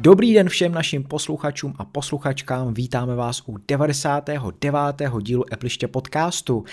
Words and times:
Dobrý 0.00 0.34
den 0.34 0.48
všem 0.48 0.72
našim 0.72 1.04
posluchačům 1.04 1.74
a 1.78 1.84
posluchačkám, 1.84 2.74
vítáme 2.74 3.14
vás 3.14 3.42
u 3.46 3.56
99. 3.68 5.12
dílu 5.22 5.52
Appliště 5.52 5.88
podcastu. 5.88 6.64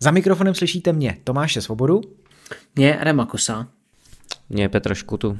Za 0.00 0.10
mikrofonem 0.10 0.54
slyšíte 0.54 0.92
mě, 0.92 1.18
Tomáše 1.24 1.60
Svobodu. 1.60 2.00
Mě 2.76 2.98
Adama 2.98 3.26
Kosa. 3.26 3.68
Mě 4.48 4.68
Petra 4.68 4.94
Škutu. 4.94 5.38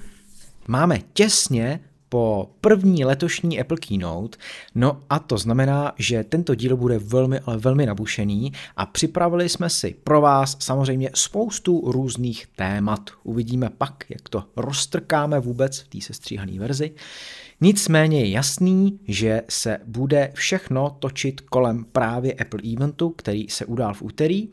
Máme 0.68 0.98
těsně 1.12 1.80
po 2.12 2.50
první 2.60 3.04
letošní 3.04 3.60
Apple 3.60 3.76
Keynote, 3.76 4.38
no 4.74 5.00
a 5.10 5.18
to 5.18 5.38
znamená, 5.38 5.92
že 5.98 6.24
tento 6.24 6.54
díl 6.54 6.76
bude 6.76 6.98
velmi, 6.98 7.40
ale 7.40 7.58
velmi 7.58 7.86
nabušený 7.86 8.52
a 8.76 8.86
připravili 8.86 9.48
jsme 9.48 9.70
si 9.70 9.94
pro 10.04 10.20
vás 10.20 10.56
samozřejmě 10.60 11.10
spoustu 11.14 11.82
různých 11.92 12.46
témat. 12.56 13.10
Uvidíme 13.22 13.70
pak, 13.78 14.04
jak 14.08 14.28
to 14.28 14.44
roztrkáme 14.56 15.40
vůbec 15.40 15.80
v 15.80 15.88
té 15.88 16.00
sestříhané 16.00 16.58
verzi. 16.58 16.94
Nicméně 17.60 18.20
je 18.20 18.30
jasný, 18.30 19.00
že 19.08 19.42
se 19.48 19.78
bude 19.86 20.30
všechno 20.34 20.96
točit 20.98 21.40
kolem 21.40 21.84
právě 21.84 22.32
Apple 22.32 22.60
eventu, 22.72 23.10
který 23.10 23.48
se 23.48 23.64
udál 23.64 23.94
v 23.94 24.02
úterý. 24.02 24.50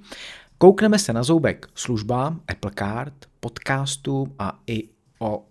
Koukneme 0.57 0.99
se 0.99 1.13
na 1.13 1.23
zoubek 1.23 1.67
službám, 1.75 2.41
Apple 2.47 2.71
Card, 2.79 3.13
podcastům 3.39 4.33
a 4.39 4.59
i 4.67 4.89
o 5.19 5.48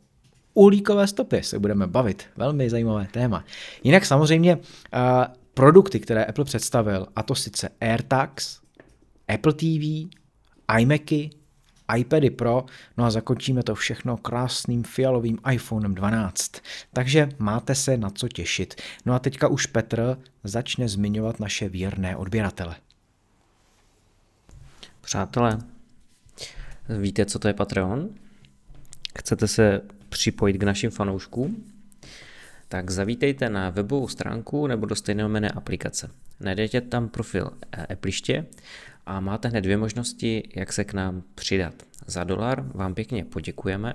uhlíkové 0.58 1.06
stopy 1.06 1.42
se 1.42 1.58
budeme 1.58 1.86
bavit. 1.86 2.26
Velmi 2.36 2.70
zajímavé 2.70 3.08
téma. 3.12 3.44
Jinak 3.84 4.04
samozřejmě 4.04 4.56
uh, 4.56 4.62
produkty, 5.54 6.00
které 6.00 6.24
Apple 6.24 6.44
představil, 6.44 7.06
a 7.16 7.22
to 7.22 7.34
sice 7.34 7.68
AirTags, 7.80 8.60
Apple 9.28 9.52
TV, 9.52 10.08
iMacy, 10.78 11.30
iPady 11.96 12.30
Pro, 12.30 12.64
no 12.96 13.04
a 13.04 13.10
zakončíme 13.10 13.62
to 13.62 13.74
všechno 13.74 14.16
krásným 14.16 14.82
fialovým 14.82 15.38
iPhonem 15.52 15.94
12. 15.94 16.52
Takže 16.92 17.28
máte 17.38 17.74
se 17.74 17.96
na 17.96 18.10
co 18.10 18.28
těšit. 18.28 18.74
No 19.06 19.14
a 19.14 19.18
teďka 19.18 19.48
už 19.48 19.66
Petr 19.66 20.18
začne 20.44 20.88
zmiňovat 20.88 21.40
naše 21.40 21.68
věrné 21.68 22.16
odběratele. 22.16 22.76
Přátelé, 25.00 25.58
víte, 27.00 27.26
co 27.26 27.38
to 27.38 27.48
je 27.48 27.54
Patreon? 27.54 28.08
Chcete 29.18 29.48
se 29.48 29.80
připojit 30.08 30.56
k 30.58 30.62
našim 30.62 30.90
fanouškům? 30.90 31.64
Tak 32.68 32.90
zavítejte 32.90 33.50
na 33.50 33.70
webovou 33.70 34.08
stránku 34.08 34.66
nebo 34.66 34.86
do 34.86 34.94
stejnojmenné 34.94 35.50
aplikace. 35.50 36.10
Najdete 36.40 36.80
tam 36.80 37.08
profil 37.08 37.50
Appliště 37.92 38.46
a 39.06 39.20
máte 39.20 39.48
hned 39.48 39.60
dvě 39.60 39.76
možnosti, 39.76 40.48
jak 40.56 40.72
se 40.72 40.84
k 40.84 40.92
nám 40.92 41.22
přidat. 41.34 41.74
Za 42.06 42.24
dolar 42.24 42.70
vám 42.74 42.94
pěkně 42.94 43.24
poděkujeme 43.24 43.94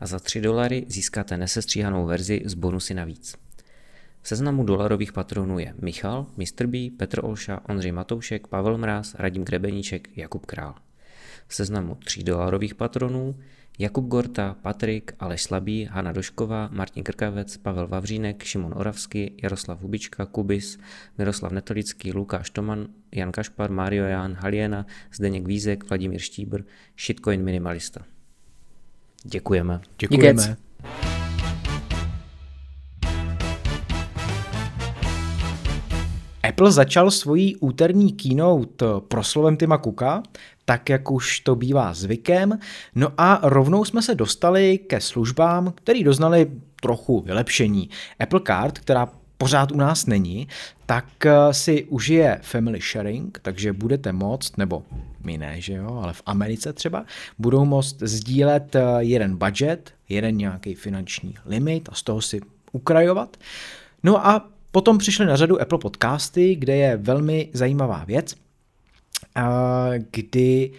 a 0.00 0.06
za 0.06 0.18
3 0.18 0.40
dolary 0.40 0.84
získáte 0.88 1.36
nesestříhanou 1.36 2.06
verzi 2.06 2.42
s 2.44 2.54
bonusy 2.54 2.94
navíc. 2.94 3.36
V 4.22 4.28
seznamu 4.28 4.64
dolarových 4.64 5.12
patronů 5.12 5.58
je 5.58 5.74
Michal, 5.82 6.26
Mr. 6.36 6.66
B, 6.66 6.78
Petr 6.96 7.24
Olša, 7.24 7.60
Ondřej 7.68 7.92
Matoušek, 7.92 8.46
Pavel 8.46 8.78
Mráz, 8.78 9.14
Radim 9.14 9.44
Grebeníček, 9.44 10.08
Jakub 10.16 10.46
Král. 10.46 10.74
V 11.46 11.54
seznamu 11.54 11.94
3 11.94 12.24
dolarových 12.24 12.74
patronů 12.74 13.38
Jakub 13.78 14.06
Gorta, 14.06 14.56
Patrik, 14.62 15.12
Aleš 15.18 15.42
Slabý, 15.42 15.84
Hanna 15.84 16.12
Došková, 16.12 16.68
Martin 16.72 17.04
Krkavec, 17.04 17.56
Pavel 17.56 17.88
Vavřínek, 17.88 18.42
Šimon 18.42 18.74
Oravský, 18.76 19.36
Jaroslav 19.42 19.80
Hubička, 19.80 20.26
Kubis, 20.26 20.78
Miroslav 21.18 21.52
Netolický, 21.52 22.12
Lukáš 22.12 22.50
Toman, 22.50 22.88
Jan 23.12 23.32
Kašpar, 23.32 23.70
Mario 23.70 24.04
Jan, 24.04 24.34
Haliena, 24.34 24.86
Zdeněk 25.14 25.46
Vízek, 25.46 25.88
Vladimír 25.88 26.20
Štíbr, 26.20 26.62
Shitcoin 26.98 27.44
Minimalista. 27.44 28.04
Děkujeme. 29.24 29.80
Děkujeme. 29.98 30.42
Díkec. 30.42 30.71
Apple 36.48 36.72
začal 36.72 37.10
svojí 37.10 37.56
úterní 37.56 38.12
keynote 38.12 38.86
proslovem 39.08 39.56
Tima 39.56 39.78
Cooka, 39.78 40.22
tak 40.64 40.88
jak 40.88 41.10
už 41.10 41.40
to 41.40 41.56
bývá 41.56 41.94
zvykem. 41.94 42.58
No 42.94 43.08
a 43.18 43.40
rovnou 43.42 43.84
jsme 43.84 44.02
se 44.02 44.14
dostali 44.14 44.78
ke 44.78 45.00
službám, 45.00 45.72
které 45.76 46.04
doznali 46.04 46.50
trochu 46.80 47.20
vylepšení. 47.20 47.90
Apple 48.20 48.40
Card, 48.46 48.78
která 48.78 49.08
pořád 49.38 49.72
u 49.72 49.76
nás 49.76 50.06
není, 50.06 50.48
tak 50.86 51.26
eh, 51.26 51.54
si 51.54 51.84
užije 51.84 52.38
family 52.42 52.80
sharing, 52.80 53.38
takže 53.42 53.72
budete 53.72 54.12
moct, 54.12 54.58
nebo 54.58 54.82
my 55.24 55.38
ne, 55.38 55.60
že 55.60 55.72
jo, 55.72 56.00
ale 56.02 56.12
v 56.12 56.22
Americe 56.26 56.72
třeba, 56.72 57.04
budou 57.38 57.64
moct 57.64 57.96
sdílet 58.02 58.76
eh, 58.76 58.82
jeden 58.98 59.36
budget, 59.36 59.94
jeden 60.08 60.36
nějaký 60.36 60.74
finanční 60.74 61.34
limit 61.46 61.88
a 61.92 61.94
z 61.94 62.02
toho 62.02 62.20
si 62.20 62.40
ukrajovat. 62.72 63.36
No 64.02 64.26
a 64.26 64.48
potom 64.72 64.98
přišly 64.98 65.26
na 65.26 65.36
řadu 65.36 65.60
Apple 65.60 65.78
podcasty, 65.78 66.54
kde 66.54 66.76
je 66.76 66.96
velmi 66.96 67.50
zajímavá 67.52 68.04
věc, 68.04 68.34
kdy 70.10 70.72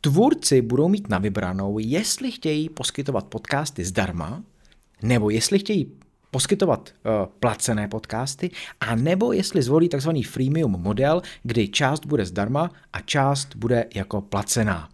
tvůrci 0.00 0.62
budou 0.62 0.88
mít 0.88 1.08
na 1.08 1.18
vybranou, 1.18 1.78
jestli 1.78 2.30
chtějí 2.30 2.68
poskytovat 2.68 3.26
podcasty 3.26 3.84
zdarma, 3.84 4.42
nebo 5.02 5.30
jestli 5.30 5.58
chtějí 5.58 5.92
poskytovat 6.30 6.90
uh, 6.90 7.26
placené 7.40 7.88
podcasty, 7.88 8.50
a 8.80 8.94
nebo 8.94 9.32
jestli 9.32 9.62
zvolí 9.62 9.88
takzvaný 9.88 10.22
freemium 10.22 10.70
model, 10.70 11.22
kdy 11.42 11.68
část 11.68 12.06
bude 12.06 12.24
zdarma 12.26 12.70
a 12.92 13.00
část 13.00 13.56
bude 13.56 13.84
jako 13.94 14.20
placená. 14.20 14.88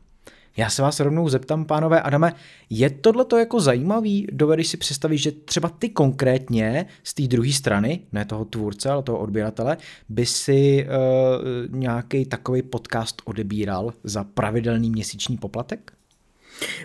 Já 0.57 0.71
se 0.71 0.83
vás 0.83 1.01
rovnou 1.01 1.29
zeptám, 1.29 1.65
pánové 1.65 2.03
Adame, 2.03 2.33
je 2.71 2.91
tohle 2.91 3.25
to 3.25 3.39
jako 3.39 3.61
zajímavý? 3.61 4.27
Dovedeš 4.33 4.69
si 4.69 4.77
představit, 4.77 5.19
že 5.19 5.33
třeba 5.33 5.69
ty 5.69 5.89
konkrétně 5.89 6.87
z 7.05 7.15
té 7.15 7.23
druhé 7.23 7.53
strany, 7.53 8.01
ne 8.13 8.25
toho 8.25 8.45
tvůrce, 8.45 8.91
ale 8.91 9.03
toho 9.03 9.19
odběratele, 9.19 9.77
by 10.09 10.27
si 10.27 10.87
uh, 10.87 11.77
nějaký 11.77 12.25
takový 12.25 12.63
podcast 12.63 13.23
odebíral 13.25 13.93
za 14.05 14.25
pravidelný 14.25 14.91
měsíční 14.91 15.37
poplatek? 15.37 15.93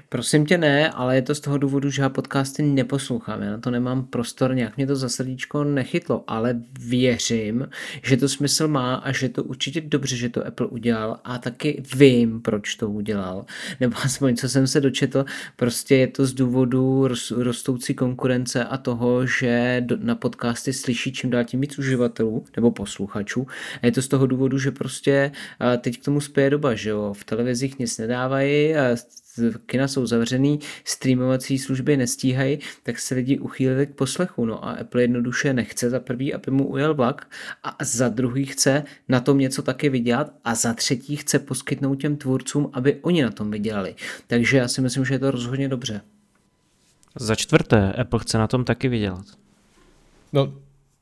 Prosím 0.09 0.45
tě 0.45 0.57
ne, 0.57 0.89
ale 0.89 1.15
je 1.15 1.21
to 1.21 1.35
z 1.35 1.39
toho 1.39 1.57
důvodu, 1.57 1.89
že 1.89 2.01
já 2.01 2.09
podcasty 2.09 2.63
neposlouchám. 2.63 3.41
Já 3.41 3.51
na 3.51 3.57
to 3.57 3.71
nemám 3.71 4.05
prostor, 4.05 4.55
nějak 4.55 4.77
mě 4.77 4.87
to 4.87 4.95
za 4.95 5.09
srdíčko 5.09 5.63
nechytlo, 5.63 6.23
ale 6.27 6.61
věřím, 6.79 7.69
že 8.03 8.17
to 8.17 8.29
smysl 8.29 8.67
má 8.67 8.95
a 8.95 9.11
že 9.11 9.29
to 9.29 9.43
určitě 9.43 9.81
dobře, 9.81 10.15
že 10.15 10.29
to 10.29 10.47
Apple 10.47 10.67
udělal 10.67 11.19
a 11.23 11.37
taky 11.37 11.83
vím, 11.95 12.41
proč 12.41 12.75
to 12.75 12.89
udělal. 12.89 13.45
Nebo 13.79 13.95
aspoň, 14.03 14.35
co 14.35 14.49
jsem 14.49 14.67
se 14.67 14.81
dočetl, 14.81 15.25
prostě 15.55 15.95
je 15.95 16.07
to 16.07 16.25
z 16.25 16.33
důvodu 16.33 17.07
rostoucí 17.37 17.93
konkurence 17.93 18.63
a 18.63 18.77
toho, 18.77 19.27
že 19.27 19.85
na 19.97 20.15
podcasty 20.15 20.73
slyší 20.73 21.13
čím 21.13 21.29
dál 21.29 21.43
tím 21.43 21.61
víc 21.61 21.79
uživatelů 21.79 22.45
nebo 22.55 22.71
posluchačů. 22.71 23.47
A 23.81 23.85
je 23.85 23.91
to 23.91 24.01
z 24.01 24.07
toho 24.07 24.27
důvodu, 24.27 24.59
že 24.59 24.71
prostě 24.71 25.31
teď 25.77 26.01
k 26.01 26.05
tomu 26.05 26.21
spěje 26.21 26.49
doba, 26.49 26.75
že 26.75 26.89
jo, 26.89 27.13
v 27.13 27.23
televizích 27.23 27.79
nic 27.79 27.97
nedávají, 27.97 28.73
kina 29.65 29.87
jsou 29.87 30.05
zavřený, 30.05 30.59
streamovací 30.83 31.59
služby 31.59 31.97
nestíhají, 31.97 32.59
tak 32.83 32.99
se 32.99 33.15
lidi 33.15 33.39
uchýlili 33.39 33.87
k 33.87 33.95
poslechu. 33.95 34.45
No 34.45 34.65
a 34.65 34.71
Apple 34.71 35.01
jednoduše 35.01 35.53
nechce 35.53 35.89
za 35.89 35.99
prvý, 35.99 36.33
aby 36.33 36.51
mu 36.51 36.67
ujel 36.67 36.93
vlak 36.93 37.27
a 37.63 37.77
za 37.81 38.09
druhý 38.09 38.45
chce 38.45 38.83
na 39.09 39.19
tom 39.19 39.37
něco 39.37 39.61
taky 39.61 39.89
vydělat 39.89 40.33
a 40.43 40.55
za 40.55 40.73
třetí 40.73 41.15
chce 41.15 41.39
poskytnout 41.39 41.95
těm 41.95 42.17
tvůrcům, 42.17 42.69
aby 42.73 42.95
oni 43.01 43.23
na 43.23 43.31
tom 43.31 43.51
vydělali. 43.51 43.95
Takže 44.27 44.57
já 44.57 44.67
si 44.67 44.81
myslím, 44.81 45.05
že 45.05 45.13
je 45.13 45.19
to 45.19 45.31
rozhodně 45.31 45.69
dobře. 45.69 46.01
Za 47.19 47.35
čtvrté, 47.35 47.93
Apple 47.93 48.19
chce 48.19 48.37
na 48.37 48.47
tom 48.47 48.63
taky 48.63 48.87
vydělat. 48.87 49.25
No, 50.33 50.53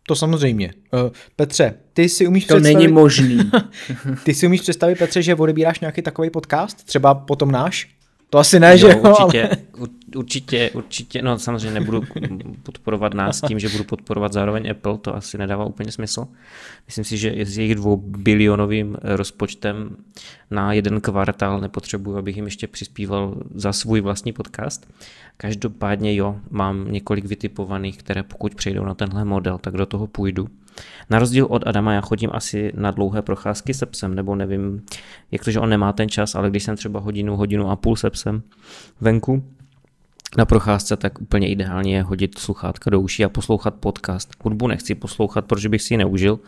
to 0.08 0.16
samozřejmě. 0.16 0.74
Uh, 0.94 1.12
Petře, 1.36 1.74
ty 1.94 2.10
si 2.10 2.28
umíš 2.28 2.46
to 2.46 2.56
představit... 2.56 2.76
není 2.76 2.94
možný. 2.94 3.40
ty 4.24 4.34
si 4.34 4.48
umíš 4.48 4.62
představit, 4.62 4.98
Petře, 4.98 5.22
že 5.22 5.36
odebíráš 5.36 5.80
nějaký 5.80 6.02
takový 6.02 6.30
podcast? 6.30 6.84
Třeba 6.84 7.16
potom 7.16 7.52
náš? 7.52 7.96
To 8.34 8.40
asi 8.40 8.60
ne, 8.60 8.72
jo, 8.72 8.78
že 8.78 8.88
jo? 8.88 8.98
Určitě, 8.98 9.48
ale... 9.48 9.88
určitě, 10.16 10.72
určitě, 10.74 11.22
no 11.22 11.40
samozřejmě 11.40 11.80
nebudu 11.80 12.02
podporovat 12.64 13.14
nás 13.14 13.42
tím, 13.48 13.60
že 13.60 13.70
budu 13.70 13.84
podporovat 13.84 14.34
zároveň 14.34 14.70
Apple, 14.72 14.98
to 14.98 15.16
asi 15.16 15.38
nedává 15.38 15.66
úplně 15.66 15.92
smysl. 15.92 16.28
Myslím 16.86 17.06
si, 17.06 17.18
že 17.18 17.46
s 17.46 17.58
jejich 17.58 17.76
dvou 17.76 17.98
bilionovým 17.98 18.98
rozpočtem 19.02 19.96
na 20.52 20.74
jeden 20.74 21.02
kvartál 21.02 21.62
nepotřebuji, 21.62 22.18
abych 22.18 22.36
jim 22.36 22.46
ještě 22.46 22.68
přispíval 22.68 23.36
za 23.56 23.74
svůj 23.74 24.02
vlastní 24.02 24.34
podcast. 24.34 24.88
Každopádně 25.38 26.16
jo, 26.16 26.36
mám 26.50 26.92
několik 26.92 27.26
vytipovaných, 27.26 27.98
které 27.98 28.24
pokud 28.24 28.56
přejdou 28.56 28.86
na 28.86 28.94
tenhle 28.94 29.26
model, 29.26 29.58
tak 29.58 29.74
do 29.74 29.86
toho 29.86 30.08
půjdu. 30.08 30.48
Na 31.10 31.20
rozdíl 31.20 31.48
od 31.50 31.68
Adama 31.68 31.94
já 31.94 32.02
chodím 32.02 32.30
asi 32.34 32.72
na 32.76 32.92
dlouhé 32.92 33.22
procházky 33.22 33.74
se 33.74 33.86
psem, 33.86 34.16
nebo 34.16 34.36
nevím, 34.36 34.82
jak 35.32 35.44
to, 35.44 35.52
že 35.52 35.60
on 35.60 35.70
nemá 35.70 35.94
ten 35.94 36.10
čas, 36.10 36.36
ale 36.36 36.50
když 36.50 36.64
jsem 36.64 36.76
třeba 36.76 37.00
hodinu, 37.00 37.38
hodinu 37.38 37.70
a 37.70 37.76
půl 37.76 37.96
se 37.96 38.10
psem 38.10 38.44
venku, 39.02 39.44
na 40.38 40.46
procházce, 40.46 40.98
tak 40.98 41.22
úplně 41.22 41.50
ideálně 41.50 41.96
je 41.96 42.04
hodit 42.04 42.40
sluchátka 42.40 42.90
do 42.90 43.02
uší 43.02 43.26
a 43.26 43.30
poslouchat 43.30 43.76
podcast. 43.76 44.32
Hudbu 44.44 44.68
nechci 44.68 44.96
poslouchat, 44.96 45.46
protože 45.46 45.70
bych 45.70 45.82
si 45.82 45.94
ji 45.94 45.98
neužil, 45.98 46.40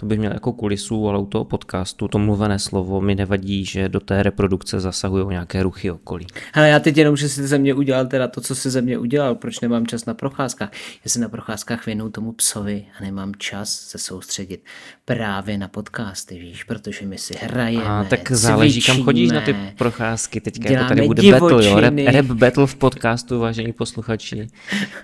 to 0.00 0.06
bych 0.06 0.18
měl 0.18 0.32
jako 0.32 0.52
kulisu, 0.52 1.08
ale 1.08 1.18
u 1.18 1.26
toho 1.26 1.44
podcastu 1.44 2.08
to 2.08 2.18
mluvené 2.18 2.58
slovo 2.58 3.00
mi 3.00 3.14
nevadí, 3.14 3.64
že 3.64 3.88
do 3.88 4.00
té 4.00 4.22
reprodukce 4.22 4.80
zasahují 4.80 5.26
nějaké 5.28 5.62
ruchy 5.62 5.90
okolí. 5.90 6.26
Ale 6.54 6.68
já 6.68 6.78
teď 6.78 6.96
jenom, 6.96 7.16
že 7.16 7.28
si 7.28 7.46
ze 7.46 7.58
mě 7.58 7.74
udělal 7.74 8.06
teda 8.06 8.28
to, 8.28 8.40
co 8.40 8.54
si 8.54 8.70
ze 8.70 8.80
mě 8.80 8.98
udělal, 8.98 9.34
proč 9.34 9.60
nemám 9.60 9.86
čas 9.86 10.06
na 10.06 10.14
procházkách. 10.14 10.70
Já 11.04 11.08
se 11.08 11.20
na 11.20 11.28
procházkách 11.28 11.86
věnu 11.86 12.10
tomu 12.10 12.32
psovi 12.32 12.84
a 12.98 13.04
nemám 13.04 13.32
čas 13.38 13.70
se 13.70 13.98
soustředit 13.98 14.64
právě 15.04 15.58
na 15.58 15.68
podcasty, 15.68 16.38
víš, 16.38 16.64
protože 16.64 17.06
my 17.06 17.18
si 17.18 17.34
hrajeme, 17.42 17.84
A 17.84 18.04
tak 18.04 18.32
záleží, 18.32 18.82
kam 18.82 19.02
chodíš 19.02 19.30
na 19.30 19.40
ty 19.40 19.56
procházky. 19.78 20.40
Teďka 20.40 20.72
jako 20.72 20.88
tady 20.88 21.06
bude 21.06 21.22
divočiny. 21.22 21.50
battle, 21.50 21.70
jo? 21.70 21.80
Rap, 21.80 21.94
rap 22.14 22.36
battle 22.36 22.66
v 22.66 22.74
podcastu, 22.74 23.40
vážení 23.40 23.72
posluchači. 23.72 24.46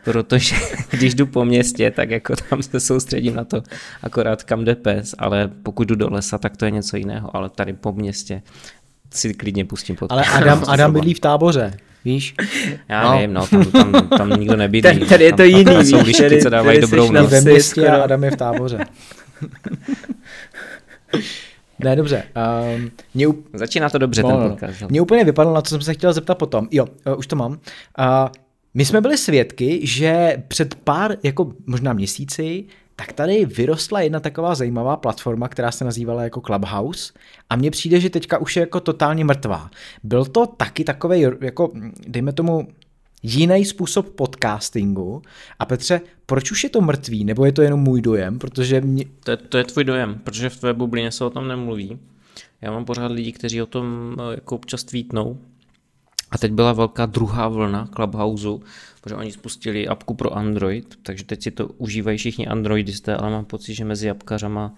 Protože 0.04 0.56
když 0.90 1.14
jdu 1.14 1.26
po 1.26 1.44
městě, 1.44 1.90
tak 1.90 2.10
jako 2.10 2.37
tam 2.50 2.62
se 2.62 2.81
soustředím 2.81 3.34
na 3.34 3.44
to, 3.44 3.62
akorát 4.02 4.43
kam 4.43 4.64
jde 4.64 4.75
pes, 4.86 5.14
ale 5.18 5.50
pokud 5.62 5.88
jdu 5.88 5.94
do 5.94 6.08
lesa, 6.10 6.38
tak 6.38 6.56
to 6.56 6.64
je 6.64 6.70
něco 6.70 6.96
jiného, 6.96 7.36
ale 7.36 7.50
tady 7.50 7.72
po 7.72 7.92
městě 7.92 8.42
si 9.14 9.34
klidně 9.34 9.64
pustím 9.64 9.96
podcast. 9.96 10.12
Ale 10.12 10.24
Adam, 10.42 10.62
Adam 10.68 10.92
bydlí 10.92 11.14
v 11.14 11.20
táboře, 11.20 11.76
víš? 12.04 12.34
Já 12.88 13.02
No. 13.02 13.12
no. 13.12 13.18
vím, 13.20 13.32
no, 13.32 13.46
tam, 13.46 13.64
tam, 13.92 14.08
tam 14.08 14.30
nikdo 14.30 14.56
nebydlí. 14.56 14.82
Tady- 14.82 15.06
tady 15.06 15.24
je 15.24 15.30
tam, 15.30 15.36
to 15.36 15.42
jiný, 15.42 15.64
tam 15.64 15.84
jsou 15.84 15.96
víš, 15.98 16.06
lišky, 16.06 16.22
tady- 16.22 16.42
co 16.42 16.50
dávají 16.50 16.80
tady 16.80 16.90
dobrou 16.90 17.12
noc. 17.12 17.30
ve 17.30 17.40
městě 17.40 17.88
a 17.88 18.02
Adam 18.04 18.24
je 18.24 18.30
v 18.30 18.36
táboře. 18.36 18.78
ne, 21.78 21.96
dobře. 21.96 22.22
Um, 22.76 22.90
mě, 23.14 23.28
up- 23.28 23.42
Začíná 23.54 23.90
to 23.90 23.98
dobře, 23.98 24.22
No, 24.22 24.28
ten 24.28 24.36
no, 24.38 24.44
no. 24.44 24.50
podcast. 24.50 24.80
hele. 24.80 24.90
Mě 24.90 25.00
úplně 25.00 25.24
vypadlo, 25.24 25.54
na 25.54 25.62
co 25.62 25.68
jsem 25.70 25.80
se 25.80 25.94
chtěl 25.94 26.12
zeptat 26.12 26.34
potom. 26.38 26.68
Jo, 26.70 26.86
uh, 27.06 27.18
už 27.18 27.26
to 27.26 27.36
mám. 27.36 27.52
Uh, 27.52 27.56
my 28.74 28.84
jsme 28.84 29.00
byli 29.00 29.18
svědky, 29.18 29.80
že 29.86 30.36
před 30.48 30.74
pár, 30.74 31.16
jako 31.22 31.52
možná 31.66 31.92
měsíci, 31.92 32.64
tak 32.96 33.12
tady 33.12 33.44
vyrostla 33.44 34.00
jedna 34.00 34.20
taková 34.20 34.54
zajímavá 34.54 34.96
platforma, 34.96 35.48
která 35.48 35.70
se 35.70 35.84
nazývala 35.84 36.22
jako 36.22 36.40
Clubhouse 36.40 37.12
a 37.50 37.56
mně 37.56 37.70
přijde, 37.70 38.00
že 38.00 38.10
teďka 38.10 38.38
už 38.38 38.56
je 38.56 38.60
jako 38.60 38.81
totálně 38.81 39.25
mrtvá. 39.25 39.70
Byl 40.02 40.25
to 40.25 40.46
taky 40.46 40.84
takový, 40.84 41.26
jako, 41.40 41.72
dejme 42.06 42.32
tomu, 42.32 42.69
jiný 43.22 43.64
způsob 43.64 44.08
podcastingu. 44.08 45.22
A 45.58 45.64
Petře, 45.64 46.00
proč 46.26 46.50
už 46.50 46.64
je 46.64 46.70
to 46.70 46.81
mrtvý, 46.81 47.25
nebo 47.25 47.44
je 47.44 47.52
to 47.52 47.62
jenom 47.62 47.81
můj 47.81 48.00
dojem? 48.00 48.38
Protože 48.38 48.81
mě, 48.81 49.04
To 49.25 49.31
je, 49.31 49.37
to 49.37 49.58
je 49.58 49.64
tvůj 49.64 49.84
dojem, 49.84 50.20
protože 50.25 50.48
v 50.48 50.56
tvé 50.56 50.72
bublině 50.72 51.12
se 51.12 51.25
o 51.25 51.31
tom 51.31 51.48
nemluví. 51.48 51.98
Já 52.62 52.70
mám 52.70 52.84
pořád 52.84 53.12
lidi, 53.12 53.32
kteří 53.32 53.62
o 53.62 53.66
tom 53.66 54.16
eh, 54.19 54.34
jako 54.34 54.54
občas 54.54 54.84
tweetnou. 54.84 55.38
A 56.31 56.38
teď 56.38 56.52
byla 56.52 56.72
velká 56.72 57.06
druhá 57.06 57.48
vlna 57.48 57.88
Clubhouseu, 57.96 58.62
protože 59.06 59.17
oni 59.17 59.32
spustili 59.32 59.88
apku 59.88 60.14
pro 60.14 60.37
Android, 60.37 60.99
takže 61.03 61.25
teď 61.25 61.43
si 61.43 61.50
to 61.50 61.67
užívají 61.69 62.19
všichni 62.19 62.47
androidisté, 62.47 63.17
ale 63.17 63.31
mám 63.31 63.44
pocit, 63.44 63.75
že 63.75 63.85
mezi 63.85 64.11
apkařama 64.11 64.75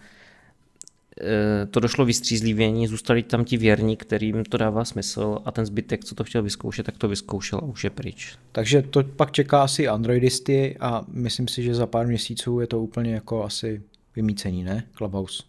eh, 1.21 1.67
to 1.67 1.81
došlo 1.81 2.05
vystřízlivění, 2.05 2.87
zůstali 2.87 3.23
tam 3.23 3.45
ti 3.45 3.57
věrní, 3.57 3.97
kterým 3.97 4.45
to 4.45 4.57
dává 4.57 4.85
smysl 4.85 5.39
a 5.45 5.51
ten 5.53 5.67
zbytek, 5.67 6.05
co 6.05 6.15
to 6.15 6.25
chtěl 6.25 6.43
vyzkoušet, 6.43 6.87
tak 6.87 6.99
to 6.99 7.09
vyzkoušel 7.09 7.59
a 7.59 7.63
už 7.63 7.85
je 7.85 7.91
pryč. 7.91 8.37
Takže 8.53 8.83
to 8.83 9.05
pak 9.05 9.33
čeká 9.33 9.63
asi 9.63 9.89
androidisty 9.89 10.77
a 10.81 11.05
myslím 11.09 11.49
si, 11.49 11.63
že 11.63 11.75
za 11.75 11.87
pár 11.87 12.07
měsíců 12.07 12.61
je 12.61 12.67
to 12.67 12.83
úplně 12.83 13.15
jako 13.15 13.45
asi 13.45 13.83
vymícení, 14.17 14.65
ne? 14.65 14.85
Clubhouse. 14.97 15.43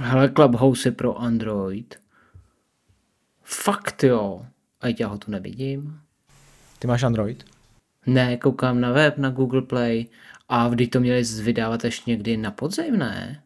Hele, 0.00 0.28
Clubhouse 0.28 0.88
je 0.88 0.92
pro 0.92 1.18
Android. 1.18 1.94
Fakt 3.42 4.04
jo. 4.04 4.46
A 4.80 4.86
já 5.00 5.08
ho 5.08 5.18
tu 5.18 5.30
nevidím. 5.30 6.00
Ty 6.78 6.86
máš 6.86 7.02
Android? 7.02 7.44
Ne, 8.06 8.36
koukám 8.36 8.80
na 8.80 8.92
web, 8.92 9.18
na 9.18 9.30
Google 9.30 9.62
Play 9.62 10.06
a 10.48 10.68
vždy 10.68 10.86
to 10.86 11.00
měli 11.00 11.22
vydávat 11.42 11.84
ještě 11.84 12.10
někdy 12.10 12.36
na 12.36 12.50
podzim, 12.50 12.96
ne? 12.98 13.42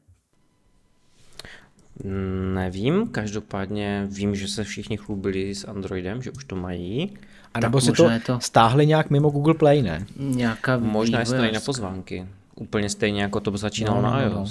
Nevím, 2.54 3.06
každopádně 3.08 4.06
vím, 4.10 4.34
že 4.34 4.48
se 4.48 4.64
všichni 4.64 4.96
chlubili 4.96 5.54
s 5.54 5.68
Androidem, 5.68 6.22
že 6.22 6.30
už 6.30 6.44
to 6.44 6.56
mají. 6.56 7.18
A 7.54 7.60
nebo 7.60 7.80
si 7.80 7.92
to, 7.92 8.10
to- 8.26 8.40
stáhli 8.40 8.86
nějak 8.86 9.10
mimo 9.10 9.30
Google 9.30 9.54
Play, 9.54 9.82
ne? 9.82 10.06
Nějaká 10.16 10.78
Možná 10.78 11.20
je 11.20 11.26
to 11.26 11.52
na 11.52 11.60
pozvánky. 11.60 12.26
Úplně 12.54 12.90
stejně 12.90 13.22
jako 13.22 13.40
to 13.40 13.56
začínalo 13.56 14.02
No, 14.02 14.10
no, 14.10 14.16
na 14.16 14.28
no, 14.28 14.34
no. 14.34 14.46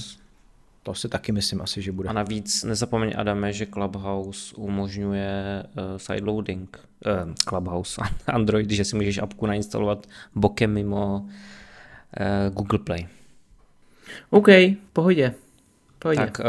To 0.84 0.94
si 0.94 1.10
taky 1.10 1.32
myslím 1.32 1.62
asi, 1.62 1.82
že 1.82 1.92
bude. 1.92 2.10
A 2.10 2.14
navíc 2.14 2.64
nezapomeň, 2.64 3.14
Adame, 3.18 3.54
že 3.54 3.66
Clubhouse 3.66 4.56
umožňuje 4.56 5.64
uh, 5.64 5.98
sideloading. 5.98 6.78
Uh, 7.06 7.34
Clubhouse, 7.34 8.02
Android, 8.28 8.72
že 8.72 8.86
si 8.86 8.96
můžeš 8.96 9.18
apku 9.18 9.46
nainstalovat 9.46 10.08
bokem 10.36 10.74
mimo 10.74 11.20
uh, 11.20 12.54
Google 12.54 12.80
Play. 12.80 13.08
OK, 14.30 14.48
v 14.48 14.76
pohodě. 14.94 15.34
Pohodě. 16.00 16.22
Tak 16.22 16.40
uh, 16.40 16.46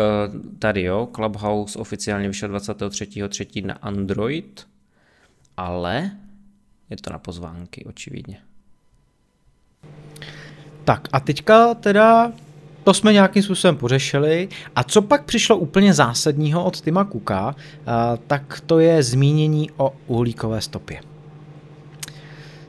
tady 0.58 0.82
jo, 0.82 1.08
Clubhouse 1.14 1.78
oficiálně 1.78 2.28
vyšel 2.28 2.48
23.3. 2.48 3.66
na 3.66 3.74
Android, 3.74 4.68
ale 5.56 6.10
je 6.90 6.96
to 6.96 7.12
na 7.12 7.18
pozvánky, 7.18 7.84
očividně. 7.84 8.40
Tak 10.84 11.08
a 11.12 11.20
teďka 11.20 11.74
teda 11.74 12.32
to 12.84 12.94
jsme 12.94 13.12
nějakým 13.12 13.42
způsobem 13.42 13.76
pořešili. 13.76 14.48
A 14.76 14.84
co 14.84 15.02
pak 15.02 15.24
přišlo 15.24 15.56
úplně 15.56 15.94
zásadního 15.94 16.64
od 16.64 16.80
Tima 16.80 17.04
Kuka, 17.04 17.54
a, 17.86 18.16
tak 18.26 18.62
to 18.66 18.78
je 18.78 19.02
zmínění 19.02 19.70
o 19.76 19.92
uhlíkové 20.06 20.60
stopě. 20.60 21.00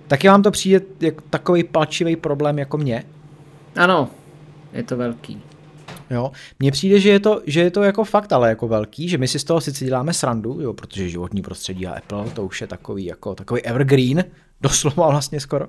Taky 0.07 0.27
vám 0.27 0.43
to 0.43 0.51
přijde 0.51 0.81
jako 0.99 1.23
takový 1.29 1.63
palčivý 1.63 2.15
problém 2.15 2.59
jako 2.59 2.77
mě? 2.77 3.03
Ano, 3.75 4.09
je 4.73 4.83
to 4.83 4.97
velký. 4.97 5.41
Jo, 6.09 6.31
mně 6.59 6.71
přijde, 6.71 6.99
že 6.99 7.09
je, 7.09 7.19
to, 7.19 7.41
že 7.45 7.61
je 7.61 7.71
to 7.71 7.83
jako 7.83 8.03
fakt 8.03 8.33
ale 8.33 8.49
jako 8.49 8.67
velký, 8.67 9.09
že 9.09 9.17
my 9.17 9.27
si 9.27 9.39
z 9.39 9.43
toho 9.43 9.61
sice 9.61 9.85
děláme 9.85 10.13
srandu, 10.13 10.61
jo, 10.61 10.73
protože 10.73 11.09
životní 11.09 11.41
prostředí 11.41 11.87
a 11.87 11.93
Apple, 11.93 12.29
to 12.29 12.45
už 12.45 12.61
je 12.61 12.67
takový 12.67 13.05
jako 13.05 13.35
takový 13.35 13.61
evergreen, 13.61 14.23
doslova 14.63 15.09
vlastně 15.09 15.39
skoro, 15.39 15.67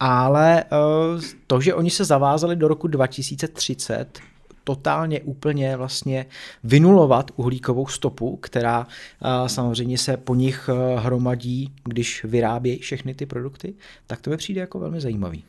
ale 0.00 0.64
uh, 0.64 1.22
to, 1.46 1.60
že 1.60 1.74
oni 1.74 1.90
se 1.90 2.04
zavázali 2.04 2.56
do 2.56 2.68
roku 2.68 2.88
2030 2.88 4.18
totálně 4.64 5.20
úplně 5.20 5.76
vlastně 5.76 6.26
vynulovat 6.64 7.30
uhlíkovou 7.36 7.86
stopu, 7.86 8.36
která 8.36 8.80
uh, 8.80 9.46
samozřejmě 9.46 9.98
se 9.98 10.16
po 10.16 10.34
nich 10.34 10.68
uh, 10.72 11.00
hromadí, 11.00 11.72
když 11.84 12.24
vyrábějí 12.24 12.78
všechny 12.78 13.14
ty 13.14 13.26
produkty, 13.26 13.74
tak 14.06 14.20
to 14.20 14.30
mi 14.30 14.36
přijde 14.36 14.60
jako 14.60 14.78
velmi 14.78 15.00
zajímavý. 15.00 15.44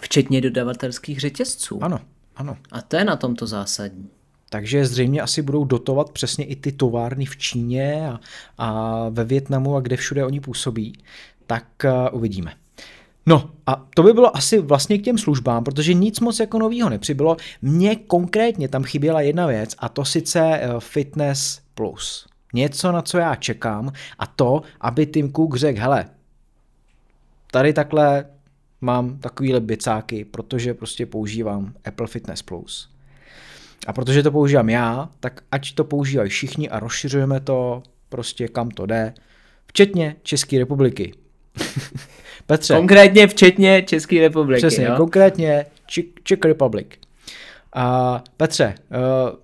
Včetně 0.00 0.40
dodavatelských 0.40 1.20
řetězců. 1.20 1.84
Ano, 1.84 2.00
ano. 2.36 2.56
A 2.72 2.82
to 2.82 2.96
je 2.96 3.04
na 3.04 3.16
tomto 3.16 3.46
zásadní. 3.46 4.08
Takže 4.50 4.86
zřejmě 4.86 5.20
asi 5.20 5.42
budou 5.42 5.64
dotovat 5.64 6.10
přesně 6.10 6.44
i 6.44 6.56
ty 6.56 6.72
továrny 6.72 7.24
v 7.24 7.36
Číně 7.36 8.08
a, 8.08 8.20
a 8.58 9.08
ve 9.08 9.24
Větnamu 9.24 9.76
a 9.76 9.80
kde 9.80 9.96
všude 9.96 10.24
oni 10.24 10.40
působí. 10.40 10.92
Tak 11.46 11.64
uh, 11.84 11.90
uvidíme. 12.12 12.52
No 13.26 13.50
a 13.66 13.86
to 13.94 14.02
by 14.02 14.12
bylo 14.12 14.36
asi 14.36 14.58
vlastně 14.58 14.98
k 14.98 15.02
těm 15.02 15.18
službám, 15.18 15.64
protože 15.64 15.94
nic 15.94 16.20
moc 16.20 16.40
jako 16.40 16.58
novýho 16.58 16.90
nepřibylo. 16.90 17.36
Mně 17.62 17.96
konkrétně 17.96 18.68
tam 18.68 18.84
chyběla 18.84 19.20
jedna 19.20 19.46
věc 19.46 19.74
a 19.78 19.88
to 19.88 20.04
sice 20.04 20.40
uh, 20.40 20.80
Fitness 20.80 21.60
Plus. 21.74 22.26
Něco, 22.54 22.92
na 22.92 23.02
co 23.02 23.18
já 23.18 23.34
čekám 23.34 23.92
a 24.18 24.26
to, 24.26 24.62
aby 24.80 25.06
Tim 25.06 25.32
Cook 25.32 25.56
řekl, 25.56 25.80
hele, 25.80 26.06
tady 27.50 27.72
takhle 27.72 28.24
mám 28.80 29.18
takovýhle 29.18 29.60
bicáky, 29.60 30.24
protože 30.24 30.74
prostě 30.74 31.06
používám 31.06 31.74
Apple 31.84 32.06
Fitness 32.06 32.42
Plus. 32.42 32.90
A 33.86 33.92
protože 33.92 34.22
to 34.22 34.30
používám 34.30 34.68
já, 34.68 35.08
tak 35.20 35.40
ať 35.52 35.74
to 35.74 35.84
používají 35.84 36.30
všichni 36.30 36.70
a 36.70 36.80
rozšiřujeme 36.80 37.40
to 37.40 37.82
prostě 38.08 38.48
kam 38.48 38.70
to 38.70 38.86
jde, 38.86 39.14
včetně 39.66 40.16
České 40.22 40.58
republiky. 40.58 41.12
Petře, 42.46 42.74
Konkrétně 42.74 43.26
včetně 43.26 43.82
České 43.82 44.20
republiky. 44.20 44.58
přesně, 44.58 44.84
jo? 44.84 44.94
konkrétně 44.96 45.66
Czech, 46.22 46.38
Republic. 46.44 46.86
A 47.72 48.22
Petře, 48.36 48.74
uh, 48.90 49.38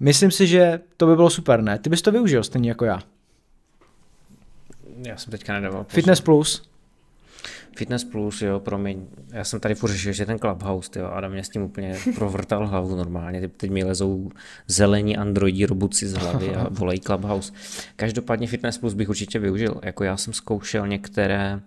myslím 0.00 0.30
si, 0.30 0.46
že 0.46 0.80
to 0.96 1.06
by 1.06 1.16
bylo 1.16 1.30
super, 1.30 1.62
ne? 1.62 1.78
Ty 1.78 1.90
bys 1.90 2.02
to 2.02 2.12
využil 2.12 2.44
stejně 2.44 2.68
jako 2.68 2.84
já. 2.84 3.00
Já 5.06 5.16
jsem 5.16 5.30
teďka 5.30 5.52
nedával 5.52 5.84
pozor. 5.84 5.94
Fitness 5.94 6.20
Plus, 6.20 6.68
Fitness 7.78 8.04
Plus, 8.04 8.42
jo, 8.42 8.60
promiň. 8.60 9.06
Já 9.32 9.44
jsem 9.44 9.60
tady 9.60 9.74
furt 9.74 9.90
řešil, 9.90 10.12
že 10.12 10.26
ten 10.26 10.38
Clubhouse, 10.38 10.90
jo, 10.98 11.06
Adam 11.06 11.32
mě 11.32 11.44
s 11.44 11.48
tím 11.48 11.62
úplně 11.62 11.96
provrtal 12.14 12.66
hlavu 12.66 12.96
normálně. 12.96 13.40
Teď- 13.40 13.52
Teď 13.56 13.70
mi 13.70 13.84
lezou 13.84 14.30
zelení 14.66 15.16
androidi 15.16 15.66
robuci 15.66 16.06
z 16.08 16.12
hlavy 16.14 16.54
a 16.54 16.66
volají 16.70 17.00
Clubhouse. 17.00 17.52
Každopádně 17.96 18.46
Fitness 18.46 18.78
Plus 18.78 18.94
bych 18.94 19.08
určitě 19.08 19.38
využil. 19.38 19.80
Jako 19.84 20.04
já 20.04 20.16
jsem 20.16 20.32
zkoušel 20.32 20.86
některé 20.88 21.60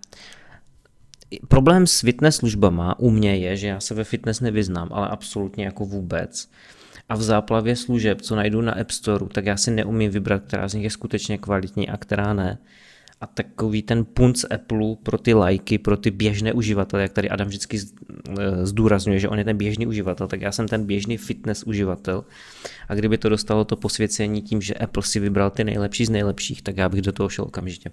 Problém 1.48 1.86
s 1.86 2.00
fitness 2.00 2.36
službama 2.36 2.98
u 2.98 3.10
mě 3.10 3.36
je, 3.36 3.56
že 3.56 3.66
já 3.68 3.80
se 3.80 3.94
ve 3.94 4.04
fitness 4.04 4.40
nevyznám, 4.40 4.88
ale 4.92 5.08
absolutně 5.08 5.64
jako 5.64 5.84
vůbec. 5.84 6.48
A 7.08 7.14
v 7.16 7.22
záplavě 7.22 7.76
služeb, 7.76 8.20
co 8.20 8.36
najdu 8.36 8.60
na 8.60 8.72
App 8.72 8.90
Store, 8.90 9.26
tak 9.32 9.46
já 9.46 9.56
si 9.56 9.70
neumím 9.70 10.10
vybrat, 10.10 10.42
která 10.46 10.68
z 10.68 10.74
nich 10.74 10.84
je 10.84 10.90
skutečně 10.90 11.38
kvalitní 11.38 11.88
a 11.88 11.96
která 11.96 12.34
ne. 12.34 12.58
A 13.22 13.26
takový 13.26 13.82
ten 13.82 14.04
punc 14.04 14.44
Apple 14.50 14.96
pro 15.02 15.18
ty 15.18 15.34
lajky, 15.34 15.78
pro 15.78 15.96
ty 15.96 16.10
běžné 16.10 16.52
uživatele, 16.52 17.02
jak 17.02 17.12
tady 17.12 17.30
Adam 17.30 17.48
vždycky 17.48 17.78
eh, 17.78 18.66
zdůrazňuje, 18.66 19.18
že 19.18 19.28
on 19.28 19.38
je 19.38 19.44
ten 19.44 19.56
běžný 19.56 19.86
uživatel, 19.86 20.28
tak 20.28 20.40
já 20.40 20.52
jsem 20.52 20.68
ten 20.68 20.86
běžný 20.86 21.16
fitness 21.16 21.62
uživatel 21.62 22.24
a 22.88 22.94
kdyby 22.94 23.18
to 23.18 23.28
dostalo 23.28 23.64
to 23.64 23.76
posvěcení 23.76 24.42
tím, 24.42 24.62
že 24.62 24.74
Apple 24.74 25.02
si 25.02 25.20
vybral 25.20 25.50
ty 25.50 25.64
nejlepší 25.64 26.04
z 26.04 26.10
nejlepších, 26.10 26.62
tak 26.62 26.76
já 26.76 26.88
bych 26.88 27.02
do 27.02 27.12
toho 27.12 27.28
šel 27.28 27.44
okamžitě. 27.44 27.90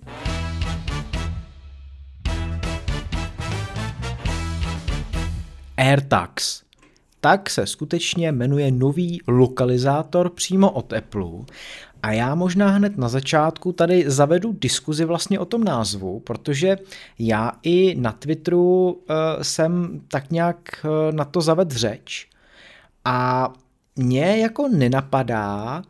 AirTags. 5.77 6.63
Tak 7.21 7.50
se 7.50 7.65
skutečně 7.65 8.31
jmenuje 8.31 8.71
nový 8.71 9.21
lokalizátor 9.27 10.29
přímo 10.29 10.71
od 10.71 10.93
Apple 10.93 11.25
a 12.03 12.12
já 12.12 12.36
možná 12.36 12.68
hned 12.68 12.98
na 12.98 13.10
začátku 13.10 13.72
tady 13.72 14.03
zavedu 14.08 14.56
diskuzi 14.62 15.06
vlastně 15.06 15.39
o 15.39 15.46
tom 15.46 15.63
názvu, 15.63 16.20
protože 16.20 16.77
já 17.20 17.51
i 17.63 17.96
na 18.00 18.12
Twitteru 18.12 18.91
uh, 18.91 19.15
jsem 19.41 20.01
tak 20.08 20.32
nějak 20.32 20.86
uh, 20.86 21.15
na 21.15 21.25
to 21.25 21.41
zaved 21.41 21.72
řeč 21.72 22.27
a 23.06 23.50
mě 23.96 24.38
jako 24.38 24.68
nenapadá 24.68 25.82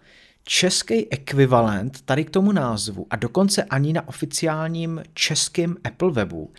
český 0.44 1.12
ekvivalent 1.12 2.02
tady 2.02 2.26
k 2.26 2.30
tomu 2.30 2.52
názvu 2.52 3.06
a 3.10 3.16
dokonce 3.16 3.64
ani 3.64 3.94
na 3.94 4.08
oficiálním 4.08 5.04
českém 5.14 5.76
Apple 5.84 6.12
webu 6.12 6.52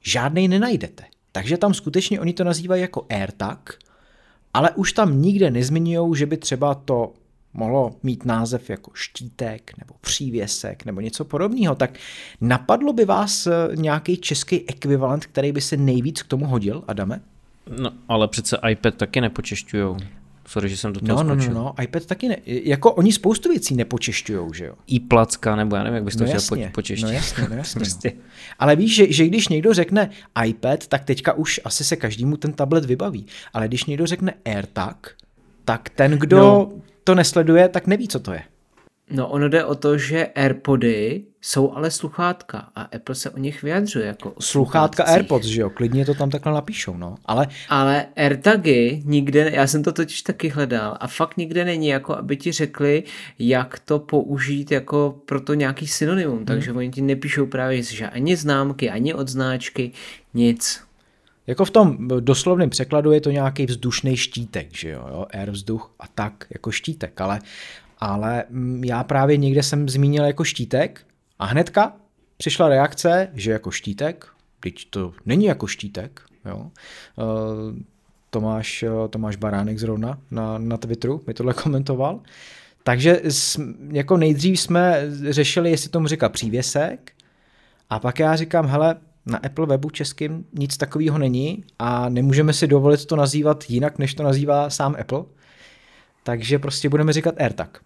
žádnej 0.00 0.48
nenajdete. 0.48 1.04
Takže 1.32 1.56
tam 1.58 1.74
skutečně 1.74 2.20
oni 2.20 2.32
to 2.32 2.44
nazývají 2.44 2.82
jako 2.82 3.06
AirTag, 3.10 3.78
ale 4.54 4.70
už 4.70 4.92
tam 4.92 5.22
nikde 5.22 5.50
nezmiňují, 5.50 6.16
že 6.16 6.26
by 6.26 6.36
třeba 6.36 6.74
to 6.74 7.12
mohlo 7.56 7.94
mít 8.02 8.24
název 8.24 8.70
jako 8.70 8.90
štítek 8.94 9.72
nebo 9.78 9.94
přívěsek 10.00 10.84
nebo 10.84 11.00
něco 11.00 11.24
podobného, 11.24 11.74
tak 11.74 11.98
napadlo 12.40 12.92
by 12.92 13.04
vás 13.04 13.46
eh, 13.46 13.52
nějaký 13.74 14.16
český 14.16 14.68
ekvivalent, 14.68 15.26
který 15.26 15.52
by 15.52 15.60
se 15.60 15.76
nejvíc 15.76 16.22
k 16.22 16.26
tomu 16.26 16.46
hodil, 16.46 16.84
Adame? 16.88 17.20
No, 17.80 17.90
ale 18.08 18.28
přece 18.28 18.58
iPad 18.70 18.94
taky 18.94 19.20
nepočešťujou. 19.20 19.96
Sorry, 20.48 20.68
že 20.68 20.76
jsem 20.76 20.92
do 20.92 21.00
toho 21.00 21.22
no, 21.24 21.34
no, 21.34 21.44
no, 21.44 21.54
no, 21.54 21.74
iPad 21.82 22.06
taky 22.06 22.28
ne. 22.28 22.36
Jako 22.46 22.92
oni 22.92 23.12
spoustu 23.12 23.48
věcí 23.48 23.74
nepočešťujou, 23.74 24.52
že 24.52 24.64
jo? 24.64 24.74
I 24.86 25.00
placka, 25.00 25.56
nebo 25.56 25.76
já 25.76 25.82
nevím, 25.82 25.94
jak 25.94 26.04
bys 26.04 26.16
to 26.16 26.24
no 26.24 26.30
chtěl 26.30 26.40
po, 26.48 26.72
počeštit. 26.72 27.06
No 27.06 27.12
jasně, 27.12 27.46
no 27.50 27.56
jasně. 27.56 27.78
prostě. 27.78 28.12
no. 28.16 28.22
Ale 28.58 28.76
víš, 28.76 28.94
že, 28.94 29.12
že 29.12 29.26
když 29.26 29.48
někdo 29.48 29.74
řekne 29.74 30.10
iPad, 30.46 30.86
tak 30.86 31.04
teďka 31.04 31.32
už 31.32 31.60
asi 31.64 31.84
se 31.84 31.96
každému 31.96 32.36
ten 32.36 32.52
tablet 32.52 32.84
vybaví. 32.84 33.26
Ale 33.52 33.68
když 33.68 33.84
někdo 33.84 34.06
řekne 34.06 34.34
AirTag, 34.44 35.10
tak 35.64 35.88
ten, 35.88 36.12
kdo 36.12 36.38
no. 36.38 36.72
To 37.06 37.14
nesleduje, 37.14 37.68
tak 37.68 37.86
neví, 37.86 38.08
co 38.08 38.20
to 38.20 38.32
je. 38.32 38.42
No 39.10 39.28
ono 39.28 39.48
jde 39.48 39.64
o 39.64 39.74
to, 39.74 39.98
že 39.98 40.26
AirPody 40.26 41.24
jsou 41.40 41.72
ale 41.72 41.90
sluchátka 41.90 42.68
a 42.74 42.82
Apple 42.82 43.14
se 43.14 43.30
o 43.30 43.38
nich 43.38 43.62
vyjadřuje 43.62 44.06
jako 44.06 44.30
o 44.30 44.42
Sluchátka 44.42 45.04
AirPods, 45.04 45.46
že 45.46 45.60
jo, 45.60 45.70
klidně 45.70 46.06
to 46.06 46.14
tam 46.14 46.30
takhle 46.30 46.52
napíšou, 46.52 46.96
no, 46.96 47.14
ale... 47.26 47.48
Ale 47.68 48.06
AirTagy 48.16 49.02
nikde, 49.04 49.50
já 49.54 49.66
jsem 49.66 49.82
to 49.82 49.92
totiž 49.92 50.22
taky 50.22 50.48
hledal 50.48 50.96
a 51.00 51.06
fakt 51.06 51.36
nikde 51.36 51.64
není, 51.64 51.88
jako 51.88 52.16
aby 52.16 52.36
ti 52.36 52.52
řekli, 52.52 53.02
jak 53.38 53.78
to 53.78 53.98
použít 53.98 54.70
jako 54.72 55.20
pro 55.26 55.40
to 55.40 55.54
nějaký 55.54 55.86
synonymum, 55.86 56.36
hmm. 56.36 56.46
takže 56.46 56.72
oni 56.72 56.90
ti 56.90 57.02
nepíšou 57.02 57.46
právě, 57.46 57.82
že 57.82 58.08
ani 58.08 58.36
známky, 58.36 58.90
ani 58.90 59.14
odznáčky, 59.14 59.92
nic. 60.34 60.85
Jako 61.46 61.64
v 61.64 61.70
tom 61.70 62.08
doslovném 62.20 62.70
překladu 62.70 63.12
je 63.12 63.20
to 63.20 63.30
nějaký 63.30 63.66
vzdušný 63.66 64.16
štítek, 64.16 64.76
že 64.76 64.90
jo, 64.90 65.06
jo, 65.10 65.26
air 65.30 65.50
vzduch 65.50 65.94
a 66.00 66.04
tak 66.08 66.46
jako 66.50 66.70
štítek, 66.70 67.20
ale 67.20 67.40
ale 67.98 68.44
mm, 68.50 68.84
já 68.84 69.04
právě 69.04 69.36
někde 69.36 69.62
jsem 69.62 69.88
zmínil 69.88 70.24
jako 70.24 70.44
štítek 70.44 71.06
a 71.38 71.46
hnedka 71.46 71.96
přišla 72.36 72.68
reakce, 72.68 73.28
že 73.34 73.50
jako 73.50 73.70
štítek, 73.70 74.26
teď 74.60 74.90
to 74.90 75.12
není 75.26 75.44
jako 75.44 75.66
štítek, 75.66 76.20
jo. 76.44 76.70
Eh, 77.18 77.82
Tomáš, 78.30 78.82
eh, 78.82 79.08
Tomáš 79.10 79.36
Baránek 79.36 79.78
zrovna 79.78 80.18
na, 80.30 80.58
na 80.58 80.76
Twitteru 80.76 81.22
mi 81.26 81.34
tohle 81.34 81.54
komentoval. 81.62 82.20
Takže 82.82 83.22
jako 83.90 84.16
nejdřív 84.16 84.60
jsme 84.60 85.02
řešili, 85.30 85.70
jestli 85.70 85.90
tomu 85.90 86.06
říká 86.06 86.28
přívěsek, 86.28 87.12
a 87.90 87.98
pak 87.98 88.18
já 88.18 88.36
říkám, 88.36 88.66
hele, 88.66 88.96
na 89.26 89.38
Apple 89.38 89.66
webu 89.66 89.90
českým 89.90 90.44
nic 90.52 90.76
takového 90.76 91.18
není 91.18 91.64
a 91.78 92.08
nemůžeme 92.08 92.52
si 92.52 92.66
dovolit 92.66 93.06
to 93.06 93.16
nazývat 93.16 93.64
jinak, 93.68 93.98
než 93.98 94.14
to 94.14 94.22
nazývá 94.22 94.70
sám 94.70 94.96
Apple. 95.00 95.24
Takže 96.22 96.58
prostě 96.58 96.88
budeme 96.88 97.12
říkat 97.12 97.34
AirTag. 97.38 97.80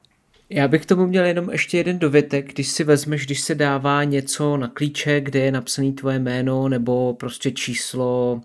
Já 0.53 0.69
bych 0.69 0.87
tomu 0.87 1.07
měl 1.07 1.25
jenom 1.25 1.51
ještě 1.51 1.77
jeden 1.77 1.99
dovětek, 1.99 2.55
když 2.55 2.69
si 2.69 2.85
vezmeš, 2.85 3.27
když 3.27 3.41
se 3.41 3.55
dává 3.55 4.05
něco 4.05 4.57
na 4.57 4.69
klíče, 4.69 5.21
kde 5.21 5.41
je 5.41 5.53
napsané 5.53 5.93
tvoje 5.93 6.19
jméno 6.19 6.69
nebo 6.69 7.15
prostě 7.15 7.51
číslo 7.51 8.41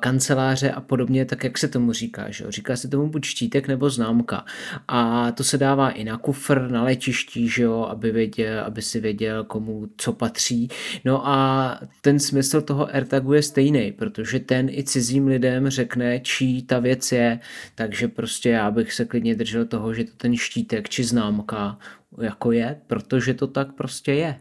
kanceláře 0.00 0.70
a 0.70 0.80
podobně, 0.80 1.24
tak 1.24 1.44
jak 1.44 1.58
se 1.58 1.68
tomu 1.68 1.92
říká, 1.92 2.30
že? 2.30 2.44
Říká 2.48 2.76
se 2.76 2.88
tomu 2.88 3.08
buď 3.08 3.24
štítek 3.24 3.68
nebo 3.68 3.90
známka. 3.90 4.44
A 4.88 5.32
to 5.32 5.44
se 5.44 5.58
dává 5.58 5.90
i 5.90 6.04
na 6.04 6.16
kufr, 6.16 6.70
na 6.70 6.82
letišti, 6.82 7.48
že 7.48 7.66
aby, 7.88 8.10
věděl, 8.10 8.64
aby 8.64 8.82
si 8.82 9.00
věděl, 9.00 9.44
komu 9.44 9.88
co 9.96 10.12
patří. 10.12 10.68
No 11.04 11.28
a 11.28 11.80
ten 12.00 12.18
smysl 12.18 12.60
toho 12.60 12.94
AirTagu 12.94 13.32
je 13.32 13.42
stejný, 13.42 13.92
protože 13.92 14.40
ten 14.40 14.68
i 14.68 14.84
cizím 14.84 15.26
lidem 15.26 15.70
řekne, 15.70 16.20
čí 16.20 16.62
ta 16.62 16.78
věc 16.78 17.12
je, 17.12 17.40
takže 17.74 18.08
prostě 18.08 18.50
já 18.50 18.70
bych 18.70 18.92
se 18.92 19.04
klidně 19.04 19.34
držel 19.34 19.64
toho, 19.64 19.94
že 19.94 20.04
to 20.04 20.12
ten 20.16 20.36
štítek 20.36 20.88
či 20.88 21.04
známka 21.04 21.78
jako 22.20 22.52
je, 22.52 22.80
protože 22.86 23.34
to 23.34 23.46
tak 23.46 23.72
prostě 23.72 24.12
je. 24.12 24.40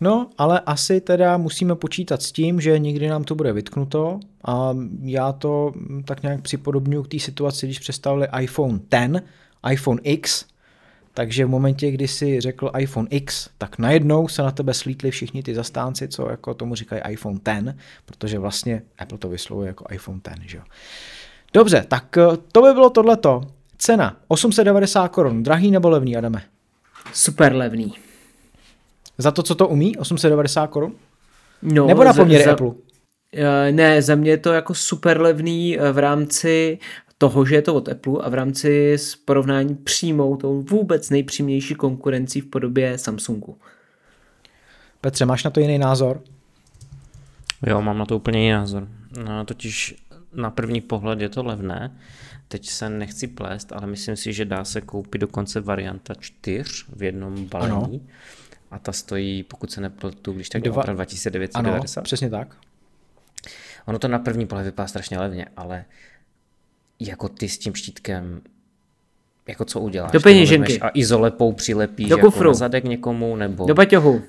No, 0.00 0.30
ale 0.38 0.60
asi 0.60 1.00
teda 1.00 1.36
musíme 1.36 1.74
počítat 1.74 2.22
s 2.22 2.32
tím, 2.32 2.60
že 2.60 2.78
někdy 2.78 3.08
nám 3.08 3.24
to 3.24 3.34
bude 3.34 3.52
vytknuto 3.52 4.20
a 4.44 4.76
já 5.02 5.32
to 5.32 5.72
tak 6.04 6.22
nějak 6.22 6.42
připodobňuji 6.42 7.02
k 7.02 7.08
té 7.08 7.18
situaci, 7.18 7.66
když 7.66 7.78
představili 7.78 8.26
iPhone 8.40 8.80
10, 8.90 9.24
iPhone 9.70 10.00
X, 10.02 10.46
takže 11.14 11.44
v 11.44 11.48
momentě, 11.48 11.90
kdy 11.90 12.08
si 12.08 12.40
řekl 12.40 12.70
iPhone 12.78 13.08
X, 13.10 13.48
tak 13.58 13.78
najednou 13.78 14.28
se 14.28 14.42
na 14.42 14.50
tebe 14.50 14.74
slítli 14.74 15.10
všichni 15.10 15.42
ty 15.42 15.54
zastánci, 15.54 16.08
co 16.08 16.30
jako 16.30 16.54
tomu 16.54 16.74
říkají 16.74 17.02
iPhone 17.08 17.40
10, 17.44 17.76
protože 18.04 18.38
vlastně 18.38 18.82
Apple 18.98 19.18
to 19.18 19.28
vyslovuje 19.28 19.66
jako 19.68 19.84
iPhone 19.90 20.20
10, 20.24 20.42
že 20.48 20.56
jo. 20.56 20.62
Dobře, 21.52 21.84
tak 21.88 22.18
eh, 22.18 22.36
to 22.52 22.62
by 22.62 22.72
bylo 22.72 22.90
tohleto. 22.90 23.42
Cena 23.78 24.16
890 24.28 25.08
korun, 25.08 25.42
drahý 25.42 25.70
nebo 25.70 25.88
levný, 25.88 26.16
Adame? 26.16 26.42
Super 27.12 27.54
levný. 27.54 27.94
Za 29.18 29.30
to, 29.30 29.42
co 29.42 29.54
to 29.54 29.68
umí, 29.68 29.96
890 29.96 30.66
korun? 30.66 30.94
No, 31.62 31.86
nebo 31.86 32.04
na 32.04 32.12
poměry 32.12 32.44
za, 32.44 32.52
Apple? 32.52 32.70
Eh, 33.32 33.72
ne, 33.72 34.02
za 34.02 34.14
mě 34.14 34.30
je 34.30 34.38
to 34.38 34.52
jako 34.52 34.74
super 34.74 35.20
levný 35.20 35.78
eh, 35.78 35.92
v 35.92 35.98
rámci 35.98 36.78
toho, 37.18 37.44
že 37.44 37.54
je 37.54 37.62
to 37.62 37.74
od 37.74 37.88
Apple 37.88 38.22
a 38.22 38.28
v 38.28 38.34
rámci 38.34 38.92
s 38.92 39.16
porovnání 39.16 39.74
přímou 39.74 40.36
tou 40.36 40.62
vůbec 40.62 41.10
nejpřímější 41.10 41.74
konkurencí 41.74 42.40
v 42.40 42.46
podobě 42.46 42.98
Samsungu. 42.98 43.58
Petře, 45.00 45.26
máš 45.26 45.44
na 45.44 45.50
to 45.50 45.60
jiný 45.60 45.78
názor? 45.78 46.20
Jo, 47.66 47.82
mám 47.82 47.98
na 47.98 48.06
to 48.06 48.16
úplně 48.16 48.38
jiný 48.38 48.52
názor. 48.52 48.88
No, 49.24 49.44
totiž 49.44 49.94
na 50.32 50.50
první 50.50 50.80
pohled 50.80 51.20
je 51.20 51.28
to 51.28 51.42
levné, 51.42 51.96
teď 52.48 52.68
se 52.68 52.90
nechci 52.90 53.26
plést, 53.26 53.72
ale 53.72 53.86
myslím 53.86 54.16
si, 54.16 54.32
že 54.32 54.44
dá 54.44 54.64
se 54.64 54.80
koupit 54.80 55.18
dokonce 55.18 55.60
varianta 55.60 56.14
4 56.14 56.64
v 56.96 57.02
jednom 57.02 57.46
balení. 57.46 57.74
Ano. 57.74 58.00
A 58.74 58.78
ta 58.78 58.92
stojí, 58.92 59.42
pokud 59.42 59.72
se 59.72 59.80
nepletu, 59.80 60.32
když 60.32 60.48
tak 60.48 60.62
Dva... 60.62 60.82
2990. 60.82 61.58
Ano, 61.58 62.02
přesně 62.02 62.30
tak. 62.30 62.56
Ono 63.86 63.98
to 63.98 64.08
na 64.08 64.18
první 64.18 64.46
pohled 64.46 64.64
vypadá 64.64 64.86
strašně 64.86 65.18
levně, 65.18 65.46
ale 65.56 65.84
jako 67.00 67.28
ty 67.28 67.48
s 67.48 67.58
tím 67.58 67.74
štítkem 67.74 68.40
jako 69.48 69.64
co 69.64 69.80
uděláš? 69.80 70.12
Do 70.12 70.20
peněženky. 70.20 70.80
A 70.80 70.88
izolepou 70.88 71.52
přilepíš 71.52 72.08
do 72.08 72.18
kufru. 72.18 72.38
Jako 72.38 72.48
na 72.48 72.54
zadek 72.54 72.84
někomu, 72.84 73.36
nebo... 73.36 73.66
Do 73.66 73.74
baťohu, 73.74 74.22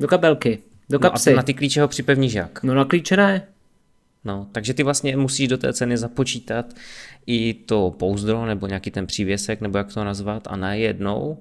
do 0.00 0.08
kabelky, 0.08 0.58
do 0.90 0.98
kapsy. 0.98 1.30
No 1.30 1.34
a 1.34 1.36
na 1.36 1.42
ty 1.42 1.54
klíče 1.54 1.82
ho 1.82 1.88
připevníš 1.88 2.32
jak? 2.32 2.62
No 2.62 2.74
na 2.74 2.84
klíče 2.84 3.16
ne. 3.16 3.46
No, 4.24 4.46
takže 4.52 4.74
ty 4.74 4.82
vlastně 4.82 5.16
musíš 5.16 5.48
do 5.48 5.58
té 5.58 5.72
ceny 5.72 5.96
započítat 5.96 6.66
i 7.26 7.54
to 7.54 7.94
pouzdro 7.98 8.46
nebo 8.46 8.66
nějaký 8.66 8.90
ten 8.90 9.06
přívěsek, 9.06 9.60
nebo 9.60 9.78
jak 9.78 9.94
to 9.94 10.04
nazvat, 10.04 10.46
a 10.46 10.56
najednou 10.56 11.38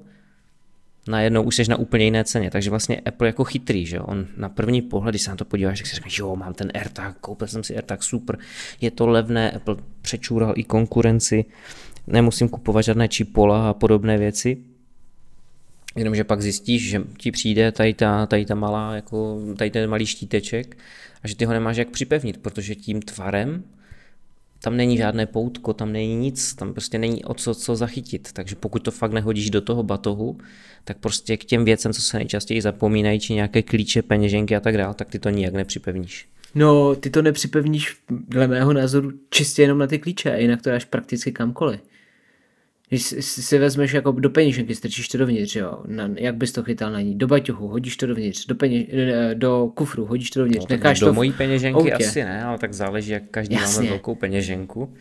najednou 1.10 1.44
už 1.44 1.56
jsi 1.56 1.70
na 1.70 1.76
úplně 1.76 2.06
jiné 2.06 2.24
ceně. 2.24 2.52
Takže 2.52 2.70
vlastně 2.70 3.00
Apple 3.00 3.28
jako 3.28 3.44
chytrý, 3.44 3.86
že 3.86 4.00
on 4.00 4.28
na 4.38 4.50
první 4.50 4.82
pohled, 4.82 5.12
když 5.12 5.22
se 5.22 5.30
na 5.30 5.36
to 5.36 5.46
podíváš, 5.46 5.80
tak 5.80 5.88
si 5.88 5.96
řekneš, 5.96 6.20
jo, 6.20 6.36
mám 6.36 6.54
ten 6.54 6.72
AirTag, 6.74 7.18
koupil 7.18 7.48
jsem 7.48 7.64
si 7.64 7.76
AirTag, 7.76 8.04
super, 8.04 8.38
je 8.82 8.92
to 8.92 9.08
levné, 9.08 9.52
Apple 9.52 9.76
přečůral 10.02 10.54
i 10.56 10.64
konkurenci, 10.64 11.46
nemusím 12.08 12.50
kupovat 12.50 12.86
žádné 12.86 13.08
čipola 13.08 13.70
a 13.70 13.74
podobné 13.74 14.18
věci. 14.18 14.58
Jenomže 15.96 16.24
pak 16.24 16.42
zjistíš, 16.42 16.90
že 16.90 17.02
ti 17.18 17.32
přijde 17.32 17.72
tady 17.72 17.94
ta, 17.94 18.26
tady 18.26 18.46
ta 18.46 18.56
malá, 18.56 18.96
jako 18.96 19.40
tady 19.58 19.72
ten 19.72 19.90
malý 19.90 20.06
štíteček 20.06 20.78
a 21.24 21.28
že 21.28 21.36
ty 21.36 21.46
ho 21.46 21.54
nemáš 21.54 21.78
jak 21.78 21.90
připevnit, 21.90 22.38
protože 22.38 22.76
tím 22.76 23.02
tvarem 23.02 23.64
tam 24.62 24.78
není 24.78 24.98
žádné 24.98 25.26
poutko, 25.26 25.74
tam 25.74 25.92
není 25.92 26.16
nic, 26.16 26.54
tam 26.54 26.74
prostě 26.74 26.98
není 26.98 27.26
o 27.26 27.34
co, 27.34 27.56
co 27.56 27.76
zachytit. 27.76 28.30
Takže 28.34 28.56
pokud 28.56 28.80
to 28.80 28.92
fakt 28.92 29.12
nehodíš 29.12 29.50
do 29.50 29.62
toho 29.62 29.84
batohu, 29.84 30.38
tak 30.84 30.98
prostě 30.98 31.38
k 31.38 31.46
těm 31.46 31.66
věcem, 31.66 31.94
co 31.94 32.02
se 32.02 32.18
nejčastěji 32.18 32.62
zapomínají, 32.62 33.20
či 33.20 33.34
nějaké 33.34 33.62
klíče, 33.62 34.02
peněženky 34.02 34.56
a 34.56 34.60
tak 34.60 34.78
dále, 34.78 34.94
tak 34.94 35.10
ty 35.10 35.20
to 35.20 35.30
nijak 35.30 35.54
nepřipevníš. 35.54 36.28
No, 36.56 36.96
ty 36.96 37.10
to 37.10 37.22
nepřipevníš 37.22 37.98
dle 38.10 38.48
mého 38.48 38.74
názoru 38.74 39.12
čistě 39.30 39.62
jenom 39.62 39.78
na 39.78 39.88
ty 39.88 40.00
klíče, 40.00 40.36
jinak 40.40 40.62
to 40.62 40.70
dáš 40.70 40.86
prakticky 40.86 41.32
kamkoliv. 41.32 41.80
Když 42.90 43.16
si 43.20 43.58
vezmeš 43.58 43.94
jako 43.94 44.12
do 44.12 44.30
peněženky, 44.30 44.76
strčíš 44.76 45.08
to 45.08 45.18
dovnitř, 45.18 45.56
jo, 45.56 45.84
na, 45.88 46.10
jak 46.16 46.36
bys 46.36 46.52
to 46.52 46.64
chytal 46.64 46.92
na 46.92 47.02
ní, 47.02 47.16
do 47.16 47.28
baťuchu, 47.28 47.68
hodíš 47.68 47.98
to 47.98 48.08
dovnitř, 48.08 48.46
do, 48.46 48.56
peněž, 48.56 48.88
do 49.34 49.72
kufru, 49.74 50.06
hodíš 50.06 50.30
to 50.30 50.40
dovnitř, 50.40 50.66
no, 50.70 50.76
necháš 50.76 51.00
do 51.00 51.06
to 51.06 51.14
v 51.14 51.16
mojí 51.16 51.32
peněženky 51.32 51.94
autě. 51.94 52.06
asi 52.06 52.24
ne, 52.24 52.44
ale 52.44 52.58
tak 52.58 52.74
záleží, 52.74 53.12
jak 53.12 53.24
každý 53.32 53.56
Jasně. 53.56 53.76
máme 53.76 53.90
velkou 53.90 54.16
peněženku. 54.16 54.94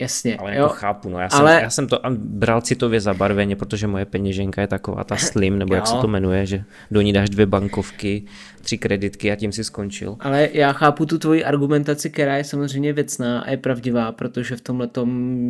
Jasně, 0.00 0.36
Ale 0.36 0.50
jo. 0.56 0.62
jako 0.62 0.74
chápu, 0.74 1.08
no 1.08 1.18
já 1.20 1.28
jsem, 1.28 1.40
ale- 1.40 1.60
já 1.62 1.70
jsem 1.70 1.86
to 1.88 2.00
bral 2.18 2.60
citově 2.60 3.00
zabarveně, 3.00 3.56
protože 3.56 3.86
moje 3.86 4.04
peněženka 4.04 4.60
je 4.60 4.66
taková 4.66 5.04
ta 5.04 5.16
slim, 5.16 5.58
nebo 5.58 5.74
jak 5.74 5.86
se 5.86 5.94
Jo. 5.94 6.00
to 6.00 6.08
jmenuje, 6.08 6.46
že 6.46 6.64
do 6.90 7.00
ní 7.00 7.12
dáš 7.12 7.30
dvě 7.30 7.46
bankovky, 7.46 8.22
tři 8.62 8.78
kreditky 8.78 9.32
a 9.32 9.36
tím 9.36 9.52
si 9.52 9.64
skončil. 9.64 10.16
Ale 10.20 10.48
já 10.52 10.72
chápu 10.72 11.06
tu 11.06 11.18
tvoji 11.18 11.44
argumentaci, 11.44 12.10
která 12.10 12.36
je 12.36 12.44
samozřejmě 12.44 12.92
věcná 12.92 13.40
a 13.40 13.50
je 13.50 13.56
pravdivá, 13.56 14.12
protože 14.12 14.56
v 14.56 14.60
tomhle 14.60 14.88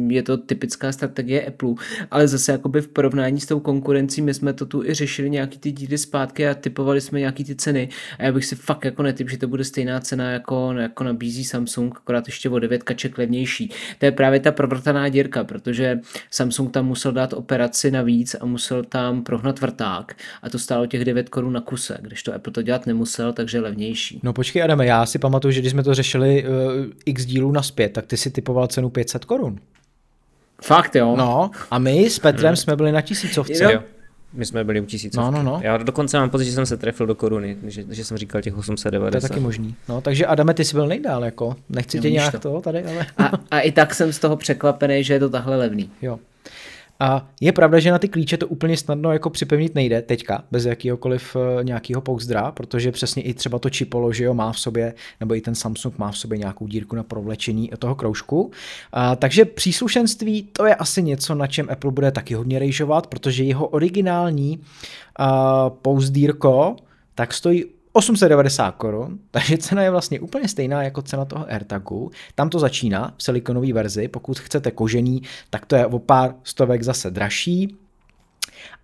je 0.09 0.23
to 0.23 0.37
typická 0.37 0.93
strategie 0.93 1.47
Apple, 1.47 1.75
ale 2.11 2.29
zase 2.29 2.53
jakoby 2.53 2.81
v 2.81 2.89
porovnání 2.89 3.41
s 3.41 3.47
tou 3.47 3.61
konkurencí, 3.61 4.23
my 4.23 4.35
jsme 4.35 4.53
to 4.53 4.67
tu 4.67 4.85
i 4.85 4.95
řešili 4.95 5.31
nějaký 5.31 5.59
ty 5.59 5.73
díly 5.73 5.99
zpátky 5.99 6.49
a 6.49 6.55
typovali 6.55 7.01
jsme 7.01 7.19
nějaký 7.21 7.45
ty 7.45 7.55
ceny 7.55 7.89
a 8.19 8.23
já 8.25 8.33
bych 8.33 8.45
si 8.45 8.57
fakt 8.57 8.85
jako 8.85 9.03
netyp, 9.03 9.31
že 9.31 9.39
to 9.39 9.49
bude 9.49 9.65
stejná 9.65 10.01
cena 10.01 10.31
jako, 10.31 10.73
jako 10.73 11.05
nabízí 11.05 11.45
Samsung, 11.45 11.97
akorát 11.97 12.27
ještě 12.29 12.51
o 12.51 12.59
9 12.59 12.83
kaček 12.83 13.19
levnější. 13.19 13.71
To 13.99 14.07
je 14.07 14.13
právě 14.13 14.38
ta 14.41 14.53
provrtaná 14.53 15.09
dírka, 15.09 15.45
protože 15.45 16.01
Samsung 16.31 16.73
tam 16.73 16.87
musel 16.87 17.13
dát 17.13 17.33
operaci 17.33 17.91
navíc 17.91 18.37
a 18.41 18.47
musel 18.47 18.85
tam 18.85 19.23
prohnat 19.23 19.61
vrták 19.61 20.17
a 20.43 20.51
to 20.51 20.59
stálo 20.59 20.87
těch 20.87 21.05
9 21.05 21.29
korun 21.29 21.53
na 21.53 21.61
kuse, 21.61 21.99
když 22.01 22.23
to 22.23 22.35
Apple 22.35 22.53
to 22.53 22.63
dělat 22.63 22.87
nemusel, 22.87 23.33
takže 23.33 23.61
levnější. 23.61 24.21
No 24.23 24.33
počkej 24.33 24.63
Adame, 24.63 24.87
já 24.87 25.07
si 25.07 25.19
pamatuju, 25.19 25.53
že 25.53 25.61
když 25.61 25.73
jsme 25.73 25.83
to 25.83 25.95
řešili 25.95 26.45
uh, 26.45 26.51
x 27.07 27.25
dílů 27.25 27.53
naspět, 27.53 27.89
tak 27.89 28.07
ty 28.07 28.17
si 28.17 28.31
typoval 28.31 28.67
cenu 28.67 28.91
500 28.91 29.25
korun. 29.25 29.59
Fakt 30.63 30.97
jo? 30.97 31.17
No 31.17 31.51
a 31.71 31.79
my 31.79 32.11
s 32.11 32.19
Petrem 32.19 32.57
jsme 32.57 32.77
byli 32.77 32.93
na 32.93 33.01
tisícovce. 33.01 33.65
Jo. 33.65 33.83
My 34.33 34.47
jsme 34.47 34.65
byli 34.65 34.81
u 34.81 34.85
tisícovky. 34.85 35.25
No, 35.25 35.43
no, 35.43 35.43
no. 35.43 35.61
Já 35.63 35.77
dokonce 35.77 36.19
mám 36.19 36.31
pocit, 36.31 36.45
že 36.45 36.53
jsem 36.53 36.67
se 36.67 36.77
trefil 36.77 37.07
do 37.07 37.15
koruny, 37.15 37.57
že, 37.67 37.85
že 37.91 38.05
jsem 38.05 38.17
říkal 38.17 38.43
těch 38.43 38.53
To 38.55 38.59
je 38.59 38.63
890. 38.63 39.29
taky 39.29 39.41
možný. 39.41 39.75
No, 39.89 40.01
takže 40.01 40.27
Adame, 40.27 40.55
ty 40.55 40.65
jsi 40.65 40.77
byl 40.77 40.87
nejdál, 40.87 41.25
jako. 41.25 41.57
Nechci 41.69 42.01
tě 42.01 42.11
nějak 42.11 42.33
to. 42.33 42.39
to 42.39 42.61
tady, 42.61 42.85
ale... 42.85 43.07
A, 43.19 43.31
a 43.51 43.61
i 43.61 43.73
tak 43.73 43.95
jsem 43.95 44.13
z 44.13 44.19
toho 44.19 44.37
překvapený, 44.37 45.05
že 45.05 45.15
je 45.15 45.21
to 45.21 45.31
takhle 45.31 45.57
levný. 45.57 45.91
Jo. 46.03 46.19
A 47.01 47.29
je 47.41 47.53
pravda, 47.53 47.79
že 47.79 47.91
na 47.91 47.99
ty 47.99 48.09
klíče 48.09 48.37
to 48.37 48.47
úplně 48.47 48.77
snadno 48.77 49.13
jako 49.13 49.31
připevnit 49.31 49.75
nejde 49.75 50.03
teďka, 50.03 50.45
bez 50.51 50.65
jakýhokoliv 50.65 51.37
uh, 51.37 51.65
nějakého 51.65 52.01
pouzdra, 52.01 52.53
protože 52.53 52.93
přesně 52.93 53.23
i 53.23 53.35
třeba 53.35 53.59
to 53.59 53.71
čipolo, 53.71 54.13
že 54.13 54.25
jo, 54.25 54.35
má 54.35 54.53
v 54.53 54.59
sobě, 54.59 54.95
nebo 55.21 55.35
i 55.35 55.41
ten 55.41 55.55
Samsung 55.55 55.99
má 55.99 56.11
v 56.11 56.19
sobě 56.19 56.39
nějakou 56.39 56.67
dírku 56.67 56.97
na 56.97 57.03
provlečení 57.03 57.71
toho 57.79 57.95
kroužku. 57.95 58.51
A, 58.93 59.17
takže 59.17 59.45
příslušenství, 59.45 60.43
to 60.43 60.67
je 60.67 60.75
asi 60.75 61.03
něco, 61.03 61.35
na 61.35 61.47
čem 61.47 61.69
Apple 61.71 61.91
bude 61.91 62.11
taky 62.11 62.35
hodně 62.35 62.59
rejžovat, 62.59 63.07
protože 63.07 63.45
jeho 63.45 63.67
originální 63.67 64.59
uh, 64.59 65.27
pouzdírko 65.83 66.77
tak 67.15 67.35
stojí 67.35 67.65
890 67.93 68.73
korun, 68.77 69.19
takže 69.31 69.59
cena 69.59 69.83
je 69.83 69.91
vlastně 69.91 70.21
úplně 70.21 70.49
stejná 70.49 70.83
jako 70.83 71.03
cena 71.03 71.25
toho 71.25 71.47
AirTagu. 71.53 72.11
Tam 72.35 72.51
to 72.51 72.59
začíná 72.59 73.15
v 73.17 73.23
silikonové 73.23 73.73
verzi, 73.73 74.09
pokud 74.09 74.39
chcete 74.39 74.71
kožený, 74.71 75.23
tak 75.51 75.67
to 75.67 75.77
je 75.77 75.87
o 75.87 75.99
pár 75.99 76.35
stovek 76.45 76.83
zase 76.83 77.11
dražší. 77.11 77.77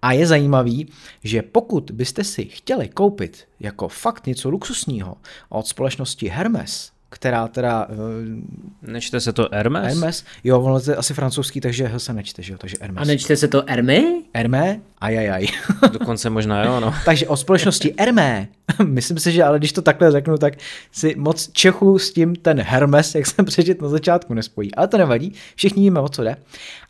A 0.03 0.13
je 0.13 0.27
zajímavý, 0.27 0.89
že 1.25 1.43
pokud 1.43 1.91
byste 1.91 2.25
si 2.25 2.45
chtěli 2.45 2.89
koupit 2.89 3.49
jako 3.61 3.89
fakt 3.89 4.27
něco 4.27 4.51
luxusního 4.51 5.17
od 5.49 5.67
společnosti 5.67 6.29
Hermes, 6.29 6.94
která 7.15 7.49
teda 7.49 7.87
uh, 7.87 8.91
Nečte 8.93 9.21
se 9.21 9.33
to 9.33 9.49
Hermes? 9.53 9.85
Hermes, 9.85 10.25
jo, 10.45 10.61
ono 10.61 10.81
to 10.81 10.91
je 10.91 10.97
asi 10.97 11.15
francouzský, 11.15 11.61
takže 11.61 11.93
se 11.97 12.13
nečte, 12.13 12.43
že 12.43 12.53
jo, 12.53 12.59
takže 12.59 12.77
Hermes. 12.81 13.03
A 13.03 13.05
nečte 13.05 13.37
se 13.37 13.49
to 13.49 13.65
Hermé? 13.69 14.03
Hermé, 14.35 14.81
ajajaj. 14.99 15.47
Dokonce 15.93 16.31
možná 16.31 16.65
jo, 16.65 16.81
no. 16.81 16.95
Takže 17.05 17.29
o 17.29 17.37
společnosti 17.37 17.95
Hermé, 17.99 18.49
myslím 18.85 19.19
si, 19.19 19.33
že 19.33 19.45
ale 19.45 19.59
když 19.59 19.73
to 19.73 19.83
takhle 19.83 20.13
řeknu, 20.13 20.39
tak 20.39 20.55
si 20.93 21.15
moc 21.15 21.51
Čechů 21.53 21.99
s 21.99 22.13
tím 22.13 22.37
ten 22.37 22.61
Hermes, 22.61 23.15
jak 23.15 23.27
jsem 23.27 23.45
přečet 23.45 23.83
na 23.83 23.89
začátku, 23.89 24.35
nespojí. 24.35 24.75
Ale 24.75 24.89
to 24.89 24.99
nevadí, 24.99 25.33
všichni 25.57 25.83
víme, 25.83 26.01
o 26.01 26.09
co 26.09 26.23
jde. 26.23 26.37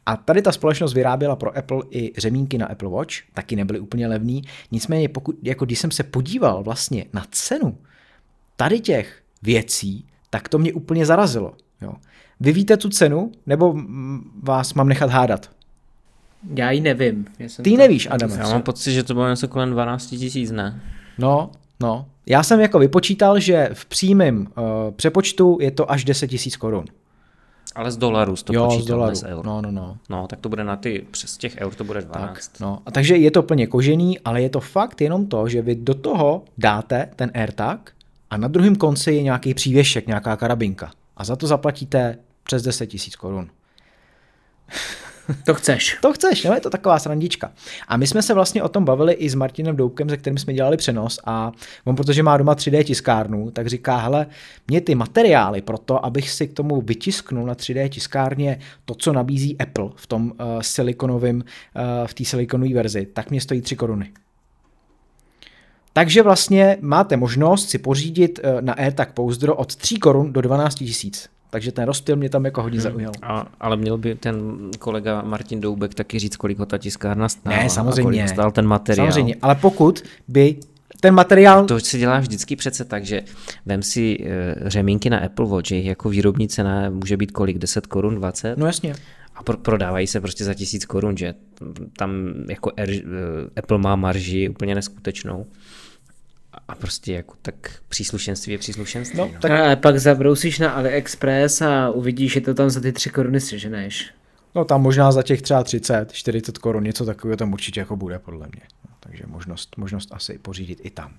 A 0.06 0.16
tady 0.16 0.42
ta 0.42 0.52
společnost 0.52 0.94
vyráběla 0.94 1.36
pro 1.36 1.58
Apple 1.58 1.82
i 1.90 2.12
řemínky 2.18 2.58
na 2.58 2.66
Apple 2.66 2.88
Watch, 2.88 3.14
taky 3.34 3.56
nebyly 3.56 3.80
úplně 3.80 4.06
levný. 4.06 4.42
Nicméně, 4.70 5.08
pokud, 5.08 5.36
jako 5.42 5.64
když 5.64 5.78
jsem 5.78 5.90
se 5.90 6.02
podíval 6.02 6.62
vlastně 6.62 7.04
na 7.12 7.26
cenu 7.30 7.78
tady 8.56 8.80
těch 8.80 9.20
věcí, 9.42 10.06
tak 10.34 10.48
to 10.48 10.58
mě 10.58 10.72
úplně 10.72 11.06
zarazilo. 11.06 11.52
Jo. 11.82 11.92
Vy 12.40 12.52
víte 12.52 12.76
tu 12.76 12.88
cenu, 12.88 13.32
nebo 13.46 13.74
vás 14.42 14.74
mám 14.74 14.88
nechat 14.88 15.10
hádat? 15.10 15.50
Já 16.56 16.70
ji 16.70 16.80
nevím. 16.80 17.26
Já 17.38 17.48
jsem 17.48 17.62
Ty 17.62 17.70
to- 17.70 17.76
nevíš, 17.76 18.08
Adame. 18.10 18.36
Já 18.38 18.48
mám 18.48 18.62
pocit, 18.62 18.92
že 18.92 19.02
to 19.02 19.14
bylo 19.14 19.28
něco 19.28 19.48
kolem 19.48 19.70
12 19.70 20.06
tisíc, 20.06 20.50
ne? 20.50 20.80
No, 21.18 21.50
no. 21.80 22.06
Já 22.26 22.42
jsem 22.42 22.60
jako 22.60 22.78
vypočítal, 22.78 23.40
že 23.40 23.70
v 23.72 23.86
přímém 23.86 24.38
uh, 24.38 24.44
přepočtu 24.96 25.58
je 25.60 25.70
to 25.70 25.90
až 25.90 26.04
10 26.04 26.26
tisíc 26.28 26.56
korun. 26.56 26.84
Ale 27.74 27.90
z 27.90 27.96
dolarů 27.96 28.34
to 28.44 28.52
Jo, 28.54 28.70
z 28.70 28.74
počítal, 28.74 28.96
dolaru. 28.96 29.16
z 29.16 29.22
eur. 29.22 29.46
No, 29.46 29.60
no, 29.62 29.70
no. 29.70 29.96
No, 30.10 30.26
tak 30.26 30.40
to 30.40 30.48
bude 30.48 30.64
na 30.64 30.76
ty, 30.76 31.06
přes 31.10 31.36
těch 31.36 31.56
eur 31.58 31.74
to 31.74 31.84
bude 31.84 32.00
12. 32.02 32.48
Tak, 32.48 32.60
no. 32.60 32.78
A 32.86 32.90
takže 32.90 33.16
je 33.16 33.30
to 33.30 33.42
plně 33.42 33.66
kožený, 33.66 34.18
ale 34.20 34.42
je 34.42 34.48
to 34.50 34.60
fakt 34.60 35.00
jenom 35.00 35.26
to, 35.26 35.48
že 35.48 35.62
vy 35.62 35.74
do 35.74 35.94
toho 35.94 36.44
dáte 36.58 37.08
ten 37.16 37.30
AirTag 37.34 37.90
a 38.30 38.36
na 38.36 38.48
druhém 38.48 38.76
konci 38.76 39.12
je 39.12 39.22
nějaký 39.22 39.54
přívěšek, 39.54 40.06
nějaká 40.06 40.36
karabinka. 40.36 40.90
A 41.16 41.24
za 41.24 41.36
to 41.36 41.46
zaplatíte 41.46 42.18
přes 42.42 42.62
10 42.62 42.86
tisíc 42.86 43.16
korun. 43.16 43.50
To 45.44 45.54
chceš. 45.54 45.98
To 46.02 46.12
chceš, 46.12 46.44
no 46.44 46.54
je 46.54 46.60
to 46.60 46.70
taková 46.70 46.98
srandička. 46.98 47.52
A 47.88 47.96
my 47.96 48.06
jsme 48.06 48.22
se 48.22 48.34
vlastně 48.34 48.62
o 48.62 48.68
tom 48.68 48.84
bavili 48.84 49.12
i 49.12 49.30
s 49.30 49.34
Martinem 49.34 49.76
Doubkem, 49.76 50.08
se 50.08 50.16
kterým 50.16 50.38
jsme 50.38 50.54
dělali 50.54 50.76
přenos 50.76 51.20
a 51.24 51.52
on, 51.84 51.96
protože 51.96 52.22
má 52.22 52.36
doma 52.36 52.54
3D 52.54 52.84
tiskárnu, 52.84 53.50
tak 53.50 53.66
říká, 53.66 53.96
hele, 53.96 54.26
mě 54.68 54.80
ty 54.80 54.94
materiály 54.94 55.62
pro 55.62 55.78
to, 55.78 56.06
abych 56.06 56.30
si 56.30 56.48
k 56.48 56.52
tomu 56.52 56.80
vytisknul 56.80 57.46
na 57.46 57.54
3D 57.54 57.88
tiskárně 57.88 58.58
to, 58.84 58.94
co 58.94 59.12
nabízí 59.12 59.58
Apple 59.58 59.90
v 59.96 60.06
tom 60.06 60.26
uh, 60.26 60.60
silikonovém, 60.60 61.36
uh, 61.36 62.06
v 62.06 62.14
té 62.14 62.24
silikonové 62.24 62.74
verzi, 62.74 63.06
tak 63.06 63.30
mě 63.30 63.40
stojí 63.40 63.60
3 63.60 63.76
koruny. 63.76 64.12
Takže 65.96 66.22
vlastně 66.22 66.76
máte 66.80 67.16
možnost 67.16 67.70
si 67.70 67.78
pořídit 67.78 68.40
eh, 68.42 68.62
na 68.62 68.72
AirTag 68.72 69.12
pouzdro 69.12 69.56
od 69.56 69.76
3 69.76 69.96
korun 69.96 70.32
do 70.32 70.40
12 70.40 70.74
tisíc. 70.74 71.28
Takže 71.50 71.72
ten 71.72 71.84
rozptyl 71.84 72.16
mě 72.16 72.28
tam 72.28 72.44
jako 72.44 72.62
hodně 72.62 72.80
zaujal. 72.80 73.12
A, 73.22 73.46
ale 73.60 73.76
měl 73.76 73.98
by 73.98 74.14
ten 74.14 74.56
kolega 74.78 75.22
Martin 75.22 75.60
Doubek 75.60 75.94
taky 75.94 76.18
říct, 76.18 76.36
kolik 76.36 76.58
ho 76.58 76.66
ta 76.66 76.78
tiskárna 76.78 77.28
stála. 77.28 77.56
Ne, 77.56 77.64
A 77.64 77.68
samozřejmě. 77.68 78.02
kolik 78.02 78.28
stál 78.28 78.50
ten 78.50 78.66
materiál. 78.66 79.06
Samozřejmě, 79.06 79.36
ale 79.42 79.54
pokud 79.54 80.02
by 80.28 80.56
ten 81.00 81.14
materiál... 81.14 81.66
To 81.66 81.80
se 81.80 81.98
dělá 81.98 82.18
vždycky 82.18 82.56
přece 82.56 82.84
tak, 82.84 83.04
že 83.04 83.22
vem 83.66 83.82
si 83.82 84.18
uh, 84.18 84.26
řemínky 84.68 85.10
na 85.10 85.18
Apple 85.18 85.46
Watch, 85.46 85.70
jejich 85.70 85.86
jako 85.86 86.08
výrobní 86.08 86.48
cena 86.48 86.90
může 86.90 87.16
být 87.16 87.30
kolik, 87.30 87.58
10 87.58 87.86
korun, 87.86 88.14
20? 88.14 88.58
No 88.58 88.66
jasně. 88.66 88.94
A 89.34 89.42
pro, 89.42 89.56
prodávají 89.56 90.06
se 90.06 90.20
prostě 90.20 90.44
za 90.44 90.54
tisíc 90.54 90.84
korun, 90.84 91.16
že 91.16 91.34
tam 91.98 92.34
jako 92.48 92.72
Air, 92.76 92.90
uh, 92.90 93.00
Apple 93.56 93.78
má 93.78 93.96
marži 93.96 94.48
úplně 94.48 94.74
neskutečnou. 94.74 95.46
A 96.68 96.74
prostě 96.74 97.12
jako 97.12 97.34
tak 97.42 97.54
příslušenství 97.88 98.52
je 98.52 98.58
příslušenství. 98.58 99.18
No, 99.18 99.24
No, 99.26 99.32
tak- 99.32 99.40
Tak... 99.40 99.50
Ale 99.50 99.76
pak 99.76 99.98
zabrousíš 99.98 100.58
na 100.58 100.70
AliExpress 100.70 101.62
a 101.62 101.90
uvidíš, 101.90 102.32
že 102.32 102.40
to 102.40 102.54
tam 102.54 102.70
za 102.70 102.80
ty 102.80 102.92
tři 102.92 103.10
koruny 103.10 103.40
seženeš. 103.40 104.10
No 104.54 104.64
tam 104.64 104.82
možná 104.82 105.12
za 105.12 105.22
těch 105.22 105.42
třeba 105.42 105.64
30, 105.64 106.12
40 106.12 106.58
korun, 106.58 106.84
něco 106.84 107.04
takového 107.06 107.36
tam 107.36 107.52
určitě 107.52 107.80
jako 107.80 107.96
bude 107.96 108.18
podle 108.18 108.46
mě. 108.46 108.62
No, 108.88 108.94
takže 109.00 109.24
možnost, 109.26 109.76
možnost 109.76 110.08
asi 110.12 110.38
pořídit 110.38 110.80
i 110.82 110.90
tam. 110.90 111.12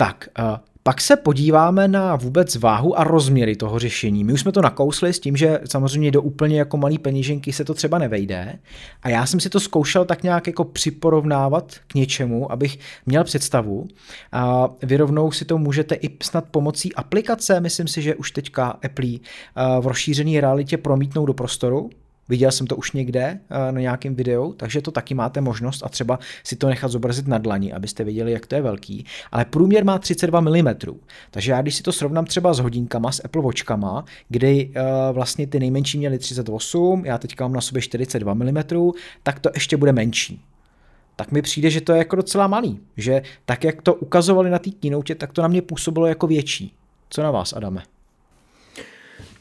Tak, 0.00 0.28
uh, 0.38 0.56
pak 0.82 1.00
se 1.00 1.16
podíváme 1.16 1.88
na 1.88 2.16
vůbec 2.16 2.56
váhu 2.56 2.98
a 2.98 3.04
rozměry 3.04 3.56
toho 3.56 3.78
řešení. 3.78 4.24
My 4.24 4.32
už 4.32 4.40
jsme 4.40 4.52
to 4.52 4.62
nakousli 4.62 5.12
s 5.12 5.20
tím, 5.20 5.36
že 5.36 5.60
samozřejmě 5.64 6.10
do 6.10 6.22
úplně 6.22 6.58
jako 6.58 6.76
malý 6.76 6.98
peněženky 6.98 7.52
se 7.52 7.64
to 7.64 7.74
třeba 7.74 7.98
nevejde. 7.98 8.58
A 9.02 9.08
já 9.08 9.26
jsem 9.26 9.40
si 9.40 9.50
to 9.50 9.60
zkoušel 9.60 10.04
tak 10.04 10.22
nějak 10.22 10.46
jako 10.46 10.64
připorovnávat 10.64 11.74
k 11.86 11.94
něčemu, 11.94 12.52
abych 12.52 12.78
měl 13.06 13.24
představu. 13.24 13.88
A 14.32 14.68
vy 14.82 14.96
rovnou 14.96 15.32
si 15.32 15.44
to 15.44 15.58
můžete 15.58 15.94
i 15.94 16.10
snad 16.22 16.44
pomocí 16.50 16.94
aplikace, 16.94 17.60
myslím 17.60 17.88
si, 17.88 18.02
že 18.02 18.14
už 18.14 18.30
teďka 18.30 18.66
Apple 18.68 19.06
uh, 19.06 19.84
v 19.84 19.86
rozšířené 19.86 20.40
realitě 20.40 20.76
promítnou 20.76 21.26
do 21.26 21.34
prostoru, 21.34 21.90
viděl 22.30 22.50
jsem 22.52 22.66
to 22.66 22.76
už 22.76 22.92
někde 22.92 23.40
uh, 23.50 23.72
na 23.72 23.80
nějakém 23.80 24.14
videu, 24.14 24.52
takže 24.56 24.82
to 24.82 24.90
taky 24.90 25.14
máte 25.14 25.40
možnost 25.40 25.82
a 25.82 25.88
třeba 25.88 26.18
si 26.44 26.56
to 26.56 26.68
nechat 26.68 26.90
zobrazit 26.90 27.28
na 27.28 27.38
dlani, 27.38 27.72
abyste 27.72 28.04
věděli, 28.04 28.32
jak 28.32 28.46
to 28.46 28.54
je 28.54 28.62
velký. 28.62 29.04
Ale 29.32 29.44
průměr 29.44 29.84
má 29.84 29.98
32 29.98 30.40
mm, 30.40 30.66
takže 31.30 31.52
já 31.52 31.62
když 31.62 31.74
si 31.74 31.82
to 31.82 31.92
srovnám 31.92 32.24
třeba 32.24 32.54
s 32.54 32.58
hodinkama, 32.58 33.12
s 33.12 33.24
Apple 33.24 33.42
Watchkama, 33.42 34.04
kdy 34.28 34.66
uh, 34.68 35.14
vlastně 35.14 35.46
ty 35.46 35.60
nejmenší 35.60 35.98
měly 35.98 36.18
38, 36.18 37.02
já 37.06 37.18
teďka 37.18 37.44
mám 37.44 37.52
na 37.52 37.60
sobě 37.60 37.82
42 37.82 38.34
mm, 38.34 38.62
tak 39.22 39.38
to 39.38 39.50
ještě 39.54 39.76
bude 39.76 39.92
menší 39.92 40.44
tak 41.16 41.32
mi 41.32 41.42
přijde, 41.42 41.70
že 41.70 41.80
to 41.80 41.92
je 41.92 41.98
jako 41.98 42.16
docela 42.16 42.46
malý. 42.46 42.80
Že 42.96 43.22
tak, 43.44 43.64
jak 43.64 43.82
to 43.82 43.94
ukazovali 43.94 44.50
na 44.50 44.58
té 44.58 44.70
keynote, 44.70 45.14
tak 45.14 45.32
to 45.32 45.42
na 45.42 45.48
mě 45.48 45.62
působilo 45.62 46.06
jako 46.06 46.26
větší. 46.26 46.74
Co 47.10 47.22
na 47.22 47.30
vás, 47.30 47.52
Adame? 47.52 47.82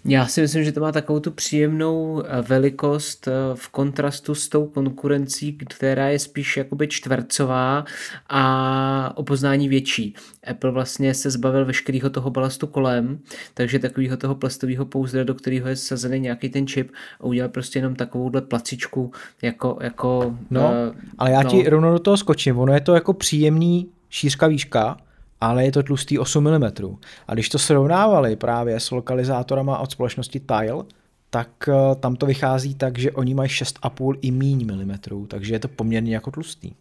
Já 0.06 0.28
si 0.28 0.42
myslím, 0.42 0.64
že 0.64 0.72
to 0.72 0.80
má 0.80 0.92
takovou 0.92 1.20
tu 1.20 1.32
příjemnou 1.32 2.24
eh, 2.26 2.42
velikost 2.42 3.28
eh, 3.28 3.32
v 3.56 3.70
kontrastu 3.70 4.36
s 4.36 4.50
tou 4.50 4.66
konkurencí, 4.66 5.54
která 5.54 6.10
je 6.10 6.20
spíš 6.20 6.58
jakoby 6.58 6.88
čtvercová 6.88 7.86
a 8.30 9.18
opoznání 9.18 9.70
větší. 9.70 10.16
Apple 10.48 10.72
vlastně 10.72 11.14
se 11.14 11.30
zbavil 11.32 11.66
veškerého 11.66 12.10
toho 12.10 12.30
balastu 12.30 12.68
kolem, 12.68 13.20
takže 13.54 13.80
takového 13.80 14.18
toho 14.18 14.36
plastového 14.36 14.86
pouzdra, 14.86 15.24
do 15.24 15.36
kterého 15.36 15.68
je 15.68 15.76
sazený 15.76 16.20
nějaký 16.20 16.50
ten 16.50 16.68
čip 16.68 16.92
a 17.20 17.24
udělal 17.24 17.50
prostě 17.50 17.80
jenom 17.80 17.96
takovouhle 17.96 18.42
placičku 18.42 19.12
jako, 19.42 19.78
jako 19.82 20.38
No, 20.50 20.62
uh, 20.62 20.96
ale 21.18 21.32
já 21.32 21.42
no. 21.42 21.50
ti 21.50 21.70
rovnou 21.70 21.92
do 21.92 22.00
toho 22.00 22.18
skočím. 22.18 22.58
Ono 22.58 22.74
je 22.74 22.82
to 22.82 22.96
jako 22.96 23.14
příjemný 23.14 23.90
šířka 24.10 24.48
výška, 24.48 24.98
ale 25.42 25.66
je 25.66 25.72
to 25.72 25.84
tlustý 25.84 26.20
8 26.20 26.44
mm. 26.44 26.98
A 27.28 27.34
když 27.34 27.50
to 27.50 27.60
srovnávali 27.60 28.36
právě 28.36 28.80
s 28.80 28.92
lokalizátorama 28.92 29.80
od 29.80 29.92
společnosti 29.92 30.40
Tile, 30.40 30.84
tak 31.30 31.50
eh, 31.68 31.96
tam 31.96 32.16
to 32.16 32.26
vychází 32.26 32.76
tak, 32.76 33.00
že 33.00 33.12
oni 33.12 33.34
mají 33.34 33.50
6,5 33.50 34.18
i 34.22 34.32
míň 34.32 34.66
milimetrů, 34.66 35.28
takže 35.28 35.56
je 35.56 35.60
to 35.60 35.68
poměrně 35.68 36.14
jako 36.14 36.32
tlustý. 36.32 36.72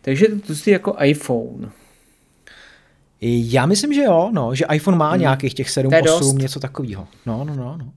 Takže 0.00 0.24
je 0.24 0.28
to 0.28 0.46
tlustý 0.46 0.70
jako 0.70 0.96
iPhone. 1.02 1.70
Já 3.20 3.66
myslím, 3.66 3.92
že 3.92 4.02
jo, 4.02 4.30
no, 4.32 4.54
že 4.54 4.64
iPhone 4.72 4.98
má 4.98 5.10
hmm. 5.10 5.20
nějakých 5.20 5.54
těch 5.54 5.70
7, 5.70 5.92
8, 6.16 6.38
něco 6.38 6.60
takového. 6.60 7.08
No, 7.26 7.44
no, 7.44 7.54
no, 7.54 7.76
no. 7.78 7.92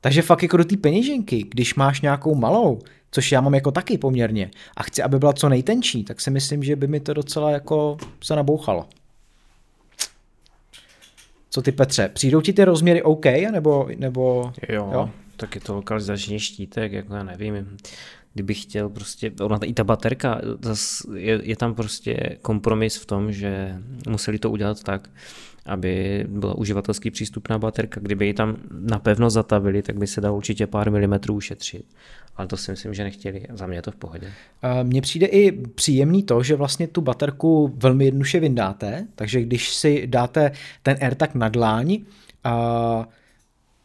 Takže 0.00 0.22
fakt 0.22 0.42
jako 0.42 0.56
do 0.56 0.64
té 0.64 0.76
peněženky, 0.76 1.46
když 1.50 1.74
máš 1.74 2.00
nějakou 2.00 2.34
malou, 2.34 2.78
což 3.10 3.32
já 3.32 3.40
mám 3.40 3.54
jako 3.54 3.70
taky 3.70 3.98
poměrně, 3.98 4.50
a 4.76 4.82
chci, 4.82 5.02
aby 5.02 5.18
byla 5.18 5.32
co 5.32 5.48
nejtenčí, 5.48 6.04
tak 6.04 6.20
si 6.20 6.30
myslím, 6.30 6.62
že 6.62 6.76
by 6.76 6.86
mi 6.86 7.00
to 7.00 7.14
docela 7.14 7.50
jako 7.50 7.96
se 8.22 8.36
nabouchalo. 8.36 8.86
Co 11.50 11.62
ty 11.62 11.72
Petře, 11.72 12.08
přijdou 12.08 12.40
ti 12.40 12.52
ty 12.52 12.64
rozměry 12.64 13.02
OK, 13.02 13.24
nebo, 13.52 13.88
nebo 13.96 14.52
jo, 14.68 14.90
jo? 14.92 15.10
tak 15.36 15.54
je 15.54 15.60
to 15.60 15.74
lokalizační 15.74 16.40
štítek, 16.40 16.92
jako 16.92 17.14
já 17.14 17.22
nevím, 17.22 17.76
kdybych 18.34 18.62
chtěl 18.62 18.88
prostě, 18.88 19.32
ona 19.40 19.58
i 19.64 19.72
ta 19.72 19.84
baterka, 19.84 20.40
je, 21.14 21.40
je 21.42 21.56
tam 21.56 21.74
prostě 21.74 22.38
kompromis 22.42 22.96
v 22.96 23.06
tom, 23.06 23.32
že 23.32 23.76
museli 24.08 24.38
to 24.38 24.50
udělat 24.50 24.82
tak, 24.82 25.10
aby 25.68 26.24
byla 26.28 26.54
uživatelsky 26.54 27.10
přístupná 27.10 27.58
baterka. 27.58 28.00
Kdyby 28.00 28.26
ji 28.26 28.34
tam 28.34 28.56
napevno 28.70 29.30
zatavili, 29.30 29.82
tak 29.82 29.96
by 29.96 30.06
se 30.06 30.20
dalo 30.20 30.36
určitě 30.36 30.66
pár 30.66 30.90
milimetrů 30.90 31.34
ušetřit. 31.34 31.84
Ale 32.36 32.48
to 32.48 32.56
si 32.56 32.70
myslím, 32.70 32.94
že 32.94 33.04
nechtěli. 33.04 33.46
Za 33.54 33.66
mě 33.66 33.78
je 33.78 33.82
to 33.82 33.90
v 33.90 33.96
pohodě. 33.96 34.32
Mně 34.82 35.00
přijde 35.00 35.26
i 35.26 35.52
příjemný 35.52 36.22
to, 36.22 36.42
že 36.42 36.56
vlastně 36.56 36.86
tu 36.88 37.00
baterku 37.00 37.74
velmi 37.76 38.04
jednoduše 38.04 38.40
vyndáte, 38.40 39.06
takže 39.14 39.42
když 39.42 39.74
si 39.74 40.06
dáte 40.06 40.52
ten 40.82 40.96
AirTag 41.00 41.34
na 41.34 41.48
dláň, 41.48 41.98
a 42.44 43.08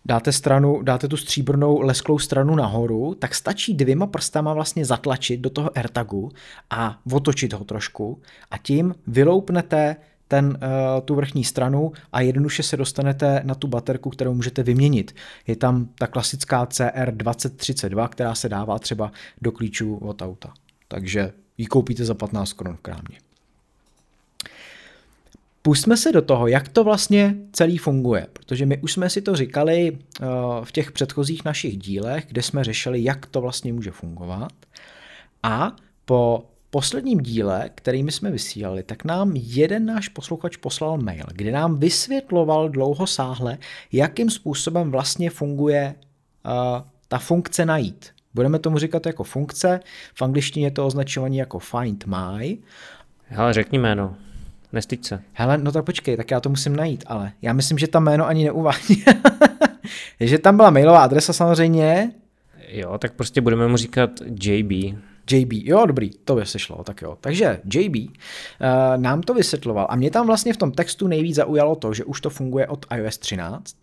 dáte, 0.05 0.31
stranu, 0.31 0.81
dáte 0.81 1.07
tu 1.07 1.17
stříbrnou 1.17 1.81
lesklou 1.81 2.19
stranu 2.19 2.55
nahoru, 2.55 3.15
tak 3.19 3.35
stačí 3.35 3.73
dvěma 3.73 4.07
prstama 4.07 4.53
vlastně 4.53 4.85
zatlačit 4.85 5.39
do 5.39 5.49
toho 5.49 5.77
AirTagu 5.77 6.31
a 6.69 6.99
otočit 7.11 7.53
ho 7.53 7.63
trošku 7.63 8.21
a 8.51 8.57
tím 8.57 8.95
vyloupnete 9.07 9.95
ten, 10.27 10.45
uh, 10.45 11.01
tu 11.05 11.15
vrchní 11.15 11.43
stranu 11.43 11.91
a 12.11 12.21
jednoduše 12.21 12.63
se 12.63 12.77
dostanete 12.77 13.41
na 13.43 13.55
tu 13.55 13.67
baterku, 13.67 14.09
kterou 14.09 14.33
můžete 14.33 14.63
vyměnit. 14.63 15.15
Je 15.47 15.55
tam 15.55 15.89
ta 15.95 16.07
klasická 16.07 16.65
CR2032, 16.65 18.09
která 18.09 18.35
se 18.35 18.49
dává 18.49 18.79
třeba 18.79 19.11
do 19.41 19.51
klíčů 19.51 19.95
od 19.95 20.21
auta. 20.21 20.53
Takže 20.87 21.33
ji 21.57 21.65
koupíte 21.65 22.05
za 22.05 22.13
15 22.13 22.53
korun 22.53 22.75
v 22.75 22.81
krámě. 22.81 23.17
Pustme 25.61 25.97
se 25.97 26.11
do 26.11 26.21
toho, 26.21 26.47
jak 26.47 26.67
to 26.67 26.83
vlastně 26.83 27.35
celý 27.51 27.77
funguje, 27.77 28.27
protože 28.33 28.65
my 28.65 28.77
už 28.77 28.93
jsme 28.93 29.09
si 29.09 29.21
to 29.21 29.35
říkali 29.35 29.91
uh, 29.91 30.27
v 30.63 30.71
těch 30.71 30.91
předchozích 30.91 31.45
našich 31.45 31.77
dílech, 31.77 32.25
kde 32.27 32.41
jsme 32.41 32.63
řešili, 32.63 33.03
jak 33.03 33.25
to 33.25 33.41
vlastně 33.41 33.73
může 33.73 33.91
fungovat. 33.91 34.51
A 35.43 35.75
po 36.05 36.45
posledním 36.73 37.19
díle, 37.19 37.69
který 37.75 38.03
my 38.03 38.11
jsme 38.11 38.31
vysílali, 38.31 38.83
tak 38.83 39.05
nám 39.05 39.31
jeden 39.35 39.85
náš 39.85 40.07
posluchač 40.07 40.57
poslal 40.57 40.97
mail, 40.97 41.25
kde 41.33 41.51
nám 41.51 41.79
vysvětloval 41.79 42.69
dlouho 42.69 43.07
sáhle, 43.07 43.57
jakým 43.91 44.29
způsobem 44.29 44.91
vlastně 44.91 45.29
funguje 45.29 45.95
uh, 45.95 46.51
ta 47.07 47.17
funkce 47.17 47.65
najít. 47.65 48.09
Budeme 48.33 48.59
tomu 48.59 48.77
říkat 48.77 49.05
jako 49.05 49.23
funkce, 49.23 49.79
v 50.15 50.21
angličtině 50.21 50.67
je 50.67 50.71
to 50.71 50.85
označované 50.85 51.35
jako 51.35 51.59
find 51.59 52.05
my. 52.05 52.57
Hele, 53.27 53.53
řekni 53.53 53.79
jméno, 53.79 54.15
nestyď 54.71 55.05
se. 55.05 55.21
Hele, 55.33 55.57
no 55.57 55.71
tak 55.71 55.85
počkej, 55.85 56.17
tak 56.17 56.31
já 56.31 56.39
to 56.39 56.49
musím 56.49 56.75
najít, 56.75 57.03
ale 57.07 57.31
já 57.41 57.53
myslím, 57.53 57.77
že 57.77 57.87
tam 57.87 58.03
jméno 58.03 58.27
ani 58.27 58.43
neuvádí. 58.43 59.03
že 60.19 60.37
tam 60.37 60.55
byla 60.55 60.69
mailová 60.69 61.03
adresa 61.03 61.33
samozřejmě. 61.33 62.11
Jo, 62.67 62.97
tak 62.97 63.13
prostě 63.13 63.41
budeme 63.41 63.67
mu 63.67 63.77
říkat 63.77 64.09
JB. 64.43 64.95
JB, 65.31 65.53
jo, 65.53 65.85
dobrý, 65.85 66.09
to 66.09 66.35
by 66.35 66.45
se 66.45 66.59
šlo, 66.59 66.83
tak 66.83 67.01
jo. 67.01 67.17
Takže 67.21 67.61
JB 67.73 67.95
uh, 67.95 68.07
nám 68.97 69.21
to 69.21 69.33
vysvětloval 69.33 69.87
a 69.89 69.95
mě 69.95 70.11
tam 70.11 70.27
vlastně 70.27 70.53
v 70.53 70.57
tom 70.57 70.71
textu 70.71 71.07
nejvíc 71.07 71.35
zaujalo 71.35 71.75
to, 71.75 71.93
že 71.93 72.03
už 72.03 72.21
to 72.21 72.29
funguje 72.29 72.67
od 72.67 72.85
iOS 72.95 73.17
13, 73.17 73.75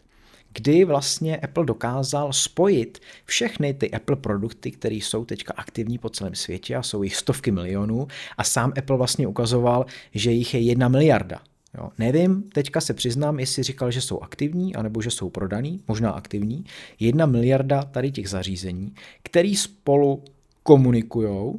kdy 0.53 0.85
vlastně 0.85 1.37
Apple 1.37 1.65
dokázal 1.65 2.33
spojit 2.33 2.99
všechny 3.25 3.75
ty 3.75 3.91
Apple 3.91 4.17
produkty, 4.17 4.71
které 4.71 4.95
jsou 4.95 5.25
teďka 5.25 5.55
aktivní 5.57 5.99
po 5.99 6.09
celém 6.09 6.35
světě 6.35 6.77
a 6.77 6.83
jsou 6.83 7.03
jich 7.03 7.17
stovky 7.17 7.51
milionů 7.51 8.07
a 8.39 8.45
sám 8.45 8.73
Apple 8.79 8.97
vlastně 8.97 9.27
ukazoval, 9.27 9.87
že 10.15 10.31
jich 10.31 10.55
je 10.55 10.61
jedna 10.61 10.89
miliarda. 10.89 11.41
Jo, 11.79 11.91
nevím, 11.99 12.43
teďka 12.43 12.81
se 12.81 12.95
přiznám, 12.95 13.41
jestli 13.41 13.63
říkal, 13.63 13.91
že 13.91 14.01
jsou 14.01 14.21
aktivní, 14.21 14.77
anebo 14.77 15.03
že 15.03 15.11
jsou 15.11 15.31
prodaný, 15.31 15.81
možná 15.89 16.11
aktivní. 16.11 16.65
Jedna 17.01 17.27
miliarda 17.27 17.83
tady 17.83 18.11
těch 18.11 18.29
zařízení, 18.29 18.95
který 19.23 19.57
spolu 19.57 20.25
komunikujou, 20.63 21.59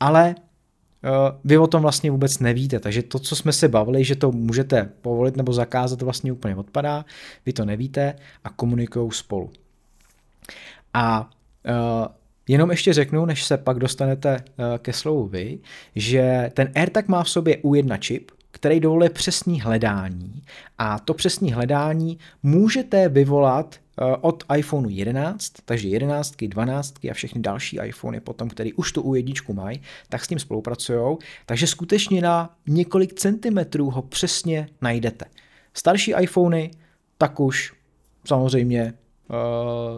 ale 0.00 0.34
uh, 0.34 1.10
vy 1.44 1.58
o 1.58 1.66
tom 1.66 1.82
vlastně 1.82 2.10
vůbec 2.10 2.38
nevíte, 2.38 2.80
takže 2.80 3.02
to, 3.02 3.18
co 3.18 3.36
jsme 3.36 3.52
se 3.52 3.68
bavili, 3.68 4.04
že 4.04 4.16
to 4.16 4.32
můžete 4.32 4.90
povolit 5.02 5.36
nebo 5.36 5.52
zakázat, 5.52 5.98
to 5.98 6.04
vlastně 6.04 6.32
úplně 6.32 6.56
odpadá, 6.56 7.04
vy 7.46 7.52
to 7.52 7.64
nevíte 7.64 8.14
a 8.44 8.50
komunikují 8.50 9.10
spolu. 9.12 9.50
A 10.94 11.30
uh, 12.00 12.06
Jenom 12.48 12.70
ještě 12.70 12.92
řeknu, 12.92 13.26
než 13.26 13.44
se 13.44 13.56
pak 13.56 13.78
dostanete 13.78 14.36
uh, 14.36 14.64
ke 14.78 14.92
slovu 14.92 15.26
vy, 15.26 15.58
že 15.96 16.50
ten 16.54 16.72
AirTag 16.74 17.08
má 17.08 17.22
v 17.22 17.30
sobě 17.30 17.56
U1 17.56 17.98
čip, 17.98 18.30
který 18.50 18.80
dovoluje 18.80 19.10
přesní 19.10 19.60
hledání. 19.60 20.42
A 20.78 20.98
to 20.98 21.14
přesní 21.14 21.52
hledání 21.52 22.18
můžete 22.42 23.08
vyvolat 23.08 23.76
Eh, 23.76 23.81
od 24.20 24.44
iPhoneu 24.56 24.88
11, 24.88 25.52
takže 25.64 25.88
11, 25.88 26.34
12 26.48 26.94
a 27.10 27.14
všechny 27.14 27.40
další 27.40 27.78
iPhony 27.84 28.20
potom, 28.20 28.48
který 28.48 28.72
už 28.72 28.92
tu 28.92 29.02
U1 29.02 29.54
mají, 29.54 29.80
tak 30.08 30.24
s 30.24 30.30
ním 30.30 30.38
spolupracují, 30.38 31.16
takže 31.46 31.66
skutečně 31.66 32.22
na 32.22 32.56
několik 32.66 33.14
centimetrů 33.14 33.90
ho 33.90 34.02
přesně 34.02 34.68
najdete. 34.82 35.24
Starší 35.74 36.14
iPhony 36.20 36.70
tak 37.18 37.40
už 37.40 37.72
samozřejmě 38.24 38.94
uh, 39.28 39.36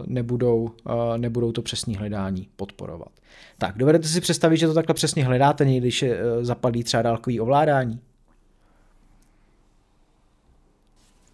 nebudou, 0.05 0.61
uh, 0.63 1.17
nebudou 1.17 1.51
to 1.51 1.61
přesní 1.61 1.95
hledání 1.95 2.47
podporovat. 2.55 3.09
Tak, 3.57 3.77
dovedete 3.77 4.07
si 4.07 4.21
představit, 4.21 4.57
že 4.57 4.67
to 4.67 4.73
takhle 4.73 4.93
přesně 4.93 5.25
hledáte, 5.25 5.65
někdy, 5.65 5.79
když 5.79 6.01
je, 6.01 6.19
zapadlí 6.41 6.83
třeba 6.83 7.03
dálkový 7.03 7.39
ovládání? 7.39 7.99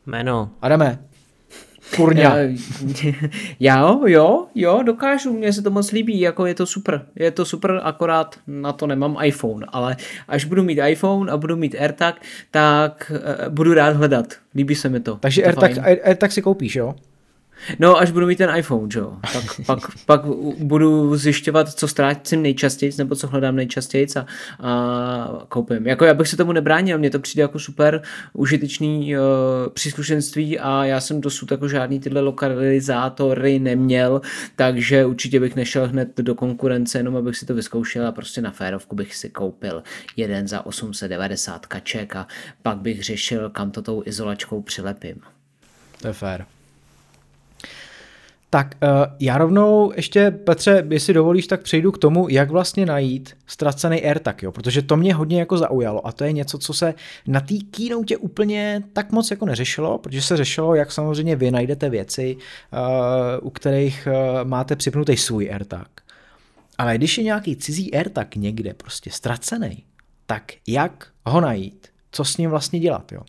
Jméno. 0.06 0.50
Adame, 0.62 1.11
Kurňa. 1.95 2.36
Já 3.60 3.80
jo, 3.80 4.01
jo, 4.06 4.47
jo, 4.56 4.84
dokážu, 4.84 5.34
mně 5.34 5.54
se 5.54 5.62
to 5.62 5.71
moc 5.71 5.91
líbí, 5.91 6.19
jako 6.19 6.45
je 6.45 6.56
to 6.56 6.65
super. 6.65 7.06
Je 7.15 7.32
to 7.32 7.45
super, 7.45 7.80
akorát 7.84 8.36
na 8.47 8.73
to 8.73 8.88
nemám 8.88 9.17
iPhone, 9.23 9.65
ale 9.69 9.95
až 10.27 10.45
budu 10.45 10.63
mít 10.63 10.80
iPhone 10.88 11.32
a 11.32 11.38
budu 11.38 11.56
mít 11.56 11.75
AirTag, 11.80 12.21
tak 12.51 13.12
uh, 13.15 13.54
budu 13.54 13.73
rád 13.73 13.95
hledat. 13.95 14.34
Líbí 14.56 14.75
se 14.75 14.89
mi 14.89 14.99
to. 14.99 15.15
Takže 15.15 15.41
to 15.41 15.47
AirTag, 15.47 15.86
Air, 15.86 15.99
AirTag 16.04 16.32
si 16.32 16.41
koupíš, 16.41 16.75
jo? 16.75 16.95
No, 17.80 17.97
až 17.97 18.12
budu 18.12 18.28
mít 18.28 18.36
ten 18.36 18.56
iPhone, 18.56 18.89
jo. 18.95 19.17
Pak, 19.34 19.43
pak, 19.65 19.80
pak 20.06 20.26
budu 20.58 21.17
zjišťovat, 21.17 21.69
co 21.69 21.88
ztrácím 21.88 22.41
nejčastěji, 22.41 22.91
nebo 22.97 23.15
co 23.15 23.28
hledám 23.28 23.56
nejčastěji 23.56 24.08
a, 24.15 24.26
a 24.60 25.45
koupím. 25.47 25.88
Jako 25.88 26.06
já 26.06 26.13
bych 26.13 26.28
se 26.28 26.38
tomu 26.38 26.52
nebránil, 26.52 26.97
mně 26.97 27.10
to 27.10 27.19
přijde 27.19 27.41
jako 27.41 27.60
super 27.60 28.02
užitečný 28.34 29.17
uh, 29.17 29.24
příslušenství 29.74 30.60
a 30.60 30.86
já 30.86 31.00
jsem 31.00 31.21
dosud 31.21 31.52
jako 31.52 31.67
žádný 31.67 32.00
tyhle 32.00 32.21
lokalizátory 32.21 33.60
neměl, 33.60 34.21
takže 34.56 35.06
určitě 35.06 35.39
bych 35.39 35.56
nešel 35.56 35.88
hned 35.88 36.17
do 36.17 36.36
konkurence, 36.36 37.00
jenom 37.00 37.15
abych 37.15 37.38
si 37.38 37.45
to 37.45 37.54
vyzkoušel 37.54 38.08
a 38.08 38.12
prostě 38.12 38.41
na 38.41 38.52
férovku 38.52 38.95
bych 38.95 39.15
si 39.15 39.30
koupil 39.30 39.84
jeden 40.17 40.47
za 40.47 40.65
890 40.65 41.65
kaček 41.65 42.15
a 42.15 42.28
pak 42.63 42.78
bych 42.78 43.04
řešil, 43.04 43.50
kam 43.50 43.71
to 43.71 43.82
tou 43.82 44.04
izolačkou 44.06 44.62
přilepím. 44.62 45.15
To 46.02 46.08
je 46.08 46.13
fér. 46.13 46.45
Tak 48.54 48.76
uh, 48.84 48.90
já 49.20 49.38
rovnou 49.38 49.92
ještě, 49.96 50.32
Petře, 50.32 50.88
jestli 50.90 51.14
dovolíš, 51.14 51.48
tak 51.48 51.62
přejdu 51.62 51.92
k 51.92 51.98
tomu, 51.98 52.30
jak 52.30 52.52
vlastně 52.52 52.86
najít 52.86 53.38
ztracený 53.48 54.06
AirTag, 54.06 54.44
jo, 54.44 54.52
protože 54.52 54.82
to 54.82 54.98
mě 54.98 55.14
hodně 55.14 55.40
jako 55.40 55.58
zaujalo 55.58 56.08
a 56.08 56.12
to 56.12 56.24
je 56.24 56.32
něco, 56.32 56.58
co 56.58 56.74
se 56.74 56.94
na 57.28 57.40
té 57.40 57.54
keynote 57.72 58.18
úplně 58.18 58.84
tak 58.94 59.12
moc 59.12 59.32
jako 59.32 59.46
neřešilo, 59.46 59.98
protože 59.98 60.22
se 60.22 60.38
řešilo, 60.38 60.76
jak 60.76 60.92
samozřejmě 60.92 61.36
vy 61.36 61.52
najdete 61.52 61.90
věci, 61.90 62.38
uh, 62.38 63.48
u 63.48 63.50
kterých 63.50 64.08
uh, 64.08 64.50
máte 64.50 64.76
připnutý 64.76 65.18
svůj 65.18 65.50
AirTag. 65.52 65.88
Ale 66.78 66.98
když 66.98 67.18
je 67.18 67.24
nějaký 67.24 67.56
cizí 67.56 67.94
AirTag 67.94 68.36
někde 68.36 68.74
prostě 68.74 69.10
ztracený, 69.12 69.84
tak 70.26 70.44
jak 70.68 71.08
ho 71.26 71.42
najít? 71.42 71.90
Co 72.12 72.26
s 72.26 72.38
ním 72.38 72.50
vlastně 72.50 72.80
dělat, 72.80 73.12
jo? 73.12 73.21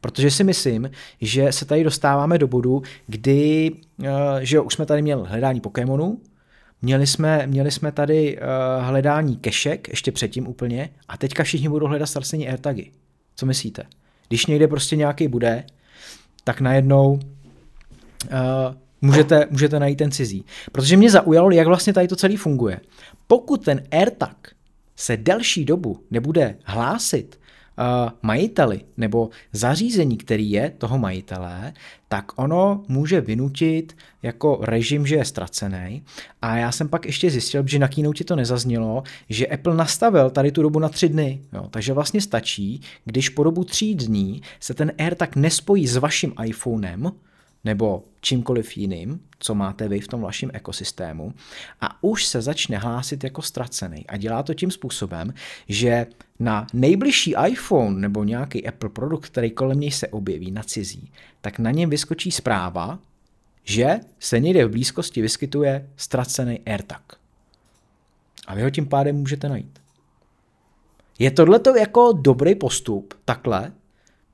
Protože 0.00 0.30
si 0.30 0.44
myslím, 0.44 0.90
že 1.20 1.52
se 1.52 1.64
tady 1.64 1.84
dostáváme 1.84 2.38
do 2.38 2.48
bodu, 2.48 2.82
kdy, 3.06 3.72
eh, 4.04 4.10
že 4.40 4.56
jo, 4.56 4.62
už 4.62 4.74
jsme 4.74 4.86
tady 4.86 5.02
měli 5.02 5.22
hledání 5.26 5.60
Pokémonů, 5.60 6.20
měli 6.82 7.06
jsme, 7.06 7.46
měli 7.46 7.70
jsme 7.70 7.92
tady 7.92 8.38
uh, 8.38 8.42
hledání 8.86 9.36
kešek, 9.36 9.88
ještě 9.88 10.12
předtím 10.12 10.48
úplně, 10.48 10.90
a 11.08 11.16
teďka 11.16 11.42
všichni 11.42 11.68
budou 11.68 11.86
hledat 11.86 12.06
ztracení 12.06 12.48
AirTagy. 12.48 12.90
Co 13.36 13.46
myslíte? 13.46 13.82
Když 14.28 14.46
někde 14.46 14.68
prostě 14.68 14.96
nějaký 14.96 15.28
bude, 15.28 15.64
tak 16.44 16.60
najednou 16.60 17.12
uh, 17.12 17.20
můžete, 19.02 19.46
můžete 19.50 19.80
najít 19.80 19.96
ten 19.96 20.10
cizí. 20.10 20.44
Protože 20.72 20.96
mě 20.96 21.10
zaujalo, 21.10 21.50
jak 21.50 21.66
vlastně 21.66 21.92
tady 21.92 22.08
to 22.08 22.16
celý 22.16 22.36
funguje. 22.36 22.80
Pokud 23.26 23.64
ten 23.64 23.82
AirTag 23.90 24.36
se 24.96 25.16
delší 25.16 25.64
dobu 25.64 26.04
nebude 26.10 26.56
hlásit 26.64 27.40
majiteli 28.22 28.80
nebo 28.96 29.30
zařízení, 29.52 30.16
který 30.16 30.50
je 30.50 30.70
toho 30.78 30.98
majitele, 30.98 31.72
tak 32.08 32.32
ono 32.36 32.84
může 32.88 33.20
vynutit 33.20 33.96
jako 34.22 34.58
režim, 34.62 35.06
že 35.06 35.16
je 35.16 35.24
ztracený. 35.24 36.02
A 36.42 36.56
já 36.56 36.72
jsem 36.72 36.88
pak 36.88 37.06
ještě 37.06 37.30
zjistil, 37.30 37.64
že 37.66 37.78
na 37.78 37.88
keynote 37.88 38.24
to 38.24 38.36
nezaznělo, 38.36 39.02
že 39.28 39.46
Apple 39.46 39.74
nastavil 39.74 40.30
tady 40.30 40.52
tu 40.52 40.62
dobu 40.62 40.78
na 40.78 40.88
tři 40.88 41.08
dny. 41.08 41.42
Jo. 41.52 41.68
Takže 41.70 41.92
vlastně 41.92 42.20
stačí, 42.20 42.80
když 43.04 43.28
po 43.28 43.44
dobu 43.44 43.64
tří 43.64 43.94
dní 43.94 44.42
se 44.60 44.74
ten 44.74 44.92
AirTag 44.98 45.36
nespojí 45.36 45.86
s 45.86 45.96
vaším 45.96 46.34
iPhonem, 46.44 47.12
nebo 47.64 48.02
čímkoliv 48.20 48.76
jiným, 48.76 49.20
co 49.38 49.54
máte 49.54 49.88
vy 49.88 50.00
v 50.00 50.08
tom 50.08 50.20
vašem 50.20 50.50
ekosystému 50.52 51.34
a 51.80 52.02
už 52.02 52.24
se 52.24 52.42
začne 52.42 52.78
hlásit 52.78 53.24
jako 53.24 53.42
ztracený. 53.42 54.06
A 54.06 54.16
dělá 54.16 54.42
to 54.42 54.54
tím 54.54 54.70
způsobem, 54.70 55.34
že 55.68 56.06
na 56.38 56.66
nejbližší 56.72 57.34
iPhone 57.48 58.00
nebo 58.00 58.24
nějaký 58.24 58.66
Apple 58.66 58.88
produkt, 58.88 59.26
který 59.26 59.50
kolem 59.50 59.80
něj 59.80 59.90
se 59.90 60.08
objeví 60.08 60.50
na 60.50 60.62
cizí, 60.62 61.12
tak 61.40 61.58
na 61.58 61.70
něm 61.70 61.90
vyskočí 61.90 62.30
zpráva, 62.30 62.98
že 63.64 64.00
se 64.18 64.40
někde 64.40 64.66
v 64.66 64.70
blízkosti 64.70 65.22
vyskytuje 65.22 65.88
ztracený 65.96 66.60
AirTag. 66.66 67.16
A 68.46 68.54
vy 68.54 68.62
ho 68.62 68.70
tím 68.70 68.86
pádem 68.86 69.16
můžete 69.16 69.48
najít. 69.48 69.78
Je 71.18 71.30
tohleto 71.30 71.76
jako 71.76 72.12
dobrý 72.12 72.54
postup, 72.54 73.14
takhle, 73.24 73.72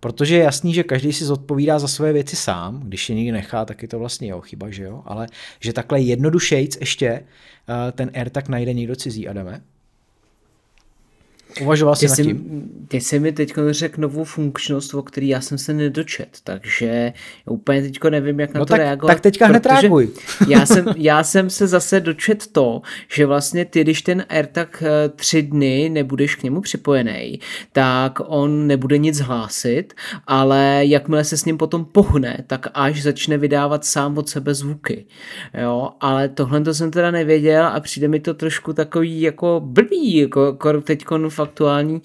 Protože 0.00 0.36
je 0.36 0.42
jasný, 0.42 0.74
že 0.74 0.82
každý 0.82 1.12
si 1.12 1.24
zodpovídá 1.24 1.78
za 1.78 1.88
své 1.88 2.12
věci 2.12 2.36
sám, 2.36 2.80
když 2.80 3.08
je 3.08 3.14
někdo 3.14 3.32
nechá, 3.32 3.64
tak 3.64 3.82
je 3.82 3.88
to 3.88 3.98
vlastně 3.98 4.28
jeho 4.28 4.40
chyba, 4.40 4.70
že 4.70 4.84
jo? 4.84 5.02
Ale 5.04 5.26
že 5.60 5.72
takhle 5.72 6.00
jednodušejc 6.00 6.76
ještě 6.80 7.12
uh, 7.12 7.92
ten 7.92 8.10
AirTag 8.14 8.48
najde 8.48 8.72
někdo 8.72 8.96
cizí, 8.96 9.28
Adame? 9.28 9.62
Uvažoval 11.62 11.96
jsi 11.96 12.08
nad 12.08 12.16
tím? 12.16 12.70
Ty 12.88 13.00
jsi 13.00 13.20
mi 13.20 13.32
teď 13.32 13.54
řekl 13.70 14.00
novou 14.00 14.24
funkčnost, 14.24 14.94
o 14.94 15.02
který 15.02 15.28
já 15.28 15.40
jsem 15.40 15.58
se 15.58 15.72
nedočet, 15.72 16.28
takže 16.44 17.12
úplně 17.46 17.82
teď 17.82 17.98
nevím, 18.10 18.40
jak 18.40 18.54
na 18.54 18.58
no 18.58 18.66
to 18.66 18.70
tak, 18.70 18.78
reagovat. 18.78 19.12
Tak 19.12 19.20
teďka 19.20 19.46
hned 19.46 19.66
reaguj. 19.66 20.08
já, 20.48 20.66
jsem, 20.66 20.86
já 20.96 21.24
jsem 21.24 21.50
se 21.50 21.66
zase 21.66 22.00
dočet 22.00 22.46
to, 22.52 22.82
že 23.14 23.26
vlastně 23.26 23.64
ty, 23.64 23.80
když 23.80 24.02
ten 24.02 24.24
AirTag 24.28 24.82
eh, 24.82 25.08
tři 25.08 25.42
dny 25.42 25.88
nebudeš 25.88 26.34
k 26.34 26.42
němu 26.42 26.60
připojený, 26.60 27.40
tak 27.72 28.18
on 28.26 28.66
nebude 28.66 28.98
nic 28.98 29.20
hlásit, 29.20 29.94
ale 30.26 30.80
jakmile 30.84 31.24
se 31.24 31.36
s 31.36 31.44
ním 31.44 31.58
potom 31.58 31.84
pohne, 31.84 32.44
tak 32.46 32.66
až 32.74 33.02
začne 33.02 33.38
vydávat 33.38 33.84
sám 33.84 34.18
od 34.18 34.28
sebe 34.28 34.54
zvuky. 34.54 35.06
Jo, 35.62 35.90
ale 36.00 36.28
tohle 36.28 36.60
to 36.60 36.74
jsem 36.74 36.90
teda 36.90 37.10
nevěděl 37.10 37.66
a 37.66 37.80
přijde 37.80 38.08
mi 38.08 38.20
to 38.20 38.34
trošku 38.34 38.72
takový 38.72 39.20
jako 39.20 39.62
blbý, 39.64 40.16
jako, 40.16 40.46
jako 40.46 40.80
teď 40.80 41.04
v 41.28 41.37
aktuální 41.40 42.02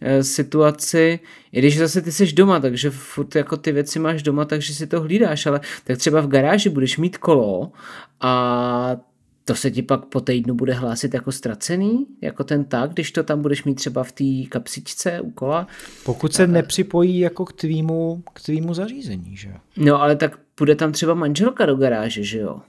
eh, 0.00 0.24
situaci, 0.24 1.20
i 1.52 1.58
když 1.58 1.78
zase 1.78 2.02
ty 2.02 2.12
jsi 2.12 2.32
doma, 2.32 2.60
takže 2.60 2.90
furt 2.90 3.36
jako 3.36 3.56
ty 3.56 3.72
věci 3.72 3.98
máš 3.98 4.22
doma, 4.22 4.44
takže 4.44 4.74
si 4.74 4.86
to 4.86 5.00
hlídáš, 5.00 5.46
ale 5.46 5.60
tak 5.84 5.98
třeba 5.98 6.20
v 6.20 6.28
garáži 6.28 6.68
budeš 6.68 6.98
mít 6.98 7.18
kolo 7.18 7.72
a 8.20 8.96
to 9.44 9.54
se 9.54 9.70
ti 9.70 9.82
pak 9.82 10.04
po 10.04 10.20
týdnu 10.20 10.54
bude 10.54 10.72
hlásit 10.72 11.14
jako 11.14 11.32
ztracený, 11.32 12.06
jako 12.20 12.44
ten 12.44 12.64
tak, 12.64 12.92
když 12.92 13.12
to 13.12 13.22
tam 13.22 13.42
budeš 13.42 13.64
mít 13.64 13.74
třeba 13.74 14.04
v 14.04 14.12
té 14.12 14.48
kapsičce 14.48 15.20
u 15.20 15.30
kola. 15.30 15.66
Pokud 16.04 16.32
se 16.32 16.46
nepřipojí 16.46 17.18
jako 17.18 17.44
k 17.44 17.52
tvýmu, 17.52 18.22
k 18.34 18.40
tvýmu 18.40 18.74
zařízení, 18.74 19.36
že 19.36 19.48
No 19.76 20.02
ale 20.02 20.16
tak 20.16 20.38
bude 20.58 20.74
tam 20.74 20.92
třeba 20.92 21.14
manželka 21.14 21.66
do 21.66 21.76
garáže, 21.76 22.24
že 22.24 22.38
jo? 22.38 22.60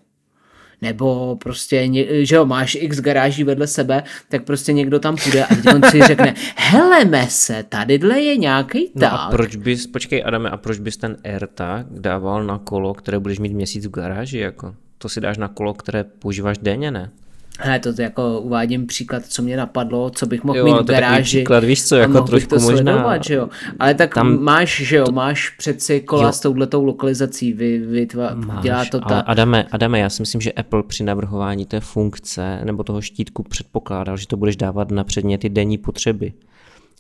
Nebo 0.84 1.36
prostě, 1.36 1.90
že 2.22 2.36
jo, 2.36 2.46
máš 2.46 2.78
x 2.80 3.00
garáží 3.00 3.44
vedle 3.44 3.68
sebe, 3.68 4.04
tak 4.30 4.44
prostě 4.44 4.74
někdo 4.74 5.00
tam 5.00 5.16
půjde 5.24 5.46
a 5.46 5.76
on 5.76 5.82
si 5.84 6.02
řekne, 6.02 6.34
hele 6.56 7.06
mese, 7.06 7.66
tadyhle 7.70 8.22
je 8.22 8.38
nějaký 8.38 8.90
tak. 9.00 9.12
No 9.12 9.22
a 9.22 9.30
proč 9.32 9.56
bys, 9.56 9.88
počkej 9.88 10.24
Adame, 10.26 10.50
a 10.50 10.58
proč 10.58 10.80
bys 10.80 10.98
ten 10.98 11.18
AirTag 11.24 11.86
dával 11.90 12.44
na 12.44 12.58
kolo, 12.58 12.94
které 12.94 13.20
budeš 13.20 13.40
mít 13.40 13.54
měsíc 13.54 13.86
v 13.86 13.92
garáži, 13.92 14.38
jako? 14.38 14.76
To 14.98 15.10
si 15.10 15.22
dáš 15.22 15.38
na 15.38 15.48
kolo, 15.48 15.74
které 15.74 16.04
používáš 16.04 16.58
denně, 16.58 16.92
ne? 16.92 17.12
Hele, 17.60 17.80
to 17.80 17.90
jako 18.00 18.40
uvádím 18.40 18.88
příklad, 18.88 19.26
co 19.26 19.42
mě 19.42 19.58
napadlo, 19.58 20.10
co 20.10 20.26
bych 20.26 20.44
mohl 20.44 20.60
jo, 20.60 20.66
mít 20.66 20.82
v 20.82 20.86
garáži. 20.86 21.38
příklad, 21.38 21.64
víš 21.64 21.86
co, 21.86 21.96
jako 21.96 22.22
trošku 22.22 22.50
to 22.50 22.62
možná. 22.62 22.94
Sledovat, 22.94 23.24
že 23.24 23.34
jo. 23.34 23.50
Ale 23.80 23.94
tak 23.94 24.14
tam, 24.14 24.44
máš, 24.44 24.82
že 24.82 24.96
jo, 24.96 25.06
máš 25.12 25.50
přeci 25.50 26.02
kola 26.02 26.24
jo. 26.24 26.32
s 26.32 26.40
touhletou 26.40 26.84
lokalizací, 26.84 27.54
vy, 27.54 27.80
vytva, 27.80 28.32
máš, 28.36 28.64
dělá 28.64 28.86
to 28.86 29.00
ta... 29.00 29.20
Adame, 29.20 29.66
Adame, 29.72 30.00
já 30.00 30.10
si 30.10 30.22
myslím, 30.22 30.42
že 30.42 30.52
Apple 30.52 30.84
při 30.84 31.04
navrhování 31.04 31.66
té 31.66 31.80
funkce 31.80 32.60
nebo 32.64 32.84
toho 32.84 33.02
štítku 33.02 33.44
předpokládal, 33.44 34.18
že 34.18 34.28
to 34.28 34.38
budeš 34.38 34.56
dávat 34.56 34.92
na 34.92 35.04
předměty 35.04 35.50
denní 35.50 35.78
potřeby 35.78 36.34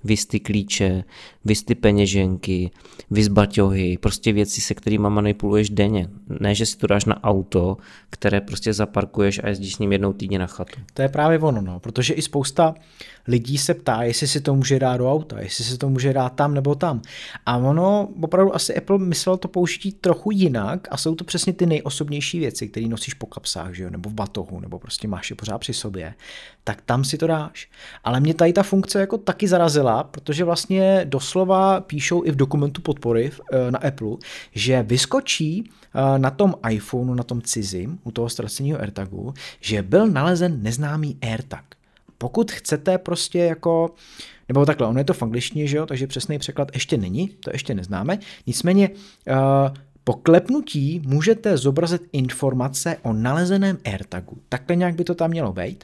vys 0.04 0.26
ty 0.26 0.40
klíče, 0.40 1.04
vys 1.46 1.64
ty 1.64 1.76
peněženky, 1.76 2.72
vys 3.12 3.28
baťohy, 3.28 3.98
prostě 3.98 4.34
věci, 4.34 4.62
se 4.62 4.74
kterými 4.74 5.10
manipuluješ 5.10 5.70
denně. 5.70 6.10
Ne, 6.40 6.56
že 6.56 6.66
si 6.66 6.78
to 6.78 6.88
dáš 6.88 7.06
na 7.06 7.24
auto, 7.24 7.78
které 8.10 8.42
prostě 8.42 8.74
zaparkuješ 8.74 9.42
a 9.44 9.48
jezdíš 9.48 9.76
s 9.76 9.80
ním 9.80 9.92
jednou 9.92 10.14
týdně 10.14 10.40
na 10.40 10.48
chatu. 10.48 10.80
To 10.94 11.02
je 11.02 11.10
právě 11.10 11.40
ono, 11.40 11.62
no, 11.62 11.80
protože 11.80 12.14
i 12.14 12.22
spousta 12.22 12.76
lidí 13.28 13.58
se 13.58 13.74
ptá, 13.74 14.04
jestli 14.04 14.28
si 14.28 14.42
to 14.42 14.56
může 14.56 14.80
dát 14.80 14.98
do 14.98 15.12
auta, 15.12 15.40
jestli 15.40 15.64
si 15.64 15.78
to 15.78 15.90
může 15.90 16.14
dát 16.14 16.30
tam 16.30 16.54
nebo 16.54 16.76
tam. 16.76 17.02
A 17.46 17.58
ono, 17.58 18.10
opravdu 18.22 18.56
asi 18.56 18.76
Apple 18.76 18.98
myslel 18.98 19.38
to 19.38 19.48
použití 19.48 19.92
trochu 19.92 20.32
jinak 20.32 20.88
a 20.92 20.98
jsou 20.98 21.16
to 21.16 21.24
přesně 21.24 21.54
ty 21.54 21.66
nejosobnější 21.66 22.40
věci, 22.40 22.68
které 22.68 22.88
nosíš 22.88 23.14
po 23.14 23.26
kapsách, 23.26 23.74
že 23.74 23.84
jo, 23.84 23.90
nebo 23.90 24.10
v 24.10 24.14
batohu, 24.14 24.60
nebo 24.60 24.80
prostě 24.80 25.08
máš 25.08 25.30
je 25.30 25.36
pořád 25.36 25.58
při 25.58 25.74
sobě, 25.74 26.14
tak 26.64 26.82
tam 26.86 27.04
si 27.04 27.18
to 27.18 27.28
dáš. 27.28 27.70
Ale 28.04 28.20
mě 28.20 28.34
tady 28.34 28.54
ta 28.54 28.64
funkce 28.64 29.00
jako 29.00 29.18
taky 29.18 29.48
zarazila, 29.48 30.04
protože 30.04 30.44
vlastně 30.44 31.02
doslova 31.10 31.82
píšou 31.82 32.24
i 32.26 32.32
v 32.32 32.36
dokumentu 32.36 32.82
podpory 32.82 33.32
eh, 33.52 33.72
na 33.72 33.80
Apple, 33.80 34.18
že 34.52 34.84
vyskočí 34.84 35.64
eh, 35.96 36.20
na 36.20 36.30
tom 36.30 36.56
iPhoneu, 36.70 37.14
na 37.14 37.24
tom 37.24 37.42
cizím, 37.42 38.00
u 38.04 38.12
toho 38.12 38.30
ztraceného 38.30 38.80
AirTagu, 38.80 39.34
že 39.62 39.82
byl 39.82 40.08
nalezen 40.08 40.64
neznámý 40.64 41.18
AirTag. 41.22 41.83
Pokud 42.24 42.52
chcete 42.52 42.98
prostě 42.98 43.40
jako, 43.40 43.96
nebo 44.48 44.66
takhle, 44.66 44.88
ono 44.88 45.00
je 45.00 45.04
to 45.04 45.14
v 45.14 45.24
angličtině, 45.24 45.68
že 45.68 45.78
jo, 45.78 45.86
takže 45.86 46.08
přesný 46.08 46.40
překlad 46.40 46.68
ještě 46.74 46.98
není, 46.98 47.28
to 47.28 47.50
ještě 47.54 47.74
neznáme, 47.74 48.20
nicméně 48.48 48.90
uh, 48.90 49.36
po 50.04 50.14
klepnutí 50.14 51.02
můžete 51.06 51.58
zobrazit 51.58 52.02
informace 52.12 52.98
o 53.02 53.14
nalezeném 53.14 53.78
AirTagu. 53.86 54.38
Takhle 54.50 54.76
nějak 54.76 54.96
by 54.96 55.04
to 55.04 55.16
tam 55.16 55.30
mělo 55.30 55.54
být. 55.54 55.84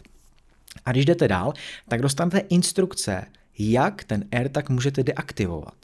A 0.86 0.92
když 0.92 1.06
jdete 1.06 1.28
dál, 1.28 1.54
tak 1.88 2.02
dostanete 2.02 2.40
instrukce, 2.40 3.26
jak 3.58 4.04
ten 4.04 4.26
AirTag 4.32 4.70
můžete 4.70 5.04
deaktivovat. 5.04 5.78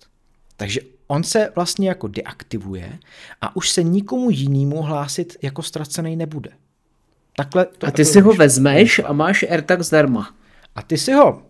Takže 0.57 0.79
on 1.07 1.23
se 1.23 1.51
vlastně 1.55 1.89
jako 1.89 2.07
deaktivuje 2.07 2.99
a 3.41 3.55
už 3.55 3.69
se 3.69 3.83
nikomu 3.83 4.29
jinému 4.29 4.81
hlásit 4.81 5.37
jako 5.41 5.61
ztracený 5.61 6.15
nebude. 6.15 6.49
Takhle 7.37 7.65
to 7.65 7.87
a 7.87 7.91
ty 7.91 8.05
si 8.05 8.21
ho 8.21 8.33
vezmeš 8.33 9.01
a 9.05 9.13
máš 9.13 9.43
AirTag 9.43 9.81
zdarma. 9.81 10.35
A 10.75 10.81
ty 10.81 10.97
si 10.97 11.13
ho, 11.13 11.41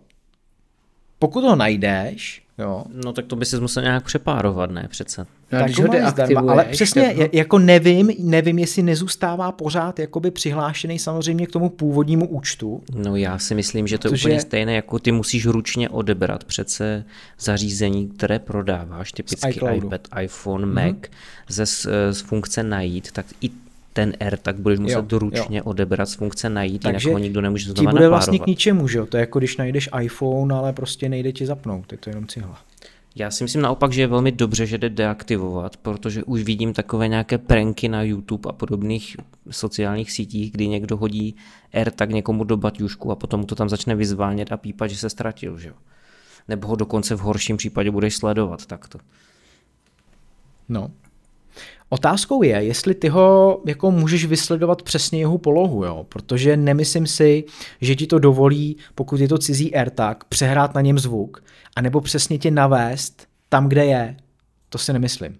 pokud 1.18 1.44
ho 1.44 1.56
najdeš, 1.56 2.46
Jo. 2.58 2.84
No 3.04 3.12
tak 3.12 3.26
to 3.26 3.36
by 3.36 3.46
si 3.46 3.60
musel 3.60 3.82
nějak 3.82 4.04
přepárovat, 4.04 4.70
ne 4.70 4.86
přece. 4.90 5.26
No, 5.52 5.58
tak 5.58 5.78
ho 5.78 6.10
zdarma, 6.10 6.52
ale 6.52 6.64
přesně, 6.64 7.02
nebo... 7.02 7.28
jako 7.32 7.58
nevím, 7.58 8.10
nevím, 8.18 8.58
jestli 8.58 8.82
nezůstává 8.82 9.52
pořád 9.52 9.98
jakoby 9.98 10.30
přihlášený 10.30 10.98
samozřejmě 10.98 11.46
k 11.46 11.52
tomu 11.52 11.68
původnímu 11.68 12.28
účtu. 12.28 12.82
No 12.94 13.16
já 13.16 13.38
si 13.38 13.54
myslím, 13.54 13.86
že 13.86 13.98
to 13.98 14.08
je 14.08 14.18
úplně 14.18 14.40
stejné, 14.40 14.74
jako 14.74 14.98
ty 14.98 15.12
musíš 15.12 15.46
ručně 15.46 15.88
odebrat 15.88 16.44
přece 16.44 17.04
zařízení, 17.38 18.08
které 18.08 18.38
prodáváš, 18.38 19.12
typicky 19.12 19.60
iPad, 19.74 20.00
iPhone, 20.22 20.66
mm-hmm. 20.66 20.86
Mac, 20.88 20.96
ze 21.48 21.66
z 22.12 22.20
funkce 22.20 22.62
najít, 22.62 23.12
tak 23.12 23.26
i 23.40 23.50
ten 23.96 24.12
R, 24.20 24.36
tak 24.36 24.60
budeš 24.60 24.78
muset 24.78 25.12
jo, 25.12 25.18
ručně 25.18 25.58
jo. 25.58 25.64
odebrat 25.64 26.08
z 26.08 26.14
funkce 26.14 26.48
najít, 26.50 26.82
Takže 26.82 27.08
jinak 27.08 27.14
ho 27.14 27.18
nikdo 27.18 27.40
nemůže 27.40 27.64
znova 27.64 27.90
ti 27.90 27.96
bude 27.96 28.08
vlastně 28.08 28.38
k 28.38 28.46
ničemu, 28.46 28.88
že 28.88 28.98
jo? 28.98 29.06
To 29.06 29.16
je 29.16 29.20
jako 29.20 29.38
když 29.38 29.56
najdeš 29.56 29.88
iPhone, 30.00 30.54
ale 30.54 30.72
prostě 30.72 31.08
nejde 31.08 31.32
ti 31.32 31.46
zapnout, 31.46 31.92
je 31.92 31.98
to 31.98 32.10
jenom 32.10 32.26
cihla. 32.26 32.58
Já 33.14 33.30
si 33.30 33.44
myslím 33.44 33.62
naopak, 33.62 33.92
že 33.92 34.00
je 34.00 34.06
velmi 34.06 34.32
dobře, 34.32 34.66
že 34.66 34.78
jde 34.78 34.90
deaktivovat, 34.90 35.76
protože 35.76 36.24
už 36.24 36.42
vidím 36.42 36.72
takové 36.72 37.08
nějaké 37.08 37.38
pranky 37.38 37.88
na 37.88 38.02
YouTube 38.02 38.50
a 38.50 38.52
podobných 38.52 39.16
sociálních 39.50 40.12
sítích, 40.12 40.52
kdy 40.52 40.68
někdo 40.68 40.96
hodí 40.96 41.36
tak 41.94 42.10
někomu 42.10 42.44
do 42.44 42.56
baťušku 42.56 43.10
a 43.10 43.14
potom 43.14 43.40
mu 43.40 43.46
to 43.46 43.54
tam 43.54 43.68
začne 43.68 43.94
vyzvánět 43.94 44.52
a 44.52 44.56
pípat, 44.56 44.90
že 44.90 44.96
se 44.96 45.10
ztratil, 45.10 45.58
že 45.58 45.68
jo. 45.68 45.74
Nebo 46.48 46.68
ho 46.68 46.76
dokonce 46.76 47.14
v 47.14 47.20
horším 47.20 47.56
případě 47.56 47.90
budeš 47.90 48.16
sledovat 48.16 48.66
takto. 48.66 48.98
No, 50.68 50.90
Otázkou 51.88 52.42
je, 52.42 52.64
jestli 52.64 52.94
ty 52.94 53.08
ho 53.08 53.60
jako 53.66 53.90
můžeš 53.90 54.26
vysledovat 54.26 54.82
přesně 54.82 55.18
jeho 55.18 55.38
polohu, 55.38 55.84
jo? 55.84 56.06
protože 56.08 56.56
nemyslím 56.56 57.06
si, 57.06 57.44
že 57.80 57.94
ti 57.94 58.06
to 58.06 58.18
dovolí, 58.18 58.76
pokud 58.94 59.20
je 59.20 59.28
to 59.28 59.38
cizí 59.38 59.74
AirTag, 59.74 60.24
přehrát 60.24 60.74
na 60.74 60.80
něm 60.80 60.98
zvuk, 60.98 61.44
anebo 61.76 62.00
přesně 62.00 62.38
tě 62.38 62.50
navést 62.50 63.26
tam, 63.48 63.68
kde 63.68 63.84
je. 63.84 64.16
To 64.68 64.78
si 64.78 64.92
nemyslím. 64.92 65.36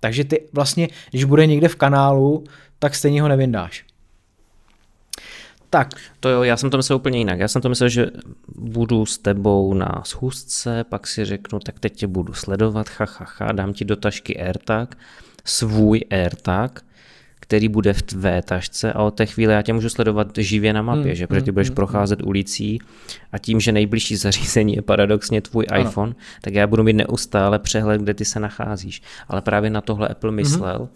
Takže 0.00 0.24
ty 0.24 0.48
vlastně, 0.52 0.88
když 1.10 1.24
bude 1.24 1.46
někde 1.46 1.68
v 1.68 1.76
kanálu, 1.76 2.44
tak 2.78 2.94
stejně 2.94 3.22
ho 3.22 3.28
nevyndáš. 3.28 3.84
Tak. 5.70 5.88
To 6.20 6.28
jo, 6.28 6.42
já 6.42 6.56
jsem 6.56 6.70
to 6.70 6.76
myslel 6.76 6.96
úplně 6.96 7.18
jinak. 7.18 7.38
Já 7.38 7.48
jsem 7.48 7.62
to 7.62 7.68
myslel, 7.68 7.88
že 7.88 8.06
budu 8.56 9.06
s 9.06 9.18
tebou 9.18 9.74
na 9.74 10.02
schůzce, 10.04 10.84
pak 10.84 11.06
si 11.06 11.24
řeknu, 11.24 11.58
tak 11.58 11.80
teď 11.80 11.96
tě 11.96 12.06
budu 12.06 12.32
sledovat, 12.32 12.86
ha, 12.98 13.06
ha, 13.18 13.26
ha, 13.38 13.52
dám 13.52 13.72
ti 13.72 13.84
do 13.84 13.96
tašky 13.96 14.40
AirTag 14.40 14.94
svůj 15.44 16.00
AirTag, 16.10 16.84
který 17.40 17.68
bude 17.68 17.92
v 17.92 18.02
tvé 18.02 18.42
tašce 18.42 18.92
a 18.92 19.02
od 19.02 19.10
té 19.10 19.26
chvíle 19.26 19.54
já 19.54 19.62
tě 19.62 19.72
můžu 19.72 19.88
sledovat 19.88 20.28
živě 20.38 20.72
na 20.72 20.82
mapě, 20.82 21.02
hmm, 21.02 21.14
že? 21.14 21.26
protože 21.26 21.42
ty 21.42 21.50
hmm, 21.50 21.54
budeš 21.54 21.68
hmm, 21.68 21.74
procházet 21.74 22.20
hmm. 22.20 22.28
ulicí 22.28 22.78
a 23.32 23.38
tím, 23.38 23.60
že 23.60 23.72
nejbližší 23.72 24.16
zařízení 24.26 24.74
je 24.74 24.82
paradoxně 24.82 25.40
tvůj 25.40 25.66
ano. 25.70 25.80
iPhone, 25.80 26.14
tak 26.40 26.54
já 26.54 26.66
budu 26.66 26.82
mít 26.82 26.92
neustále 26.92 27.58
přehled, 27.58 28.00
kde 28.00 28.14
ty 28.14 28.24
se 28.24 28.40
nacházíš. 28.40 29.02
Ale 29.28 29.42
právě 29.42 29.70
na 29.70 29.80
tohle 29.80 30.08
Apple 30.08 30.30
hmm. 30.30 30.36
myslel 30.36 30.78
hmm. 30.78 30.88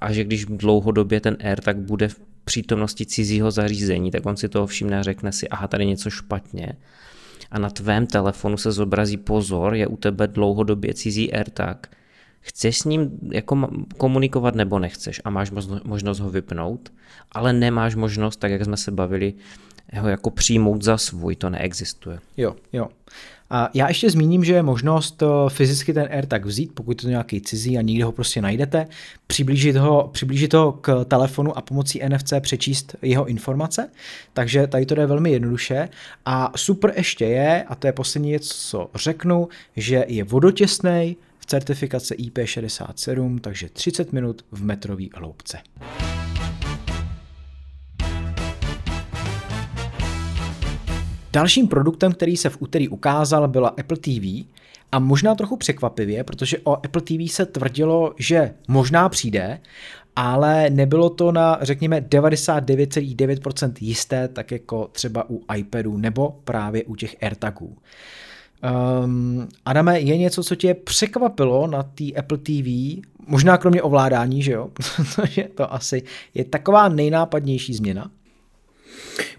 a 0.00 0.12
že 0.12 0.24
když 0.24 0.44
dlouhodobě 0.44 1.20
ten 1.20 1.36
AirTag 1.40 1.76
bude 1.76 2.08
v 2.08 2.20
přítomnosti 2.44 3.06
cizího 3.06 3.50
zařízení, 3.50 4.10
tak 4.10 4.26
on 4.26 4.36
si 4.36 4.48
toho 4.48 4.66
všimne 4.66 4.98
a 4.98 5.02
řekne 5.02 5.32
si, 5.32 5.48
aha, 5.48 5.68
tady 5.68 5.86
něco 5.86 6.10
špatně 6.10 6.72
a 7.50 7.58
na 7.58 7.70
tvém 7.70 8.06
telefonu 8.06 8.56
se 8.56 8.72
zobrazí 8.72 9.16
pozor, 9.16 9.74
je 9.74 9.86
u 9.86 9.96
tebe 9.96 10.26
dlouhodobě 10.26 10.94
cizí 10.94 11.32
AirTag, 11.32 11.88
Chceš 12.46 12.78
s 12.78 12.84
ním 12.84 13.18
jako 13.32 13.68
komunikovat 13.96 14.54
nebo 14.54 14.78
nechceš 14.78 15.20
a 15.24 15.30
máš 15.30 15.50
možnost 15.84 16.18
ho 16.18 16.30
vypnout, 16.30 16.92
ale 17.32 17.52
nemáš 17.52 17.94
možnost, 17.94 18.36
tak 18.36 18.50
jak 18.50 18.64
jsme 18.64 18.76
se 18.76 18.90
bavili, 18.90 19.34
ho 20.00 20.08
jako 20.08 20.30
přijmout 20.30 20.82
za 20.82 20.98
svůj, 20.98 21.36
to 21.36 21.50
neexistuje. 21.50 22.18
Jo, 22.36 22.56
jo. 22.72 22.88
A 23.50 23.70
já 23.74 23.88
ještě 23.88 24.10
zmíním, 24.10 24.44
že 24.44 24.52
je 24.52 24.62
možnost 24.62 25.22
eh, 25.22 25.26
fyzicky 25.50 25.92
ten 25.92 26.08
AirTag 26.10 26.44
vzít, 26.44 26.72
pokud 26.74 27.02
to 27.02 27.08
nějaký 27.08 27.40
cizí 27.40 27.78
a 27.78 27.82
nikde 27.82 28.04
ho 28.04 28.12
prostě 28.12 28.42
najdete, 28.42 28.86
přiblížit 29.26 29.76
ho, 29.76 30.10
přiblížit 30.12 30.54
ho 30.54 30.72
k 30.72 31.04
telefonu 31.04 31.58
a 31.58 31.62
pomocí 31.62 32.00
NFC 32.08 32.32
přečíst 32.40 32.96
jeho 33.02 33.26
informace. 33.26 33.90
Takže 34.32 34.66
tady 34.66 34.86
to 34.86 34.94
jde 34.94 35.06
velmi 35.06 35.30
jednoduše. 35.30 35.88
A 36.26 36.52
super 36.56 36.92
ještě 36.96 37.24
je, 37.24 37.62
a 37.62 37.74
to 37.74 37.86
je 37.86 37.92
poslední 37.92 38.30
věc, 38.30 38.48
co 38.48 38.90
řeknu, 38.94 39.48
že 39.76 40.04
je 40.08 40.24
vodotěsný, 40.24 41.16
v 41.44 41.46
certifikace 41.46 42.14
IP67, 42.14 43.38
takže 43.38 43.68
30 43.68 44.12
minut 44.12 44.44
v 44.52 44.64
metrový 44.64 45.10
hloubce. 45.14 45.58
Dalším 51.32 51.68
produktem, 51.68 52.12
který 52.12 52.36
se 52.36 52.50
v 52.50 52.56
úterý 52.60 52.88
ukázal, 52.88 53.48
byla 53.48 53.68
Apple 53.68 53.96
TV 53.96 54.46
a 54.92 54.98
možná 54.98 55.34
trochu 55.34 55.56
překvapivě, 55.56 56.24
protože 56.24 56.58
o 56.58 56.72
Apple 56.84 57.02
TV 57.02 57.32
se 57.32 57.46
tvrdilo, 57.46 58.14
že 58.18 58.54
možná 58.68 59.08
přijde, 59.08 59.60
ale 60.16 60.70
nebylo 60.70 61.10
to 61.10 61.32
na, 61.32 61.58
řekněme, 61.62 62.00
99,9% 62.00 63.72
jisté, 63.80 64.28
tak 64.28 64.50
jako 64.50 64.88
třeba 64.92 65.30
u 65.30 65.40
iPadu 65.56 65.96
nebo 65.96 66.40
právě 66.44 66.84
u 66.84 66.96
těch 66.96 67.16
AirTagů. 67.22 67.76
Um, 68.64 69.48
Adame, 69.64 70.00
je 70.00 70.16
něco, 70.18 70.44
co 70.44 70.54
tě 70.54 70.74
překvapilo 70.74 71.66
na 71.66 71.82
té 71.82 72.12
Apple 72.18 72.38
TV, 72.38 72.68
možná 73.26 73.58
kromě 73.58 73.82
ovládání, 73.82 74.42
že 74.42 74.52
jo, 74.52 74.68
to 75.54 75.72
asi 75.74 76.02
je 76.34 76.44
taková 76.44 76.88
nejnápadnější 76.88 77.74
změna? 77.74 78.10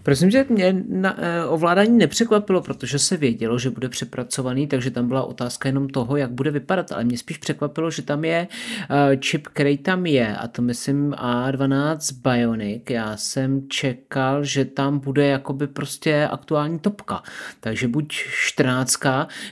Prosím, 0.04 0.32
že 0.32 0.46
mě 0.50 0.84
na, 0.90 1.16
eh, 1.18 1.46
ovládání 1.46 1.98
nepřekvapilo, 1.98 2.62
protože 2.62 3.00
se 3.00 3.18
vědělo, 3.18 3.60
že 3.60 3.70
bude 3.70 3.90
přepracovaný, 3.90 4.68
takže 4.68 4.92
tam 4.92 5.08
byla 5.08 5.24
otázka 5.24 5.70
jenom 5.70 5.90
toho, 5.90 6.18
jak 6.18 6.32
bude 6.32 6.52
vypadat, 6.52 6.92
ale 6.92 7.04
mě 7.04 7.18
spíš 7.18 7.38
překvapilo, 7.38 7.92
že 7.92 8.02
tam 8.02 8.26
je 8.26 8.48
uh, 8.90 9.16
čip, 9.20 9.48
který 9.48 9.78
tam 9.78 10.06
je, 10.06 10.38
a 10.38 10.48
to 10.48 10.62
myslím 10.62 11.12
A12 11.12 11.98
Bionic. 12.24 12.84
Já 12.90 13.18
jsem 13.18 13.70
čekal, 13.70 14.44
že 14.44 14.66
tam 14.66 15.00
bude 15.00 15.28
jakoby 15.28 15.68
prostě 15.68 16.28
aktuální 16.32 16.80
topka, 16.80 17.24
takže 17.60 17.88
buď 17.88 18.14
14, 18.14 19.00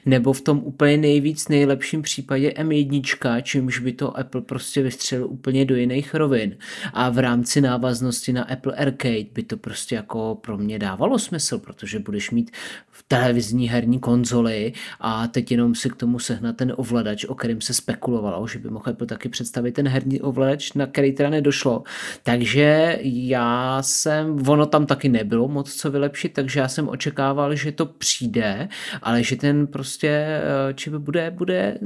nebo 0.05 0.33
v 0.33 0.41
tom 0.41 0.61
úplně 0.63 0.97
nejvíc 0.97 1.47
nejlepším 1.47 2.01
případě 2.01 2.49
M1, 2.49 3.41
čímž 3.41 3.79
by 3.79 3.91
to 3.93 4.17
Apple 4.17 4.41
prostě 4.41 4.81
vystřelil 4.81 5.27
úplně 5.27 5.65
do 5.65 5.75
jiných 5.75 6.15
rovin. 6.15 6.57
A 6.93 7.09
v 7.09 7.17
rámci 7.17 7.61
návaznosti 7.61 8.33
na 8.33 8.43
Apple 8.43 8.73
Arcade 8.73 9.25
by 9.33 9.43
to 9.43 9.57
prostě 9.57 9.95
jako 9.95 10.12
pro 10.41 10.57
mě 10.57 10.79
dávalo 10.79 11.19
smysl, 11.19 11.59
protože 11.59 11.99
budeš 11.99 12.31
mít 12.31 12.51
v 12.91 13.03
televizní 13.07 13.69
herní 13.69 13.99
konzoli 13.99 14.73
a 14.99 15.27
teď 15.27 15.51
jenom 15.51 15.75
si 15.75 15.89
k 15.89 15.95
tomu 15.95 16.19
sehnat 16.19 16.55
ten 16.55 16.73
ovladač, 16.77 17.25
o 17.25 17.35
kterém 17.35 17.61
se 17.61 17.73
spekulovalo, 17.73 18.47
že 18.47 18.59
by 18.59 18.69
mohl 18.69 18.89
Apple 18.89 19.07
taky 19.07 19.29
představit 19.29 19.71
ten 19.71 19.87
herní 19.87 20.21
ovladač, 20.21 20.73
na 20.73 20.85
který 20.85 21.11
teda 21.11 21.29
nedošlo. 21.29 21.83
Takže 22.23 22.99
já 23.01 23.81
jsem, 23.81 24.49
ono 24.49 24.65
tam 24.65 24.85
taky 24.85 25.09
nebylo 25.09 25.47
moc 25.47 25.73
co 25.73 25.91
vylepšit, 25.91 26.33
takže 26.33 26.59
já 26.59 26.67
jsem 26.67 26.89
očekával, 26.89 27.55
že 27.55 27.71
to 27.71 27.85
přijde, 27.85 28.69
ale 29.01 29.23
že 29.23 29.35
ten 29.35 29.67
prostě 29.67 30.09
eh, 30.09 30.73
čip 30.73 30.93
bude, 30.93 31.31
bude 31.31 31.77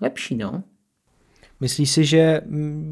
lepší, 0.00 0.36
no. 0.36 0.62
Myslíš 1.60 1.90
si, 1.90 2.04
že 2.04 2.40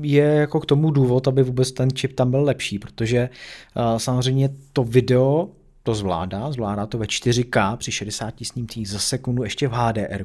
je 0.00 0.24
jako 0.24 0.60
k 0.60 0.66
tomu 0.66 0.90
důvod, 0.90 1.28
aby 1.28 1.42
vůbec 1.42 1.72
ten 1.72 1.92
čip 1.92 2.12
tam 2.12 2.30
byl 2.30 2.42
lepší, 2.42 2.78
protože 2.78 3.28
uh, 3.76 3.98
samozřejmě 3.98 4.50
to 4.72 4.84
video 4.84 5.48
to 5.84 5.94
zvládá, 5.94 6.52
zvládá 6.52 6.86
to 6.86 6.98
ve 6.98 7.06
4K 7.06 7.76
při 7.76 7.92
60 7.92 8.34
snímcích 8.42 8.88
za 8.88 8.98
sekundu 8.98 9.42
ještě 9.42 9.68
v 9.68 9.72
HDR, 9.72 10.24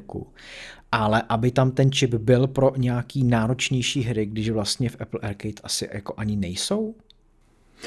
ale 0.92 1.22
aby 1.28 1.50
tam 1.50 1.70
ten 1.70 1.92
čip 1.92 2.14
byl 2.14 2.46
pro 2.46 2.72
nějaký 2.76 3.24
náročnější 3.24 4.02
hry, 4.02 4.26
když 4.26 4.50
vlastně 4.50 4.88
v 4.88 4.96
Apple 5.00 5.20
Arcade 5.22 5.54
asi 5.62 5.88
jako 5.92 6.14
ani 6.16 6.36
nejsou? 6.36 6.94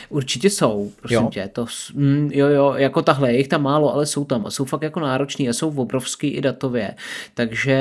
Určitě 0.10 0.50
jsou, 0.50 0.92
prosím 1.00 1.18
jo. 1.18 1.30
tě. 1.32 1.50
To, 1.54 1.66
mm, 1.94 2.30
jo, 2.34 2.48
jo, 2.48 2.74
jako 2.78 3.02
tahle, 3.02 3.32
je 3.32 3.38
jich 3.38 3.48
tam 3.48 3.64
málo, 3.64 3.94
ale 3.94 4.06
jsou 4.06 4.26
tam 4.26 4.46
a 4.46 4.52
jsou 4.52 4.66
fakt 4.66 4.82
jako 4.82 5.00
náročný 5.00 5.50
a 5.50 5.54
jsou 5.54 5.76
obrovský 5.76 6.28
i 6.28 6.42
datově. 6.42 6.96
Takže 7.34 7.78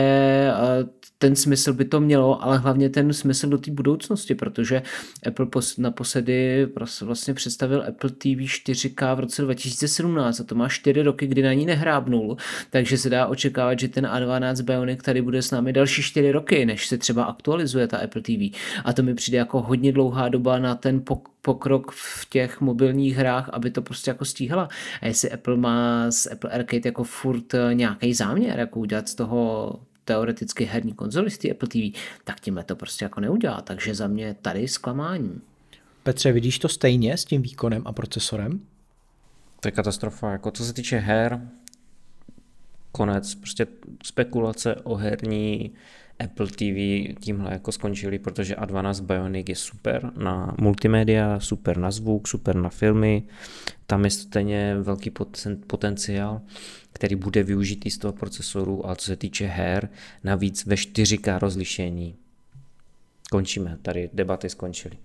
ten 1.22 1.36
smysl 1.36 1.72
by 1.72 1.84
to 1.84 2.00
mělo, 2.00 2.44
ale 2.44 2.58
hlavně 2.58 2.90
ten 2.90 3.12
smysl 3.12 3.48
do 3.48 3.58
té 3.58 3.70
budoucnosti, 3.70 4.34
protože 4.34 4.82
Apple 5.26 5.46
naposledy 5.78 6.68
vlastně 7.02 7.34
představil 7.34 7.84
Apple 7.88 8.10
TV 8.10 8.26
4K 8.26 9.16
v 9.16 9.20
roce 9.20 9.42
2017 9.42 10.40
a 10.40 10.44
to 10.44 10.54
má 10.54 10.68
4 10.68 11.02
roky, 11.02 11.26
kdy 11.26 11.42
na 11.42 11.52
ní 11.52 11.66
nehrábnul, 11.66 12.36
takže 12.70 12.98
se 12.98 13.10
dá 13.10 13.26
očekávat, 13.26 13.78
že 13.78 13.88
ten 13.88 14.04
A12 14.04 14.62
Bionic 14.62 15.02
tady 15.02 15.22
bude 15.22 15.42
s 15.42 15.50
námi 15.50 15.72
další 15.72 16.02
4 16.02 16.32
roky, 16.32 16.66
než 16.66 16.86
se 16.86 16.98
třeba 16.98 17.24
aktualizuje 17.24 17.86
ta 17.86 17.98
Apple 17.98 18.22
TV. 18.22 18.56
A 18.84 18.92
to 18.92 19.02
mi 19.02 19.14
přijde 19.14 19.38
jako 19.38 19.62
hodně 19.62 19.92
dlouhá 19.92 20.28
doba 20.28 20.58
na 20.58 20.74
ten 20.74 21.02
pokrok 21.42 21.90
v 21.90 22.28
těch 22.30 22.60
mobilních 22.60 23.16
hrách, 23.16 23.50
aby 23.52 23.70
to 23.70 23.82
prostě 23.82 24.10
jako 24.10 24.24
stíhala. 24.24 24.68
A 25.02 25.06
jestli 25.06 25.30
Apple 25.30 25.56
má 25.56 26.10
z 26.10 26.26
Apple 26.26 26.50
Arcade 26.50 26.82
jako 26.84 27.04
furt 27.04 27.54
nějaký 27.72 28.14
záměr, 28.14 28.58
jako 28.58 28.80
udělat 28.80 29.08
z 29.08 29.14
toho 29.14 29.80
teoreticky 30.04 30.64
herní 30.64 30.92
konzoli 30.92 31.30
z 31.30 31.38
Apple 31.50 31.68
TV, 31.68 31.98
tak 32.24 32.40
tímhle 32.40 32.64
to 32.64 32.76
prostě 32.76 33.04
jako 33.04 33.20
neudělá. 33.20 33.60
Takže 33.60 33.94
za 33.94 34.06
mě 34.06 34.34
tady 34.42 34.68
zklamání. 34.68 35.40
Petře, 36.02 36.32
vidíš 36.32 36.58
to 36.58 36.68
stejně 36.68 37.16
s 37.16 37.24
tím 37.24 37.42
výkonem 37.42 37.82
a 37.84 37.92
procesorem? 37.92 38.60
To 39.60 39.68
je 39.68 39.72
katastrofa. 39.72 40.32
Jako 40.32 40.50
co 40.50 40.64
se 40.64 40.72
týče 40.72 40.98
her, 40.98 41.48
konec. 42.92 43.34
Prostě 43.34 43.66
spekulace 44.04 44.74
o 44.74 44.94
herní 44.94 45.72
Apple 46.24 46.46
TV 46.46 47.14
tímhle 47.20 47.52
jako 47.52 47.72
skončili, 47.72 48.18
protože 48.18 48.54
A12 48.54 49.04
Bionic 49.04 49.48
je 49.48 49.56
super 49.56 50.12
na 50.16 50.54
multimédia, 50.60 51.40
super 51.40 51.78
na 51.78 51.90
zvuk, 51.90 52.28
super 52.28 52.56
na 52.56 52.68
filmy. 52.68 53.22
Tam 53.86 54.04
je 54.04 54.10
stejně 54.10 54.76
velký 54.76 55.10
potenciál, 55.66 56.40
který 56.92 57.16
bude 57.16 57.42
využitý 57.42 57.90
z 57.90 57.98
toho 57.98 58.12
procesoru 58.12 58.88
a 58.90 58.94
co 58.94 59.06
se 59.06 59.16
týče 59.16 59.46
her, 59.46 59.88
navíc 60.24 60.66
ve 60.66 60.74
4K 60.74 61.38
rozlišení. 61.38 62.16
Končíme, 63.30 63.78
tady 63.82 64.10
debaty 64.12 64.48
skončily. 64.48 64.96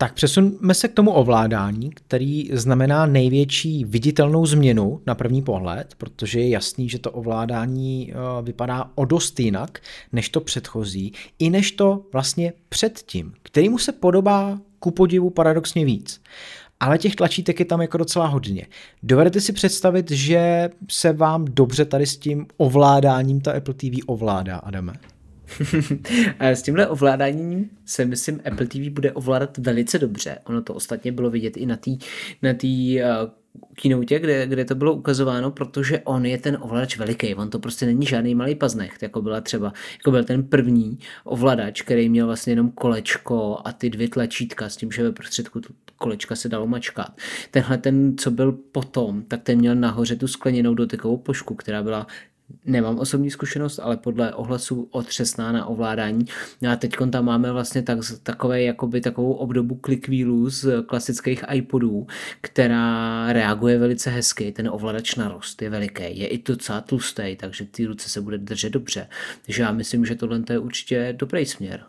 Tak 0.00 0.14
přesuneme 0.14 0.74
se 0.74 0.88
k 0.88 0.94
tomu 0.94 1.10
ovládání, 1.10 1.90
který 1.90 2.50
znamená 2.52 3.06
největší 3.06 3.84
viditelnou 3.84 4.46
změnu 4.46 5.00
na 5.06 5.14
první 5.14 5.42
pohled, 5.42 5.94
protože 5.98 6.40
je 6.40 6.48
jasný, 6.48 6.88
že 6.88 6.98
to 6.98 7.10
ovládání 7.10 8.12
eh, 8.12 8.42
vypadá 8.42 8.90
o 8.94 9.04
dost 9.04 9.40
jinak 9.40 9.80
než 10.12 10.28
to 10.28 10.40
předchozí, 10.40 11.12
i 11.38 11.50
než 11.50 11.72
to 11.72 12.04
vlastně 12.12 12.52
předtím, 12.68 13.32
kterýmu 13.42 13.78
se 13.78 13.92
podobá 13.92 14.58
ku 14.78 14.90
podivu 14.90 15.30
paradoxně 15.30 15.84
víc. 15.84 16.20
Ale 16.80 16.98
těch 16.98 17.16
tlačítek 17.16 17.60
je 17.60 17.66
tam 17.66 17.80
jako 17.80 17.98
docela 17.98 18.26
hodně. 18.26 18.66
Dovedete 19.02 19.40
si 19.40 19.52
představit, 19.52 20.10
že 20.10 20.70
se 20.90 21.12
vám 21.12 21.44
dobře 21.44 21.84
tady 21.84 22.06
s 22.06 22.16
tím 22.16 22.46
ovládáním 22.56 23.40
ta 23.40 23.52
Apple 23.52 23.74
TV 23.74 23.98
ovládá, 24.06 24.56
Adame? 24.56 24.92
s 26.40 26.62
tímhle 26.62 26.88
ovládáním 26.88 27.70
se 27.84 28.04
myslím 28.04 28.40
Apple 28.44 28.66
TV 28.66 28.76
bude 28.76 29.12
ovládat 29.12 29.58
velice 29.58 29.98
dobře. 29.98 30.38
Ono 30.44 30.62
to 30.62 30.74
ostatně 30.74 31.12
bylo 31.12 31.30
vidět 31.30 31.56
i 31.56 31.66
na 31.66 31.76
té 31.76 31.90
na 32.42 32.50
uh, 32.52 33.30
kde, 34.06 34.46
kde 34.46 34.64
to 34.64 34.74
bylo 34.74 34.94
ukazováno, 34.94 35.50
protože 35.50 36.00
on 36.00 36.26
je 36.26 36.38
ten 36.38 36.58
ovladač 36.60 36.98
veliký, 36.98 37.34
on 37.34 37.50
to 37.50 37.58
prostě 37.58 37.86
není 37.86 38.06
žádný 38.06 38.34
malý 38.34 38.54
paznecht, 38.54 39.02
jako 39.02 39.22
byla 39.22 39.40
třeba, 39.40 39.72
jako 39.92 40.10
byl 40.10 40.24
ten 40.24 40.42
první 40.42 40.98
ovladač, 41.24 41.82
který 41.82 42.08
měl 42.08 42.26
vlastně 42.26 42.52
jenom 42.52 42.70
kolečko 42.70 43.58
a 43.64 43.72
ty 43.72 43.90
dvě 43.90 44.08
tlačítka 44.08 44.68
s 44.68 44.76
tím, 44.76 44.92
že 44.92 45.02
ve 45.02 45.12
prostředku 45.12 45.60
kolečka 45.96 46.36
se 46.36 46.48
dalo 46.48 46.66
mačkat. 46.66 47.16
Tenhle 47.50 47.78
ten, 47.78 48.18
co 48.18 48.30
byl 48.30 48.52
potom, 48.52 49.22
tak 49.22 49.42
ten 49.42 49.58
měl 49.58 49.74
nahoře 49.74 50.16
tu 50.16 50.28
skleněnou 50.28 50.74
dotykovou 50.74 51.16
pošku, 51.16 51.54
která 51.54 51.82
byla 51.82 52.06
nemám 52.64 52.98
osobní 52.98 53.30
zkušenost, 53.30 53.78
ale 53.78 53.96
podle 53.96 54.34
ohlasu 54.34 54.88
otřesná 54.90 55.52
na 55.52 55.66
ovládání. 55.66 56.26
A 56.72 56.76
teď 56.76 56.96
tam 57.10 57.24
máme 57.24 57.52
vlastně 57.52 57.82
tak, 57.82 57.98
takové, 58.22 58.62
jakoby 58.62 59.00
takovou 59.00 59.32
obdobu 59.32 59.80
click 59.84 60.08
z 60.46 60.82
klasických 60.86 61.44
iPodů, 61.52 62.06
která 62.40 63.26
reaguje 63.32 63.78
velice 63.78 64.10
hezky. 64.10 64.52
Ten 64.52 64.68
ovladač 64.68 65.14
na 65.14 65.28
rost 65.28 65.62
je 65.62 65.70
veliký, 65.70 66.18
je 66.18 66.26
i 66.26 66.42
docela 66.42 66.80
tlustý, 66.80 67.36
takže 67.36 67.64
ty 67.64 67.86
ruce 67.86 68.08
se 68.08 68.20
bude 68.20 68.38
držet 68.38 68.70
dobře. 68.70 69.08
Takže 69.46 69.62
já 69.62 69.72
myslím, 69.72 70.06
že 70.06 70.14
tohle 70.14 70.42
je 70.50 70.58
určitě 70.58 71.14
dobrý 71.18 71.46
směr. 71.46 71.84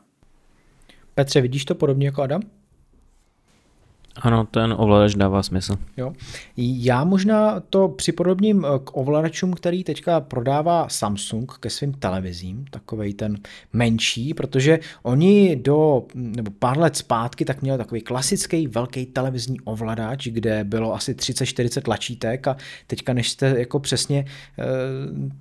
Petře, 1.15 1.41
vidíš 1.41 1.65
to 1.65 1.75
podobně 1.75 2.07
jako 2.07 2.21
Adam? 2.21 2.41
Ano, 4.21 4.45
ten 4.45 4.75
ovladač 4.77 5.15
dává 5.15 5.43
smysl. 5.43 5.77
Jo. 5.97 6.13
Já 6.57 7.03
možná 7.03 7.59
to 7.59 7.87
připodobním 7.87 8.65
eh, 8.65 8.79
k 8.83 8.97
ovladačům, 8.97 9.53
který 9.53 9.83
teďka 9.83 10.19
prodává 10.19 10.89
Samsung 10.89 11.57
ke 11.59 11.69
svým 11.69 11.93
televizím, 11.93 12.65
takovej 12.71 13.13
ten 13.13 13.37
menší, 13.73 14.33
protože 14.33 14.79
oni 15.03 15.55
do, 15.55 16.03
nebo 16.13 16.51
pár 16.59 16.77
let 16.77 16.95
zpátky 16.95 17.45
tak 17.45 17.61
měli 17.61 17.77
takový 17.77 18.01
klasický 18.01 18.67
velký 18.67 19.05
televizní 19.05 19.61
ovladač, 19.61 20.27
kde 20.27 20.63
bylo 20.63 20.93
asi 20.93 21.13
30-40 21.13 21.81
tlačítek 21.81 22.47
a 22.47 22.57
teďka 22.87 23.13
než 23.13 23.29
jste 23.29 23.55
jako 23.59 23.79
přesně 23.79 24.19
e, 24.19 24.25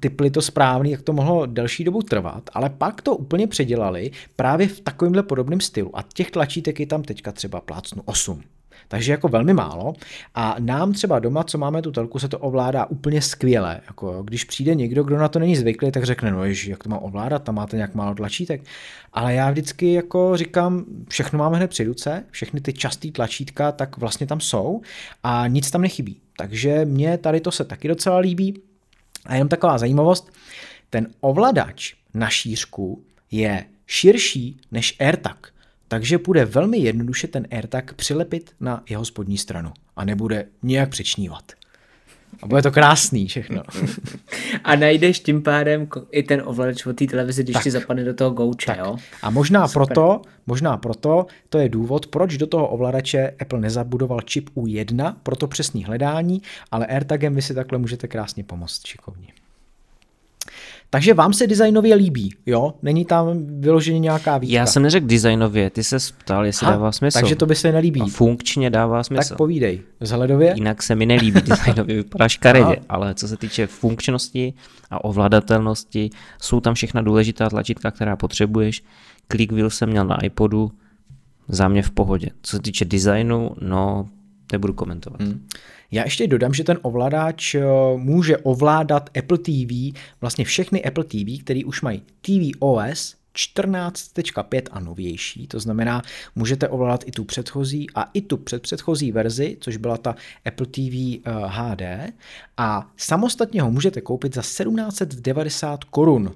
typli 0.01 0.31
to 0.31 0.43
správný, 0.43 0.91
jak 0.91 1.03
to 1.03 1.13
mohlo 1.13 1.47
delší 1.47 1.85
dobu 1.85 2.03
trvat, 2.03 2.51
ale 2.55 2.71
pak 2.71 3.03
to 3.03 3.17
úplně 3.17 3.47
předělali 3.47 4.11
právě 4.37 4.69
v 4.69 4.81
takovémhle 4.81 5.23
podobném 5.23 5.61
stylu 5.61 5.99
a 5.99 6.05
těch 6.15 6.31
tlačítek 6.31 6.81
je 6.81 6.87
tam 6.87 7.03
teďka 7.03 7.33
třeba 7.33 7.61
plácnu 7.61 8.03
8. 8.05 8.43
Takže 8.89 9.13
jako 9.13 9.29
velmi 9.29 9.55
málo. 9.55 9.93
A 10.35 10.57
nám 10.59 10.93
třeba 10.93 11.19
doma, 11.19 11.45
co 11.45 11.59
máme 11.59 11.83
tu 11.83 11.93
telku, 11.93 12.19
se 12.19 12.29
to 12.29 12.39
ovládá 12.39 12.87
úplně 12.87 13.23
skvěle. 13.23 13.81
Jako, 13.87 14.23
když 14.23 14.45
přijde 14.45 14.75
někdo, 14.75 15.05
kdo 15.05 15.19
na 15.19 15.29
to 15.29 15.39
není 15.39 15.57
zvyklý, 15.57 15.93
tak 15.93 16.05
řekne, 16.05 16.31
no 16.31 16.45
ježi, 16.45 16.71
jak 16.71 16.83
to 16.83 16.91
má 16.91 16.99
ovládat, 16.99 17.43
tam 17.43 17.55
máte 17.55 17.77
nějak 17.77 17.95
málo 17.95 18.15
tlačítek. 18.15 18.63
Ale 19.13 19.35
já 19.35 19.51
vždycky 19.51 19.93
jako 19.93 20.37
říkám, 20.37 20.85
všechno 21.09 21.39
máme 21.39 21.57
hned 21.57 21.71
při 21.71 21.85
ruce, 21.85 22.25
všechny 22.31 22.61
ty 22.61 22.73
častý 22.73 23.13
tlačítka, 23.13 23.73
tak 23.73 23.97
vlastně 23.99 24.27
tam 24.27 24.41
jsou 24.41 24.81
a 25.23 25.47
nic 25.47 25.71
tam 25.71 25.83
nechybí. 25.83 26.21
Takže 26.37 26.85
mně 26.85 27.19
tady 27.19 27.41
to 27.41 27.51
se 27.51 27.65
taky 27.65 27.89
docela 27.89 28.19
líbí. 28.19 28.63
A 29.27 29.35
jenom 29.35 29.49
taková 29.49 29.79
zajímavost, 29.79 30.33
ten 30.91 31.07
ovladač 31.21 31.95
na 32.15 32.29
šířku 32.29 33.05
je 33.31 33.65
širší 33.87 34.61
než 34.71 34.97
AirTag 35.01 35.53
takže 35.89 36.19
bude 36.19 36.45
velmi 36.45 36.79
jednoduše 36.79 37.29
ten 37.29 37.47
AirTag 37.51 37.95
přilepit 37.95 38.51
na 38.61 38.83
jeho 38.89 39.05
spodní 39.05 39.39
stranu 39.39 39.73
a 39.97 40.05
nebude 40.05 40.47
nějak 40.63 40.89
přečnívat. 40.89 41.53
A 42.43 42.47
bude 42.47 42.63
to 42.63 42.71
krásný 42.71 43.27
všechno. 43.27 43.63
A 44.65 44.77
najdeš 44.77 45.21
tím 45.21 45.43
pádem 45.43 45.89
i 46.11 46.23
ten 46.23 46.43
ovladač 46.45 46.87
od 46.87 46.97
té 46.97 47.07
televize, 47.07 47.43
když 47.43 47.55
tak, 47.55 47.63
ti 47.63 47.71
zapadne 47.71 48.05
do 48.05 48.15
toho 48.15 48.31
gouče, 48.31 48.67
tak. 48.67 48.79
jo? 48.79 48.97
A 49.23 49.31
možná 49.31 49.69
Super. 49.69 49.87
proto, 49.87 50.23
možná 50.47 50.77
proto, 50.77 51.27
to 51.49 51.59
je 51.59 51.69
důvod, 51.69 52.07
proč 52.07 52.37
do 52.37 52.47
toho 52.47 52.69
ovladače 52.69 53.35
Apple 53.41 53.61
nezabudoval 53.61 54.21
čip 54.21 54.51
U1 54.57 55.15
pro 55.23 55.37
to 55.37 55.47
přesné 55.47 55.87
hledání, 55.87 56.43
ale 56.71 56.87
AirTagem 56.87 57.35
vy 57.35 57.43
si 57.43 57.55
takhle 57.55 57.79
můžete 57.79 58.09
krásně 58.09 58.45
pomoct 58.45 58.87
šikovně. 58.87 59.38
Takže 60.91 61.15
vám 61.15 61.33
se 61.33 61.47
designově 61.47 61.95
líbí, 61.95 62.35
jo? 62.47 62.75
Není 62.83 63.05
tam 63.05 63.47
vyloženě 63.61 63.99
nějaká 63.99 64.39
výtka. 64.39 64.55
Já 64.55 64.67
jsem 64.67 64.83
neřekl 64.83 65.07
designově, 65.07 65.71
ty 65.71 65.85
se 65.85 65.97
ptal, 66.19 66.47
jestli 66.47 66.65
ha, 66.67 66.73
dává 66.73 66.93
smysl. 66.93 67.19
Takže 67.21 67.37
to 67.37 67.47
by 67.47 67.55
se 67.55 67.73
nelíbí. 67.73 68.01
A 68.01 68.07
funkčně 68.07 68.71
dává 68.71 69.03
smysl. 69.03 69.29
Tak 69.29 69.39
povídej, 69.39 69.81
vzhledově? 70.01 70.53
Jinak 70.55 70.83
se 70.83 70.95
mi 70.95 71.07
nelíbí 71.07 71.41
designově, 71.41 71.97
vypadá 71.97 72.29
škaredě, 72.29 72.77
ale 72.89 73.15
co 73.15 73.29
se 73.29 73.37
týče 73.37 73.67
funkčnosti 73.67 74.55
a 74.91 75.05
ovladatelnosti, 75.05 76.11
jsou 76.41 76.61
tam 76.61 76.75
všechna 76.75 77.03
důležitá 77.03 77.49
tlačítka, 77.49 77.91
která 77.91 78.17
potřebuješ. 78.17 78.83
Click 79.33 79.53
wheel 79.53 79.71
jsem 79.71 79.89
měl 79.89 80.05
na 80.07 80.25
iPodu, 80.25 80.73
za 81.49 81.69
mě 81.69 81.83
v 81.83 81.91
pohodě. 81.91 82.29
Co 82.43 82.57
se 82.57 82.63
týče 82.63 82.85
designu, 82.85 83.51
no, 83.61 84.09
nebudu 84.53 84.73
komentovat. 84.73 85.23
Hmm. 85.23 85.47
Já 85.91 86.05
ještě 86.05 86.27
dodám, 86.27 86.55
že 86.55 86.65
ten 86.65 86.79
ovladač 86.83 87.55
eh, 87.55 87.63
může 87.97 88.37
ovládat 88.37 89.11
Apple 89.19 89.39
TV, 89.39 89.99
vlastně 90.21 90.45
všechny 90.45 90.85
Apple 90.85 91.05
TV, 91.05 91.43
které 91.43 91.61
už 91.65 91.83
mají 91.83 92.03
TV 92.21 92.57
OS 92.59 93.19
14.5 93.39 94.63
a 94.71 94.81
novější, 94.81 95.47
to 95.47 95.61
znamená, 95.61 96.03
můžete 96.35 96.69
ovládat 96.69 97.05
i 97.07 97.11
tu 97.11 97.25
předchozí 97.25 97.87
a 97.95 98.11
i 98.15 98.21
tu 98.21 98.37
předpředchozí 98.37 99.13
verzi, 99.13 99.57
což 99.61 99.77
byla 99.77 99.97
ta 99.97 100.15
Apple 100.45 100.67
TV 100.67 101.21
HD 101.47 101.81
eh, 101.81 102.13
a 102.57 102.91
samostatně 102.97 103.63
ho 103.63 103.71
můžete 103.71 104.01
koupit 104.01 104.35
za 104.35 104.43
1790 104.43 105.85
korun, 105.85 106.35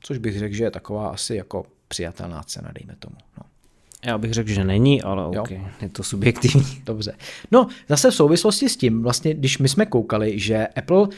což 0.00 0.18
bych 0.18 0.38
řekl, 0.38 0.54
že 0.54 0.64
je 0.64 0.70
taková 0.70 1.08
asi 1.08 1.34
jako 1.34 1.66
přijatelná 1.88 2.42
cena, 2.42 2.72
dejme 2.74 2.96
tomu. 2.98 3.16
No. 3.38 3.53
Já 4.06 4.18
bych 4.18 4.32
řekl, 4.32 4.50
že 4.50 4.64
není, 4.64 5.02
ale 5.02 5.26
OK, 5.26 5.50
jo. 5.50 5.60
je 5.82 5.88
to 5.88 6.02
subjektivní. 6.02 6.64
Dobře. 6.84 7.16
No, 7.50 7.66
zase 7.88 8.10
v 8.10 8.14
souvislosti 8.14 8.68
s 8.68 8.76
tím, 8.76 9.02
vlastně, 9.02 9.34
když 9.34 9.58
my 9.58 9.68
jsme 9.68 9.86
koukali, 9.86 10.38
že 10.38 10.66
Apple 10.66 11.00
uh, 11.00 11.08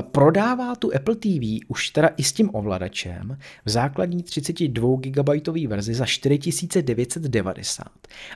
prodává 0.00 0.74
tu 0.76 0.94
Apple 0.94 1.14
TV 1.16 1.64
už 1.68 1.90
teda 1.90 2.08
i 2.16 2.22
s 2.22 2.32
tím 2.32 2.50
ovladačem 2.52 3.38
v 3.64 3.70
základní 3.70 4.22
32 4.22 4.96
GB 5.00 5.28
verzi 5.66 5.94
za 5.94 6.06
4990 6.06 7.84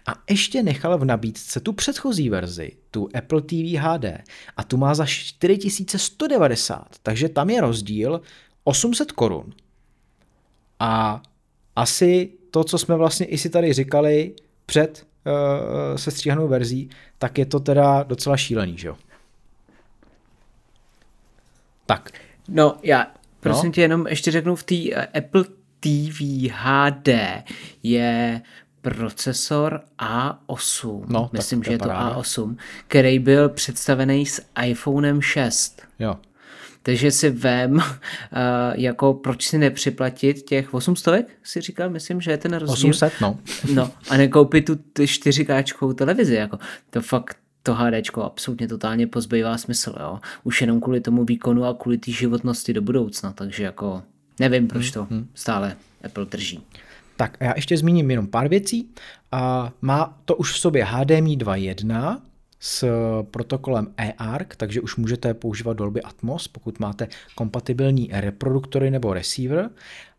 a 0.07 0.15
ještě 0.31 0.63
nechal 0.63 0.99
v 0.99 1.05
nabídce 1.05 1.61
tu 1.61 1.73
předchozí 1.73 2.29
verzi, 2.29 2.73
tu 2.91 3.09
Apple 3.15 3.43
TV 3.43 3.79
HD 3.79 4.05
a 4.57 4.65
tu 4.65 4.77
má 4.77 4.95
za 4.95 5.07
4190, 5.07 6.87
takže 7.03 7.29
tam 7.29 7.51
je 7.51 7.61
rozdíl 7.61 8.21
800 8.65 9.13
korun. 9.13 9.53
A 10.81 11.23
asi 11.77 12.33
to, 12.51 12.65
co 12.65 12.79
jsme 12.79 12.97
vlastně 12.97 13.27
i 13.27 13.39
si 13.39 13.51
tady 13.51 13.73
říkali 13.73 14.33
před 14.67 15.07
uh, 15.27 15.97
sestříhanou 15.97 16.49
verzí, 16.49 16.91
tak 17.19 17.39
je 17.39 17.47
to 17.47 17.61
teda 17.61 18.03
docela 18.03 18.37
šílený, 18.37 18.79
že 18.79 18.89
jo? 18.89 18.97
Tak. 21.87 22.11
No, 22.49 22.77
já 22.83 23.07
prosím 23.41 23.67
no. 23.67 23.73
tě 23.73 23.81
jenom 23.81 24.07
ještě 24.07 24.31
řeknu, 24.31 24.57
v 24.57 24.63
té 24.63 24.75
uh, 24.75 25.03
Apple 25.19 25.45
TV 25.81 26.21
HD 26.51 27.09
je 27.83 28.43
procesor 28.83 29.81
A8, 29.99 31.05
no, 31.09 31.31
myslím, 31.33 31.63
že 31.63 31.73
je 31.73 31.79
to 31.79 31.85
paráda. 31.85 32.17
A8, 32.17 32.57
který 32.87 33.19
byl 33.19 33.49
představený 33.49 34.27
s 34.27 34.43
iPhonem 34.65 35.23
6. 35.23 35.83
Jo. 35.99 36.17
Takže 36.83 37.11
si 37.11 37.31
vem, 37.31 37.75
uh, 37.75 37.83
jako 38.75 39.15
proč 39.15 39.47
si 39.47 39.59
nepřiplatit 39.59 40.43
těch 40.43 40.75
800, 40.75 41.27
si 41.43 41.61
říkal, 41.61 41.91
myslím, 41.91 42.21
že 42.21 42.31
je 42.31 42.39
ten 42.39 42.53
rozdíl. 42.53 42.91
800, 42.91 43.13
no. 43.21 43.39
No 43.75 43.91
a 44.09 44.17
nekoupit 44.17 44.65
tu 44.67 44.75
4K 44.75 45.95
televizi, 45.95 46.35
jako 46.35 46.59
to 46.91 47.01
fakt 47.01 47.37
to 47.63 47.75
HDčko 47.75 48.23
absolutně 48.23 48.69
totálně 48.69 49.07
pozbývá 49.07 49.59
smysl, 49.59 49.95
jo. 50.01 50.19
Už 50.45 50.61
jenom 50.61 50.81
kvůli 50.81 51.01
tomu 51.01 51.25
výkonu 51.25 51.65
a 51.65 51.75
kvůli 51.75 51.99
té 51.99 52.13
životnosti 52.13 52.73
do 52.73 52.83
budoucna, 52.83 53.33
takže 53.33 53.65
jako 53.65 54.03
nevím, 54.39 54.69
proč 54.69 54.91
to 54.91 55.05
hmm. 55.05 55.29
stále 55.35 55.77
Apple 56.05 56.25
drží. 56.25 56.61
Tak 57.17 57.37
a 57.41 57.45
já 57.45 57.53
ještě 57.57 57.77
zmíním 57.77 58.11
jenom 58.11 58.27
pár 58.27 58.49
věcí. 58.49 58.91
A 59.33 59.73
má 59.81 60.19
to 60.25 60.37
už 60.37 60.53
v 60.53 60.59
sobě 60.59 60.85
HDMI 60.85 61.37
2.1 61.37 62.21
s 62.61 62.85
protokolem 63.31 63.95
eARC, 63.97 64.49
takže 64.57 64.81
už 64.81 64.97
můžete 64.97 65.35
používat 65.35 65.77
Dolby 65.77 66.03
Atmos, 66.03 66.49
pokud 66.49 66.81
máte 66.81 67.09
kompatibilní 67.35 68.11
reproduktory 68.13 68.91
nebo 68.91 69.15
receiver. 69.15 69.71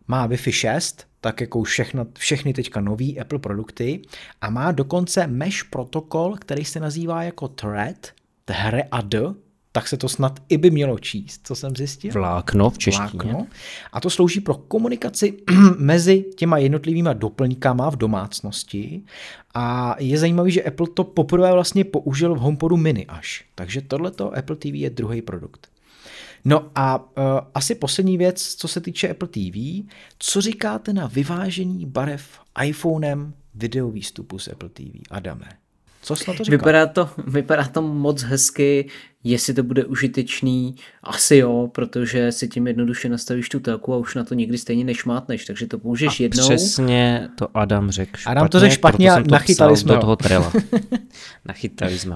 Má 0.08 0.28
Wi-Fi 0.28 0.52
6, 0.52 1.08
tak 1.22 1.42
jako 1.42 1.60
už 1.60 1.70
všechno, 1.70 2.08
všechny 2.18 2.54
teďka 2.54 2.82
nový 2.82 3.20
Apple 3.20 3.40
produkty 3.40 4.02
a 4.42 4.50
má 4.50 4.72
dokonce 4.72 5.28
mesh 5.28 5.64
protokol, 5.64 6.36
který 6.36 6.66
se 6.66 6.80
nazývá 6.80 7.24
jako 7.24 7.48
Thread, 7.48 8.12
THRAD, 8.46 9.16
tak 9.72 9.88
se 9.88 9.98
to 9.98 10.10
snad 10.10 10.40
i 10.50 10.58
by 10.58 10.72
mělo 10.72 11.00
číst, 11.00 11.42
co 11.44 11.56
jsem 11.56 11.76
zjistil. 11.76 12.12
Vlákno 12.14 12.70
v 12.70 12.78
češtině. 12.78 13.10
Vlákno. 13.24 13.48
A 13.94 14.00
to 14.00 14.10
slouží 14.10 14.40
pro 14.40 14.56
komunikaci 14.56 15.38
mezi 15.78 16.26
těma 16.36 16.58
jednotlivýma 16.58 17.14
doplňkama 17.14 17.90
v 17.90 17.96
domácnosti. 17.96 19.04
A 19.54 19.96
je 20.00 20.18
zajímavý, 20.18 20.52
že 20.52 20.64
Apple 20.64 20.88
to 20.94 21.04
poprvé 21.04 21.54
vlastně 21.54 21.84
použil 21.84 22.36
v 22.36 22.40
HomePodu 22.40 22.78
mini 22.78 23.06
až. 23.06 23.46
Takže 23.56 23.82
tohleto 23.82 24.38
Apple 24.38 24.56
TV 24.56 24.66
je 24.66 24.90
druhý 24.90 25.22
produkt. 25.22 25.68
No 26.46 26.72
a 26.76 26.98
uh, 26.98 27.24
asi 27.54 27.76
poslední 27.76 28.18
věc, 28.18 28.56
co 28.56 28.68
se 28.68 28.82
týče 28.82 29.10
Apple 29.10 29.28
TV, 29.28 29.88
co 30.20 30.42
říkáte 30.42 30.94
na 30.94 31.08
vyvážení 31.08 31.86
barev 31.86 32.40
iPhonem 32.64 33.34
video 33.56 33.92
výstupu 33.92 34.40
z 34.40 34.48
Apple 34.48 34.70
TV? 34.70 35.02
Adame. 35.10 35.50
Co 36.02 36.16
jsi 36.16 36.24
na 36.28 36.38
to 36.38 36.44
říkal? 36.44 36.58
Vypadá 36.58 36.88
to, 36.88 37.10
vypadá 37.28 37.68
to 37.68 37.82
moc 37.82 38.22
hezky, 38.22 38.90
jestli 39.24 39.54
to 39.54 39.64
bude 39.64 39.86
užitečný, 39.86 40.76
asi 41.04 41.36
jo, 41.36 41.70
protože 41.72 42.32
si 42.32 42.48
tím 42.48 42.68
jednoduše 42.68 43.10
nastavíš 43.10 43.50
tu 43.50 43.60
telku 43.60 43.94
a 43.94 43.98
už 43.98 44.16
na 44.16 44.24
to 44.24 44.34
nikdy 44.34 44.58
stejně 44.58 44.84
nešmátneš, 44.84 45.46
takže 45.46 45.68
to 45.68 45.78
použiješ 45.78 46.20
a 46.20 46.24
jednou. 46.24 46.44
přesně 46.44 47.30
to 47.36 47.58
Adam 47.58 47.92
řekl 47.92 48.18
špatně. 48.18 48.32
Adam 48.32 48.48
to 48.48 48.60
řekl 48.60 48.74
špatně 48.74 49.12
a 49.12 49.20
nachytali 49.32 49.78
jsme 49.78 49.94
do 49.94 50.00
toho 50.00 50.16
trela. 50.16 50.52
nachytali 51.46 52.00
jsme 52.00 52.16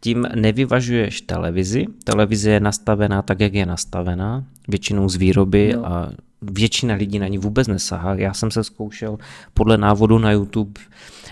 Tím 0.00 0.28
nevyvažuješ 0.34 1.20
televizi, 1.20 1.86
televize 2.04 2.50
je 2.50 2.60
nastavená 2.60 3.22
tak, 3.22 3.40
jak 3.40 3.54
je 3.54 3.66
nastavená, 3.66 4.44
většinou 4.68 5.08
z 5.08 5.16
výroby 5.16 5.72
no. 5.76 5.86
a 5.86 6.12
většina 6.42 6.94
lidí 6.94 7.18
na 7.18 7.28
ní 7.28 7.38
vůbec 7.38 7.68
nesahá. 7.68 8.14
Já 8.14 8.34
jsem 8.34 8.50
se 8.50 8.64
zkoušel 8.64 9.18
podle 9.54 9.78
návodu 9.78 10.18
na 10.18 10.32
YouTube 10.32 10.80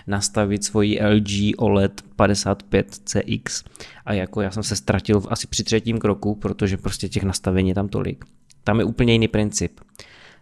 nastavit 0.07 0.65
svoji 0.65 1.01
LG 1.03 1.55
OLED 1.57 2.03
55 2.17 2.87
CX 3.05 3.65
a 4.05 4.13
jako 4.13 4.41
já 4.41 4.51
jsem 4.51 4.63
se 4.63 4.77
ztratil 4.77 5.23
asi 5.29 5.47
při 5.47 5.65
třetím 5.65 5.99
kroku, 5.99 6.35
protože 6.35 6.77
prostě 6.77 7.09
těch 7.09 7.23
nastavení 7.23 7.69
je 7.69 7.75
tam 7.75 7.89
tolik. 7.89 8.25
Tam 8.65 8.79
je 8.79 8.85
úplně 8.85 9.13
jiný 9.13 9.29
princip. 9.29 9.81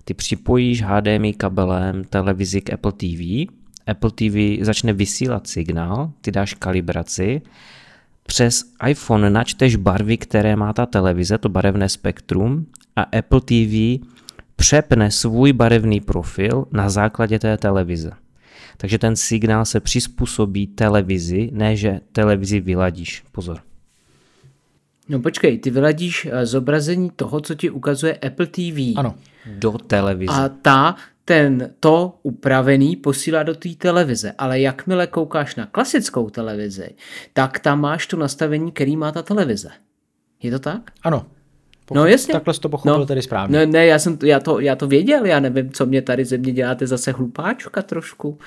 Ty 0.05 0.15
připojíš 0.15 0.83
HDMI 0.83 1.33
kabelem 1.33 2.05
televizi 2.05 2.61
k 2.61 2.73
Apple 2.73 2.93
TV, 2.93 3.53
Apple 3.87 4.11
TV 4.11 4.65
začne 4.65 4.93
vysílat 4.93 5.47
signál, 5.47 6.13
ty 6.21 6.31
dáš 6.31 6.55
kalibraci, 6.55 7.43
přes 8.27 8.65
iPhone 8.89 9.31
načteš 9.31 9.77
barvy, 9.77 10.17
které 10.17 10.57
má 10.57 10.73
ta 10.73 10.87
televize, 10.87 11.39
to 11.39 11.49
barevné 11.49 11.89
spektrum 11.89 12.67
a 12.97 13.03
Apple 13.03 13.41
TV 13.41 14.05
přepne 14.57 15.11
svůj 15.11 15.53
barevný 15.53 16.01
profil 16.01 16.67
na 16.73 16.91
základě 16.91 17.39
té 17.39 17.57
televize. 17.59 18.11
Takže 18.77 18.99
ten 18.99 19.17
signál 19.17 19.65
se 19.65 19.81
přizpůsobí 19.81 20.67
televizi, 20.67 21.51
ne 21.53 21.77
že 21.77 22.01
televizi 22.13 22.61
vyladíš. 22.61 23.25
Pozor. 23.33 23.61
No 25.09 25.21
počkej, 25.21 25.59
ty 25.59 25.71
vyladíš 25.71 26.27
eh, 26.27 26.47
zobrazení 26.47 27.11
toho, 27.17 27.41
co 27.41 27.55
ti 27.55 27.71
ukazuje 27.71 28.15
Apple 28.15 28.47
TV. 28.47 28.97
Ano. 28.97 29.15
Do 29.59 29.73
televize. 29.73 30.33
A 30.33 30.49
ta 30.49 30.97
ten 31.25 31.75
to 31.81 32.19
upravený 32.23 32.97
posílá 32.97 33.43
do 33.43 33.55
té 33.55 33.69
televize, 33.69 34.33
ale 34.39 34.61
jakmile 34.61 35.07
koukáš 35.07 35.57
na 35.57 35.67
klasickou 35.67 36.31
televizi, 36.31 36.95
tak 37.33 37.59
tam 37.59 37.81
máš 37.81 38.07
tu 38.07 38.17
nastavení, 38.17 38.73
který 38.73 38.97
má 38.97 39.13
ta 39.13 39.23
televize. 39.23 39.71
Je 40.43 40.51
to 40.51 40.59
tak? 40.59 40.91
Ano. 41.03 41.27
Pokud 41.87 41.99
no 41.99 42.07
jasně. 42.07 42.33
Takhle 42.33 42.55
jsi 42.55 42.61
to 42.61 42.69
pochopil 42.69 42.99
no, 42.99 43.07
tedy 43.07 43.23
správně. 43.23 43.59
Ne, 43.59 43.67
ne 43.67 43.87
já, 43.87 43.99
jsem, 43.99 44.19
já, 44.23 44.41
to, 44.41 44.61
já 44.61 44.77
to 44.77 44.87
věděl, 44.87 45.27
já 45.27 45.41
nevím, 45.41 45.73
co 45.73 45.87
mě 45.87 46.03
tady 46.03 46.25
ze 46.25 46.39
mě 46.39 46.53
děláte 46.53 46.87
zase 46.87 47.13
hlupáčka 47.13 47.83
trošku. 47.83 48.39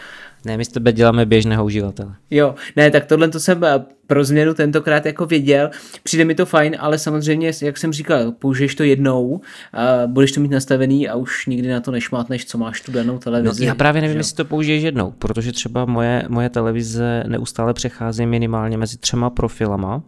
Ne, 0.45 0.57
my 0.57 0.65
s 0.65 0.67
tebe 0.67 0.91
děláme 0.91 1.25
běžného 1.25 1.65
uživatele. 1.65 2.15
Jo, 2.31 2.55
ne, 2.75 2.91
tak 2.91 3.05
tohle 3.05 3.27
to 3.27 3.39
jsem 3.39 3.63
eh, 3.63 3.85
pro 4.07 4.23
změnu 4.23 4.53
tentokrát 4.53 5.05
jako 5.05 5.25
věděl, 5.25 5.69
přijde 6.03 6.25
mi 6.25 6.35
to 6.35 6.45
fajn, 6.45 6.75
ale 6.79 6.97
samozřejmě, 6.97 7.51
jak 7.61 7.77
jsem 7.77 7.93
říkal, 7.93 8.31
použiješ 8.31 8.75
to 8.75 8.83
jednou, 8.83 9.41
a 9.73 10.07
budeš 10.07 10.31
to 10.31 10.41
mít 10.41 10.51
nastavený 10.51 11.09
a 11.09 11.15
už 11.15 11.45
nikdy 11.45 11.67
na 11.67 11.79
to 11.79 11.91
nešmátneš, 11.91 12.45
co 12.45 12.57
máš 12.57 12.81
tu 12.81 12.91
danou 12.91 13.17
televizi. 13.17 13.65
No, 13.65 13.67
já 13.67 13.75
právě 13.75 14.01
nevím, 14.01 14.13
že? 14.13 14.19
jestli 14.19 14.35
to 14.35 14.45
použiješ 14.45 14.83
jednou, 14.83 15.11
protože 15.11 15.51
třeba 15.51 15.85
moje, 15.85 16.23
moje 16.27 16.49
televize 16.49 17.23
neustále 17.27 17.73
přechází 17.73 18.25
minimálně 18.25 18.77
mezi 18.77 18.97
třema 18.97 19.29
profilama, 19.29 20.03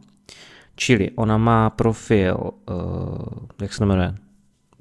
Čili 0.80 1.12
ona 1.16 1.38
má 1.38 1.70
profil, 1.70 2.38
uh, 2.40 2.76
jak 3.62 3.74
se 3.74 3.86
jmenuje, 3.86 4.16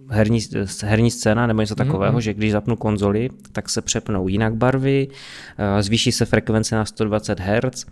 herní, 0.09 0.41
herní 0.83 1.11
scéna 1.11 1.47
nebo 1.47 1.61
něco 1.61 1.75
takového, 1.75 2.19
mm-hmm. 2.19 2.23
že 2.23 2.35
když 2.35 2.53
zapnu 2.53 2.77
konzoli, 2.77 3.31
tak 3.53 3.69
se 3.69 3.83
přepnou 3.83 4.29
jinak 4.29 4.55
barvy, 4.55 5.09
uh, 5.09 5.83
zvýší 5.83 6.13
se 6.13 6.25
frekvence 6.25 6.77
na 6.77 6.85
120 6.85 7.41
Hz 7.41 7.87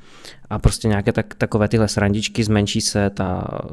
a 0.51 0.59
prostě 0.59 0.89
nějaké 0.89 1.13
tak, 1.13 1.35
takové 1.35 1.69
tyhle 1.69 1.89
srandičky, 1.89 2.45
zmenší 2.45 2.81
se 2.81 3.11
ta 3.11 3.49
eh, 3.51 3.67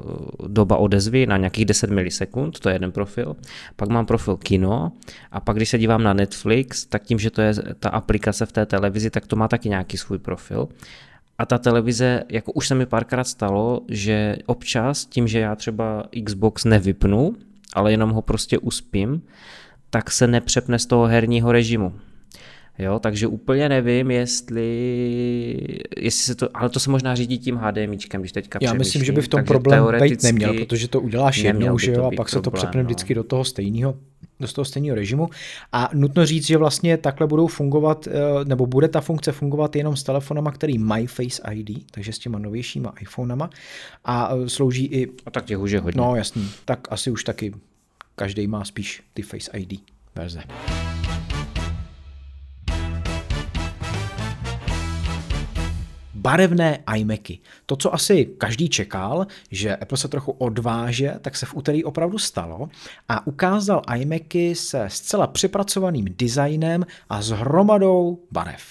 doba 0.47 0.77
odezvy 0.77 1.25
na 1.25 1.37
nějakých 1.37 1.65
10 1.65 1.89
milisekund, 1.89 2.59
to 2.59 2.69
je 2.69 2.75
jeden 2.75 2.91
profil. 2.91 3.35
Pak 3.75 3.89
mám 3.89 4.05
profil 4.05 4.37
kino 4.37 4.91
a 5.31 5.39
pak 5.39 5.55
když 5.55 5.69
se 5.69 5.77
dívám 5.77 6.03
na 6.03 6.13
Netflix, 6.13 6.85
tak 6.85 7.03
tím, 7.03 7.19
že 7.19 7.31
to 7.31 7.41
je 7.41 7.53
ta 7.79 7.89
aplikace 7.89 8.45
v 8.45 8.51
té 8.51 8.65
televizi, 8.65 9.09
tak 9.09 9.27
to 9.27 9.35
má 9.35 9.47
taky 9.47 9.69
nějaký 9.69 9.97
svůj 9.97 10.17
profil. 10.17 10.67
A 11.37 11.45
ta 11.45 11.57
televize, 11.57 12.23
jako 12.29 12.51
už 12.51 12.67
se 12.67 12.75
mi 12.75 12.85
párkrát 12.85 13.23
stalo, 13.23 13.81
že 13.89 14.37
občas 14.45 15.05
tím, 15.05 15.27
že 15.27 15.39
já 15.39 15.55
třeba 15.55 16.03
Xbox 16.25 16.65
nevypnu, 16.65 17.35
ale 17.73 17.91
jenom 17.91 18.09
ho 18.09 18.21
prostě 18.21 18.57
uspím, 18.57 19.21
tak 19.89 20.11
se 20.11 20.27
nepřepne 20.27 20.79
z 20.79 20.85
toho 20.85 21.05
herního 21.05 21.51
režimu. 21.51 21.93
Jo, 22.79 22.99
takže 22.99 23.27
úplně 23.27 23.69
nevím, 23.69 24.11
jestli, 24.11 24.67
jestli 25.97 26.23
se 26.23 26.35
to, 26.35 26.57
ale 26.57 26.69
to 26.69 26.79
se 26.79 26.89
možná 26.89 27.15
řídí 27.15 27.39
tím 27.39 27.55
HDMIčkem, 27.55 28.21
když 28.21 28.31
teďka 28.31 28.59
Já 28.61 28.73
myslím, 28.73 29.03
že 29.03 29.11
by 29.11 29.21
v 29.21 29.27
tom 29.27 29.43
problém 29.43 29.85
být 30.01 30.23
neměl, 30.23 30.53
protože 30.53 30.87
to 30.87 31.01
uděláš 31.01 31.37
jednou, 31.37 31.77
že 31.77 31.91
jo, 31.91 32.03
a 32.03 32.11
pak 32.17 32.29
se 32.29 32.41
to 32.41 32.51
přepne 32.51 32.83
no. 32.83 32.85
vždycky 32.85 33.15
do 33.15 33.23
toho 33.23 33.43
stejného 33.43 33.95
do 34.39 34.47
toho 34.47 34.65
stejného 34.65 34.95
režimu. 34.95 35.29
A 35.71 35.89
nutno 35.93 36.25
říct, 36.25 36.45
že 36.45 36.57
vlastně 36.57 36.97
takhle 36.97 37.27
budou 37.27 37.47
fungovat, 37.47 38.07
eh, 38.07 38.11
nebo 38.45 38.65
bude 38.65 38.87
ta 38.87 39.01
funkce 39.01 39.31
fungovat 39.31 39.75
jenom 39.75 39.95
s 39.95 40.03
telefonama, 40.03 40.51
který 40.51 40.77
mají 40.77 41.07
Face 41.07 41.41
ID, 41.51 41.85
takže 41.91 42.13
s 42.13 42.19
těma 42.19 42.39
novějšíma 42.39 42.93
iPhonema 43.01 43.49
a 44.05 44.29
eh, 44.35 44.49
slouží 44.49 44.85
i... 44.85 45.07
A 45.25 45.31
tak 45.31 45.45
těch 45.45 45.59
už 45.59 45.71
je 45.71 45.79
hodně. 45.79 46.01
No 46.01 46.15
jasný, 46.15 46.49
tak 46.65 46.87
asi 46.89 47.11
už 47.11 47.23
taky 47.23 47.53
každý 48.15 48.47
má 48.47 48.65
spíš 48.65 49.03
ty 49.13 49.21
Face 49.21 49.51
ID 49.57 49.79
verze. 50.15 50.43
Barevné 56.23 56.83
iMacy. 56.95 57.39
To, 57.65 57.75
co 57.75 57.93
asi 57.93 58.25
každý 58.25 58.69
čekal, 58.69 59.27
že 59.51 59.75
Apple 59.75 59.97
se 59.97 60.07
trochu 60.07 60.31
odváže, 60.31 61.15
tak 61.21 61.35
se 61.35 61.45
v 61.45 61.55
úterý 61.55 61.83
opravdu 61.83 62.17
stalo 62.17 62.69
a 63.09 63.27
ukázal 63.27 63.81
iMacy 63.95 64.55
se 64.55 64.85
zcela 64.87 65.27
přepracovaným 65.27 66.05
designem 66.17 66.85
a 67.09 67.21
s 67.21 67.29
hromadou 67.29 68.19
barev. 68.31 68.63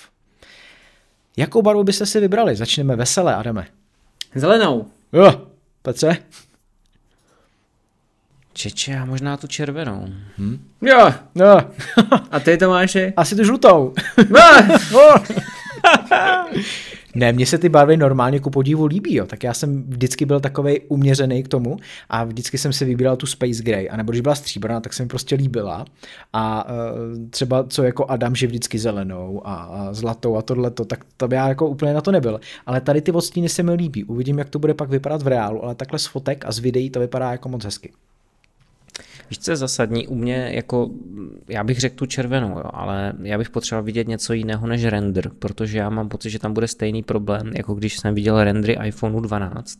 Jakou 1.36 1.62
barvu 1.62 1.84
byste 1.84 2.06
si 2.06 2.20
vybrali? 2.20 2.56
Začneme 2.56 2.96
veselé, 2.96 3.34
Adame. 3.34 3.66
Zelenou. 4.34 4.86
Jo, 5.12 5.46
Petře? 5.82 6.16
Čeče, 8.52 8.98
a 8.98 9.04
možná 9.04 9.36
tu 9.36 9.46
červenou. 9.46 10.08
Hm? 10.38 10.70
Jo. 10.82 11.12
jo. 11.34 11.60
a 12.30 12.40
ty 12.40 12.56
Tomáši? 12.56 13.12
Asi 13.16 13.36
tu 13.36 13.44
žlutou. 13.44 13.94
Ne, 17.14 17.32
mně 17.32 17.46
se 17.46 17.58
ty 17.58 17.68
barvy 17.68 17.96
normálně 17.96 18.40
ku 18.40 18.50
podivu 18.50 18.86
líbí, 18.86 19.14
jo. 19.14 19.26
tak 19.26 19.44
já 19.44 19.54
jsem 19.54 19.82
vždycky 19.82 20.26
byl 20.26 20.40
takový 20.40 20.80
uměřený 20.80 21.42
k 21.42 21.48
tomu 21.48 21.76
a 22.08 22.24
vždycky 22.24 22.58
jsem 22.58 22.72
si 22.72 22.84
vybíral 22.84 23.16
tu 23.16 23.26
Space 23.26 23.62
Gray, 23.62 23.90
a 23.90 23.96
nebo 23.96 24.12
když 24.12 24.20
byla 24.20 24.34
stříbrná, 24.34 24.80
tak 24.80 24.92
se 24.92 25.02
mi 25.02 25.08
prostě 25.08 25.34
líbila 25.34 25.84
a 26.32 26.66
uh, 26.68 27.28
třeba 27.30 27.64
co 27.64 27.82
jako 27.82 28.10
Adam, 28.10 28.34
že 28.34 28.46
vždycky 28.46 28.78
zelenou 28.78 29.46
a, 29.46 29.54
a 29.54 29.92
zlatou 29.92 30.36
a 30.36 30.42
tohleto, 30.42 30.84
tak 30.84 31.04
to 31.16 31.28
já 31.32 31.48
jako 31.48 31.68
úplně 31.68 31.94
na 31.94 32.00
to 32.00 32.12
nebyl. 32.12 32.40
Ale 32.66 32.80
tady 32.80 33.00
ty 33.00 33.12
odstíny 33.12 33.48
se 33.48 33.62
mi 33.62 33.72
líbí, 33.72 34.04
uvidím, 34.04 34.38
jak 34.38 34.50
to 34.50 34.58
bude 34.58 34.74
pak 34.74 34.90
vypadat 34.90 35.22
v 35.22 35.26
reálu, 35.26 35.64
ale 35.64 35.74
takhle 35.74 35.98
z 35.98 36.06
fotek 36.06 36.44
a 36.46 36.52
z 36.52 36.58
videí 36.58 36.90
to 36.90 37.00
vypadá 37.00 37.32
jako 37.32 37.48
moc 37.48 37.64
hezky. 37.64 37.92
Víš, 39.30 39.38
co 39.38 39.50
je 39.50 39.56
zasadní? 39.56 40.08
U 40.08 40.14
mě 40.14 40.50
jako, 40.54 40.90
já 41.48 41.64
bych 41.64 41.80
řekl 41.80 41.96
tu 41.96 42.06
červenou, 42.06 42.58
jo, 42.58 42.70
ale 42.72 43.12
já 43.22 43.38
bych 43.38 43.50
potřeboval 43.50 43.84
vidět 43.84 44.08
něco 44.08 44.32
jiného 44.32 44.66
než 44.66 44.84
render, 44.84 45.30
protože 45.38 45.78
já 45.78 45.90
mám 45.90 46.08
pocit, 46.08 46.30
že 46.30 46.38
tam 46.38 46.52
bude 46.52 46.68
stejný 46.68 47.02
problém, 47.02 47.52
jako 47.56 47.74
když 47.74 47.98
jsem 47.98 48.14
viděl 48.14 48.44
rendry 48.44 48.78
iPhoneu 48.84 49.20
12 49.20 49.78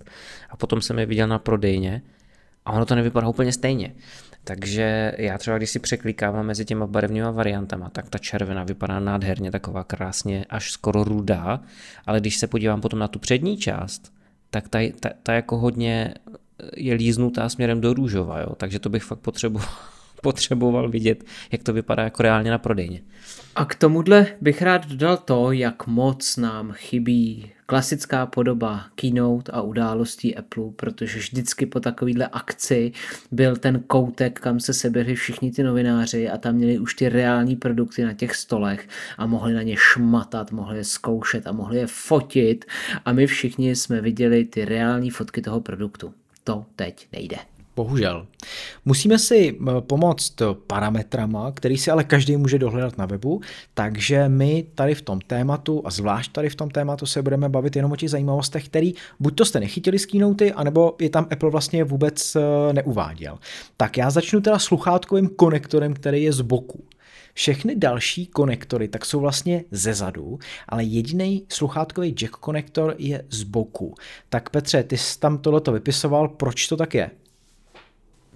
a 0.51 0.57
potom 0.57 0.81
jsem 0.81 0.99
je 0.99 1.07
viděl 1.07 1.29
na 1.29 1.39
prodejně 1.39 2.03
a 2.65 2.73
ono 2.73 2.87
to 2.87 2.95
nevypadá 2.95 3.29
úplně 3.29 3.53
stejně. 3.53 3.95
Takže 4.45 5.13
já 5.19 5.39
třeba, 5.39 5.59
když 5.59 5.71
si 5.71 5.79
překlikávám 5.79 6.47
mezi 6.47 6.65
těma 6.65 6.87
barevnýma 6.87 7.31
variantama, 7.31 7.91
tak 7.91 8.11
ta 8.11 8.19
červená 8.19 8.65
vypadá 8.65 9.01
nádherně, 9.01 9.51
taková 9.51 9.85
krásně, 9.85 10.45
až 10.49 10.73
skoro 10.73 11.05
rudá, 11.05 11.61
ale 12.07 12.21
když 12.21 12.37
se 12.37 12.47
podívám 12.47 12.81
potom 12.81 12.99
na 12.99 13.09
tu 13.09 13.19
přední 13.19 13.57
část, 13.57 14.13
tak 14.51 14.69
ta, 14.69 14.79
ta, 15.01 15.11
ta 15.23 15.33
jako 15.33 15.59
hodně 15.59 16.15
je 16.77 16.95
líznutá 16.95 17.49
směrem 17.49 17.81
do 17.81 17.95
růžova, 17.95 18.41
jo? 18.41 18.55
takže 18.57 18.79
to 18.79 18.89
bych 18.89 19.03
fakt 19.03 19.19
potřeboval, 19.19 19.69
potřeboval 20.23 20.89
vidět, 20.89 21.25
jak 21.53 21.63
to 21.63 21.73
vypadá 21.73 22.03
jako 22.03 22.23
reálně 22.23 22.51
na 22.51 22.59
prodejně. 22.59 23.03
A 23.57 23.65
k 23.65 23.75
tomuhle 23.75 24.27
bych 24.41 24.63
rád 24.63 24.87
dodal 24.87 25.17
to, 25.17 25.53
jak 25.53 25.87
moc 25.87 26.37
nám 26.37 26.73
chybí 26.73 27.51
klasická 27.67 28.27
podoba 28.27 28.85
keynote 28.95 29.53
a 29.53 29.61
událostí 29.61 30.37
Apple, 30.37 30.71
protože 30.77 31.19
vždycky 31.19 31.67
po 31.67 31.81
takovýhle 31.81 32.27
akci 32.27 32.93
byl 33.31 33.57
ten 33.57 33.81
koutek, 33.87 34.41
kam 34.41 34.61
se 34.61 34.75
seběhli 34.75 35.15
všichni 35.15 35.53
ty 35.53 35.63
novináři 35.63 36.29
a 36.29 36.39
tam 36.39 36.55
měli 36.55 36.79
už 36.79 36.95
ty 36.95 37.09
reální 37.09 37.57
produkty 37.57 38.05
na 38.05 38.13
těch 38.13 38.37
stolech 38.37 38.89
a 39.19 39.27
mohli 39.27 39.55
na 39.55 39.63
ně 39.63 39.77
šmatat, 39.79 40.53
mohli 40.53 40.79
je 40.79 40.85
zkoušet 40.85 41.47
a 41.47 41.53
mohli 41.53 41.79
je 41.79 41.87
fotit 41.87 42.65
a 43.05 43.13
my 43.13 43.27
všichni 43.27 43.77
jsme 43.77 44.01
viděli 44.01 44.45
ty 44.45 44.65
reální 44.65 45.11
fotky 45.11 45.43
toho 45.43 45.61
produktu 45.61 46.15
to 46.45 46.65
teď 46.77 47.09
nejde. 47.13 47.37
Bohužel. 47.77 48.27
Musíme 48.85 49.19
si 49.19 49.59
pomoct 49.81 50.43
parametrama, 50.67 51.53
který 51.53 51.79
si 51.79 51.91
ale 51.91 52.05
každý 52.05 52.37
může 52.37 52.59
dohledat 52.59 52.99
na 52.99 53.07
webu, 53.07 53.41
takže 53.75 54.29
my 54.29 54.67
tady 54.75 54.95
v 54.95 55.03
tom 55.03 55.21
tématu 55.21 55.83
a 55.85 55.91
zvlášť 55.91 56.33
tady 56.33 56.49
v 56.49 56.55
tom 56.55 56.71
tématu 56.71 57.07
se 57.07 57.23
budeme 57.23 57.49
bavit 57.49 57.77
jenom 57.77 57.93
o 57.93 57.97
těch 57.97 58.11
zajímavostech, 58.11 58.65
který 58.65 58.95
buď 59.21 59.35
to 59.35 59.45
jste 59.45 59.61
nechytili 59.61 59.99
z 59.99 60.07
keynoty, 60.07 60.53
anebo 60.53 60.97
je 61.01 61.11
tam 61.11 61.27
Apple 61.31 61.51
vlastně 61.51 61.85
vůbec 61.85 62.37
eh, 62.37 62.73
neuváděl. 62.73 63.39
Tak 63.77 63.97
já 63.97 64.11
začnu 64.11 64.41
teda 64.41 64.59
sluchátkovým 64.59 65.29
konektorem, 65.29 65.95
který 65.95 66.23
je 66.23 66.33
z 66.33 66.41
boku. 66.41 66.85
Všechny 67.35 67.77
další 67.77 68.27
konektory 68.27 68.89
tak 68.89 69.05
jsou 69.05 69.21
vlastně 69.21 69.65
ze 69.71 69.95
zadu, 69.95 70.39
ale 70.69 70.85
jediný 70.85 71.47
sluchátkový 71.49 72.11
jack 72.11 72.31
konektor 72.31 72.95
je 72.99 73.25
z 73.31 73.43
boku. 73.43 73.95
Tak 74.29 74.51
Petře, 74.51 74.83
ty 74.83 74.99
jsi 74.99 75.19
tam 75.19 75.39
tohleto 75.39 75.73
vypisoval, 75.73 76.29
proč 76.29 76.67
to 76.67 76.77
tak 76.77 76.95
je? 76.95 77.11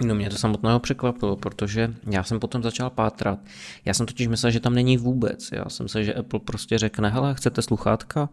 No 0.05 0.15
mě 0.15 0.31
to 0.31 0.37
samotného 0.37 0.81
překvapilo, 0.81 1.37
protože 1.37 1.95
já 2.11 2.23
jsem 2.23 2.41
potom 2.41 2.63
začal 2.63 2.91
pátrat. 2.91 3.39
Já 3.85 3.95
jsem 3.95 4.07
totiž 4.07 4.27
myslel, 4.27 4.53
že 4.53 4.61
tam 4.61 4.75
není 4.75 4.97
vůbec. 4.97 5.49
Já 5.53 5.69
jsem 5.69 5.89
se, 5.89 6.05
že 6.05 6.15
Apple 6.15 6.41
prostě 6.41 6.79
řekne, 6.79 7.09
hele, 7.09 7.35
chcete 7.35 7.63
sluchátka? 7.63 8.29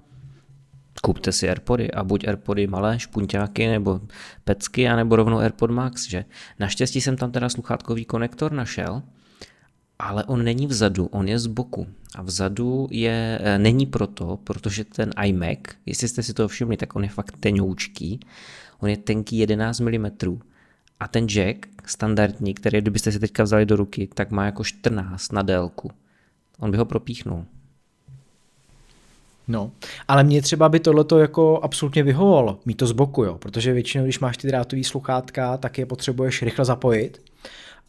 Kupte 1.02 1.32
si 1.32 1.50
Airpody 1.50 1.92
a 1.92 2.04
buď 2.04 2.28
Airpody 2.28 2.68
malé, 2.68 3.00
špunťáky 3.00 3.68
nebo 3.68 4.02
pecky, 4.44 4.88
anebo 4.88 5.16
rovnou 5.16 5.38
Airpod 5.38 5.72
Max, 5.72 6.10
že? 6.10 6.26
Naštěstí 6.60 7.02
jsem 7.02 7.18
tam 7.18 7.32
teda 7.32 7.50
sluchátkový 7.50 8.06
konektor 8.06 8.52
našel, 8.52 9.02
ale 10.00 10.24
on 10.24 10.44
není 10.44 10.68
vzadu, 10.68 11.06
on 11.06 11.28
je 11.28 11.40
z 11.40 11.48
boku. 11.48 11.88
A 12.16 12.22
vzadu 12.22 12.88
je, 12.92 13.40
e, 13.44 13.60
není 13.60 13.86
proto, 13.86 14.40
protože 14.44 14.84
ten 14.84 15.12
iMac, 15.26 15.60
jestli 15.86 16.08
jste 16.08 16.24
si 16.24 16.34
to 16.34 16.48
všimli, 16.48 16.78
tak 16.78 16.96
on 16.96 17.04
je 17.04 17.10
fakt 17.10 17.38
tenoučký, 17.40 18.20
on 18.80 18.90
je 18.90 18.98
tenký 18.98 19.38
11 19.38 19.80
mm 19.80 20.06
a 21.00 21.08
ten 21.08 21.28
jack 21.28 21.68
standardní, 21.86 22.54
který 22.54 22.82
kdybyste 22.82 23.12
si 23.12 23.20
teďka 23.20 23.44
vzali 23.44 23.66
do 23.66 23.76
ruky, 23.76 24.10
tak 24.14 24.32
má 24.32 24.46
jako 24.46 24.64
14 24.64 25.32
na 25.32 25.42
délku. 25.42 25.92
On 26.60 26.72
by 26.72 26.78
ho 26.78 26.86
propíchnul. 26.86 27.46
No, 29.48 29.72
ale 30.08 30.24
mě 30.24 30.42
třeba 30.42 30.70
by 30.70 30.80
tohleto 30.80 31.20
jako 31.20 31.60
absolutně 31.64 32.04
vyhovovalo, 32.04 32.60
mít 32.66 32.76
to 32.76 32.88
z 32.88 32.92
boku, 32.92 33.24
jo, 33.24 33.38
protože 33.38 33.74
většinou, 33.74 34.04
když 34.04 34.20
máš 34.20 34.38
ty 34.38 34.48
drátový 34.48 34.84
sluchátka, 34.84 35.58
tak 35.58 35.78
je 35.78 35.86
potřebuješ 35.86 36.42
rychle 36.42 36.66
zapojit 36.66 37.22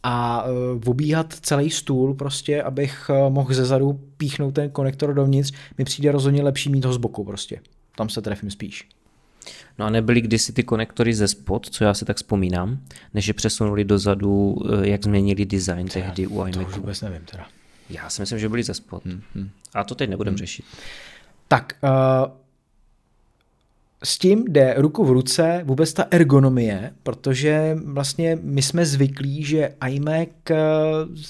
a 0.03 0.45
uh, 0.45 0.81
obíhat 0.85 1.33
celý 1.33 1.69
stůl 1.69 2.13
prostě, 2.13 2.63
abych 2.63 3.09
uh, 3.09 3.33
mohl 3.33 3.53
ze 3.53 3.65
zadu 3.65 3.99
píchnout 4.17 4.53
ten 4.53 4.69
konektor 4.69 5.13
dovnitř, 5.13 5.51
mi 5.77 5.85
přijde 5.85 6.11
rozhodně 6.11 6.43
lepší 6.43 6.69
mít 6.69 6.85
ho 6.85 6.93
z 6.93 6.97
boku 6.97 7.23
prostě. 7.23 7.59
Tam 7.95 8.09
se 8.09 8.21
trefím 8.21 8.51
spíš. 8.51 8.87
No 9.79 9.85
a 9.85 9.89
nebyly 9.89 10.21
kdysi 10.21 10.53
ty 10.53 10.63
konektory 10.63 11.13
ze 11.13 11.27
spod, 11.27 11.69
co 11.69 11.83
já 11.83 11.93
si 11.93 12.05
tak 12.05 12.17
vzpomínám, 12.17 12.79
než 13.13 13.27
je 13.27 13.33
přesunuli 13.33 13.83
dozadu, 13.83 14.55
eh, 14.83 14.89
jak 14.89 15.03
změnili 15.03 15.45
design 15.45 15.87
teda, 15.87 16.05
tehdy 16.05 16.27
u 16.27 16.45
iMacu. 16.45 16.59
To 16.59 16.65
už 16.65 16.77
vůbec 16.77 17.01
nevím 17.01 17.21
teda. 17.31 17.47
Já 17.89 18.09
si 18.09 18.21
myslím, 18.21 18.39
že 18.39 18.49
byli 18.49 18.63
ze 18.63 18.73
spod. 18.73 19.05
Hmm, 19.05 19.21
hmm. 19.35 19.49
A 19.73 19.83
to 19.83 19.95
teď 19.95 20.09
nebudem 20.09 20.31
hmm. 20.31 20.37
řešit. 20.37 20.65
Tak, 21.47 21.73
uh, 21.83 21.89
s 24.03 24.17
tím 24.17 24.45
jde 24.47 24.73
ruku 24.77 25.05
v 25.05 25.11
ruce 25.11 25.61
vůbec 25.65 25.93
ta 25.93 26.05
ergonomie, 26.11 26.93
protože 27.03 27.77
vlastně 27.85 28.37
my 28.41 28.61
jsme 28.61 28.85
zvyklí, 28.85 29.43
že 29.43 29.75
iMac 29.87 30.29
eh, 30.51 30.55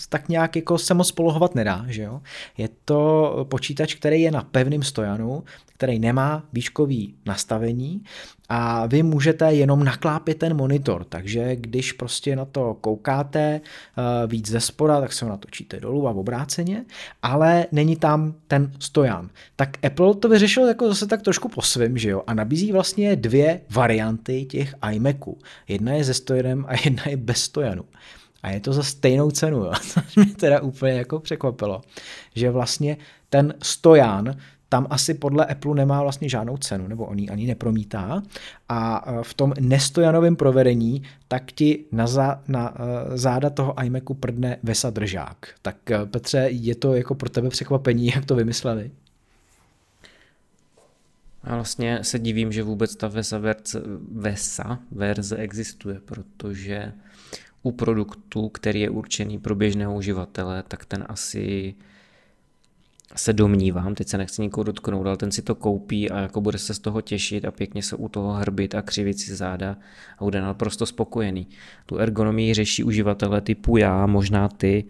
tak 0.09 0.30
nějak 0.30 0.55
jako 0.55 0.78
se 0.78 0.93
moc 0.93 1.11
polohovat 1.11 1.55
nedá, 1.55 1.86
že 1.88 2.01
jo? 2.01 2.22
Je 2.57 2.70
to 2.86 3.45
počítač, 3.49 3.95
který 3.95 4.22
je 4.22 4.32
na 4.32 4.41
pevném 4.41 4.84
stojanu, 4.84 5.43
který 5.78 5.99
nemá 5.99 6.43
výškový 6.53 7.15
nastavení 7.26 8.03
a 8.49 8.86
vy 8.86 9.03
můžete 9.03 9.53
jenom 9.53 9.84
naklápět 9.84 10.38
ten 10.38 10.53
monitor, 10.57 11.03
takže 11.03 11.55
když 11.55 11.91
prostě 11.91 12.36
na 12.36 12.45
to 12.45 12.73
koukáte 12.73 13.61
eh, 13.61 14.28
víc 14.28 14.49
ze 14.49 14.59
spoda, 14.59 15.01
tak 15.01 15.13
se 15.13 15.26
ho 15.26 15.32
natočíte 15.32 15.80
dolů 15.80 16.07
a 16.07 16.11
obráceně, 16.11 16.86
ale 17.21 17.65
není 17.71 17.95
tam 17.95 18.34
ten 18.47 18.71
stojan. 18.80 19.30
Tak 19.55 19.86
Apple 19.86 20.15
to 20.15 20.30
vyřešil 20.30 20.67
jako 20.67 20.88
zase 20.88 21.07
tak 21.07 21.21
trošku 21.21 21.49
po 21.49 21.61
svém, 21.61 21.97
že 21.97 22.09
jo, 22.09 22.23
a 22.28 22.34
nabízí 22.34 22.71
vlastně 22.71 23.15
dvě 23.15 23.61
varianty 23.69 24.45
těch 24.45 24.76
iMaců. 24.91 25.38
Jedna 25.67 25.93
je 25.93 26.03
se 26.03 26.13
stojanem 26.13 26.65
a 26.67 26.73
jedna 26.86 27.03
je 27.07 27.17
bez 27.17 27.38
stojanu. 27.38 27.84
A 28.43 28.49
je 28.49 28.59
to 28.59 28.73
za 28.73 28.84
stejnou 28.84 29.32
cenu, 29.32 29.57
jo. 29.57 29.71
což 29.82 30.15
mě 30.15 30.26
teda 30.26 30.61
úplně 30.61 30.93
jako 30.93 31.19
překvapilo, 31.19 31.82
že 32.36 32.51
vlastně 32.51 32.97
ten 33.30 33.53
stojan 33.63 34.36
tam 34.70 34.88
asi 34.89 35.13
podle 35.13 35.45
Apple 35.45 35.76
nemá 35.76 36.01
vlastně 36.01 36.30
žádnou 36.30 36.57
cenu, 36.57 36.88
nebo 36.88 37.05
on 37.05 37.20
ji 37.20 37.30
ani 37.30 37.47
nepromítá. 37.47 38.24
A 38.70 39.05
e, 39.07 39.24
v 39.24 39.34
tom 39.34 39.53
nestojanovém 39.59 40.36
provedení 40.36 41.03
tak 41.28 41.51
ti 41.51 41.86
na, 41.91 42.07
za, 42.07 42.41
na 42.47 42.74
e, 42.76 43.18
záda 43.18 43.49
toho 43.49 43.84
iMacu 43.84 44.13
prdne 44.13 44.57
Vesa 44.63 44.89
Držák. 44.89 45.47
Tak 45.61 45.91
e, 45.91 46.05
Petře, 46.05 46.47
je 46.49 46.76
to 46.76 46.93
jako 46.93 47.16
pro 47.16 47.30
tebe 47.30 47.49
překvapení, 47.49 48.07
jak 48.16 48.26
to 48.26 48.36
vymysleli? 48.36 48.91
A 51.43 51.55
vlastně 51.55 51.99
se 52.01 52.20
divím, 52.20 52.51
že 52.51 52.63
vůbec 52.63 52.95
ta 52.95 53.07
VESA 53.07 53.38
verze, 53.38 53.82
VESA 54.11 54.80
verze 54.91 55.38
existuje, 55.38 55.99
protože 56.05 56.93
u 57.63 57.72
produktu, 57.72 58.49
který 58.49 58.80
je 58.80 58.89
určený 58.89 59.39
pro 59.39 59.55
běžného 59.55 59.95
uživatele, 59.95 60.63
tak 60.68 60.86
ten 60.86 61.05
asi 61.09 61.76
se 63.16 63.34
domnívám, 63.34 63.95
teď 63.95 64.08
se 64.08 64.18
nechci 64.18 64.41
nikoho 64.41 64.64
dotknout, 64.64 65.08
ale 65.08 65.18
ten 65.18 65.32
si 65.32 65.41
to 65.41 65.56
koupí 65.56 66.12
a 66.12 66.20
jako 66.20 66.41
bude 66.41 66.58
se 66.58 66.74
z 66.74 66.80
toho 66.80 67.01
těšit 67.01 67.45
a 67.45 67.51
pěkně 67.51 67.84
se 67.84 67.95
u 67.95 68.10
toho 68.10 68.34
hrbit 68.34 68.76
a 68.76 68.82
křivit 68.82 69.20
si 69.20 69.36
záda 69.36 69.78
a 70.18 70.24
bude 70.24 70.41
naprosto 70.41 70.86
spokojený. 70.86 71.47
Tu 71.86 71.97
ergonomii 71.97 72.53
řeší 72.53 72.84
uživatelé 72.84 73.41
typu 73.41 73.78
já, 73.78 74.06
možná 74.06 74.47
ty 74.47 74.86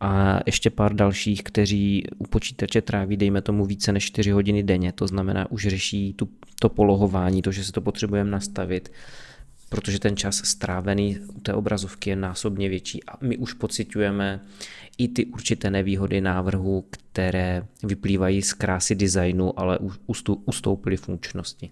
a 0.00 0.40
ještě 0.46 0.70
pár 0.70 0.94
dalších, 0.94 1.42
kteří 1.42 2.04
u 2.18 2.26
počítače 2.26 2.82
tráví, 2.82 3.16
dejme 3.16 3.42
tomu, 3.42 3.66
více 3.66 3.92
než 3.92 4.04
4 4.04 4.30
hodiny 4.30 4.62
denně, 4.62 4.92
to 4.92 5.06
znamená, 5.06 5.50
už 5.50 5.66
řeší 5.66 6.12
tu, 6.12 6.28
to 6.60 6.68
polohování, 6.68 7.42
to, 7.42 7.52
že 7.52 7.64
se 7.64 7.72
to 7.72 7.80
potřebujeme 7.80 8.30
nastavit, 8.30 8.92
protože 9.68 9.98
ten 9.98 10.16
čas 10.16 10.36
strávený 10.44 11.18
u 11.36 11.40
té 11.40 11.54
obrazovky 11.54 12.10
je 12.10 12.16
násobně 12.16 12.68
větší 12.68 13.04
a 13.04 13.12
my 13.20 13.36
už 13.36 13.52
pocitujeme 13.52 14.40
i 14.98 15.08
ty 15.08 15.26
určité 15.26 15.70
nevýhody 15.70 16.20
návrhu, 16.20 16.84
které 16.90 17.66
vyplývají 17.82 18.42
z 18.42 18.52
krásy 18.52 18.94
designu, 18.94 19.60
ale 19.60 19.78
ustoupily 20.44 20.96
funkčnosti. 20.96 21.70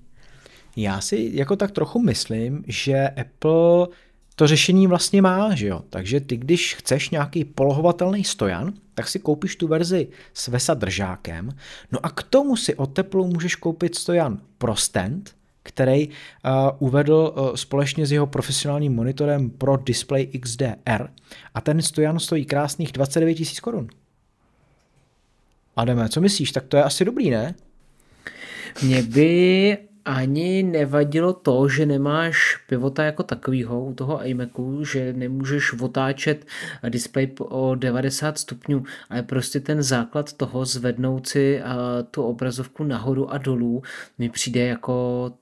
Já 0.77 1.01
si 1.01 1.31
jako 1.33 1.57
tak 1.57 1.71
trochu 1.71 2.03
myslím, 2.03 2.65
že 2.67 3.09
Apple 3.09 3.89
to 4.35 4.47
řešení 4.47 4.87
vlastně 4.87 5.23
má, 5.23 5.55
že 5.55 5.67
jo. 5.67 5.83
Takže 5.91 6.21
ty, 6.21 6.37
když 6.37 6.75
chceš 6.75 7.11
nějaký 7.11 7.45
polohovatelný 7.45 8.25
stojan, 8.25 8.73
tak 8.95 9.09
si 9.09 9.19
koupíš 9.19 9.57
tu 9.57 9.69
verzi 9.69 10.09
s 10.35 10.49
VESA 10.49 10.75
držákem, 10.75 11.51
no 11.93 12.07
a 12.07 12.11
k 12.11 12.23
tomu 12.23 12.57
si 12.57 12.75
od 12.75 12.87
teplu 12.87 13.27
můžeš 13.27 13.55
koupit 13.55 13.95
stojan 13.95 14.41
pro 14.59 14.77
stand, 14.77 15.37
který 15.67 16.09
uh, 16.09 16.13
uvedl 16.79 17.35
uh, 17.37 17.55
společně 17.55 18.07
s 18.07 18.13
jeho 18.13 18.27
profesionálním 18.27 18.95
monitorem 18.95 19.51
Pro 19.51 19.77
Display 19.77 20.27
XDR 20.27 21.09
a 21.55 21.61
ten 21.61 21.83
stojan 21.83 22.19
stojí 22.19 22.45
krásných 22.45 22.93
29 22.93 23.39
000 23.39 23.51
korun. 23.63 23.89
Ademe, 25.77 26.09
co 26.09 26.21
myslíš? 26.21 26.53
Tak 26.53 26.65
to 26.67 26.77
je 26.77 26.83
asi 26.83 27.05
dobrý, 27.05 27.31
ne? 27.31 27.55
Mě 28.83 29.03
by 29.03 29.79
ani 30.07 30.63
nevadilo 30.63 31.33
to, 31.33 31.69
že 31.69 31.87
nemáš 31.87 32.57
pivota 32.69 33.05
jako 33.05 33.23
takovýho 33.23 33.85
u 33.85 33.95
toho 33.95 34.27
iMacu, 34.27 34.85
že 34.85 35.13
nemůžeš 35.13 35.73
otáčet 35.73 36.47
display 36.89 37.29
o 37.41 37.75
90 37.75 38.39
stupňů, 38.39 38.85
ale 39.11 39.23
prostě 39.23 39.61
ten 39.61 39.83
základ 39.83 40.33
toho 40.33 40.65
zvednout 40.65 41.27
si 41.27 41.63
tu 42.11 42.23
obrazovku 42.23 42.85
nahoru 42.85 43.31
a 43.31 43.39
dolů 43.39 43.83
mi 44.19 44.29
přijde 44.29 44.67
jako 44.67 45.33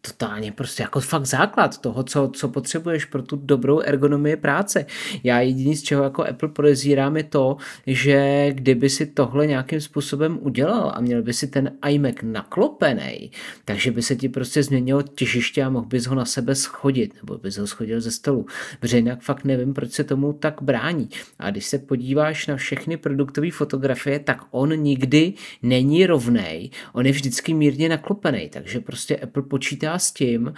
totálně 0.00 0.52
prostě 0.52 0.82
jako 0.82 1.00
fakt 1.00 1.26
základ 1.26 1.78
toho, 1.80 2.02
co, 2.02 2.30
co 2.34 2.48
potřebuješ 2.48 3.04
pro 3.04 3.22
tu 3.22 3.36
dobrou 3.36 3.80
ergonomii 3.80 4.36
práce. 4.36 4.86
Já 5.24 5.40
jediný 5.40 5.76
z 5.76 5.82
čeho 5.82 6.04
jako 6.04 6.24
Apple 6.24 6.48
podezírám 6.48 7.16
je 7.16 7.22
to, 7.22 7.56
že 7.86 8.48
kdyby 8.52 8.90
si 8.90 9.06
tohle 9.06 9.46
nějakým 9.46 9.80
způsobem 9.80 10.38
udělal 10.40 10.92
a 10.94 11.00
měl 11.00 11.22
by 11.22 11.32
si 11.32 11.46
ten 11.46 11.72
iMac 11.88 12.14
naklopený, 12.22 13.30
takže 13.64 13.90
by 13.90 14.02
se 14.02 14.16
ti 14.16 14.28
prostě 14.28 14.62
změnilo 14.62 15.02
těžiště 15.02 15.62
a 15.62 15.70
mohl 15.70 15.86
bys 15.86 16.06
ho 16.06 16.14
na 16.14 16.24
sebe 16.24 16.54
schodit, 16.54 17.14
nebo 17.22 17.38
bys 17.38 17.58
ho 17.58 17.66
schodil 17.66 18.00
ze 18.00 18.10
stolu. 18.10 18.46
Protože 18.80 18.96
jinak 18.96 19.20
fakt 19.22 19.44
nevím, 19.44 19.74
proč 19.74 19.92
se 19.92 20.04
tomu 20.04 20.32
tak 20.32 20.62
brání. 20.62 21.08
A 21.38 21.50
když 21.50 21.66
se 21.66 21.78
podíváš 21.78 22.46
na 22.46 22.56
všechny 22.56 22.96
produktové 22.96 23.50
fotografie, 23.50 24.18
tak 24.18 24.44
on 24.50 24.76
nikdy 24.76 25.32
není 25.62 26.06
rovnej. 26.06 26.70
On 26.92 27.06
je 27.06 27.12
vždycky 27.12 27.54
mírně 27.54 27.88
naklopený, 27.88 28.48
takže 28.48 28.80
prostě 28.80 29.16
Apple 29.16 29.42
počítá 29.42 29.97
s 29.98 30.12
tím, 30.12 30.54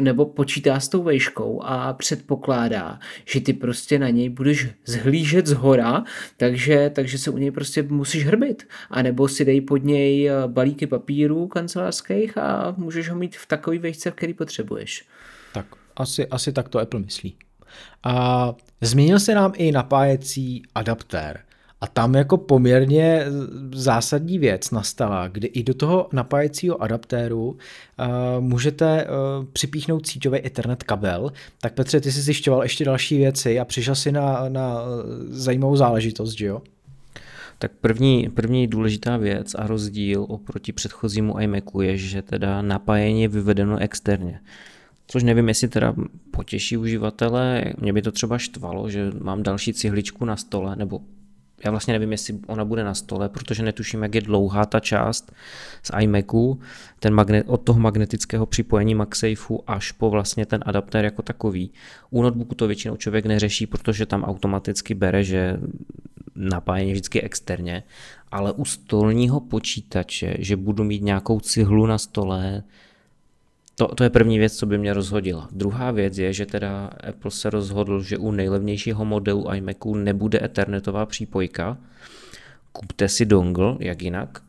nebo 0.00 0.26
počítá 0.26 0.80
s 0.80 0.88
tou 0.88 1.02
vejškou 1.02 1.62
a 1.62 1.92
předpokládá, 1.92 2.98
že 3.24 3.40
ty 3.40 3.52
prostě 3.52 3.98
na 3.98 4.08
něj 4.08 4.28
budeš 4.28 4.68
zhlížet 4.84 5.46
z 5.46 5.52
hora, 5.52 6.04
takže, 6.36 6.90
takže 6.94 7.18
se 7.18 7.30
u 7.30 7.38
něj 7.38 7.50
prostě 7.50 7.82
musíš 7.82 8.26
hrbit. 8.26 8.68
A 8.90 9.02
nebo 9.02 9.28
si 9.28 9.44
dej 9.44 9.60
pod 9.60 9.76
něj 9.76 10.28
eh, 10.28 10.32
balíky 10.46 10.86
papírů 10.86 11.46
kancelářských 11.46 12.38
a 12.38 12.74
můžeš 12.76 13.10
ho 13.10 13.16
mít 13.16 13.36
v 13.36 13.46
takový 13.46 13.78
vejšce, 13.78 14.10
který 14.10 14.34
potřebuješ. 14.34 15.04
Tak 15.52 15.66
asi, 15.96 16.26
asi 16.26 16.52
tak 16.52 16.68
to 16.68 16.78
Apple 16.78 17.00
myslí. 17.00 17.36
A 18.02 18.54
změnil 18.80 19.20
se 19.20 19.34
nám 19.34 19.52
i 19.56 19.72
napájecí 19.72 20.62
adaptér. 20.74 21.47
A 21.80 21.86
tam 21.86 22.14
jako 22.14 22.36
poměrně 22.36 23.24
zásadní 23.74 24.38
věc 24.38 24.70
nastala, 24.70 25.28
kdy 25.28 25.46
i 25.46 25.62
do 25.62 25.74
toho 25.74 26.08
napájecího 26.12 26.82
adaptéru 26.82 27.48
uh, 27.48 27.56
můžete 28.40 29.04
uh, 29.04 29.44
připíchnout 29.52 30.06
síťový 30.06 30.46
Ethernet 30.46 30.82
kabel. 30.82 31.32
Tak 31.60 31.74
Petře, 31.74 32.00
ty 32.00 32.12
jsi 32.12 32.20
zjišťoval 32.20 32.62
ještě 32.62 32.84
další 32.84 33.16
věci 33.16 33.60
a 33.60 33.64
přišel 33.64 33.94
si 33.94 34.12
na, 34.12 34.48
na 34.48 34.78
zajímavou 35.28 35.76
záležitost, 35.76 36.32
že 36.32 36.46
jo? 36.46 36.62
Tak 37.58 37.72
první, 37.80 38.30
první 38.34 38.66
důležitá 38.66 39.16
věc 39.16 39.54
a 39.54 39.66
rozdíl 39.66 40.26
oproti 40.28 40.72
předchozímu 40.72 41.38
iMacu 41.38 41.80
je, 41.80 41.96
že 41.96 42.22
teda 42.22 42.62
napájení 42.62 43.22
je 43.22 43.28
vyvedeno 43.28 43.78
externě. 43.78 44.40
Což 45.06 45.22
nevím, 45.22 45.48
jestli 45.48 45.68
teda 45.68 45.94
potěší 46.30 46.76
uživatele, 46.76 47.64
mě 47.78 47.92
by 47.92 48.02
to 48.02 48.12
třeba 48.12 48.38
štvalo, 48.38 48.90
že 48.90 49.12
mám 49.20 49.42
další 49.42 49.74
cihličku 49.74 50.24
na 50.24 50.36
stole, 50.36 50.76
nebo 50.76 51.00
já 51.64 51.70
vlastně 51.70 51.92
nevím, 51.92 52.12
jestli 52.12 52.38
ona 52.46 52.64
bude 52.64 52.84
na 52.84 52.94
stole, 52.94 53.28
protože 53.28 53.62
netuším, 53.62 54.02
jak 54.02 54.14
je 54.14 54.20
dlouhá 54.20 54.66
ta 54.66 54.80
část 54.80 55.32
z 55.82 55.90
iMacu, 56.00 56.60
ten 57.00 57.14
magnet, 57.14 57.44
od 57.48 57.56
toho 57.56 57.80
magnetického 57.80 58.46
připojení 58.46 58.94
MagSafeu 58.94 59.60
až 59.66 59.92
po 59.92 60.10
vlastně 60.10 60.46
ten 60.46 60.60
adaptér 60.66 61.04
jako 61.04 61.22
takový. 61.22 61.70
U 62.10 62.22
notebooku 62.22 62.54
to 62.54 62.66
většinou 62.66 62.96
člověk 62.96 63.26
neřeší, 63.26 63.66
protože 63.66 64.06
tam 64.06 64.24
automaticky 64.24 64.94
bere, 64.94 65.24
že 65.24 65.60
napájení 66.34 66.92
vždycky 66.92 67.22
externě, 67.22 67.82
ale 68.30 68.52
u 68.52 68.64
stolního 68.64 69.40
počítače, 69.40 70.36
že 70.38 70.56
budu 70.56 70.84
mít 70.84 71.02
nějakou 71.02 71.40
cihlu 71.40 71.86
na 71.86 71.98
stole, 71.98 72.62
to, 73.78 73.94
to 73.94 74.04
je 74.04 74.10
první 74.10 74.38
věc, 74.38 74.56
co 74.56 74.66
by 74.66 74.78
mě 74.78 74.94
rozhodila. 74.94 75.48
Druhá 75.52 75.90
věc 75.90 76.18
je, 76.18 76.32
že 76.32 76.46
teda 76.46 76.90
Apple 77.08 77.30
se 77.30 77.50
rozhodl, 77.50 78.02
že 78.02 78.18
u 78.18 78.30
nejlevnějšího 78.30 79.04
modelu 79.04 79.54
iMacu 79.54 79.94
nebude 79.94 80.44
ethernetová 80.44 81.06
přípojka. 81.06 81.78
Kupte 82.72 83.08
si 83.08 83.26
dongle, 83.26 83.76
jak 83.80 84.02
jinak. 84.02 84.42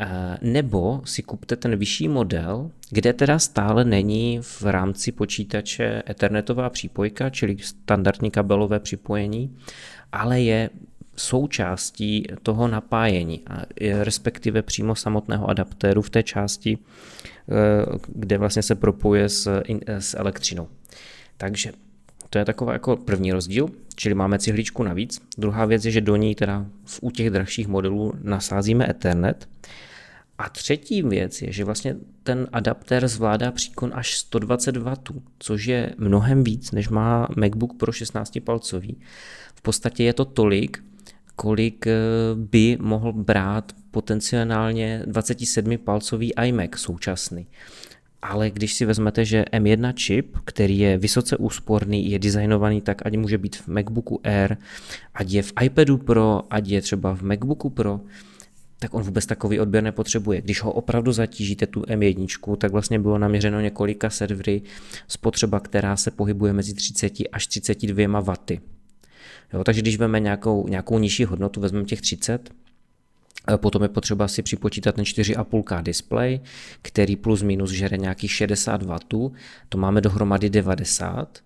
Eh, 0.00 0.38
nebo 0.42 1.02
si 1.04 1.22
kupte 1.22 1.56
ten 1.56 1.76
vyšší 1.76 2.08
model, 2.08 2.70
kde 2.90 3.12
teda 3.12 3.38
stále 3.38 3.84
není 3.84 4.38
v 4.42 4.62
rámci 4.62 5.12
počítače 5.12 6.02
ethernetová 6.08 6.70
přípojka, 6.70 7.30
čili 7.30 7.56
standardní 7.60 8.30
kabelové 8.30 8.80
připojení, 8.80 9.56
ale 10.12 10.40
je 10.40 10.70
součástí 11.16 12.26
toho 12.42 12.68
napájení, 12.68 13.40
respektive 14.02 14.62
přímo 14.62 14.94
samotného 14.94 15.50
adaptéru 15.50 16.02
v 16.02 16.10
té 16.10 16.22
části, 16.22 16.78
kde 18.06 18.38
vlastně 18.38 18.62
se 18.62 18.74
propuje 18.74 19.28
s, 19.28 19.62
s 19.86 20.16
elektřinou. 20.16 20.68
Takže 21.36 21.72
to 22.30 22.38
je 22.38 22.44
taková 22.44 22.72
jako 22.72 22.96
první 22.96 23.32
rozdíl, 23.32 23.68
čili 23.94 24.14
máme 24.14 24.38
cihličku 24.38 24.82
navíc. 24.82 25.22
Druhá 25.38 25.64
věc 25.64 25.84
je, 25.84 25.90
že 25.90 26.00
do 26.00 26.16
ní 26.16 26.34
teda 26.34 26.66
v, 26.84 26.98
u 27.02 27.10
těch 27.10 27.30
drahších 27.30 27.68
modelů 27.68 28.12
nasázíme 28.22 28.90
Ethernet. 28.90 29.48
A 30.38 30.48
třetí 30.48 31.02
věc 31.02 31.42
je, 31.42 31.52
že 31.52 31.64
vlastně 31.64 31.96
ten 32.22 32.48
adaptér 32.52 33.08
zvládá 33.08 33.52
příkon 33.52 33.90
až 33.94 34.18
120 34.18 34.76
W, 34.76 34.94
což 35.38 35.64
je 35.64 35.94
mnohem 35.98 36.44
víc, 36.44 36.70
než 36.72 36.88
má 36.88 37.28
MacBook 37.36 37.76
Pro 37.76 37.92
16 37.92 38.38
palcový. 38.44 39.00
V 39.54 39.62
podstatě 39.62 40.04
je 40.04 40.12
to 40.12 40.24
tolik, 40.24 40.84
kolik 41.36 41.86
eh, 41.86 41.94
by 42.34 42.78
mohl 42.80 43.12
brát 43.12 43.72
potenciálně 43.94 45.02
27-palcový 45.06 46.30
iMac 46.44 46.70
současný. 46.76 47.46
Ale 48.22 48.50
když 48.50 48.74
si 48.74 48.84
vezmete, 48.84 49.24
že 49.24 49.44
M1 49.52 49.92
čip, 49.94 50.36
který 50.44 50.78
je 50.78 50.98
vysoce 50.98 51.36
úsporný, 51.36 52.10
je 52.10 52.18
designovaný 52.18 52.80
tak, 52.80 53.06
ať 53.06 53.16
může 53.16 53.38
být 53.38 53.56
v 53.56 53.68
MacBooku 53.68 54.20
Air, 54.24 54.56
ať 55.14 55.30
je 55.30 55.42
v 55.42 55.52
iPadu 55.62 55.98
Pro, 55.98 56.42
ať 56.50 56.68
je 56.68 56.80
třeba 56.82 57.14
v 57.14 57.22
MacBooku 57.22 57.70
Pro, 57.70 58.00
tak 58.78 58.94
on 58.94 59.02
vůbec 59.02 59.26
takový 59.26 59.60
odběr 59.60 59.84
nepotřebuje. 59.84 60.40
Když 60.40 60.62
ho 60.62 60.72
opravdu 60.72 61.12
zatížíte 61.12 61.66
tu 61.66 61.80
M1, 61.80 62.56
tak 62.56 62.72
vlastně 62.72 62.98
bylo 62.98 63.18
naměřeno 63.18 63.60
několika 63.60 64.10
servery 64.10 64.62
spotřeba, 65.08 65.60
která 65.60 65.96
se 65.96 66.10
pohybuje 66.10 66.52
mezi 66.52 66.74
30 66.74 67.12
až 67.32 67.46
32 67.46 68.20
W. 68.20 68.34
Jo, 69.52 69.64
takže 69.64 69.80
když 69.80 69.96
vezmeme 69.96 70.20
nějakou, 70.20 70.68
nějakou 70.68 70.98
nižší 70.98 71.24
hodnotu, 71.24 71.60
vezmeme 71.60 71.84
těch 71.84 72.00
30, 72.00 72.50
eh, 72.50 72.63
Potom 73.56 73.82
je 73.82 73.88
potřeba 73.88 74.28
si 74.28 74.42
připočítat 74.42 74.94
ten 74.94 75.04
4,5K 75.04 75.82
display, 75.82 76.40
který 76.82 77.16
plus 77.16 77.42
minus 77.42 77.70
žere 77.70 77.96
nějakých 77.96 78.32
60 78.32 78.82
W, 78.82 78.98
to 79.68 79.78
máme 79.78 80.00
dohromady 80.00 80.50
90. 80.50 81.38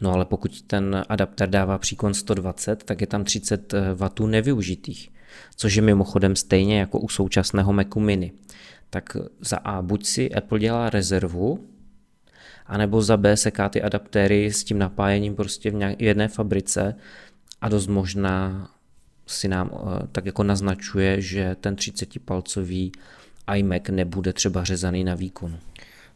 No 0.00 0.12
ale 0.12 0.24
pokud 0.24 0.62
ten 0.62 1.04
adapter 1.08 1.50
dává 1.50 1.78
příkon 1.78 2.14
120, 2.14 2.82
tak 2.82 3.00
je 3.00 3.06
tam 3.06 3.24
30 3.24 3.74
W 3.94 4.26
nevyužitých, 4.26 5.10
což 5.56 5.74
je 5.74 5.82
mimochodem 5.82 6.36
stejně 6.36 6.80
jako 6.80 7.00
u 7.00 7.08
současného 7.08 7.72
Macu 7.72 8.00
mini. 8.00 8.32
Tak 8.90 9.16
za 9.40 9.56
A 9.56 9.82
buď 9.82 10.06
si 10.06 10.34
Apple 10.34 10.58
dělá 10.58 10.90
rezervu, 10.90 11.66
anebo 12.66 13.02
za 13.02 13.16
B 13.16 13.36
seká 13.36 13.68
ty 13.68 13.82
adaptéry 13.82 14.52
s 14.52 14.64
tím 14.64 14.78
napájením 14.78 15.36
prostě 15.36 15.70
v 15.70 15.96
jedné 15.98 16.28
fabrice 16.28 16.94
a 17.60 17.68
dost 17.68 17.86
možná 17.86 18.68
si 19.26 19.48
nám 19.48 19.70
eh, 19.72 20.06
tak 20.12 20.26
jako 20.26 20.42
naznačuje, 20.42 21.20
že 21.20 21.56
ten 21.60 21.74
30-palcový 21.74 22.92
iMac 23.54 23.82
nebude 23.90 24.32
třeba 24.32 24.64
řezaný 24.64 25.04
na 25.04 25.14
výkonu. 25.14 25.58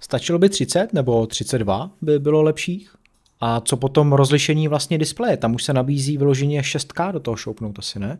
Stačilo 0.00 0.38
by 0.38 0.48
30 0.48 0.92
nebo 0.92 1.26
32 1.26 1.90
by 2.02 2.18
bylo 2.18 2.42
lepších? 2.42 2.94
A 3.40 3.60
co 3.60 3.76
potom 3.76 4.12
rozlišení 4.12 4.68
vlastně 4.68 4.98
displeje? 4.98 5.36
Tam 5.36 5.54
už 5.54 5.64
se 5.64 5.72
nabízí 5.72 6.18
vyloženě 6.18 6.60
6K 6.60 7.12
do 7.12 7.20
toho 7.20 7.36
šoupnout 7.36 7.78
asi, 7.78 7.98
ne? 7.98 8.18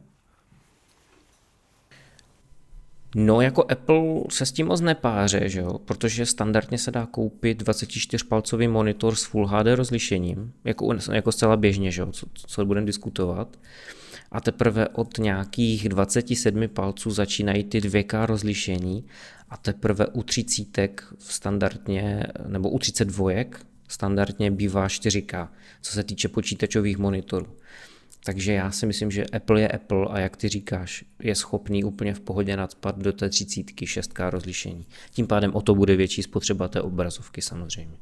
No 3.14 3.40
jako 3.40 3.64
Apple 3.72 4.02
se 4.30 4.46
s 4.46 4.52
tím 4.52 4.66
moc 4.66 4.80
nepáře, 4.80 5.48
že 5.48 5.60
jo? 5.60 5.78
protože 5.78 6.26
standardně 6.26 6.78
se 6.78 6.90
dá 6.90 7.06
koupit 7.06 7.62
24-palcový 7.62 8.70
monitor 8.70 9.14
s 9.14 9.24
Full 9.24 9.46
HD 9.46 9.66
rozlišením, 9.74 10.52
jako, 10.64 10.94
jako 11.12 11.32
zcela 11.32 11.56
běžně, 11.56 11.90
že 11.90 12.00
jo? 12.00 12.12
Co, 12.12 12.26
co 12.34 12.64
budeme 12.64 12.86
diskutovat. 12.86 13.56
A 14.32 14.40
teprve 14.40 14.88
od 14.88 15.18
nějakých 15.18 15.88
27 15.88 16.68
palců 16.68 17.10
začínají 17.10 17.64
ty 17.64 17.80
2K 17.80 18.26
rozlišení 18.26 19.06
a 19.48 19.56
teprve 19.56 20.06
u 20.06 20.22
30 20.22 21.00
standardně, 21.18 22.26
nebo 22.46 22.70
u 22.70 22.78
32 22.78 23.32
standardně 23.88 24.50
bývá 24.50 24.86
4K, 24.86 25.48
co 25.82 25.92
se 25.92 26.04
týče 26.04 26.28
počítačových 26.28 26.98
monitorů. 26.98 27.46
Takže 28.24 28.52
já 28.52 28.70
si 28.70 28.86
myslím, 28.86 29.10
že 29.10 29.24
Apple 29.24 29.60
je 29.60 29.68
Apple 29.68 30.06
a 30.10 30.18
jak 30.18 30.36
ty 30.36 30.48
říkáš, 30.48 31.04
je 31.22 31.34
schopný 31.34 31.84
úplně 31.84 32.14
v 32.14 32.20
pohodě 32.20 32.56
nadspat 32.56 32.98
do 32.98 33.12
té 33.12 33.28
30 33.28 33.66
6K 33.66 34.30
rozlišení. 34.30 34.86
Tím 35.10 35.26
pádem 35.26 35.54
o 35.54 35.62
to 35.62 35.74
bude 35.74 35.96
větší 35.96 36.22
spotřeba 36.22 36.68
té 36.68 36.80
obrazovky 36.80 37.42
samozřejmě. 37.42 37.96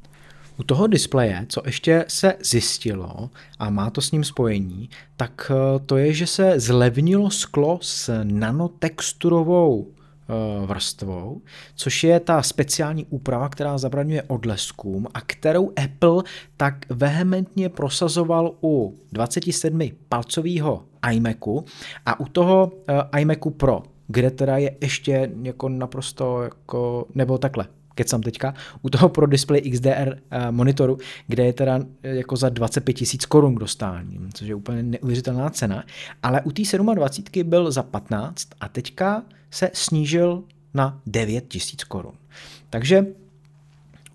U 0.59 0.63
toho 0.63 0.87
displeje, 0.87 1.45
co 1.49 1.61
ještě 1.65 2.05
se 2.07 2.35
zjistilo 2.43 3.29
a 3.59 3.69
má 3.69 3.89
to 3.89 4.01
s 4.01 4.11
ním 4.11 4.23
spojení, 4.23 4.89
tak 5.17 5.51
eh, 5.51 5.79
to 5.85 5.97
je, 5.97 6.13
že 6.13 6.27
se 6.27 6.59
zlevnilo 6.59 7.29
sklo 7.29 7.79
s 7.81 8.23
nanotexturovou 8.23 9.87
eh, 9.87 10.65
vrstvou, 10.65 11.41
což 11.75 12.03
je 12.03 12.19
ta 12.19 12.41
speciální 12.41 13.05
úprava, 13.05 13.49
která 13.49 13.77
zabraňuje 13.77 14.23
odleskům 14.23 15.07
a 15.13 15.21
kterou 15.21 15.71
Apple 15.85 16.23
tak 16.57 16.85
vehementně 16.89 17.69
prosazoval 17.69 18.55
u 18.63 18.99
27 19.11 19.79
palcového 20.09 20.83
iMacu. 21.11 21.65
A 22.05 22.19
u 22.19 22.25
toho 22.25 22.71
eh, 22.87 23.19
iMacu 23.19 23.49
Pro, 23.49 23.83
kde 24.07 24.31
teda 24.31 24.57
je 24.57 24.75
ještě 24.81 25.31
jako 25.43 25.69
naprosto 25.69 26.43
jako, 26.43 27.05
nebo 27.15 27.37
takhle, 27.37 27.67
kecám 27.99 28.21
teďka, 28.21 28.53
u 28.81 28.89
toho 28.89 29.09
pro 29.09 29.27
display 29.27 29.61
XDR 29.61 30.15
eh, 30.31 30.51
monitoru, 30.51 30.97
kde 31.27 31.45
je 31.45 31.53
teda 31.53 31.79
eh, 32.03 32.15
jako 32.15 32.35
za 32.35 32.49
25 32.49 32.93
tisíc 32.93 33.25
korun 33.25 33.55
k 33.55 33.59
dostání, 33.59 34.19
což 34.33 34.47
je 34.47 34.55
úplně 34.55 34.83
neuvěřitelná 34.83 35.49
cena, 35.49 35.83
ale 36.23 36.41
u 36.41 36.51
té 36.51 36.61
27 36.95 37.49
byl 37.49 37.71
za 37.71 37.83
15 37.83 38.47
a 38.59 38.69
teďka 38.69 39.23
se 39.51 39.71
snížil 39.73 40.43
na 40.73 41.01
9 41.05 41.47
tisíc 41.47 41.83
korun. 41.83 42.13
Takže 42.69 43.05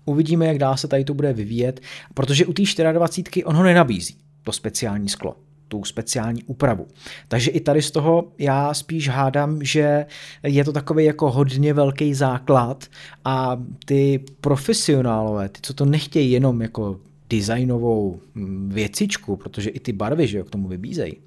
uvidíme, 0.05 0.45
jak 0.45 0.57
dál 0.57 0.77
se 0.77 0.87
tady 0.87 1.03
to 1.03 1.13
bude 1.13 1.33
vyvíjet, 1.33 1.81
protože 2.13 2.45
u 2.45 2.53
té 2.53 2.63
24 2.93 3.45
on 3.45 3.55
ho 3.55 3.63
nenabízí, 3.63 4.17
to 4.43 4.51
speciální 4.51 5.09
sklo 5.09 5.35
tu 5.67 5.83
speciální 5.83 6.43
úpravu. 6.43 6.87
Takže 7.27 7.51
i 7.51 7.59
tady 7.59 7.81
z 7.81 7.91
toho 7.91 8.31
já 8.37 8.73
spíš 8.73 9.09
hádám, 9.09 9.63
že 9.63 10.05
je 10.43 10.63
to 10.63 10.71
takový 10.71 11.05
jako 11.05 11.31
hodně 11.31 11.73
velký 11.73 12.13
základ 12.13 12.85
a 13.25 13.61
ty 13.85 14.19
profesionálové, 14.41 15.49
ty, 15.49 15.59
co 15.61 15.73
to 15.73 15.85
nechtějí 15.85 16.31
jenom 16.31 16.61
jako 16.61 16.99
designovou 17.29 18.19
mm, 18.35 18.69
věcičku, 18.73 19.35
protože 19.35 19.69
i 19.69 19.79
ty 19.79 19.93
barvy 19.93 20.27
že 20.27 20.37
jo, 20.37 20.43
k 20.43 20.49
tomu 20.49 20.67
vybízejí 20.67 21.17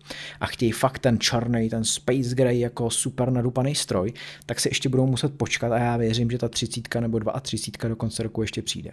a 0.40 0.46
chtějí 0.46 0.72
fakt 0.72 0.98
ten 0.98 1.18
černý, 1.18 1.68
ten 1.68 1.84
Space 1.84 2.34
Gray 2.34 2.60
jako 2.60 2.90
super 2.90 3.30
nadupaný 3.30 3.74
stroj, 3.74 4.12
tak 4.46 4.60
se 4.60 4.68
ještě 4.68 4.88
budou 4.88 5.06
muset 5.06 5.34
počkat 5.34 5.72
a 5.72 5.78
já 5.78 5.96
věřím, 5.96 6.30
že 6.30 6.38
ta 6.38 6.48
30 6.48 6.94
nebo 7.00 7.20
32 7.40 7.88
do 7.88 7.96
konce 7.96 8.22
roku 8.22 8.42
ještě 8.42 8.62
přijde. 8.62 8.90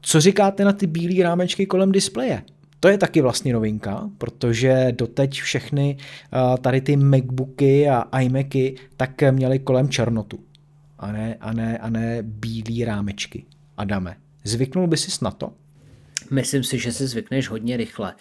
Co 0.00 0.20
říkáte 0.20 0.64
na 0.64 0.72
ty 0.72 0.86
bílé 0.86 1.22
rámečky 1.22 1.66
kolem 1.66 1.92
displeje? 1.92 2.42
To 2.84 2.88
je 2.88 2.98
taky 2.98 3.20
vlastně 3.20 3.52
novinka, 3.52 4.10
protože 4.18 4.86
doteď 4.90 5.40
všechny 5.40 5.96
tady 6.60 6.80
ty 6.80 6.96
MacBooky 6.96 7.88
a 7.88 8.20
iMacy 8.20 8.74
tak 8.96 9.22
měly 9.30 9.58
kolem 9.58 9.88
černotu 9.88 10.38
a 10.98 11.12
ne, 11.12 11.36
a 11.40 11.52
ne, 11.52 11.78
a 11.78 11.90
ne 11.90 12.18
bílý 12.22 12.84
rámečky. 12.84 13.44
Adame, 13.76 14.16
zvyknul 14.44 14.86
by 14.86 14.96
si 14.96 15.24
na 15.24 15.30
to? 15.30 15.52
Myslím 16.30 16.64
si, 16.64 16.78
že 16.78 16.92
si 16.92 17.06
zvykneš 17.06 17.48
hodně 17.48 17.76
rychle. 17.76 18.14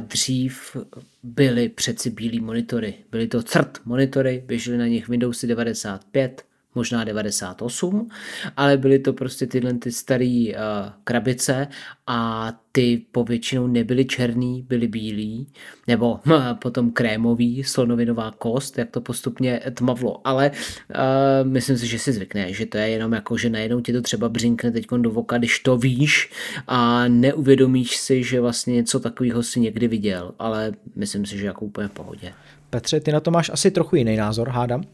Dřív 0.00 0.76
byly 1.22 1.68
přeci 1.68 2.10
bílý 2.10 2.40
monitory. 2.40 2.94
Byly 3.10 3.26
to 3.26 3.42
CRT 3.42 3.78
monitory, 3.84 4.42
běžely 4.46 4.78
na 4.78 4.86
nich 4.86 5.08
Windowsy 5.08 5.46
95, 5.46 6.42
možná 6.74 7.04
98, 7.04 8.08
ale 8.56 8.76
byly 8.76 8.98
to 8.98 9.12
prostě 9.12 9.46
tyhle 9.46 9.74
ty 9.74 9.92
staré 9.92 10.46
uh, 10.48 10.92
krabice 11.04 11.68
a 12.06 12.52
ty 12.72 13.02
povětšinou 13.12 13.66
nebyly 13.66 14.04
černý, 14.04 14.62
byly 14.68 14.88
bílý, 14.88 15.46
nebo 15.88 16.12
uh, 16.12 16.42
potom 16.58 16.90
krémový, 16.90 17.64
slonovinová 17.64 18.34
kost, 18.38 18.78
jak 18.78 18.90
to 18.90 19.00
postupně 19.00 19.60
tmavlo, 19.74 20.26
ale 20.26 20.50
uh, 20.50 21.50
myslím 21.50 21.78
si, 21.78 21.86
že 21.86 21.98
si 21.98 22.12
zvykne, 22.12 22.52
že 22.52 22.66
to 22.66 22.78
je 22.78 22.88
jenom 22.88 23.12
jako, 23.12 23.36
že 23.36 23.50
najednou 23.50 23.80
ti 23.80 23.92
to 23.92 24.02
třeba 24.02 24.28
břinkne 24.28 24.70
teď 24.70 24.86
do 24.98 25.10
voka, 25.10 25.38
když 25.38 25.58
to 25.58 25.76
víš 25.76 26.30
a 26.66 27.08
neuvědomíš 27.08 27.96
si, 27.96 28.24
že 28.24 28.40
vlastně 28.40 28.74
něco 28.74 29.00
takového 29.00 29.42
si 29.42 29.60
někdy 29.60 29.88
viděl, 29.88 30.34
ale 30.38 30.72
myslím 30.96 31.26
si, 31.26 31.38
že 31.38 31.46
jako 31.46 31.64
úplně 31.64 31.88
v 31.88 31.92
pohodě. 31.92 32.32
Petře, 32.70 33.00
ty 33.00 33.12
na 33.12 33.20
to 33.20 33.30
máš 33.30 33.50
asi 33.50 33.70
trochu 33.70 33.96
jiný 33.96 34.16
názor, 34.16 34.48
hádám? 34.48 34.84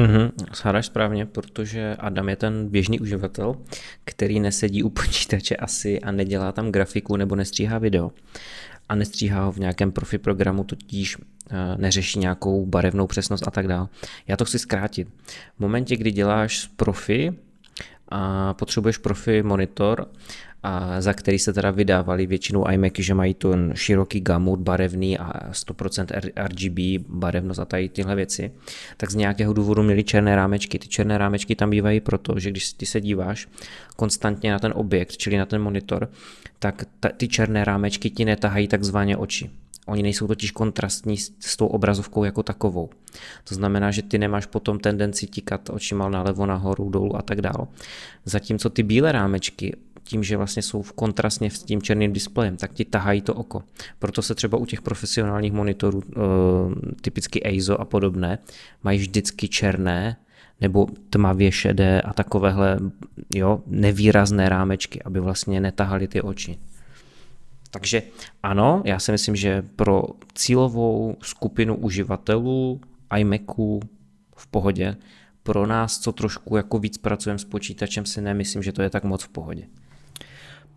Mhm, 0.00 0.30
Sádáš 0.52 0.86
správně, 0.86 1.26
protože 1.26 1.96
Adam 1.98 2.28
je 2.28 2.36
ten 2.36 2.68
běžný 2.68 3.00
uživatel, 3.00 3.56
který 4.04 4.40
nesedí 4.40 4.82
u 4.82 4.88
počítače 5.00 5.56
asi 5.56 6.00
a 6.00 6.12
nedělá 6.12 6.52
tam 6.52 6.72
grafiku 6.72 7.16
nebo 7.16 7.36
nestříhá 7.36 7.78
video 7.78 8.10
a 8.88 8.94
nestříhá 8.94 9.44
ho 9.44 9.52
v 9.52 9.58
nějakém 9.58 9.92
profi 9.92 10.18
programu, 10.18 10.64
tudíž 10.64 11.16
eh, 11.18 11.54
neřeší 11.76 12.18
nějakou 12.18 12.66
barevnou 12.66 13.06
přesnost 13.06 13.48
a 13.48 13.50
tak 13.50 13.68
dále. 13.68 13.88
Já 14.26 14.36
to 14.36 14.44
chci 14.44 14.58
zkrátit. 14.58 15.08
V 15.56 15.60
momentě, 15.60 15.96
kdy 15.96 16.12
děláš 16.12 16.66
profi 16.76 17.32
a 18.08 18.54
potřebuješ 18.54 18.98
profi 18.98 19.42
monitor 19.42 20.08
a 20.62 21.00
za 21.00 21.12
který 21.12 21.38
se 21.38 21.52
teda 21.52 21.70
vydávali 21.70 22.26
většinou 22.26 22.68
iMacy, 22.68 23.02
že 23.02 23.14
mají 23.14 23.34
ten 23.34 23.72
široký 23.74 24.20
gamut 24.20 24.60
barevný 24.60 25.18
a 25.18 25.52
100% 25.52 26.30
RGB 26.36 27.06
barevnost 27.08 27.60
a 27.60 27.64
tady 27.64 27.88
tyhle 27.88 28.16
věci, 28.16 28.52
tak 28.96 29.10
z 29.10 29.14
nějakého 29.14 29.52
důvodu 29.52 29.82
měli 29.82 30.04
černé 30.04 30.36
rámečky. 30.36 30.78
Ty 30.78 30.88
černé 30.88 31.18
rámečky 31.18 31.54
tam 31.54 31.70
bývají 31.70 32.00
proto, 32.00 32.38
že 32.38 32.50
když 32.50 32.72
ty 32.72 32.86
se 32.86 33.00
díváš 33.00 33.48
konstantně 33.96 34.52
na 34.52 34.58
ten 34.58 34.72
objekt, 34.76 35.16
čili 35.16 35.36
na 35.36 35.46
ten 35.46 35.62
monitor, 35.62 36.10
tak 36.58 36.84
ta, 37.00 37.08
ty 37.08 37.28
černé 37.28 37.64
rámečky 37.64 38.10
ti 38.10 38.24
netahají 38.24 38.68
takzvaně 38.68 39.16
oči. 39.16 39.50
Oni 39.86 40.02
nejsou 40.02 40.26
totiž 40.26 40.50
kontrastní 40.50 41.16
s 41.18 41.56
tou 41.56 41.66
obrazovkou 41.66 42.24
jako 42.24 42.42
takovou. 42.42 42.90
To 43.44 43.54
znamená, 43.54 43.90
že 43.90 44.02
ty 44.02 44.18
nemáš 44.18 44.46
potom 44.46 44.78
tendenci 44.78 45.26
tikat 45.26 45.70
očima 45.70 46.08
nalevo, 46.08 46.46
nahoru, 46.46 46.90
dolů 46.90 47.16
a 47.16 47.22
tak 47.22 47.40
dále. 47.40 47.66
Zatímco 48.24 48.70
ty 48.70 48.82
bílé 48.82 49.12
rámečky 49.12 49.76
tím, 50.04 50.22
že 50.22 50.36
vlastně 50.36 50.62
jsou 50.62 50.82
v 50.82 50.92
kontrastně 50.92 51.50
s 51.50 51.62
tím 51.62 51.82
černým 51.82 52.12
displejem, 52.12 52.56
tak 52.56 52.72
ti 52.72 52.84
tahají 52.84 53.20
to 53.20 53.34
oko. 53.34 53.62
Proto 53.98 54.22
se 54.22 54.34
třeba 54.34 54.58
u 54.58 54.66
těch 54.66 54.82
profesionálních 54.82 55.52
monitorů, 55.52 56.02
eh, 56.02 56.16
typicky 57.00 57.42
EIZO 57.44 57.80
a 57.80 57.84
podobné, 57.84 58.38
mají 58.82 58.98
vždycky 58.98 59.48
černé 59.48 60.16
nebo 60.60 60.86
tmavě 61.10 61.52
šedé 61.52 62.00
a 62.00 62.12
takovéhle 62.12 62.78
jo, 63.34 63.62
nevýrazné 63.66 64.48
rámečky, 64.48 65.02
aby 65.02 65.20
vlastně 65.20 65.60
netahaly 65.60 66.08
ty 66.08 66.22
oči. 66.22 66.58
Takže 67.70 68.02
ano, 68.42 68.82
já 68.84 68.98
si 68.98 69.12
myslím, 69.12 69.36
že 69.36 69.62
pro 69.76 70.02
cílovou 70.34 71.16
skupinu 71.22 71.76
uživatelů 71.76 72.80
iMacu 73.18 73.80
v 74.36 74.46
pohodě, 74.46 74.96
pro 75.42 75.66
nás, 75.66 75.98
co 75.98 76.12
trošku 76.12 76.56
jako 76.56 76.78
víc 76.78 76.98
pracujeme 76.98 77.38
s 77.38 77.44
počítačem, 77.44 78.06
si 78.06 78.20
nemyslím, 78.20 78.62
že 78.62 78.72
to 78.72 78.82
je 78.82 78.90
tak 78.90 79.04
moc 79.04 79.22
v 79.22 79.28
pohodě. 79.28 79.66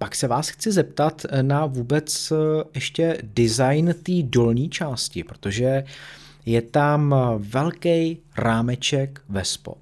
Pak 0.03 0.15
se 0.15 0.27
vás 0.27 0.49
chci 0.49 0.71
zeptat 0.71 1.25
na 1.41 1.65
vůbec 1.65 2.31
eh, 2.31 2.35
ještě 2.75 3.17
design 3.23 3.95
té 4.03 4.11
dolní 4.23 4.69
části, 4.69 5.23
protože 5.23 5.83
je 6.45 6.61
tam 6.61 7.15
velký 7.37 8.19
rámeček 8.37 9.21
ve 9.29 9.45
spod. 9.45 9.77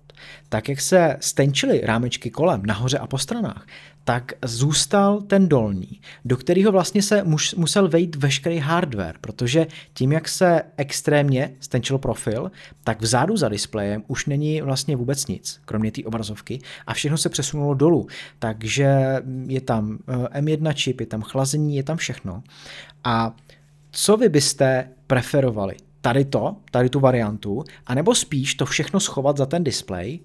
Tak 0.49 0.69
jak 0.69 0.81
se 0.81 1.17
stenčily 1.19 1.81
rámečky 1.83 2.29
kolem, 2.29 2.65
nahoře 2.65 2.97
a 2.97 3.07
po 3.07 3.17
stranách, 3.17 3.67
tak 4.03 4.33
zůstal 4.45 5.21
ten 5.21 5.49
dolní, 5.49 6.01
do 6.25 6.37
kterého 6.37 6.71
vlastně 6.71 7.01
se 7.01 7.23
musel 7.57 7.87
vejít 7.87 8.15
veškerý 8.15 8.57
hardware, 8.57 9.15
protože 9.21 9.67
tím, 9.93 10.11
jak 10.11 10.27
se 10.27 10.61
extrémně 10.77 11.55
stenčil 11.59 11.97
profil, 11.97 12.51
tak 12.83 13.01
vzadu 13.01 13.37
za 13.37 13.49
displejem 13.49 14.03
už 14.07 14.25
není 14.25 14.61
vlastně 14.61 14.95
vůbec 14.95 15.27
nic, 15.27 15.61
kromě 15.65 15.91
té 15.91 16.03
obrazovky 16.03 16.59
a 16.87 16.93
všechno 16.93 17.17
se 17.17 17.29
přesunulo 17.29 17.73
dolů. 17.73 18.07
Takže 18.39 19.21
je 19.47 19.61
tam 19.61 19.97
eh, 20.33 20.41
M1 20.41 20.73
čip, 20.73 20.99
je 20.99 21.05
tam 21.05 21.21
chlazení, 21.21 21.75
je 21.75 21.83
tam 21.83 21.97
všechno. 21.97 22.43
A 23.03 23.35
co 23.91 24.17
vy 24.17 24.29
byste 24.29 24.89
preferovali? 25.07 25.75
Tady 26.01 26.25
to, 26.25 26.55
tady 26.71 26.89
tu 26.89 26.99
variantu, 26.99 27.63
anebo 27.87 28.15
spíš 28.15 28.55
to 28.55 28.65
všechno 28.65 28.99
schovat 28.99 29.37
za 29.37 29.45
ten 29.45 29.63
displej 29.63 30.19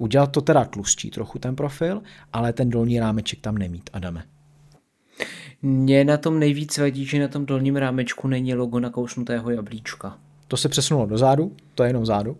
Udělat 0.00 0.32
to 0.32 0.40
teda 0.40 0.64
tlustší 0.64 1.10
trochu 1.10 1.38
ten 1.38 1.56
profil, 1.56 2.02
ale 2.32 2.52
ten 2.52 2.70
dolní 2.70 3.00
rámeček 3.00 3.40
tam 3.40 3.58
nemít, 3.58 3.90
Adame. 3.92 4.24
Mně 5.62 6.04
na 6.04 6.16
tom 6.16 6.38
nejvíc 6.38 6.78
vadí, 6.78 7.04
že 7.04 7.20
na 7.20 7.28
tom 7.28 7.46
dolním 7.46 7.76
rámečku 7.76 8.28
není 8.28 8.54
logo 8.54 8.80
nakousnutého 8.80 9.50
jablíčka. 9.50 10.18
To 10.48 10.56
se 10.56 10.68
přesunulo 10.68 11.06
do 11.06 11.18
zádu, 11.18 11.56
to 11.74 11.82
je 11.82 11.88
jenom 11.88 12.06
zádu. 12.06 12.38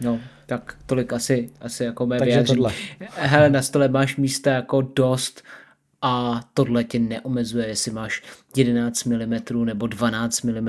no, 0.00 0.20
tak 0.46 0.76
tolik 0.86 1.12
asi, 1.12 1.50
asi 1.60 1.84
jako 1.84 2.06
mé 2.06 2.18
Takže 2.18 2.42
tohle. 2.42 2.72
Hele, 3.14 3.50
na 3.50 3.62
stole 3.62 3.88
máš 3.88 4.16
místa 4.16 4.50
jako 4.50 4.82
dost 4.82 5.42
a 6.06 6.40
tohle 6.54 6.84
tě 6.84 6.98
neomezuje, 6.98 7.66
jestli 7.66 7.90
máš 7.90 8.22
11 8.56 9.04
mm 9.04 9.34
nebo 9.64 9.86
12 9.86 10.42
mm 10.42 10.68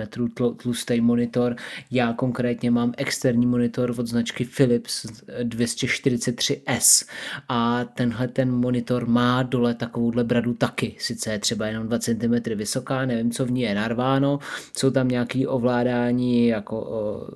tlustý 0.58 1.02
monitor. 1.02 1.56
Já 1.92 2.14
konkrétně 2.14 2.72
mám 2.72 2.94
externí 2.98 3.46
monitor 3.46 3.96
od 3.98 4.08
značky 4.08 4.46
Philips 4.46 5.06
243S 5.44 7.10
a 7.50 7.86
tenhle 7.86 8.28
ten 8.28 8.52
monitor 8.52 9.08
má 9.08 9.44
dole 9.44 9.74
takovouhle 9.74 10.24
bradu 10.24 10.54
taky. 10.54 10.96
Sice 11.00 11.32
je 11.32 11.40
třeba 11.40 11.68
jenom 11.68 11.88
2 11.88 12.00
cm 12.00 12.36
vysoká, 12.56 13.06
nevím, 13.06 13.32
co 13.32 13.46
v 13.46 13.52
ní 13.52 13.62
je 13.62 13.76
narváno, 13.76 14.40
jsou 14.78 14.92
tam 14.92 15.08
nějaké 15.08 15.48
ovládání 15.48 16.48
jako 16.48 16.82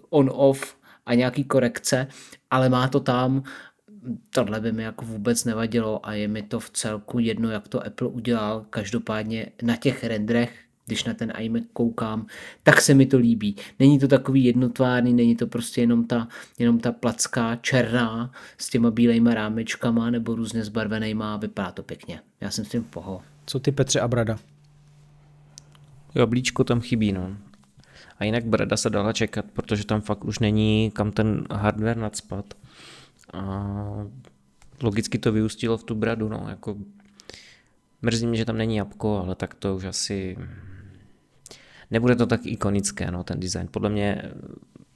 on-off 0.10 0.76
a 1.06 1.14
nějaký 1.14 1.44
korekce, 1.44 2.08
ale 2.52 2.70
má 2.70 2.88
to 2.88 3.00
tam 3.00 3.44
tohle 4.30 4.60
by 4.60 4.72
mi 4.72 4.84
jako 4.84 5.06
vůbec 5.06 5.46
nevadilo 5.46 6.08
a 6.08 6.14
je 6.14 6.28
mi 6.28 6.42
to 6.44 6.60
v 6.60 6.70
celku 6.70 7.20
jedno, 7.20 7.50
jak 7.50 7.68
to 7.68 7.86
Apple 7.86 8.08
udělal. 8.08 8.66
Každopádně 8.70 9.48
na 9.62 9.76
těch 9.76 10.04
rendrech, 10.04 10.60
když 10.86 11.04
na 11.04 11.14
ten 11.14 11.34
iMac 11.40 11.64
koukám, 11.74 12.26
tak 12.64 12.82
se 12.82 12.94
mi 12.94 13.06
to 13.06 13.18
líbí. 13.18 13.56
Není 13.80 14.00
to 14.00 14.08
takový 14.08 14.44
jednotvárný, 14.44 15.14
není 15.14 15.36
to 15.36 15.48
prostě 15.48 15.82
jenom 15.82 16.06
ta, 16.06 16.28
jenom 16.60 16.80
ta 16.80 16.92
placká 16.92 17.56
černá 17.56 18.32
s 18.58 18.70
těma 18.70 18.92
bílejma 18.92 19.34
rámečkama 19.34 20.10
nebo 20.10 20.36
různě 20.36 20.64
zbarvenýma, 20.64 21.38
vypadá 21.38 21.72
to 21.72 21.84
pěkně. 21.84 22.22
Já 22.42 22.52
jsem 22.52 22.66
s 22.66 22.70
tím 22.70 22.84
poho. 22.84 23.22
Co 23.46 23.60
ty 23.60 23.72
Petře 23.72 24.00
a 24.00 24.08
Brada? 24.08 24.40
Jablíčko 26.16 26.64
tam 26.64 26.82
chybí, 26.82 27.12
no. 27.12 27.38
A 28.20 28.24
jinak 28.24 28.46
Brada 28.46 28.78
se 28.78 28.90
dala 28.90 29.14
čekat, 29.14 29.46
protože 29.54 29.86
tam 29.86 30.02
fakt 30.02 30.26
už 30.26 30.40
není 30.40 30.92
kam 30.92 31.12
ten 31.12 31.44
hardware 31.52 31.98
nadspat. 31.98 32.54
A 33.34 33.64
logicky 34.82 35.18
to 35.18 35.32
vyústilo 35.32 35.78
v 35.78 35.84
tu 35.84 35.96
bradu, 35.96 36.30
no, 36.30 36.46
jako 36.50 36.78
mrzí 38.02 38.28
mě, 38.28 38.38
že 38.38 38.46
tam 38.46 38.58
není 38.58 38.76
jabko, 38.76 39.22
ale 39.24 39.36
tak 39.36 39.54
to 39.54 39.76
už 39.76 39.84
asi 39.84 40.38
nebude 41.92 42.16
to 42.16 42.26
tak 42.26 42.46
ikonické, 42.46 43.12
no, 43.12 43.24
ten 43.24 43.40
design. 43.40 43.68
Podle 43.72 43.90
mě 43.90 44.22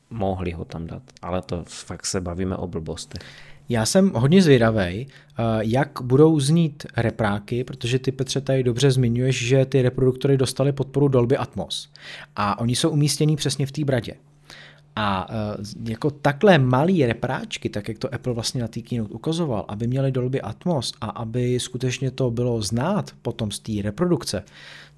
mohli 0.10 0.52
ho 0.52 0.66
tam 0.66 0.88
dát, 0.88 1.04
ale 1.22 1.42
to 1.42 1.64
fakt 1.68 2.06
se 2.06 2.22
bavíme 2.22 2.58
o 2.58 2.68
blbostech. 2.68 3.22
Já 3.70 3.86
jsem 3.86 4.12
hodně 4.16 4.42
zvědavý, 4.42 5.08
eh, 5.08 5.44
jak 5.60 6.02
budou 6.02 6.40
znít 6.40 6.86
repráky, 6.98 7.64
protože 7.64 8.00
ty 8.00 8.12
Petře 8.12 8.42
tady 8.42 8.64
dobře 8.64 8.92
zmiňuješ, 8.92 9.46
že 9.48 9.66
ty 9.66 9.82
reproduktory 9.82 10.38
dostaly 10.38 10.72
podporu 10.72 11.08
Dolby 11.08 11.38
Atmos 11.38 11.90
a 12.36 12.60
oni 12.60 12.76
jsou 12.76 12.90
umístění 12.90 13.36
přesně 13.36 13.66
v 13.66 13.72
té 13.72 13.84
bradě. 13.84 14.14
A 14.96 15.30
uh, 15.30 15.66
jako 15.90 16.12
takhle 16.12 16.58
malý 16.58 17.06
repráčky, 17.06 17.70
tak 17.70 17.88
jak 17.88 17.98
to 17.98 18.14
Apple 18.14 18.34
vlastně 18.34 18.62
na 18.62 18.68
té 18.68 18.82
keynote 18.82 19.14
ukazoval, 19.14 19.66
aby 19.68 19.88
měli 19.88 20.12
Dolby 20.12 20.42
Atmos 20.42 20.94
a 21.02 21.06
aby 21.06 21.60
skutečně 21.60 22.12
to 22.12 22.32
bylo 22.32 22.62
znát 22.62 23.12
potom 23.22 23.52
z 23.52 23.60
té 23.60 23.72
reprodukce, 23.82 24.44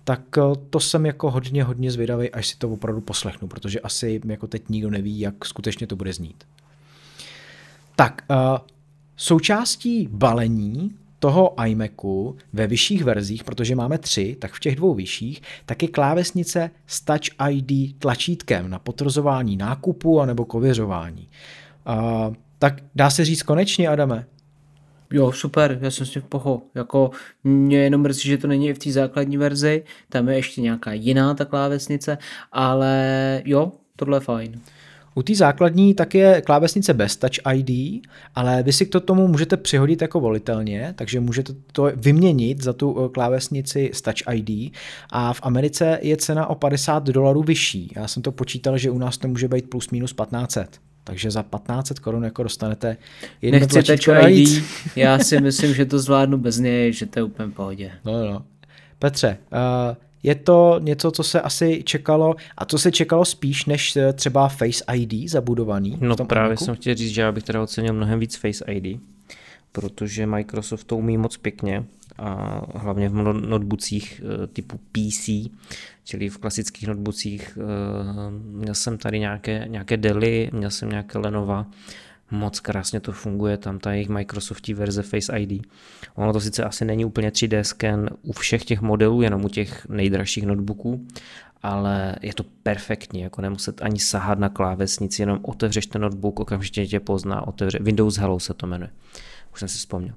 tak 0.04 0.22
uh, 0.38 0.56
to 0.70 0.80
jsem 0.80 1.06
jako 1.06 1.32
hodně, 1.32 1.64
hodně 1.64 1.92
zvědavý, 1.92 2.32
až 2.32 2.48
si 2.48 2.58
to 2.58 2.70
opravdu 2.70 3.02
poslechnu, 3.02 3.48
protože 3.48 3.80
asi 3.80 4.22
jako 4.26 4.48
teď 4.48 4.70
nikdo 4.70 4.90
neví, 4.90 5.20
jak 5.20 5.46
skutečně 5.46 5.88
to 5.88 5.96
bude 5.96 6.14
znít. 6.14 6.44
Tak, 7.96 8.24
uh, 8.30 8.58
součástí 9.18 10.08
balení 10.12 10.96
toho 11.20 11.54
iMacu 11.66 12.36
ve 12.54 12.68
vyšších 12.68 13.04
verzích, 13.04 13.44
protože 13.44 13.76
máme 13.76 13.98
tři, 13.98 14.36
tak 14.40 14.54
v 14.54 14.60
těch 14.60 14.76
dvou 14.76 14.94
vyšších, 14.94 15.42
tak 15.66 15.82
je 15.82 15.88
klávesnice 15.88 16.72
s 16.88 17.02
Touch 17.02 17.50
ID 17.50 18.00
tlačítkem 18.00 18.70
na 18.70 18.80
potvrzování 18.80 19.58
nákupu 19.58 20.22
anebo 20.22 20.46
kověřování. 20.46 21.30
Uh, 21.88 22.34
tak 22.60 22.82
dá 22.96 23.10
se 23.10 23.26
říct 23.26 23.44
konečně, 23.44 23.90
Adame? 23.90 24.26
Jo, 25.14 25.32
super, 25.32 25.80
já 25.82 25.92
jsem 25.92 26.06
s 26.06 26.10
tím 26.10 26.22
v 26.22 26.26
poho. 26.26 26.62
Jako, 26.76 27.12
mě 27.44 27.78
jenom 27.78 28.02
mrzí, 28.02 28.30
že 28.30 28.38
to 28.38 28.48
není 28.48 28.74
v 28.74 28.80
té 28.80 28.92
základní 28.92 29.38
verzi, 29.38 29.84
tam 30.10 30.30
je 30.30 30.36
ještě 30.36 30.62
nějaká 30.62 30.94
jiná 30.94 31.34
ta 31.34 31.46
klávesnice, 31.46 32.18
ale 32.52 33.42
jo, 33.46 33.72
tohle 33.96 34.18
je 34.18 34.22
fajn. 34.22 34.62
U 35.16 35.24
té 35.24 35.36
základní 35.36 35.94
tak 35.94 36.16
je 36.16 36.42
klávesnice 36.42 36.94
bez 36.94 37.16
Touch 37.16 37.54
ID, 37.54 38.02
ale 38.36 38.64
vy 38.64 38.74
si 38.74 38.86
k 38.86 39.00
tomu 39.06 39.28
můžete 39.28 39.58
přihodit 39.58 40.02
jako 40.02 40.20
volitelně, 40.20 40.94
takže 40.98 41.20
můžete 41.20 41.54
to 41.72 41.92
vyměnit 41.96 42.64
za 42.64 42.74
tu 42.74 43.06
eh, 43.06 43.10
klávesnici 43.10 43.92
s 43.94 44.02
Touch 44.02 44.34
ID 44.34 44.74
a 45.10 45.34
v 45.34 45.40
Americe 45.44 46.00
je 46.02 46.18
cena 46.18 46.48
o 46.48 46.56
50 46.56 47.04
dolarů 47.04 47.44
vyšší. 47.44 47.94
Já 47.96 48.08
jsem 48.08 48.24
to 48.24 48.32
počítal, 48.32 48.78
že 48.78 48.92
u 48.92 48.98
nás 48.98 49.18
to 49.18 49.28
může 49.28 49.48
být 49.48 49.70
plus 49.70 49.90
minus 49.90 50.14
1500. 50.14 50.80
Takže 51.04 51.32
za 51.32 51.44
1500 51.44 52.00
korun 52.00 52.24
jako 52.24 52.44
dostanete 52.44 52.98
jedno 53.42 53.60
Nechci 53.60 53.84
Touch 53.84 54.30
ID, 54.30 54.64
já 54.96 55.20
si 55.20 55.42
myslím, 55.42 55.74
že 55.74 55.86
to 55.86 56.00
zvládnu 56.00 56.38
bez 56.38 56.60
něj, 56.60 56.94
že 56.94 57.06
to 57.06 57.20
je 57.20 57.24
úplně 57.24 57.48
v 57.48 57.52
pohodě. 57.52 57.92
No, 58.06 58.26
no. 58.32 58.46
Petře, 59.00 59.38
uh, 59.52 59.96
je 60.26 60.36
to 60.36 60.80
něco, 60.84 61.12
co 61.12 61.24
se 61.24 61.42
asi 61.42 61.84
čekalo 61.84 62.36
a 62.58 62.66
co 62.66 62.78
se 62.78 62.92
čekalo 62.92 63.26
spíš 63.26 63.66
než 63.66 63.96
eh, 63.96 64.14
třeba 64.14 64.48
Face 64.48 64.84
ID 64.94 65.30
zabudovaný? 65.30 65.98
No 66.02 66.16
právě 66.16 66.50
Macu? 66.50 66.66
jsem 66.66 66.76
chtěl 66.76 66.96
říct, 66.96 67.10
že 67.12 67.22
já 67.22 67.32
bych 67.32 67.44
teda 67.44 67.62
ocenil 67.62 67.94
mnohem 67.94 68.20
víc 68.20 68.36
Face 68.36 68.66
ID, 68.72 69.00
protože 69.72 70.26
Microsoft 70.26 70.84
to 70.84 70.98
umí 70.98 71.18
moc 71.18 71.38
pěkně 71.38 71.86
a 72.18 72.62
hlavně 72.76 73.10
v 73.10 73.14
notebookích 73.48 74.22
eh, 74.44 74.48
typu 74.48 74.80
PC, 74.92 75.30
čili 76.04 76.30
v 76.30 76.38
klasických 76.38 76.88
notebookích 76.88 77.58
eh, 77.58 78.32
měl 78.32 78.74
jsem 78.74 78.98
tady 78.98 79.20
nějaké, 79.20 79.66
nějaké 79.68 79.98
Dell, 79.98 80.22
měl 80.52 80.70
jsem 80.70 80.90
nějaké 80.90 81.18
Lenovo 81.18 81.66
moc 82.32 82.60
krásně 82.60 83.00
to 83.00 83.12
funguje, 83.12 83.58
tam 83.58 83.80
ta 83.80 83.92
jejich 83.92 84.10
Microsoftí 84.10 84.74
verze 84.74 85.04
Face 85.04 85.40
ID. 85.40 85.68
Ono 86.16 86.34
to 86.34 86.40
sice 86.40 86.64
asi 86.64 86.86
není 86.86 87.06
úplně 87.06 87.30
3D 87.30 87.62
scan 87.62 88.10
u 88.22 88.32
všech 88.32 88.66
těch 88.66 88.82
modelů, 88.82 89.22
jenom 89.22 89.46
u 89.46 89.50
těch 89.50 89.88
nejdražších 89.90 90.46
notebooků, 90.46 91.08
ale 91.64 92.16
je 92.22 92.34
to 92.34 92.44
perfektní, 92.64 93.22
jako 93.22 93.42
nemuset 93.42 93.82
ani 93.82 94.00
sahat 94.00 94.40
na 94.40 94.50
klávesnici, 94.50 95.22
jenom 95.22 95.40
otevřeš 95.42 95.86
ten 95.86 96.02
notebook, 96.02 96.40
okamžitě 96.40 96.88
tě 96.88 97.00
pozná, 97.00 97.48
otevře, 97.48 97.80
Windows 97.82 98.18
Hello 98.18 98.40
se 98.40 98.54
to 98.54 98.68
jmenuje, 98.68 98.90
už 99.54 99.60
jsem 99.60 99.70
si 99.70 99.78
vzpomněl. 99.78 100.16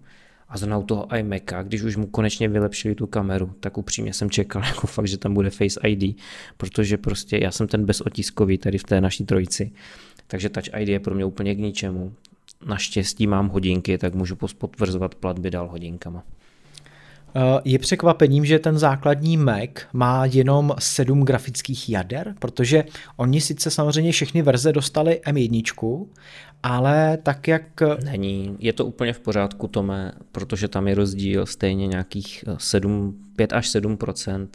A 0.48 0.58
zrovna 0.58 0.78
u 0.78 0.82
toho 0.82 1.16
iMaca, 1.16 1.62
když 1.62 1.82
už 1.82 1.96
mu 1.96 2.06
konečně 2.06 2.48
vylepšili 2.48 2.94
tu 2.94 3.06
kameru, 3.06 3.52
tak 3.60 3.78
upřímně 3.78 4.12
jsem 4.12 4.30
čekal 4.30 4.62
jako 4.66 4.86
fakt, 4.86 5.08
že 5.08 5.18
tam 5.18 5.34
bude 5.34 5.50
Face 5.50 5.80
ID, 5.88 6.16
protože 6.56 6.96
prostě 6.96 7.38
já 7.42 7.50
jsem 7.50 7.68
ten 7.68 7.84
bezotiskový 7.84 8.58
tady 8.58 8.78
v 8.78 8.84
té 8.84 9.00
naší 9.00 9.24
trojici 9.24 9.72
takže 10.28 10.48
Touch 10.48 10.80
ID 10.80 10.88
je 10.88 11.00
pro 11.00 11.14
mě 11.14 11.24
úplně 11.24 11.54
k 11.54 11.58
ničemu. 11.58 12.12
Naštěstí 12.66 13.26
mám 13.26 13.48
hodinky, 13.48 13.98
tak 13.98 14.14
můžu 14.14 14.36
potvrzovat 14.36 15.14
platby 15.14 15.50
dál 15.50 15.68
hodinkama. 15.68 16.24
Eh, 17.36 17.60
je 17.64 17.78
překvapením, 17.78 18.44
že 18.44 18.58
ten 18.58 18.78
základní 18.78 19.36
Mac 19.36 19.70
má 19.92 20.24
jenom 20.24 20.74
sedm 20.78 21.24
grafických 21.24 21.88
jader, 21.88 22.34
protože 22.38 22.84
oni 23.16 23.40
sice 23.40 23.70
samozřejmě 23.70 24.12
všechny 24.12 24.42
verze 24.42 24.72
dostali 24.72 25.20
M1, 25.24 26.06
ale 26.62 27.18
tak 27.22 27.48
jak... 27.48 27.80
Není, 28.04 28.56
je 28.58 28.72
to 28.72 28.84
úplně 28.84 29.12
v 29.12 29.20
pořádku, 29.20 29.68
Tome, 29.68 30.12
protože 30.32 30.68
tam 30.68 30.88
je 30.88 30.94
rozdíl 30.94 31.46
stejně 31.46 31.86
nějakých 31.86 32.44
7, 32.58 33.18
5 33.36 33.52
až 33.52 33.74
7% 33.74 34.48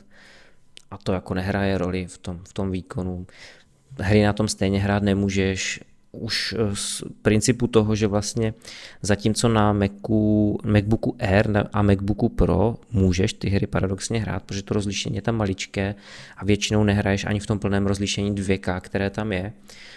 a 0.91 0.97
to 0.97 1.13
jako 1.13 1.33
nehraje 1.33 1.77
roli 1.77 2.05
v 2.05 2.17
tom, 2.17 2.39
v 2.47 2.53
tom 2.53 2.71
výkonu. 2.71 3.27
Hry 3.99 4.23
na 4.23 4.33
tom 4.33 4.47
stejně 4.47 4.79
hrát 4.79 5.03
nemůžeš, 5.03 5.79
už 6.11 6.55
eh, 6.57 6.75
z 6.75 7.03
principu 7.21 7.67
toho, 7.67 7.95
že 7.95 8.07
vlastně 8.07 8.53
zatímco 9.01 9.49
na 9.49 9.73
Macu, 9.73 10.57
MacBooku 10.65 11.15
Air 11.19 11.67
a 11.73 11.81
MacBooku 11.81 12.29
Pro 12.29 12.75
můžeš 12.91 13.33
ty 13.33 13.49
hry 13.49 13.67
paradoxně 13.67 14.19
hrát, 14.19 14.43
protože 14.43 14.63
to 14.63 14.73
rozlišení 14.73 15.15
je 15.15 15.21
tam 15.21 15.35
maličké 15.35 15.95
a 16.37 16.45
většinou 16.45 16.83
nehraješ 16.83 17.25
ani 17.25 17.39
v 17.39 17.45
tom 17.45 17.59
plném 17.59 17.87
rozlišení 17.87 18.35
2K, 18.35 18.81
které 18.81 19.09
tam 19.09 19.31
je, 19.31 19.43
eh, 19.43 19.92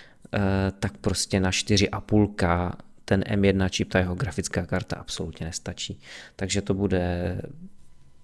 tak 0.79 0.97
prostě 0.99 1.41
na 1.41 1.51
4,5K 1.51 2.73
ten 3.05 3.21
M1 3.21 3.69
čip, 3.69 3.89
ta 3.89 3.99
jeho 3.99 4.15
grafická 4.15 4.67
karta 4.67 4.97
absolutně 4.97 5.47
nestačí. 5.47 6.01
Takže 6.37 6.63
to 6.63 6.75
bude, 6.75 7.37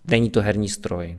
není 0.04 0.30
to 0.30 0.42
herní 0.42 0.68
stroj, 0.68 1.18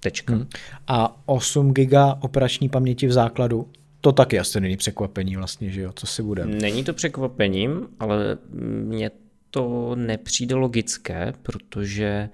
Tečka. 0.00 0.34
Hmm. 0.34 0.48
A 0.86 1.22
8 1.26 1.74
GB 1.74 1.94
operační 2.20 2.68
paměti 2.68 3.06
v 3.06 3.12
základu, 3.12 3.70
to 4.00 4.12
taky 4.12 4.38
asi 4.38 4.60
není 4.60 4.76
překvapení 4.76 5.36
vlastně, 5.36 5.70
že 5.70 5.80
jo, 5.80 5.92
co 5.94 6.06
si 6.06 6.22
bude. 6.22 6.46
Není 6.46 6.84
to 6.84 6.94
překvapením, 6.94 7.88
ale 8.00 8.38
mně 8.84 9.10
to 9.50 9.94
nepřijde 9.94 10.54
logické, 10.54 11.32
protože 11.42 12.28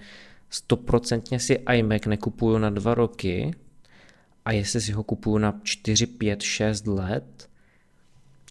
stoprocentně 0.50 1.40
si 1.40 1.52
iMac 1.74 2.06
nekupuju 2.06 2.58
na 2.58 2.70
dva 2.70 2.94
roky 2.94 3.54
a 4.44 4.52
jestli 4.52 4.80
si 4.80 4.92
ho 4.92 5.02
kupuju 5.02 5.38
na 5.38 5.60
4, 5.62 6.06
5, 6.06 6.42
6 6.42 6.86
let, 6.86 7.48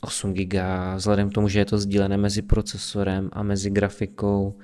8 0.03 0.33
GB, 0.33 0.53
vzhledem 0.95 1.29
k 1.29 1.33
tomu, 1.33 1.47
že 1.47 1.59
je 1.59 1.65
to 1.65 1.77
sdílené 1.77 2.17
mezi 2.17 2.41
procesorem 2.41 3.29
a 3.33 3.43
mezi 3.43 3.69
grafikou, 3.69 4.55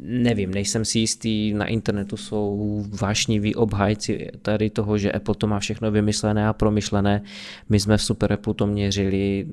nevím, 0.00 0.54
nejsem 0.54 0.84
si 0.84 0.98
jistý, 0.98 1.52
na 1.52 1.66
internetu 1.66 2.16
jsou 2.16 2.84
vášniví 3.00 3.54
obhájci 3.54 4.28
tady 4.42 4.70
toho, 4.70 4.98
že 4.98 5.12
Apple 5.12 5.34
to 5.34 5.46
má 5.46 5.58
všechno 5.58 5.90
vymyslené 5.90 6.48
a 6.48 6.52
promyšlené. 6.52 7.22
My 7.68 7.80
jsme 7.80 7.96
v 7.96 8.02
Super 8.02 8.32
Apple 8.32 8.54
to 8.54 8.66
měřili, 8.66 9.46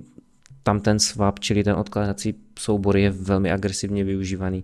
tam 0.63 0.79
ten 0.79 0.99
swap, 0.99 1.39
čili 1.39 1.63
ten 1.63 1.75
odkladací 1.75 2.35
soubor 2.59 2.97
je 2.97 3.09
velmi 3.09 3.51
agresivně 3.51 4.03
využívaný. 4.03 4.63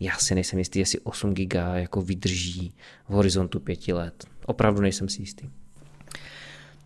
já 0.00 0.16
si 0.16 0.34
nejsem 0.34 0.58
jistý, 0.58 0.78
jestli 0.78 0.98
8 0.98 1.34
GB 1.34 1.54
jako 1.74 2.02
vydrží 2.02 2.74
v 3.08 3.12
horizontu 3.12 3.60
pěti 3.60 3.92
let. 3.92 4.24
Opravdu 4.46 4.80
nejsem 4.80 5.08
si 5.08 5.22
jistý. 5.22 5.48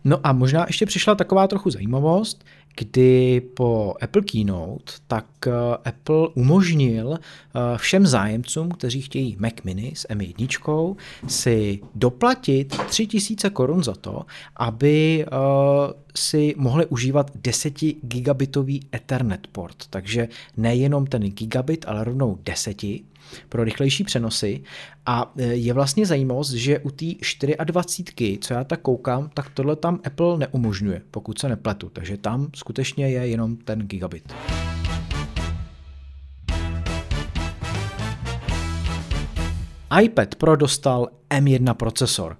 No 0.05 0.19
a 0.23 0.33
možná 0.33 0.65
ještě 0.67 0.85
přišla 0.85 1.15
taková 1.15 1.47
trochu 1.47 1.69
zajímavost, 1.69 2.45
kdy 2.77 3.41
po 3.53 3.93
Apple 4.01 4.21
Keynote 4.21 4.93
tak 5.07 5.25
eh, 5.47 5.51
Apple 5.85 6.27
umožnil 6.33 7.17
eh, 7.17 7.59
všem 7.77 8.07
zájemcům, 8.07 8.69
kteří 8.69 9.01
chtějí 9.01 9.37
Mac 9.39 9.53
Mini 9.63 9.91
s 9.95 10.07
M1, 10.09 10.95
si 11.27 11.79
doplatit 11.95 12.77
3000 12.87 13.49
korun 13.49 13.83
za 13.83 13.95
to, 13.95 14.21
aby 14.55 15.25
eh, 15.27 16.04
si 16.15 16.55
mohli 16.57 16.85
užívat 16.85 17.31
10 17.35 17.73
gigabitový 18.01 18.79
Ethernet 18.95 19.47
port. 19.47 19.75
Takže 19.89 20.27
nejenom 20.57 21.07
ten 21.07 21.21
gigabit, 21.21 21.85
ale 21.87 22.03
rovnou 22.03 22.39
10 22.43 22.81
pro 23.49 23.63
rychlejší 23.63 24.03
přenosy. 24.03 24.63
A 25.05 25.33
e, 25.37 25.43
je 25.43 25.73
vlastně 25.73 26.05
zajímavost, 26.05 26.51
že 26.51 26.79
u 26.79 26.91
té 26.91 27.05
24, 27.63 28.37
co 28.41 28.53
já 28.53 28.63
tak 28.63 28.81
koukám, 28.81 29.29
tak 29.33 29.49
tohle 29.49 29.75
tam 29.75 29.99
Apple 30.03 30.37
neumožňuje, 30.37 31.01
pokud 31.11 31.39
se 31.39 31.49
nepletu. 31.49 31.89
Takže 31.89 32.17
tam 32.17 32.47
skutečně 32.55 33.09
je 33.09 33.27
jenom 33.27 33.55
ten 33.55 33.79
gigabit. 33.79 34.33
iPad 40.01 40.35
Pro 40.35 40.55
dostal 40.55 41.09
M1 41.29 41.73
procesor. 41.73 42.37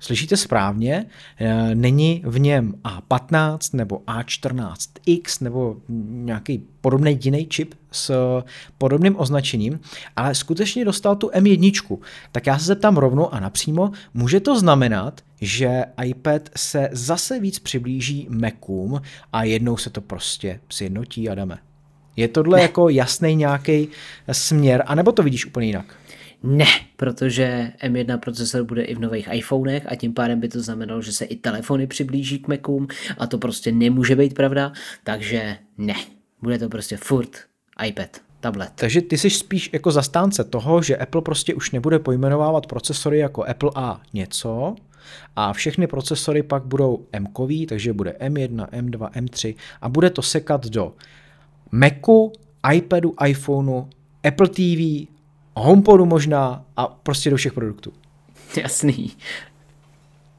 Slyšíte 0.00 0.36
správně, 0.36 1.06
e, 1.38 1.74
není 1.74 2.22
v 2.26 2.38
něm 2.38 2.74
A15 2.84 3.76
nebo 3.76 3.98
A14X 3.98 5.44
nebo 5.44 5.76
nějaký 6.08 6.62
podobný 6.80 7.18
jiný 7.22 7.46
čip 7.46 7.74
s 7.92 8.12
podobným 8.78 9.16
označením, 9.18 9.80
ale 10.16 10.34
skutečně 10.34 10.84
dostal 10.84 11.16
tu 11.16 11.28
M1. 11.28 11.98
Tak 12.32 12.46
já 12.46 12.58
se 12.58 12.64
zeptám 12.64 12.96
rovnou 12.96 13.34
a 13.34 13.40
napřímo, 13.40 13.90
může 14.14 14.40
to 14.40 14.58
znamenat, 14.58 15.20
že 15.40 15.84
iPad 16.04 16.42
se 16.56 16.88
zase 16.92 17.40
víc 17.40 17.58
přiblíží 17.58 18.26
Macům 18.30 19.02
a 19.32 19.44
jednou 19.44 19.76
se 19.76 19.90
to 19.90 20.00
prostě 20.00 20.60
sjednotí 20.70 21.28
a 21.28 21.34
dáme. 21.34 21.58
Je 22.16 22.28
tohle 22.28 22.56
ne. 22.56 22.62
jako 22.62 22.88
jasný 22.88 23.34
nějaký 23.34 23.88
směr, 24.32 24.82
anebo 24.86 25.12
to 25.12 25.22
vidíš 25.22 25.46
úplně 25.46 25.66
jinak? 25.66 25.94
Ne, 26.42 26.66
protože 26.96 27.72
M1 27.82 28.18
procesor 28.18 28.64
bude 28.64 28.82
i 28.82 28.94
v 28.94 28.98
nových 28.98 29.28
iPhonech 29.32 29.92
a 29.92 29.94
tím 29.94 30.14
pádem 30.14 30.40
by 30.40 30.48
to 30.48 30.62
znamenalo, 30.62 31.02
že 31.02 31.12
se 31.12 31.24
i 31.24 31.36
telefony 31.36 31.86
přiblíží 31.86 32.38
k 32.38 32.48
Macům 32.48 32.88
a 33.18 33.26
to 33.26 33.38
prostě 33.38 33.72
nemůže 33.72 34.16
být 34.16 34.34
pravda, 34.34 34.72
takže 35.04 35.56
ne, 35.78 35.94
bude 36.42 36.58
to 36.58 36.68
prostě 36.68 36.96
furt 36.96 37.30
iPad, 37.86 38.16
tablet. 38.40 38.70
Takže 38.74 39.02
ty 39.02 39.18
jsi 39.18 39.30
spíš 39.30 39.70
jako 39.72 39.90
zastánce 39.90 40.44
toho, 40.44 40.82
že 40.82 40.96
Apple 40.96 41.22
prostě 41.22 41.54
už 41.54 41.70
nebude 41.70 41.98
pojmenovávat 41.98 42.66
procesory 42.66 43.18
jako 43.18 43.44
Apple 43.44 43.70
A 43.74 44.00
něco, 44.12 44.76
a 45.36 45.52
všechny 45.52 45.86
procesory 45.86 46.42
pak 46.42 46.64
budou 46.64 47.06
m 47.12 47.26
takže 47.68 47.92
bude 47.92 48.10
M1, 48.10 48.66
M2, 48.68 49.10
M3 49.10 49.54
a 49.80 49.88
bude 49.88 50.10
to 50.10 50.22
sekat 50.22 50.66
do 50.66 50.94
Macu, 51.72 52.32
iPadu, 52.72 53.14
iPhoneu, 53.26 53.84
Apple 54.24 54.48
TV, 54.48 55.08
HomePodu 55.58 56.06
možná 56.06 56.64
a 56.76 56.86
prostě 56.86 57.30
do 57.30 57.36
všech 57.36 57.52
produktů. 57.52 57.92
Jasný. 58.62 59.10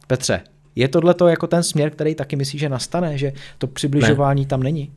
Petře, 0.08 0.42
je 0.76 0.88
tohle 0.88 1.14
to 1.14 1.28
jako 1.28 1.48
ten 1.48 1.64
směr, 1.64 1.90
který 1.90 2.16
taky 2.16 2.36
myslíš, 2.36 2.62
že 2.62 2.70
nastane, 2.70 3.18
že 3.18 3.34
to 3.58 3.68
přibližování 3.68 4.42
ne. 4.42 4.48
tam 4.48 4.64
není? 4.64 4.92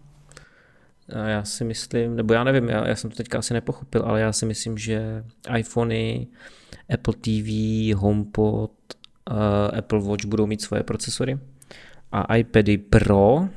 Já 1.27 1.45
si 1.45 1.65
myslím, 1.65 2.17
nebo 2.17 2.35
já 2.35 2.45
nevím, 2.45 2.69
já, 2.69 2.89
já 2.89 2.97
jsem 2.97 3.11
to 3.11 3.17
teďka 3.17 3.39
asi 3.39 3.55
nepochopil, 3.55 4.03
ale 4.07 4.21
já 4.21 4.33
si 4.33 4.47
myslím, 4.47 4.79
že 4.79 5.25
iPhony, 5.57 6.27
Apple 6.95 7.15
TV, 7.15 7.49
HomePod, 7.97 8.71
uh, 9.31 9.79
Apple 9.79 10.01
Watch 10.01 10.25
budou 10.25 10.47
mít 10.47 10.63
svoje 10.63 10.83
procesory 10.83 11.39
a 12.13 12.37
iPady 12.37 12.79
Pro 12.79 13.49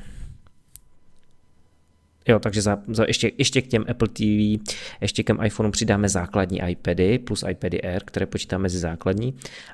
Jo, 2.28 2.40
takže 2.40 2.62
za, 2.62 2.78
za 2.88 3.06
ještě, 3.08 3.32
ještě 3.38 3.62
k 3.62 3.68
těm 3.68 3.86
Apple 3.90 4.08
TV, 4.08 4.74
ještě 5.02 5.24
k 5.24 5.28
těm 5.28 5.40
iPhoneu 5.44 5.72
přidáme 5.72 6.10
základní 6.10 6.62
iPady 6.70 7.20
plus 7.20 7.44
iPady 7.50 7.82
Air, 7.82 8.02
které 8.06 8.26
počítáme 8.26 8.62
mezi 8.62 8.80
základní. 8.80 9.34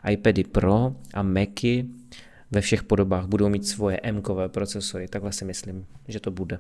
iPady 0.09 0.43
Pro 0.43 0.95
a 1.13 1.23
Macy 1.23 1.85
ve 2.51 2.61
všech 2.61 2.83
podobách 2.83 3.25
budou 3.25 3.49
mít 3.49 3.67
svoje 3.67 3.99
m 4.03 4.21
procesory. 4.47 5.07
Takhle 5.07 5.31
si 5.31 5.45
myslím, 5.45 5.85
že 6.07 6.19
to 6.19 6.31
bude. 6.31 6.59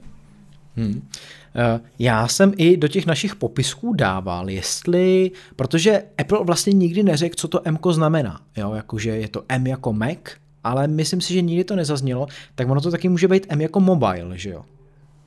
Hmm. 0.75 1.07
Eh, 1.55 1.79
já 1.99 2.27
jsem 2.27 2.53
i 2.57 2.77
do 2.77 2.87
těch 2.87 3.05
našich 3.05 3.35
popisků 3.35 3.93
dával, 3.93 4.49
jestli, 4.49 5.31
protože 5.55 6.03
Apple 6.17 6.43
vlastně 6.43 6.73
nikdy 6.73 7.03
neřekl, 7.03 7.35
co 7.37 7.47
to 7.47 7.61
M 7.67 7.77
znamená, 7.91 8.41
jo, 8.57 8.73
jakože 8.73 9.09
je 9.09 9.27
to 9.27 9.43
M 9.49 9.67
jako 9.67 9.93
Mac, 9.93 10.17
ale 10.63 10.87
myslím 10.87 11.21
si, 11.21 11.33
že 11.33 11.41
nikdy 11.41 11.63
to 11.63 11.75
nezaznělo, 11.75 12.27
tak 12.55 12.69
ono 12.69 12.81
to 12.81 12.91
taky 12.91 13.09
může 13.09 13.27
být 13.27 13.45
M 13.49 13.61
jako 13.61 13.79
mobile, 13.79 14.37
že 14.37 14.49
jo? 14.49 14.65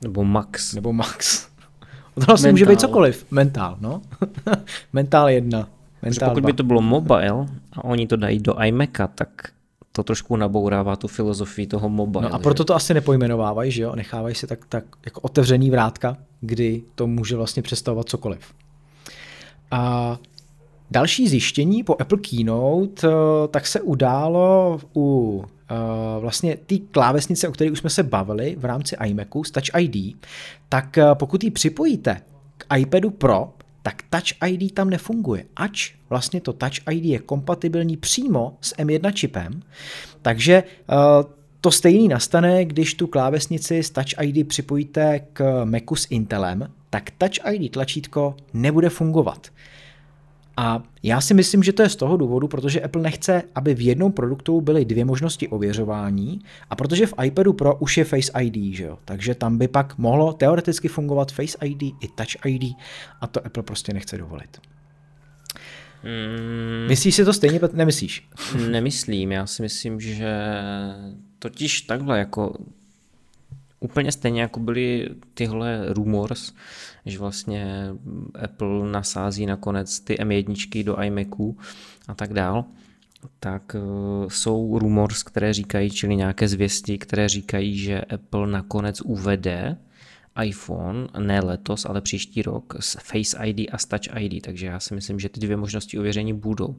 Nebo 0.05 0.23
Max. 0.23 0.73
Nebo 0.73 0.93
Max. 0.93 1.47
To 2.15 2.21
vlastně 2.21 2.51
může 2.51 2.65
být 2.65 2.79
cokoliv. 2.79 3.25
Mentál, 3.31 3.77
no. 3.81 4.01
Mentál 4.93 5.29
jedna. 5.29 5.67
Mentál 6.01 6.29
pokud 6.29 6.39
dva. 6.39 6.47
by 6.47 6.53
to 6.53 6.63
bylo 6.63 6.81
mobile 6.81 7.47
a 7.73 7.83
oni 7.83 8.07
to 8.07 8.15
dají 8.15 8.39
do 8.39 8.63
iMaca, 8.63 9.07
tak 9.07 9.29
to 9.91 10.03
trošku 10.03 10.35
nabourává 10.35 10.95
tu 10.95 11.07
filozofii 11.07 11.67
toho 11.67 11.89
mobile. 11.89 12.23
No 12.23 12.33
a 12.35 12.39
proto 12.39 12.63
že? 12.63 12.65
to 12.65 12.75
asi 12.75 12.93
nepojmenovávají, 12.93 13.71
že 13.71 13.83
jo? 13.83 13.95
Nechávají 13.95 14.35
si 14.35 14.47
tak, 14.47 14.59
tak 14.69 14.83
jako 15.05 15.21
otevřený 15.21 15.71
vrátka, 15.71 16.17
kdy 16.41 16.83
to 16.95 17.07
může 17.07 17.35
vlastně 17.35 17.63
představovat 17.63 18.09
cokoliv. 18.09 18.53
A 19.71 20.17
další 20.91 21.27
zjištění 21.27 21.83
po 21.83 21.95
Apple 21.99 22.17
Keynote 22.17 23.07
eh, 23.07 23.47
tak 23.47 23.67
se 23.67 23.81
událo 23.81 24.79
u 24.95 25.43
Uh, 25.71 26.21
vlastně 26.21 26.57
ty 26.65 26.79
klávesnice, 26.79 27.47
o 27.47 27.51
které 27.51 27.71
už 27.71 27.79
jsme 27.79 27.89
se 27.89 28.03
bavili 28.03 28.55
v 28.59 28.65
rámci 28.65 28.95
iMacu 29.05 29.43
s 29.43 29.51
Touch 29.51 29.81
ID, 29.81 30.17
tak 30.69 30.97
uh, 30.97 31.13
pokud 31.13 31.43
ji 31.43 31.51
připojíte 31.51 32.21
k 32.57 32.77
iPadu 32.77 33.09
Pro, 33.09 33.53
tak 33.81 34.03
Touch 34.09 34.51
ID 34.51 34.73
tam 34.73 34.89
nefunguje, 34.89 35.45
ač 35.55 35.93
vlastně 36.09 36.41
to 36.41 36.53
Touch 36.53 36.87
ID 36.91 37.05
je 37.05 37.19
kompatibilní 37.19 37.97
přímo 37.97 38.57
s 38.61 38.75
M1 38.75 39.11
čipem, 39.11 39.61
takže 40.21 40.63
to 41.61 41.71
stejný 41.71 42.07
nastane, 42.07 42.65
když 42.65 42.93
tu 42.93 43.07
klávesnici 43.07 43.83
s 43.83 43.89
Touch 43.89 44.21
ID 44.21 44.47
připojíte 44.47 45.19
k 45.33 45.65
Macu 45.65 45.95
s 45.95 46.07
Intelem, 46.09 46.71
tak 46.89 47.11
Touch 47.17 47.53
ID 47.53 47.71
tlačítko 47.71 48.35
nebude 48.53 48.89
fungovat. 48.89 49.47
A 50.57 50.83
já 51.03 51.21
si 51.21 51.33
myslím, 51.33 51.63
že 51.63 51.73
to 51.73 51.81
je 51.81 51.89
z 51.89 51.95
toho 51.95 52.17
důvodu, 52.17 52.47
protože 52.47 52.81
Apple 52.81 53.01
nechce, 53.01 53.43
aby 53.55 53.75
v 53.75 53.81
jednom 53.81 54.11
produktu 54.11 54.61
byly 54.61 54.85
dvě 54.85 55.05
možnosti 55.05 55.47
ověřování 55.47 56.39
a 56.69 56.75
protože 56.75 57.07
v 57.07 57.13
iPadu 57.23 57.53
Pro 57.53 57.75
už 57.75 57.97
je 57.97 58.03
Face 58.03 58.31
ID, 58.41 58.75
že 58.75 58.83
jo? 58.83 58.97
takže 59.05 59.35
tam 59.35 59.57
by 59.57 59.67
pak 59.67 59.97
mohlo 59.97 60.33
teoreticky 60.33 60.87
fungovat 60.87 61.31
Face 61.31 61.57
ID 61.65 61.81
i 61.83 62.07
Touch 62.15 62.45
ID 62.45 62.75
a 63.21 63.27
to 63.27 63.45
Apple 63.45 63.63
prostě 63.63 63.93
nechce 63.93 64.17
dovolit. 64.17 64.57
Hmm. 66.03 66.87
Myslíš 66.87 67.15
si 67.15 67.25
to 67.25 67.33
stejně? 67.33 67.59
Nemyslíš? 67.73 68.29
Nemyslím, 68.69 69.31
já 69.31 69.45
si 69.45 69.61
myslím, 69.61 69.99
že 69.99 70.35
totiž 71.39 71.81
takhle 71.81 72.19
jako 72.19 72.57
úplně 73.85 74.11
stejně 74.11 74.41
jako 74.41 74.59
byly 74.59 75.09
tyhle 75.33 75.93
rumors, 75.93 76.53
že 77.05 77.19
vlastně 77.19 77.87
Apple 78.43 78.91
nasází 78.91 79.45
nakonec 79.45 79.99
ty 79.99 80.15
M1 80.15 80.83
do 80.83 81.01
iMacu 81.01 81.57
a 82.07 82.13
tak 82.13 82.33
dál, 82.33 82.65
tak 83.39 83.75
uh, 83.75 84.29
jsou 84.29 84.79
rumors, 84.79 85.23
které 85.23 85.53
říkají, 85.53 85.89
čili 85.91 86.15
nějaké 86.15 86.47
zvěsti, 86.47 86.97
které 86.97 87.29
říkají, 87.29 87.77
že 87.77 88.01
Apple 88.01 88.47
nakonec 88.47 89.01
uvede 89.01 89.77
iPhone, 90.43 91.07
ne 91.19 91.39
letos, 91.39 91.85
ale 91.85 92.01
příští 92.01 92.41
rok 92.41 92.75
s 92.79 92.97
Face 93.03 93.47
ID 93.47 93.69
a 93.71 93.77
s 93.77 93.85
Touch 93.85 94.21
ID, 94.21 94.43
takže 94.43 94.65
já 94.65 94.79
si 94.79 94.95
myslím, 94.95 95.19
že 95.19 95.29
ty 95.29 95.39
dvě 95.39 95.57
možnosti 95.57 95.99
ověření 95.99 96.33
budou. 96.33 96.75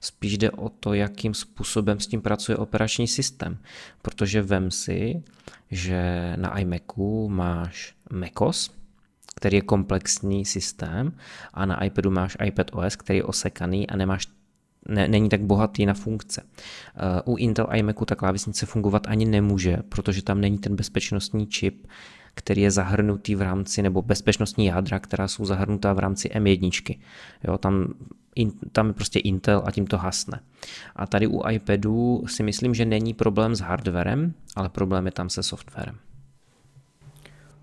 Spíš 0.00 0.38
jde 0.38 0.50
o 0.50 0.68
to, 0.68 0.94
jakým 0.94 1.34
způsobem 1.34 2.00
s 2.00 2.06
tím 2.06 2.22
pracuje 2.22 2.56
operační 2.56 3.08
systém, 3.08 3.58
protože 4.02 4.42
vem 4.42 4.70
si, 4.70 5.22
že 5.70 6.32
na 6.36 6.58
iMacu 6.58 7.28
máš 7.28 7.94
macOS, 8.12 8.70
který 9.34 9.56
je 9.56 9.62
komplexní 9.62 10.44
systém 10.44 11.12
a 11.54 11.66
na 11.66 11.84
iPadu 11.84 12.10
máš 12.10 12.36
iPad 12.44 12.66
OS, 12.72 12.96
který 12.96 13.16
je 13.16 13.24
osekaný 13.24 13.90
a 13.90 13.96
nemáš 13.96 14.26
ne, 14.88 15.08
není 15.08 15.28
tak 15.28 15.40
bohatý 15.40 15.86
na 15.86 15.94
funkce. 15.94 16.42
Uh, 17.24 17.34
u 17.34 17.36
Intel 17.36 17.68
iMacu 17.74 18.04
ta 18.04 18.14
klávesnice 18.14 18.66
fungovat 18.66 19.06
ani 19.06 19.24
nemůže, 19.24 19.76
protože 19.88 20.22
tam 20.22 20.40
není 20.40 20.58
ten 20.58 20.76
bezpečnostní 20.76 21.46
čip, 21.46 21.86
který 22.34 22.62
je 22.62 22.70
zahrnutý 22.70 23.34
v 23.34 23.42
rámci, 23.42 23.82
nebo 23.82 24.02
bezpečnostní 24.02 24.66
jádra, 24.66 24.98
která 24.98 25.28
jsou 25.28 25.44
zahrnutá 25.44 25.92
v 25.92 25.98
rámci 25.98 26.28
M1. 26.28 26.98
Jo, 27.44 27.58
tam, 27.58 27.94
in, 28.34 28.52
tam 28.72 28.86
je 28.86 28.92
prostě 28.92 29.18
Intel 29.18 29.62
a 29.64 29.70
tím 29.70 29.86
to 29.86 29.98
hasne. 29.98 30.40
A 30.96 31.06
tady 31.06 31.26
u 31.26 31.48
iPadu 31.48 32.22
si 32.26 32.42
myslím, 32.42 32.74
že 32.74 32.84
není 32.84 33.14
problém 33.14 33.54
s 33.54 33.60
hardwarem, 33.60 34.34
ale 34.56 34.68
problém 34.68 35.06
je 35.06 35.12
tam 35.12 35.30
se 35.30 35.42
softwarem. 35.42 35.96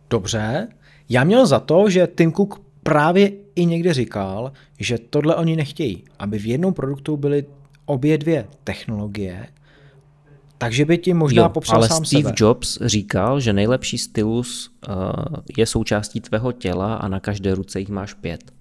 Dobře. 0.09 0.67
Já 1.09 1.23
měl 1.23 1.45
za 1.45 1.59
to, 1.59 1.89
že 1.89 2.07
Tim 2.17 2.33
Cook 2.33 2.61
právě 2.83 3.31
i 3.55 3.65
někde 3.65 3.93
říkal, 3.93 4.51
že 4.79 4.97
tohle 4.97 5.35
oni 5.35 5.55
nechtějí, 5.55 6.03
aby 6.19 6.39
v 6.39 6.45
jednom 6.45 6.73
produktu 6.73 7.17
byly 7.17 7.45
obě 7.85 8.17
dvě 8.17 8.47
technologie, 8.63 9.47
takže 10.57 10.85
by 10.85 10.97
ti 10.97 11.13
možná 11.13 11.43
jo, 11.43 11.49
popsal 11.49 11.77
ale 11.77 11.87
sám 11.87 12.05
Steve 12.05 12.23
sebe. 12.23 12.35
Jobs 12.37 12.77
říkal, 12.81 13.39
že 13.39 13.53
nejlepší 13.53 13.97
stylus 13.97 14.71
uh, 14.89 14.95
je 15.57 15.65
součástí 15.65 16.21
tvého 16.21 16.51
těla 16.51 16.95
a 16.95 17.07
na 17.07 17.19
každé 17.19 17.55
ruce 17.55 17.79
jich 17.79 17.89
máš 17.89 18.13
pět. 18.13 18.51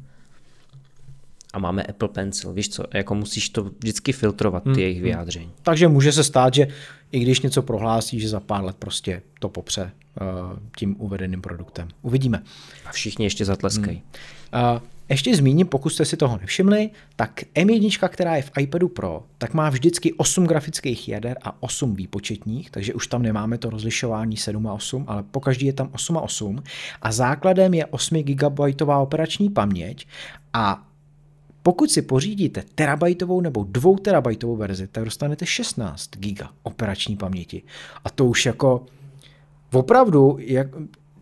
A 1.53 1.59
máme 1.59 1.83
Apple 1.83 2.09
Pencil, 2.09 2.53
víš 2.53 2.69
co, 2.69 2.85
jako 2.95 3.15
musíš 3.15 3.49
to 3.49 3.63
vždycky 3.63 4.13
filtrovat, 4.13 4.63
ty 4.63 4.71
hmm. 4.71 4.79
jejich 4.79 5.03
vyjádření. 5.03 5.53
Takže 5.63 5.89
může 5.89 6.13
se 6.13 6.25
stát, 6.25 6.55
že 6.55 6.69
i 7.13 7.21
když 7.21 7.41
něco 7.41 7.63
prohlásí, 7.63 8.21
že 8.21 8.29
za 8.29 8.41
pár 8.41 8.65
let 8.65 8.77
prostě 8.79 9.23
to 9.41 9.49
popře 9.49 9.91
uh, 10.21 10.59
tím 10.77 10.97
uvedeným 10.99 11.43
produktem. 11.43 11.89
Uvidíme. 12.03 12.43
A 12.87 12.93
všichni 12.93 13.27
ještě 13.27 13.45
zatleskají. 13.45 14.03
Hmm. 14.53 14.75
Uh, 14.75 14.81
ještě 15.09 15.37
zmíním, 15.37 15.67
pokud 15.67 15.91
jste 15.91 16.05
si 16.05 16.17
toho 16.17 16.39
nevšimli, 16.39 16.91
tak 17.17 17.43
M1, 17.55 18.09
která 18.09 18.37
je 18.37 18.43
v 18.43 18.51
iPadu 18.59 18.89
Pro, 18.89 19.23
tak 19.39 19.55
má 19.55 19.71
vždycky 19.71 20.13
8 20.13 20.47
grafických 20.47 21.09
jader 21.09 21.39
a 21.43 21.63
8 21.63 21.95
výpočetních, 21.95 22.71
takže 22.71 22.95
už 22.95 23.07
tam 23.07 23.23
nemáme 23.23 23.59
to 23.59 23.71
rozlišování 23.71 24.37
7 24.37 24.67
a 24.67 24.73
8, 24.73 25.05
ale 25.09 25.23
po 25.23 25.41
každý 25.41 25.67
je 25.67 25.73
tam 25.73 25.91
8 25.93 26.17
a 26.17 26.21
8. 26.21 26.63
A 27.03 27.13
základem 27.13 27.75
je 27.75 27.87
8 27.87 28.23
GB 28.23 28.61
operační 28.99 29.51
paměť 29.51 30.07
a 30.53 30.87
pokud 31.63 31.91
si 31.91 32.03
pořídíte 32.03 32.63
terabajtovou 32.75 33.41
nebo 33.41 33.65
2 33.65 33.97
terabajtovou 34.03 34.57
verzi, 34.57 34.87
tak 34.87 35.05
dostanete 35.05 35.47
16 35.47 36.11
GB 36.11 36.41
operační 36.63 37.17
paměti. 37.17 37.63
A 38.05 38.11
to 38.11 38.25
už 38.25 38.47
jako 38.47 38.87
opravdu, 39.73 40.37
jak, 40.41 40.67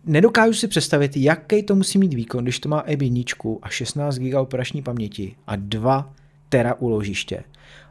nedokážu 0.05 0.53
si 0.53 0.67
představit, 0.67 1.17
jaký 1.17 1.63
to 1.63 1.75
musí 1.75 1.97
mít 1.97 2.13
výkon, 2.13 2.43
když 2.43 2.59
to 2.59 2.69
má 2.69 2.83
E1 2.83 3.59
a 3.61 3.69
16 3.69 4.17
GB 4.17 4.35
operační 4.35 4.81
paměti 4.81 5.35
a 5.47 5.55
2 5.55 6.13
tera 6.49 6.73
uložiště. 6.73 7.43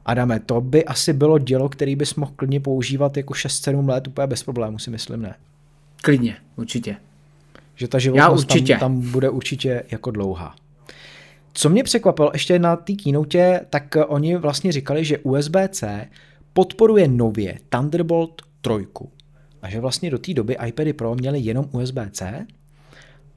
Adame, 0.06 0.40
to 0.40 0.60
by 0.60 0.84
asi 0.84 1.12
bylo 1.12 1.38
dělo, 1.38 1.68
který 1.68 1.96
bys 1.96 2.14
mohl 2.14 2.32
klidně 2.36 2.60
používat 2.60 3.16
jako 3.16 3.34
6-7 3.34 3.88
let 3.88 4.08
úplně 4.08 4.26
bez 4.26 4.42
problémů, 4.42 4.78
si 4.78 4.90
myslím, 4.90 5.22
ne? 5.22 5.34
Klidně, 6.02 6.36
určitě. 6.56 6.96
Že 7.74 7.88
ta 7.88 7.98
životnost 7.98 8.48
tam, 8.48 8.78
tam 8.80 9.10
bude 9.10 9.30
určitě 9.30 9.84
jako 9.90 10.10
dlouhá. 10.10 10.54
Co 11.52 11.68
mě 11.68 11.84
překvapilo 11.84 12.30
ještě 12.32 12.58
na 12.58 12.76
té 12.76 12.92
keynote, 12.92 13.60
tak 13.70 13.96
oni 14.06 14.36
vlastně 14.36 14.72
říkali, 14.72 15.04
že 15.04 15.18
USB-C 15.18 16.06
podporuje 16.52 17.08
nově 17.08 17.58
Thunderbolt 17.68 18.42
3 18.60 18.72
a 19.64 19.70
že 19.70 19.80
vlastně 19.80 20.10
do 20.10 20.18
té 20.18 20.34
doby 20.34 20.56
iPady 20.66 20.92
Pro 20.92 21.14
měly 21.14 21.40
jenom 21.40 21.64
USB-C 21.72 22.46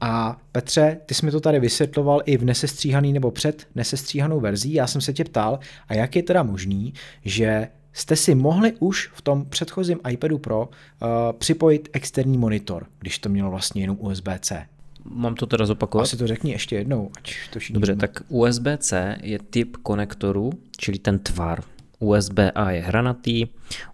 a 0.00 0.40
Petře, 0.52 1.00
ty 1.06 1.14
jsi 1.14 1.26
mi 1.26 1.32
to 1.32 1.40
tady 1.40 1.60
vysvětloval 1.60 2.22
i 2.24 2.36
v 2.36 2.44
nesestříhaný 2.44 3.12
nebo 3.12 3.30
před 3.30 3.66
nesestříhanou 3.74 4.40
verzí. 4.40 4.72
Já 4.72 4.86
jsem 4.86 5.00
se 5.00 5.12
tě 5.12 5.24
ptal, 5.24 5.58
a 5.88 5.94
jak 5.94 6.16
je 6.16 6.22
teda 6.22 6.42
možný, 6.42 6.94
že 7.24 7.68
jste 7.92 8.16
si 8.16 8.34
mohli 8.34 8.72
už 8.78 9.10
v 9.14 9.22
tom 9.22 9.44
předchozím 9.44 9.98
iPadu 10.10 10.38
Pro 10.38 10.68
uh, 10.68 11.08
připojit 11.38 11.88
externí 11.92 12.38
monitor, 12.38 12.86
když 12.98 13.18
to 13.18 13.28
mělo 13.28 13.50
vlastně 13.50 13.82
jenom 13.82 13.96
USB-C. 14.00 14.66
Mám 15.04 15.34
to 15.34 15.46
teda 15.46 15.66
zopakovat? 15.66 16.02
Asi 16.02 16.16
to 16.16 16.26
řekni 16.26 16.50
ještě 16.50 16.76
jednou, 16.76 17.10
ať 17.18 17.34
to 17.52 17.58
Dobře, 17.70 17.96
tak 17.96 18.22
USB-C 18.28 19.16
je 19.22 19.38
typ 19.38 19.76
konektoru, 19.76 20.50
čili 20.76 20.98
ten 20.98 21.18
tvar. 21.18 21.62
USB-A 21.98 22.70
je 22.70 22.80
hranatý, 22.80 23.46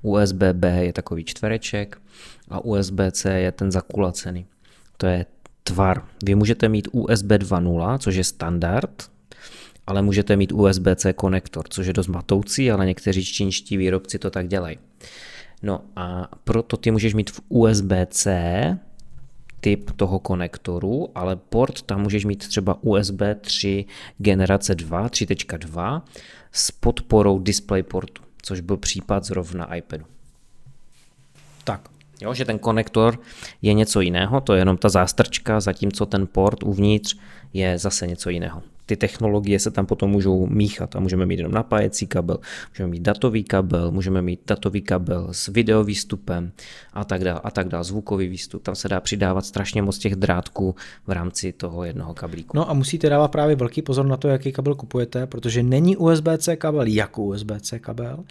USB-B 0.03 0.85
je 0.85 0.93
takový 0.93 1.25
čtvereček 1.25 1.99
a 2.49 2.65
USB-C 2.65 3.41
je 3.41 3.53
ten 3.53 3.73
zakulacený. 3.73 4.47
To 4.97 5.07
je 5.07 5.27
tvar. 5.63 6.05
Vy 6.25 6.35
můžete 6.35 6.69
mít 6.69 6.89
USB 6.93 7.27
2.0, 7.27 7.99
což 7.99 8.15
je 8.15 8.25
standard, 8.25 9.11
ale 9.87 10.03
můžete 10.03 10.37
mít 10.37 10.53
USB-C 10.53 11.13
konektor, 11.13 11.65
což 11.69 11.87
je 11.87 11.93
dost 11.93 12.07
matoucí, 12.07 12.71
ale 12.71 12.87
někteří 12.87 13.25
čínští 13.25 13.77
výrobci 13.77 14.19
to 14.19 14.31
tak 14.31 14.49
dělají. 14.49 14.79
No 15.63 15.81
a 15.97 16.29
proto 16.45 16.77
ty 16.77 16.91
můžeš 16.91 17.15
mít 17.15 17.31
v 17.31 17.41
USB-C 17.49 18.79
typ 19.61 19.91
toho 19.91 20.19
konektoru, 20.19 21.09
ale 21.15 21.37
port 21.37 21.83
tam 21.83 22.03
můžeš 22.03 22.25
mít 22.25 22.49
třeba 22.49 22.79
USB 22.83 23.21
3 23.41 23.85
generace 24.19 24.75
2, 24.75 25.09
3.2 25.09 26.03
s 26.53 26.71
podporou 26.71 27.39
DisplayPortu, 27.39 28.23
což 28.43 28.61
byl 28.61 28.77
případ 28.77 29.25
zrovna 29.25 29.75
iPadu. 29.75 30.05
Tak. 31.65 31.94
Jo, 32.21 32.35
že 32.35 32.45
ten 32.45 32.59
konektor 32.59 33.19
je 33.63 33.73
něco 33.73 34.01
jiného, 34.01 34.41
to 34.41 34.55
je 34.55 34.61
jenom 34.61 34.77
ta 34.77 34.89
zástrčka, 34.89 35.61
zatímco 35.61 36.07
ten 36.07 36.27
port 36.27 36.63
uvnitř 36.63 37.17
je 37.53 37.79
zase 37.79 38.07
něco 38.07 38.31
jiného 38.31 38.63
ty 38.87 38.97
technologie 38.97 39.59
se 39.59 39.71
tam 39.71 39.87
potom 39.87 40.11
můžou 40.11 40.47
míchat 40.47 40.97
a 40.97 41.01
můžeme 41.01 41.27
mít 41.27 41.37
jenom 41.37 41.53
napájecí 41.53 42.07
kabel, 42.07 42.39
můžeme 42.71 42.91
mít 42.91 43.03
datový 43.03 43.45
kabel, 43.45 43.91
můžeme 43.91 44.23
mít 44.23 44.41
datový 44.47 44.83
kabel 44.83 45.29
s 45.33 45.49
video 45.49 45.85
výstupem 45.85 46.53
a 46.93 47.05
tak 47.05 47.25
dále, 47.25 47.41
a 47.45 47.51
tak 47.51 47.69
dále, 47.69 47.85
zvukový 47.85 48.29
výstup. 48.29 48.63
Tam 48.63 48.75
se 48.75 48.89
dá 48.89 49.01
přidávat 49.01 49.47
strašně 49.47 49.83
moc 49.83 49.99
těch 49.99 50.17
drátků 50.17 50.75
v 51.07 51.11
rámci 51.11 51.53
toho 51.53 51.85
jednoho 51.85 52.15
kablíku. 52.15 52.57
No 52.57 52.71
a 52.71 52.75
musíte 52.75 53.09
dávat 53.09 53.29
právě 53.29 53.57
velký 53.57 53.83
pozor 53.83 54.07
na 54.07 54.17
to, 54.17 54.29
jaký 54.29 54.53
kabel 54.53 54.75
kupujete, 54.75 55.27
protože 55.27 55.63
není 55.63 55.97
USB-C 55.97 56.57
kabel 56.57 56.87
jako 56.87 57.23
USB-C 57.23 57.79
kabel. 57.79 58.25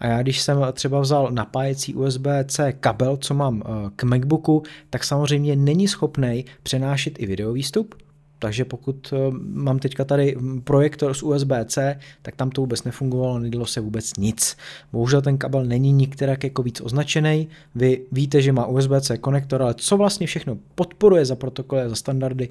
A 0.00 0.06
já 0.06 0.22
když 0.22 0.40
jsem 0.40 0.58
třeba 0.72 1.00
vzal 1.00 1.28
napájecí 1.30 1.94
USB-C 1.94 2.72
kabel, 2.80 3.16
co 3.16 3.34
mám 3.34 3.62
eh, 3.64 3.90
k 3.96 4.04
MacBooku, 4.04 4.62
tak 4.90 5.04
samozřejmě 5.04 5.56
není 5.56 5.88
schopný 5.88 6.44
přenášet 6.62 7.18
i 7.18 7.26
video 7.26 7.52
výstup, 7.52 7.94
takže 8.38 8.64
pokud 8.64 9.12
eh, 9.12 9.16
mám 9.40 9.78
teďka 9.78 10.04
tady 10.04 10.36
projektor 10.64 11.14
z 11.14 11.22
USB-C, 11.22 11.98
tak 12.22 12.36
tam 12.36 12.50
to 12.50 12.60
vůbec 12.60 12.84
nefungovalo, 12.84 13.38
nedělo 13.38 13.66
se 13.66 13.80
vůbec 13.80 14.16
nic. 14.16 14.56
Bohužel 14.92 15.22
ten 15.22 15.38
kabel 15.38 15.64
není 15.64 15.92
nikterak 15.92 16.44
jako 16.44 16.62
víc 16.62 16.80
označený. 16.80 17.48
Vy 17.74 18.00
víte, 18.12 18.42
že 18.42 18.52
má 18.52 18.66
USB-C 18.66 19.18
konektor, 19.18 19.62
ale 19.62 19.74
co 19.74 19.96
vlastně 19.96 20.26
všechno 20.26 20.58
podporuje 20.74 21.24
za 21.24 21.36
protokoly 21.36 21.82
a 21.82 21.88
za 21.88 21.94
standardy, 21.94 22.48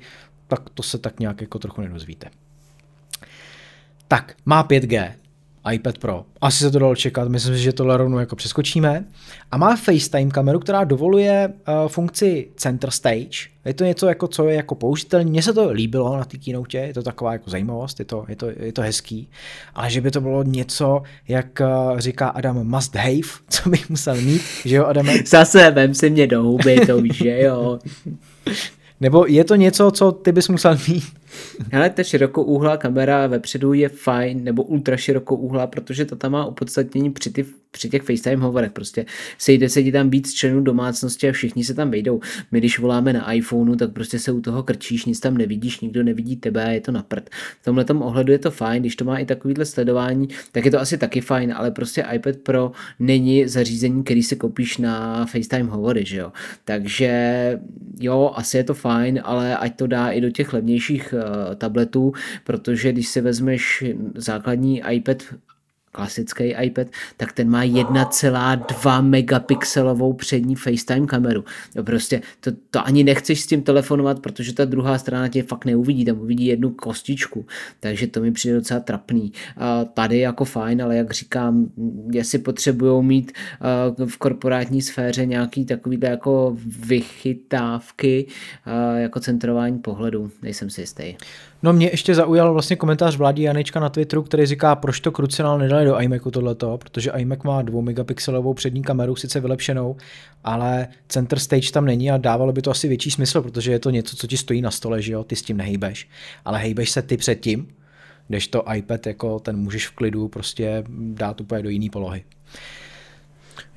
tak 0.48 0.70
to 0.70 0.84
se 0.84 0.98
tak 0.98 1.20
nějak 1.20 1.42
jako 1.42 1.60
trochu 1.60 1.82
nedozvíte. 1.82 2.30
Tak, 4.08 4.36
má 4.46 4.64
5G, 4.64 5.14
iPad 5.72 5.98
Pro. 5.98 6.26
Asi 6.42 6.60
se 6.60 6.72
to 6.72 6.80
dalo 6.80 6.96
čekat, 6.96 7.28
myslím 7.28 7.56
si, 7.56 7.62
že 7.62 7.74
tohle 7.74 7.98
rovnou 7.98 8.20
jako 8.20 8.36
přeskočíme. 8.36 9.06
A 9.52 9.58
má 9.58 9.76
FaceTime 9.76 10.32
kameru, 10.32 10.60
která 10.60 10.84
dovoluje 10.84 11.48
uh, 11.48 11.88
funkci 11.88 12.48
Center 12.56 12.92
Stage. 12.92 13.50
Je 13.66 13.74
to 13.74 13.84
něco, 13.84 14.08
jako, 14.08 14.28
co 14.28 14.48
je 14.48 14.56
jako 14.56 14.76
použitelné. 14.76 15.30
Mně 15.30 15.42
se 15.42 15.54
to 15.54 15.72
líbilo 15.72 16.18
na 16.18 16.26
té 16.26 16.38
keynote, 16.38 16.78
je 16.78 16.94
to 16.94 17.04
taková 17.04 17.34
jako 17.34 17.50
zajímavost, 17.50 18.00
je 18.00 18.06
to, 18.06 18.26
je, 18.28 18.36
to, 18.36 18.50
je 18.60 18.74
to 18.74 18.82
hezký. 18.82 19.30
Ale 19.76 19.90
že 19.90 20.02
by 20.02 20.12
to 20.12 20.22
bylo 20.22 20.44
něco, 20.44 21.02
jak 21.28 21.62
uh, 21.62 22.00
říká 22.00 22.28
Adam, 22.28 22.68
must 22.68 22.96
have, 22.96 23.22
co 23.50 23.70
bych 23.70 23.90
musel 23.90 24.16
mít, 24.16 24.42
že 24.66 24.76
jo, 24.76 24.86
Adam? 24.86 25.08
Zase 25.26 25.72
vem 25.72 25.94
si 25.94 26.10
mě 26.10 26.28
do 26.28 26.44
huby, 26.44 26.86
to 26.86 27.02
víš, 27.02 27.18
že 27.18 27.40
jo. 27.42 27.80
Nebo 29.02 29.26
je 29.26 29.44
to 29.44 29.56
něco, 29.56 29.92
co 29.92 30.12
ty 30.12 30.32
bys 30.32 30.50
musel 30.50 30.78
mít? 30.88 31.04
Hele, 31.72 31.90
ta 31.90 32.04
širokouhlá 32.04 32.78
kamera 32.78 33.28
vepředu 33.28 33.74
je 33.74 33.90
fajn, 33.90 34.44
nebo 34.44 34.64
ultra 34.64 34.98
širokouhlá, 34.98 35.68
protože 35.68 36.06
to 36.06 36.16
tam 36.16 36.32
má 36.32 36.46
opodstatnění 36.46 37.12
při, 37.12 37.30
ty, 37.30 37.46
při 37.72 37.90
těch 37.90 38.04
FaceTime 38.04 38.44
hovorech. 38.44 38.72
Prostě 38.72 39.06
sejde 39.38 39.70
se 39.70 39.84
ti 39.84 39.92
tam 39.92 40.10
víc 40.10 40.34
členů 40.34 40.62
domácnosti 40.62 41.30
a 41.30 41.32
všichni 41.32 41.64
se 41.64 41.74
tam 41.74 41.92
vejdou. 41.92 42.20
My 42.52 42.60
když 42.60 42.80
voláme 42.80 43.14
na 43.14 43.34
iPhoneu, 43.34 43.76
tak 43.76 43.92
prostě 43.92 44.20
se 44.20 44.32
u 44.32 44.42
toho 44.42 44.64
krčíš, 44.64 45.06
nic 45.06 45.20
tam 45.20 45.38
nevidíš, 45.38 45.80
nikdo 45.80 46.04
nevidí 46.04 46.36
tebe 46.36 46.66
a 46.66 46.70
je 46.70 46.82
to 46.82 46.92
na 46.92 47.04
prd. 47.04 47.30
V 47.62 47.66
tomhle 47.66 47.86
ohledu 47.86 48.32
je 48.32 48.40
to 48.40 48.52
fajn, 48.52 48.82
když 48.82 48.96
to 48.96 49.06
má 49.06 49.18
i 49.18 49.26
takovýhle 49.26 49.66
sledování, 49.66 50.28
tak 50.52 50.66
je 50.66 50.72
to 50.72 50.80
asi 50.80 50.98
taky 50.98 51.22
fajn, 51.22 51.54
ale 51.58 51.72
prostě 51.72 52.06
iPad 52.14 52.36
Pro 52.36 52.72
není 53.00 53.48
zařízení, 53.48 54.04
který 54.04 54.24
se 54.24 54.36
koupíš 54.36 54.78
na 54.78 55.26
FaceTime 55.26 55.70
hovory, 55.70 56.06
že 56.06 56.18
jo. 56.18 56.32
Takže 56.66 57.12
jo, 58.00 58.32
asi 58.36 58.58
je 58.58 58.64
to 58.64 58.74
fajn, 58.74 59.22
ale 59.24 59.58
ať 59.58 59.76
to 59.76 59.88
dá 59.88 60.10
i 60.10 60.22
do 60.22 60.30
těch 60.30 60.54
levnějších 60.54 61.14
uh, 61.14 61.27
tabletů, 61.56 62.14
protože 62.44 62.92
když 62.92 63.08
si 63.08 63.22
vezmeš 63.22 63.84
základní 64.16 64.84
iPad 64.92 65.24
klasický 65.98 66.44
iPad, 66.44 66.88
tak 67.18 67.32
ten 67.34 67.50
má 67.50 67.64
1,2 67.64 69.02
megapixelovou 69.02 70.14
přední 70.14 70.56
FaceTime 70.56 71.08
kameru. 71.08 71.46
No 71.76 71.84
prostě 71.84 72.22
to, 72.40 72.52
to 72.70 72.86
ani 72.86 73.04
nechceš 73.04 73.42
s 73.42 73.48
tím 73.48 73.62
telefonovat, 73.62 74.20
protože 74.20 74.54
ta 74.54 74.66
druhá 74.66 74.98
strana 74.98 75.28
tě 75.28 75.44
fakt 75.44 75.66
neuvidí, 75.66 76.06
tam 76.06 76.20
uvidí 76.20 76.46
jednu 76.46 76.70
kostičku, 76.70 77.46
takže 77.80 78.08
to 78.08 78.22
mi 78.22 78.32
přijde 78.32 78.56
docela 78.56 78.80
trapný. 78.80 79.32
Tady 79.94 80.20
jako 80.20 80.46
fajn, 80.46 80.82
ale 80.82 80.96
jak 80.98 81.14
říkám, 81.14 81.68
jestli 82.12 82.40
potřebují 82.40 83.04
mít 83.04 83.32
v 84.06 84.18
korporátní 84.18 84.82
sféře 84.82 85.26
nějaký 85.26 85.66
takový 85.66 86.00
jako 86.02 86.58
vychytávky 86.80 88.28
jako 88.96 89.20
centrování 89.20 89.80
pohledu, 89.80 90.32
nejsem 90.42 90.70
si 90.70 90.82
jistý. 90.82 91.16
No 91.64 91.74
mě 91.74 91.88
ještě 91.88 92.16
zaujal 92.16 92.54
vlastně 92.54 92.76
komentář 92.76 93.16
Vládí 93.16 93.42
Janečka 93.42 93.80
na 93.80 93.90
Twitteru, 93.90 94.24
který 94.24 94.46
říká, 94.46 94.76
proč 94.76 95.00
to 95.00 95.12
krucinál 95.12 95.58
nedali 95.58 95.86
do 95.86 96.00
iMacu 96.00 96.32
tohleto, 96.32 96.78
protože 96.78 97.12
iMac 97.18 97.40
má 97.44 97.62
2 97.62 97.82
megapixelovou 97.82 98.54
přední 98.54 98.82
kameru, 98.82 99.16
sice 99.16 99.40
vylepšenou, 99.40 99.96
ale 100.44 100.88
center 101.08 101.40
stage 101.40 101.72
tam 101.72 101.86
není 101.86 102.12
a 102.12 102.18
dávalo 102.18 102.54
by 102.54 102.62
to 102.62 102.72
asi 102.72 102.88
větší 102.88 103.12
smysl, 103.12 103.42
protože 103.42 103.72
je 103.72 103.80
to 103.80 103.90
něco, 103.90 104.16
co 104.16 104.28
ti 104.28 104.38
stojí 104.38 104.62
na 104.62 104.72
stole, 104.72 105.02
že 105.02 105.14
jo, 105.14 105.24
ty 105.24 105.36
s 105.36 105.42
tím 105.42 105.58
nehejbeš, 105.58 106.10
ale 106.46 106.60
hejbeš 106.60 106.90
se 106.92 107.02
ty 107.02 107.18
předtím, 107.18 107.68
když 108.28 108.48
to 108.48 108.74
iPad 108.74 109.08
jako 109.08 109.40
ten 109.40 109.58
můžeš 109.58 109.88
v 109.88 109.92
klidu 109.92 110.28
prostě 110.28 110.84
dát 110.90 111.42
úplně 111.42 111.64
do 111.64 111.70
jiné 111.70 111.90
polohy. 111.92 112.24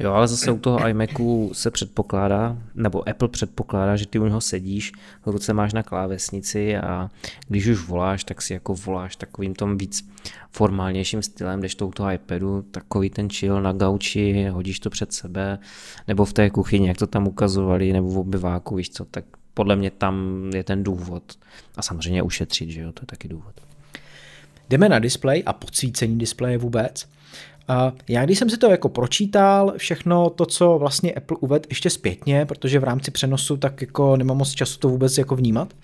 Jo, 0.00 0.12
ale 0.12 0.28
zase 0.28 0.50
u 0.50 0.58
toho 0.58 0.88
iMacu 0.88 1.50
se 1.54 1.70
předpokládá, 1.70 2.56
nebo 2.74 3.08
Apple 3.08 3.28
předpokládá, 3.28 3.96
že 3.96 4.06
ty 4.06 4.18
u 4.18 4.26
něho 4.26 4.40
sedíš, 4.40 4.92
ruce 5.26 5.52
máš 5.52 5.72
na 5.72 5.82
klávesnici 5.82 6.76
a 6.76 7.10
když 7.48 7.66
už 7.66 7.86
voláš, 7.86 8.24
tak 8.24 8.42
si 8.42 8.52
jako 8.52 8.74
voláš 8.74 9.16
takovým 9.16 9.54
tom 9.54 9.78
víc 9.78 10.10
formálnějším 10.50 11.22
stylem, 11.22 11.60
když 11.60 11.74
to 11.74 11.86
u 11.86 11.92
toho 11.92 12.10
iPadu, 12.10 12.62
takový 12.62 13.10
ten 13.10 13.28
chill 13.28 13.62
na 13.62 13.72
gauči, 13.72 14.48
hodíš 14.50 14.80
to 14.80 14.90
před 14.90 15.12
sebe, 15.12 15.58
nebo 16.08 16.24
v 16.24 16.32
té 16.32 16.50
kuchyni, 16.50 16.88
jak 16.88 16.96
to 16.96 17.06
tam 17.06 17.28
ukazovali, 17.28 17.92
nebo 17.92 18.08
v 18.08 18.18
obyváku, 18.18 18.76
víš 18.76 18.90
co, 18.90 19.04
tak 19.04 19.24
podle 19.54 19.76
mě 19.76 19.90
tam 19.90 20.44
je 20.54 20.64
ten 20.64 20.84
důvod. 20.84 21.22
A 21.76 21.82
samozřejmě 21.82 22.22
ušetřit, 22.22 22.70
že 22.70 22.80
jo, 22.80 22.92
to 22.92 23.02
je 23.02 23.06
taky 23.06 23.28
důvod. 23.28 23.54
Jdeme 24.70 24.88
na 24.88 24.98
displej 24.98 25.42
a 25.46 25.52
podsvícení 25.52 26.18
displeje 26.18 26.58
vůbec. 26.58 27.08
Já 28.08 28.24
když 28.24 28.38
jsem 28.38 28.50
si 28.50 28.56
to 28.56 28.70
jako 28.70 28.88
pročítal, 28.88 29.74
všechno 29.76 30.30
to, 30.30 30.46
co 30.46 30.78
vlastně 30.78 31.12
Apple 31.12 31.36
uvedl 31.40 31.66
ještě 31.68 31.90
zpětně, 31.90 32.46
protože 32.46 32.78
v 32.78 32.84
rámci 32.84 33.10
přenosu 33.10 33.56
tak 33.56 33.80
jako 33.80 34.16
nemám 34.16 34.36
moc 34.36 34.50
času 34.50 34.78
to 34.78 34.88
vůbec 34.88 35.18
jako 35.18 35.36
vnímat, 35.36 35.74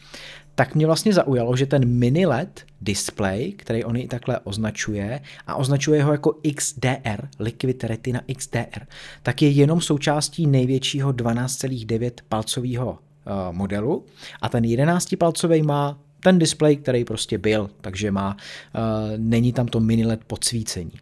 tak 0.54 0.74
mě 0.74 0.86
vlastně 0.86 1.12
zaujalo, 1.12 1.56
že 1.56 1.66
ten 1.66 1.88
mini 1.88 2.26
LED 2.26 2.64
display, 2.80 3.52
který 3.52 3.84
on 3.84 3.96
i 3.96 4.08
takhle 4.08 4.40
označuje 4.44 5.20
a 5.46 5.54
označuje 5.54 6.04
ho 6.04 6.12
jako 6.12 6.34
XDR, 6.56 7.28
Liquid 7.38 7.84
Retina 7.84 8.20
XDR, 8.36 8.86
tak 9.22 9.42
je 9.42 9.48
jenom 9.48 9.80
součástí 9.80 10.46
největšího 10.46 11.12
12,9 11.12 12.10
palcového 12.28 12.90
uh, 12.90 13.56
modelu 13.56 14.04
a 14.42 14.48
ten 14.48 14.64
11 14.64 15.14
palcový 15.18 15.62
má 15.62 15.98
ten 16.22 16.38
display, 16.38 16.76
který 16.76 17.04
prostě 17.04 17.38
byl, 17.38 17.70
takže 17.80 18.10
má, 18.10 18.36
uh, 18.36 18.82
není 19.16 19.52
tam 19.52 19.66
to 19.66 19.80
mini 19.80 20.06
LED 20.06 20.24
podsvícení. 20.24 20.92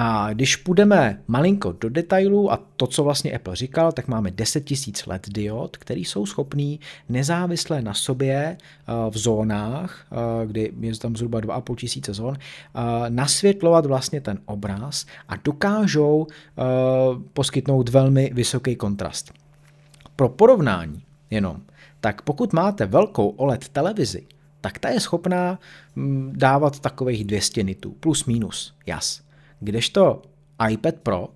A 0.00 0.32
když 0.32 0.56
půjdeme 0.56 1.22
malinko 1.28 1.72
do 1.72 1.88
detailů 1.88 2.52
a 2.52 2.60
to, 2.76 2.86
co 2.86 3.04
vlastně 3.04 3.32
Apple 3.32 3.56
říkal, 3.56 3.92
tak 3.92 4.08
máme 4.08 4.30
10 4.30 4.70
000 4.70 4.80
LED 5.06 5.28
diod, 5.28 5.76
který 5.76 6.04
jsou 6.04 6.26
schopný 6.26 6.80
nezávisle 7.08 7.82
na 7.82 7.94
sobě 7.94 8.36
eh, 8.38 8.92
v 9.10 9.18
zónách, 9.18 10.06
eh, 10.12 10.46
kdy 10.46 10.72
je 10.80 10.98
tam 10.98 11.16
zhruba 11.16 11.40
2,5 11.40 11.76
tisíce 11.76 12.14
zón, 12.14 12.36
eh, 12.38 12.80
nasvětlovat 13.08 13.86
vlastně 13.86 14.20
ten 14.20 14.38
obraz 14.46 15.06
a 15.28 15.36
dokážou 15.36 16.26
poskytnout 17.32 17.88
velmi 17.88 18.30
vysoký 18.34 18.76
kontrast. 18.76 19.32
Pro 20.16 20.28
porovnání 20.28 21.02
jenom, 21.30 21.60
tak 22.00 22.22
pokud 22.22 22.52
máte 22.52 22.86
velkou 22.86 23.28
OLED 23.28 23.68
televizi, 23.68 24.26
tak 24.60 24.78
ta 24.78 24.88
je 24.88 25.00
schopná 25.00 25.58
mm, 25.96 26.32
dávat 26.36 26.80
takových 26.80 27.24
200 27.24 27.62
nitů, 27.62 27.96
plus 28.00 28.24
minus, 28.24 28.74
jas. 28.86 29.27
Kdežto 29.60 30.22
iPad 30.70 30.94
Pro 31.02 31.28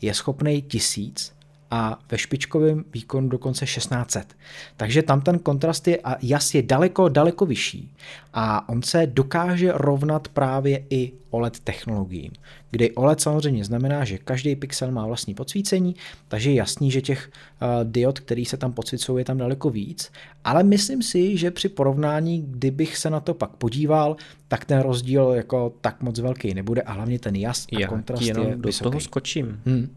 je 0.00 0.14
schopný 0.14 0.62
1000 0.62 1.41
a 1.74 1.98
ve 2.10 2.18
špičkovém 2.18 2.84
výkonu 2.92 3.28
dokonce 3.28 3.64
1600. 3.64 4.36
Takže 4.76 5.02
tam 5.02 5.20
ten 5.20 5.38
kontrast 5.38 5.88
je 5.88 5.98
a 6.04 6.16
jas 6.22 6.54
je 6.54 6.62
daleko, 6.62 7.08
daleko 7.08 7.46
vyšší 7.46 7.90
a 8.34 8.68
on 8.68 8.82
se 8.82 9.06
dokáže 9.06 9.72
rovnat 9.74 10.28
právě 10.28 10.84
i 10.90 11.12
OLED 11.30 11.60
technologiím, 11.60 12.30
kdy 12.70 12.90
OLED 12.90 13.20
samozřejmě 13.20 13.64
znamená, 13.64 14.04
že 14.04 14.18
každý 14.18 14.56
pixel 14.56 14.90
má 14.92 15.06
vlastní 15.06 15.34
podsvícení, 15.34 15.96
takže 16.28 16.50
je 16.50 16.56
jasný, 16.56 16.90
že 16.90 17.00
těch 17.00 17.30
uh, 17.62 17.68
diod, 17.90 18.20
který 18.20 18.44
se 18.44 18.56
tam 18.56 18.72
podsvícují, 18.72 19.20
je 19.20 19.24
tam 19.24 19.38
daleko 19.38 19.70
víc, 19.70 20.12
ale 20.44 20.62
myslím 20.62 21.02
si, 21.02 21.36
že 21.36 21.50
při 21.50 21.68
porovnání, 21.68 22.44
kdybych 22.48 22.96
se 22.96 23.10
na 23.10 23.20
to 23.20 23.34
pak 23.34 23.50
podíval, 23.50 24.16
tak 24.48 24.64
ten 24.64 24.80
rozdíl 24.80 25.32
jako 25.34 25.72
tak 25.80 26.02
moc 26.02 26.18
velký 26.18 26.54
nebude 26.54 26.82
a 26.82 26.92
hlavně 26.92 27.18
ten 27.18 27.36
jas 27.36 27.66
a 27.76 27.80
Já 27.80 27.88
kontrast 27.88 28.22
jenom 28.22 28.46
je 28.48 28.56
do 28.56 28.66
vysoký. 28.66 28.90
toho 28.90 29.00
skočím. 29.00 29.60
Hmm. 29.66 29.88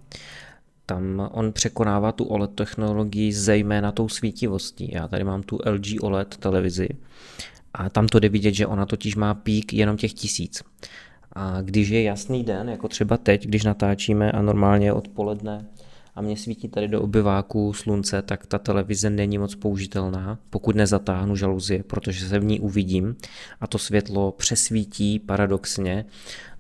Tam 0.85 1.29
on 1.31 1.51
překonává 1.51 2.11
tu 2.11 2.23
OLED 2.23 2.55
technologii 2.55 3.33
zejména 3.33 3.91
tou 3.91 4.09
svítivostí. 4.09 4.91
Já 4.93 5.07
tady 5.07 5.23
mám 5.23 5.43
tu 5.43 5.59
LG 5.65 6.03
OLED 6.03 6.37
televizi 6.37 6.89
a 7.73 7.89
tam 7.89 8.07
to 8.07 8.19
jde 8.19 8.29
vidět, 8.29 8.53
že 8.53 8.67
ona 8.67 8.85
totiž 8.85 9.15
má 9.15 9.33
pík 9.33 9.73
jenom 9.73 9.97
těch 9.97 10.13
tisíc. 10.13 10.63
A 11.33 11.61
když 11.61 11.89
je 11.89 12.03
jasný 12.03 12.43
den, 12.43 12.69
jako 12.69 12.87
třeba 12.87 13.17
teď, 13.17 13.47
když 13.47 13.63
natáčíme 13.63 14.31
a 14.31 14.41
normálně 14.41 14.93
odpoledne 14.93 15.65
a 16.15 16.21
mě 16.21 16.37
svítí 16.37 16.67
tady 16.67 16.87
do 16.87 17.01
obyváku 17.01 17.73
slunce, 17.73 18.21
tak 18.21 18.45
ta 18.45 18.57
televize 18.57 19.09
není 19.09 19.37
moc 19.37 19.55
použitelná, 19.55 20.39
pokud 20.49 20.75
nezatáhnu 20.75 21.35
žaluzie, 21.35 21.83
protože 21.83 22.27
se 22.27 22.39
v 22.39 22.43
ní 22.43 22.59
uvidím 22.59 23.15
a 23.61 23.67
to 23.67 23.77
světlo 23.77 24.31
přesvítí 24.31 25.19
paradoxně 25.19 26.05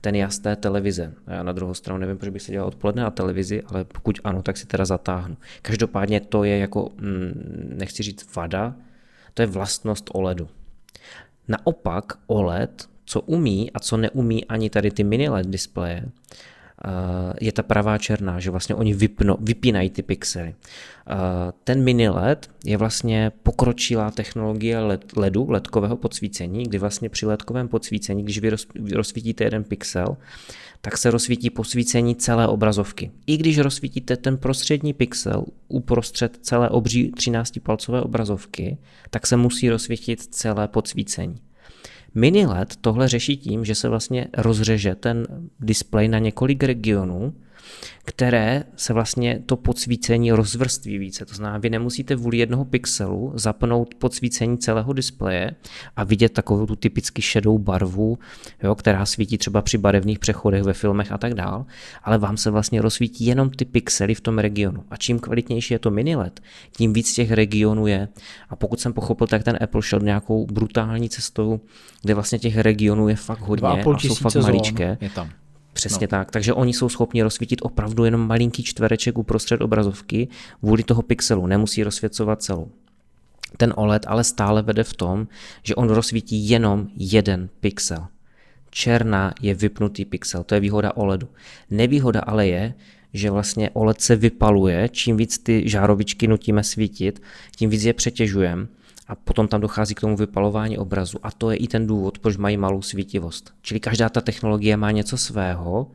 ten 0.01 0.15
jas 0.15 0.39
té 0.39 0.55
televize. 0.55 1.13
A 1.27 1.33
já 1.33 1.43
na 1.43 1.51
druhou 1.51 1.73
stranu 1.73 1.99
nevím, 1.99 2.17
proč 2.17 2.29
bych 2.29 2.41
se 2.41 2.51
dělal 2.51 2.67
odpoledne 2.67 3.03
na 3.03 3.11
televizi, 3.11 3.61
ale 3.61 3.85
pokud 3.85 4.19
ano, 4.23 4.41
tak 4.41 4.57
si 4.57 4.67
teda 4.67 4.85
zatáhnu. 4.85 5.37
Každopádně 5.61 6.19
to 6.19 6.43
je 6.43 6.57
jako, 6.57 6.89
mm, 7.01 7.73
nechci 7.77 8.03
říct 8.03 8.35
vada, 8.35 8.75
to 9.33 9.41
je 9.41 9.45
vlastnost 9.45 10.09
OLEDu. 10.13 10.47
Naopak 11.47 12.13
OLED, 12.27 12.89
co 13.05 13.21
umí 13.21 13.71
a 13.71 13.79
co 13.79 13.97
neumí 13.97 14.45
ani 14.45 14.69
tady 14.69 14.91
ty 14.91 15.03
mini 15.03 15.29
LED 15.29 15.47
displeje, 15.47 16.05
je 17.41 17.51
ta 17.51 17.63
pravá 17.63 17.97
černá, 17.97 18.39
že 18.39 18.51
vlastně 18.51 18.75
oni 18.75 18.93
vypno, 18.93 19.37
vypínají 19.39 19.89
ty 19.89 20.01
pixely. 20.01 20.55
Eh, 21.09 21.15
ten 21.63 21.83
mini 21.83 22.09
LED 22.09 22.49
je 22.65 22.77
vlastně 22.77 23.31
pokročilá 23.43 24.11
technologie 24.11 24.79
LED, 24.79 25.17
LEDu, 25.17 25.49
ledkového 25.49 25.97
podsvícení, 25.97 26.63
kdy 26.63 26.77
vlastně 26.77 27.09
při 27.09 27.25
ledkovém 27.25 27.67
podsvícení, 27.67 28.23
když 28.23 28.39
vy 28.39 28.49
roz, 28.49 28.67
rozsvítíte 28.93 29.43
jeden 29.43 29.63
pixel, 29.63 30.17
tak 30.81 30.97
se 30.97 31.11
rozsvítí 31.11 31.49
posvícení 31.49 32.15
celé 32.15 32.47
obrazovky. 32.47 33.11
I 33.27 33.37
když 33.37 33.57
rozsvítíte 33.57 34.17
ten 34.17 34.37
prostřední 34.37 34.93
pixel 34.93 35.45
uprostřed 35.67 36.37
celé 36.41 36.69
obří 36.69 37.11
13-palcové 37.11 38.01
obrazovky, 38.01 38.77
tak 39.09 39.27
se 39.27 39.37
musí 39.37 39.69
rozsvítit 39.69 40.21
celé 40.21 40.67
podsvícení. 40.67 41.35
Mini 42.15 42.45
LED 42.45 42.75
tohle 42.75 43.07
řeší 43.07 43.37
tím, 43.37 43.65
že 43.65 43.75
se 43.75 43.89
vlastně 43.89 44.27
rozřeže 44.37 44.95
ten 44.95 45.27
displej 45.59 46.07
na 46.07 46.19
několik 46.19 46.63
regionů, 46.63 47.33
které 48.05 48.63
se 48.75 48.93
vlastně 48.93 49.41
to 49.45 49.57
podsvícení 49.57 50.31
rozvrství 50.31 50.97
více. 50.97 51.25
To 51.25 51.35
znamená, 51.35 51.57
vy 51.57 51.69
nemusíte 51.69 52.15
vůli 52.15 52.37
jednoho 52.37 52.65
pixelu 52.65 53.31
zapnout 53.35 53.95
podsvícení 53.95 54.57
celého 54.57 54.93
displeje 54.93 55.51
a 55.95 56.03
vidět 56.03 56.33
takovou 56.33 56.65
tu 56.65 56.75
typicky 56.75 57.21
šedou 57.21 57.57
barvu, 57.57 58.17
jo, 58.63 58.75
která 58.75 59.05
svítí 59.05 59.37
třeba 59.37 59.61
při 59.61 59.77
barevných 59.77 60.19
přechodech 60.19 60.63
ve 60.63 60.73
filmech 60.73 61.11
a 61.11 61.17
tak 61.17 61.33
dál, 61.33 61.65
ale 62.03 62.17
vám 62.17 62.37
se 62.37 62.51
vlastně 62.51 62.81
rozsvítí 62.81 63.25
jenom 63.25 63.49
ty 63.49 63.65
pixely 63.65 64.15
v 64.15 64.21
tom 64.21 64.37
regionu. 64.37 64.83
A 64.89 64.97
čím 64.97 65.19
kvalitnější 65.19 65.73
je 65.73 65.79
to 65.79 65.91
mini 65.91 66.15
LED, 66.15 66.39
tím 66.77 66.93
víc 66.93 67.13
těch 67.13 67.31
regionů 67.31 67.87
je. 67.87 68.07
A 68.49 68.55
pokud 68.55 68.79
jsem 68.79 68.93
pochopil, 68.93 69.27
tak 69.27 69.43
ten 69.43 69.57
Apple 69.61 69.81
šel 69.81 69.99
nějakou 69.99 70.45
brutální 70.45 71.09
cestou, 71.09 71.59
kde 72.01 72.13
vlastně 72.13 72.39
těch 72.39 72.57
regionů 72.57 73.09
je 73.09 73.15
fakt 73.15 73.41
hodně 73.41 73.67
a 73.67 73.99
jsou 73.99 74.15
fakt 74.15 74.35
maličké. 74.35 74.97
je 75.01 75.09
tam. 75.09 75.29
Přesně 75.75 76.07
no. 76.07 76.09
tak, 76.09 76.31
takže 76.31 76.53
oni 76.53 76.73
jsou 76.73 76.89
schopni 76.89 77.23
rozsvítit 77.23 77.59
opravdu 77.63 78.05
jenom 78.05 78.27
malinký 78.27 78.63
čtvereček 78.63 79.17
uprostřed 79.17 79.61
obrazovky 79.61 80.27
kvůli 80.59 80.83
toho 80.83 81.01
pixelu, 81.01 81.47
nemusí 81.47 81.83
rozsvěcovat 81.83 82.43
celou. 82.43 82.71
Ten 83.57 83.73
OLED 83.75 84.05
ale 84.07 84.23
stále 84.23 84.61
vede 84.61 84.83
v 84.83 84.93
tom, 84.93 85.27
že 85.63 85.75
on 85.75 85.89
rozsvítí 85.89 86.49
jenom 86.49 86.87
jeden 86.95 87.49
pixel. 87.59 88.07
Černá 88.69 89.33
je 89.41 89.53
vypnutý 89.53 90.05
pixel, 90.05 90.43
to 90.43 90.55
je 90.55 90.59
výhoda 90.59 90.95
OLEDu. 90.95 91.27
Nevýhoda 91.69 92.19
ale 92.19 92.47
je, 92.47 92.73
že 93.13 93.31
vlastně 93.31 93.69
OLED 93.69 94.01
se 94.01 94.15
vypaluje, 94.15 94.89
čím 94.89 95.17
víc 95.17 95.37
ty 95.37 95.69
žárovičky 95.69 96.27
nutíme 96.27 96.63
svítit, 96.63 97.21
tím 97.55 97.69
víc 97.69 97.83
je 97.83 97.93
přetěžujeme 97.93 98.67
a 99.07 99.15
potom 99.15 99.47
tam 99.47 99.61
dochází 99.61 99.95
k 99.95 100.01
tomu 100.01 100.15
vypalování 100.15 100.77
obrazu. 100.77 101.17
A 101.23 101.31
to 101.31 101.51
je 101.51 101.57
i 101.57 101.67
ten 101.67 101.87
důvod, 101.87 102.19
proč 102.19 102.37
mají 102.37 102.57
malou 102.57 102.81
svítivost. 102.81 103.53
Čili 103.61 103.79
každá 103.79 104.09
ta 104.09 104.21
technologie 104.21 104.77
má 104.77 104.91
něco 104.91 105.17
svého. 105.17 105.91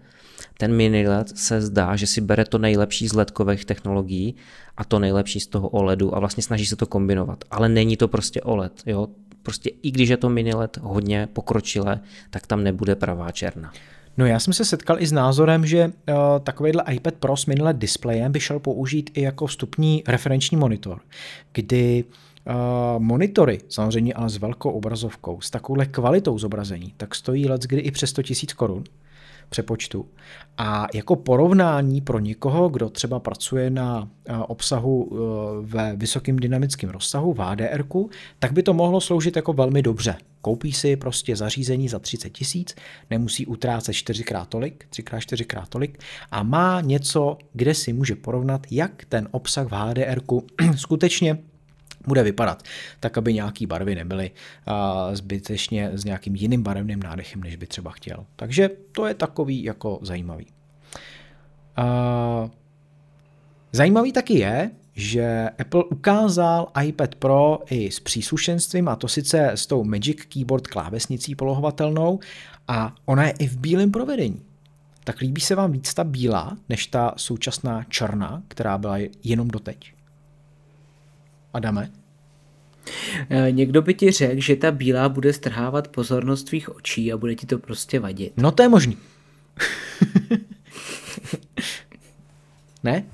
Ten 0.58 0.74
mini 0.74 1.08
LED 1.08 1.38
se 1.38 1.60
zdá, 1.60 1.96
že 1.96 2.06
si 2.06 2.20
bere 2.20 2.44
to 2.44 2.58
nejlepší 2.58 3.08
z 3.08 3.12
ledkových 3.12 3.64
technologií 3.64 4.34
a 4.76 4.84
to 4.84 4.98
nejlepší 4.98 5.40
z 5.40 5.46
toho 5.46 5.68
OLEDu 5.68 6.16
a 6.16 6.18
vlastně 6.18 6.42
snaží 6.42 6.66
se 6.66 6.76
to 6.76 6.86
kombinovat. 6.86 7.44
Ale 7.50 7.68
není 7.68 7.96
to 7.96 8.08
prostě 8.08 8.40
OLED. 8.40 8.82
Jo? 8.86 9.08
Prostě 9.42 9.70
i 9.82 9.90
když 9.90 10.08
je 10.08 10.16
to 10.16 10.28
mini 10.28 10.54
LED 10.54 10.76
hodně 10.82 11.28
pokročilé, 11.32 12.00
tak 12.30 12.46
tam 12.46 12.64
nebude 12.64 12.96
pravá 12.96 13.30
černá. 13.30 13.72
No 14.16 14.26
já 14.26 14.38
jsem 14.38 14.52
se 14.52 14.64
setkal 14.64 15.00
i 15.00 15.06
s 15.06 15.12
názorem, 15.12 15.66
že 15.66 15.86
uh, 15.86 16.14
takovýhle 16.42 16.84
iPad 16.92 17.14
Pro 17.14 17.36
s 17.36 17.46
mini 17.46 17.62
LED 17.62 17.76
displejem 17.76 18.32
by 18.32 18.40
šel 18.40 18.58
použít 18.58 19.10
i 19.14 19.22
jako 19.22 19.46
vstupní 19.46 20.02
referenční 20.06 20.56
monitor, 20.56 21.00
kdy 21.52 22.04
monitory, 22.98 23.58
samozřejmě 23.68 24.14
ale 24.14 24.30
s 24.30 24.36
velkou 24.36 24.70
obrazovkou, 24.70 25.40
s 25.40 25.50
takovouhle 25.50 25.86
kvalitou 25.86 26.38
zobrazení, 26.38 26.94
tak 26.96 27.14
stojí 27.14 27.48
let 27.48 27.62
kdy 27.62 27.80
i 27.80 27.90
přes 27.90 28.10
100 28.10 28.22
000 28.22 28.34
korun 28.56 28.84
přepočtu. 29.50 30.06
A 30.58 30.86
jako 30.94 31.16
porovnání 31.16 32.00
pro 32.00 32.18
někoho, 32.18 32.68
kdo 32.68 32.90
třeba 32.90 33.20
pracuje 33.20 33.70
na 33.70 34.08
obsahu 34.46 35.10
ve 35.60 35.96
vysokým 35.96 36.36
dynamickém 36.36 36.90
rozsahu 36.90 37.32
v 37.32 37.38
HDR, 37.38 37.84
tak 38.38 38.52
by 38.52 38.62
to 38.62 38.74
mohlo 38.74 39.00
sloužit 39.00 39.36
jako 39.36 39.52
velmi 39.52 39.82
dobře. 39.82 40.16
Koupí 40.42 40.72
si 40.72 40.96
prostě 40.96 41.36
zařízení 41.36 41.88
za 41.88 41.98
30 41.98 42.30
tisíc, 42.30 42.74
nemusí 43.10 43.46
utrácet 43.46 43.94
čtyřikrát 43.94 44.48
tolik, 44.48 44.86
třikrát, 44.90 45.20
čtyřikrát 45.20 45.68
tolik 45.68 45.98
a 46.30 46.42
má 46.42 46.80
něco, 46.80 47.38
kde 47.52 47.74
si 47.74 47.92
může 47.92 48.16
porovnat, 48.16 48.66
jak 48.70 49.04
ten 49.04 49.28
obsah 49.30 49.66
v 49.66 49.72
HDR 49.72 50.20
skutečně 50.76 51.38
bude 52.06 52.22
vypadat, 52.22 52.62
tak 53.00 53.18
aby 53.18 53.34
nějaký 53.34 53.66
barvy 53.66 53.94
nebyly 53.94 54.30
zbytečně 55.12 55.90
s 55.92 56.04
nějakým 56.04 56.36
jiným 56.36 56.62
barevným 56.62 57.02
nádechem, 57.02 57.42
než 57.42 57.56
by 57.56 57.66
třeba 57.66 57.90
chtěl. 57.90 58.26
Takže 58.36 58.70
to 58.92 59.06
je 59.06 59.14
takový 59.14 59.62
jako 59.64 59.98
zajímavý. 60.02 60.46
Zajímavý 63.72 64.12
taky 64.12 64.38
je, 64.38 64.70
že 64.94 65.50
Apple 65.58 65.84
ukázal 65.84 66.68
iPad 66.82 67.14
Pro 67.14 67.58
i 67.70 67.90
s 67.90 68.00
příslušenstvím, 68.00 68.88
a 68.88 68.96
to 68.96 69.08
sice 69.08 69.50
s 69.50 69.66
tou 69.66 69.84
Magic 69.84 70.24
Keyboard 70.24 70.66
klávesnicí 70.66 71.34
polohovatelnou, 71.34 72.20
a 72.68 72.94
ona 73.04 73.24
je 73.24 73.34
i 73.38 73.46
v 73.46 73.56
bílém 73.56 73.90
provedení. 73.90 74.42
Tak 75.04 75.20
líbí 75.20 75.40
se 75.40 75.54
vám 75.54 75.72
víc 75.72 75.94
ta 75.94 76.04
bílá, 76.04 76.56
než 76.68 76.86
ta 76.86 77.14
současná 77.16 77.84
černá, 77.84 78.42
která 78.48 78.78
byla 78.78 78.96
jenom 79.24 79.48
doteď? 79.48 79.92
Adame? 81.54 81.90
Eh, 83.30 83.52
někdo 83.52 83.82
by 83.82 83.94
ti 83.94 84.10
řekl, 84.10 84.40
že 84.40 84.56
ta 84.56 84.70
bílá 84.70 85.08
bude 85.08 85.32
strhávat 85.32 85.88
pozornost 85.88 86.44
tvých 86.44 86.76
očí 86.76 87.12
a 87.12 87.16
bude 87.16 87.34
ti 87.34 87.46
to 87.46 87.58
prostě 87.58 88.00
vadit. 88.00 88.32
No 88.36 88.52
to 88.52 88.62
je 88.62 88.68
možný. 88.68 88.96
ne? 92.82 93.04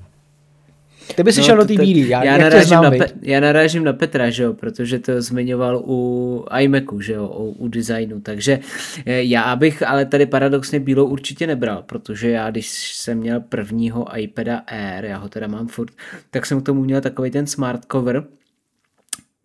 Ty 1.15 1.23
bys 1.23 1.37
no, 1.37 1.43
šel 1.43 1.57
do 1.57 1.65
té 1.65 1.75
bílý, 1.75 2.09
já, 2.09 2.25
já, 2.25 2.39
narážím 2.39 2.83
na 2.83 2.91
Pe- 2.91 3.13
já 3.23 3.41
narážím 3.41 3.85
na 3.85 3.93
Petra, 3.93 4.31
že 4.31 4.43
jo, 4.43 4.55
protože 4.55 4.99
to 4.99 5.23
zmiňoval 5.23 5.83
u 5.87 6.45
iMacu, 6.59 7.01
že 7.01 7.13
jo, 7.13 7.29
u, 7.29 7.51
u 7.51 7.69
designu, 7.69 8.21
takže 8.21 8.59
eh, 9.07 9.23
já 9.23 9.57
bych 9.57 9.83
ale 9.83 10.05
tady 10.05 10.27
paradoxně 10.27 10.81
bílou 10.81 11.07
určitě 11.07 11.47
nebral, 11.47 11.83
protože 11.83 12.31
já, 12.31 12.51
když 12.51 12.95
jsem 12.95 13.19
měl 13.19 13.41
prvního 13.41 14.19
iPada 14.19 14.57
Air, 14.57 15.05
já 15.05 15.19
ho 15.19 15.29
teda 15.29 15.47
mám 15.47 15.69
furt, 15.69 15.93
tak 16.31 16.47
jsem 16.47 16.61
k 16.61 16.67
tomu 16.67 16.85
měl 16.85 17.01
takový 17.01 17.31
ten 17.31 17.47
smart 17.47 17.81
cover, 17.93 18.25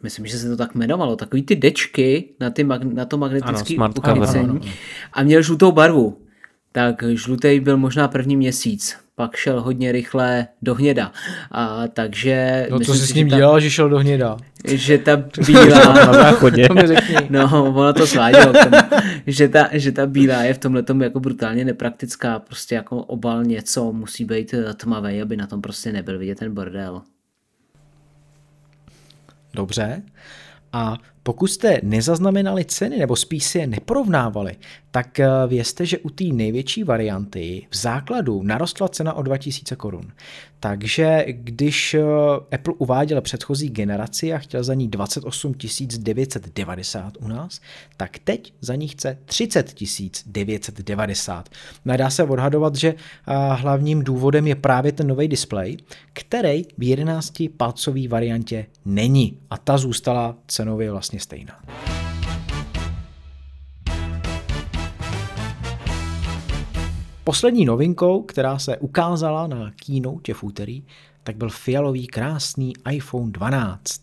myslím, 0.03 0.25
že 0.25 0.38
se 0.38 0.49
to 0.49 0.57
tak 0.57 0.75
jmenovalo, 0.75 1.15
takový 1.15 1.43
ty 1.43 1.55
dečky 1.55 2.29
na, 2.39 2.49
ty 2.49 2.63
mag- 2.63 2.93
na 2.93 3.05
to 3.05 3.17
magnetické 3.17 3.75
uchycení 3.97 4.59
a 5.13 5.23
měl 5.23 5.41
žlutou 5.41 5.71
barvu. 5.71 6.17
Tak 6.72 7.03
žlutý 7.14 7.60
byl 7.60 7.77
možná 7.77 8.07
první 8.07 8.38
měsíc, 8.38 8.98
pak 9.15 9.35
šel 9.35 9.61
hodně 9.61 9.91
rychle 9.91 10.48
do 10.61 10.76
hněda. 10.76 11.11
A 11.52 11.88
takže... 11.88 12.68
No 12.72 12.80
co 12.80 12.93
jsi 12.93 13.07
s 13.07 13.14
ním 13.14 13.30
ta, 13.30 13.38
dělal, 13.38 13.60
že 13.60 13.69
šel 13.69 13.89
do 13.89 13.98
hněda? 13.98 14.38
Že 14.65 14.98
ta 14.98 15.15
bílá... 15.48 15.93
na 15.93 16.14
záchodě. 16.14 16.68
no, 17.30 17.73
ono 17.76 17.93
to 17.93 18.07
svádělo. 18.07 18.53
že, 19.27 19.48
ta, 19.48 19.69
že 19.72 19.91
ta 19.91 20.06
bílá 20.06 20.43
je 20.43 20.53
v 20.53 20.57
tomhle 20.57 20.84
jako 21.03 21.19
brutálně 21.19 21.65
nepraktická. 21.65 22.39
Prostě 22.39 22.76
jako 22.76 22.98
obal 22.98 23.43
něco 23.43 23.91
musí 23.91 24.26
být 24.26 24.56
tmavý, 24.76 25.22
aby 25.22 25.38
na 25.38 25.48
tom 25.48 25.61
prostě 25.61 25.91
nebyl 25.91 26.19
vidět 26.19 26.39
ten 26.39 26.53
bordel. 26.53 27.02
Dobře. 29.53 30.02
A 30.73 30.98
pokud 31.23 31.48
jste 31.48 31.80
nezaznamenali 31.84 32.65
ceny 32.65 32.98
nebo 32.98 33.15
spíš 33.15 33.43
si 33.43 33.57
je 33.57 33.68
neporovnávali, 33.68 34.56
tak 34.91 35.19
eh, 35.19 35.27
vězte, 35.48 35.85
že 35.85 35.98
u 35.98 36.10
té 36.10 36.23
největší 36.23 36.84
varianty 36.84 37.68
v 37.69 37.76
základu 37.76 38.43
narostla 38.43 38.88
cena 38.88 39.14
o 39.14 39.22
2000 39.22 39.76
korun. 39.76 40.11
Takže 40.63 41.25
když 41.27 41.93
eh, 41.93 42.01
Apple 42.55 42.73
uváděl 42.77 43.21
předchozí 43.21 43.69
generaci 43.69 44.33
a 44.33 44.38
chtěl 44.38 44.63
za 44.63 44.73
ní 44.73 44.88
28 44.88 45.53
990 45.97 47.13
u 47.19 47.27
nás, 47.27 47.61
tak 47.97 48.19
teď 48.19 48.53
za 48.61 48.75
ní 48.75 48.88
chce 48.88 49.17
30 49.25 49.73
990. 50.25 51.49
Nadá 51.85 52.09
se 52.09 52.23
odhadovat, 52.23 52.75
že 52.75 52.88
eh, 52.89 52.95
hlavním 53.53 54.03
důvodem 54.03 54.47
je 54.47 54.55
právě 54.55 54.91
ten 54.91 55.07
nový 55.07 55.27
displej, 55.27 55.77
který 56.13 56.63
v 56.77 56.83
11 56.83 57.33
palcové 57.57 58.07
variantě 58.07 58.65
není 58.85 59.38
a 59.49 59.57
ta 59.57 59.77
zůstala 59.77 60.35
cenově 60.47 60.91
vlastně 60.91 61.19
stejná. 61.19 61.61
Poslední 67.31 67.65
novinkou, 67.65 68.21
která 68.21 68.59
se 68.59 68.77
ukázala 68.77 69.47
na 69.47 69.71
keynote 69.85 70.33
v 70.33 70.43
úterý, 70.43 70.83
tak 71.23 71.35
byl 71.35 71.49
fialový 71.49 72.07
krásný 72.07 72.73
iPhone 72.91 73.31
12. 73.31 74.01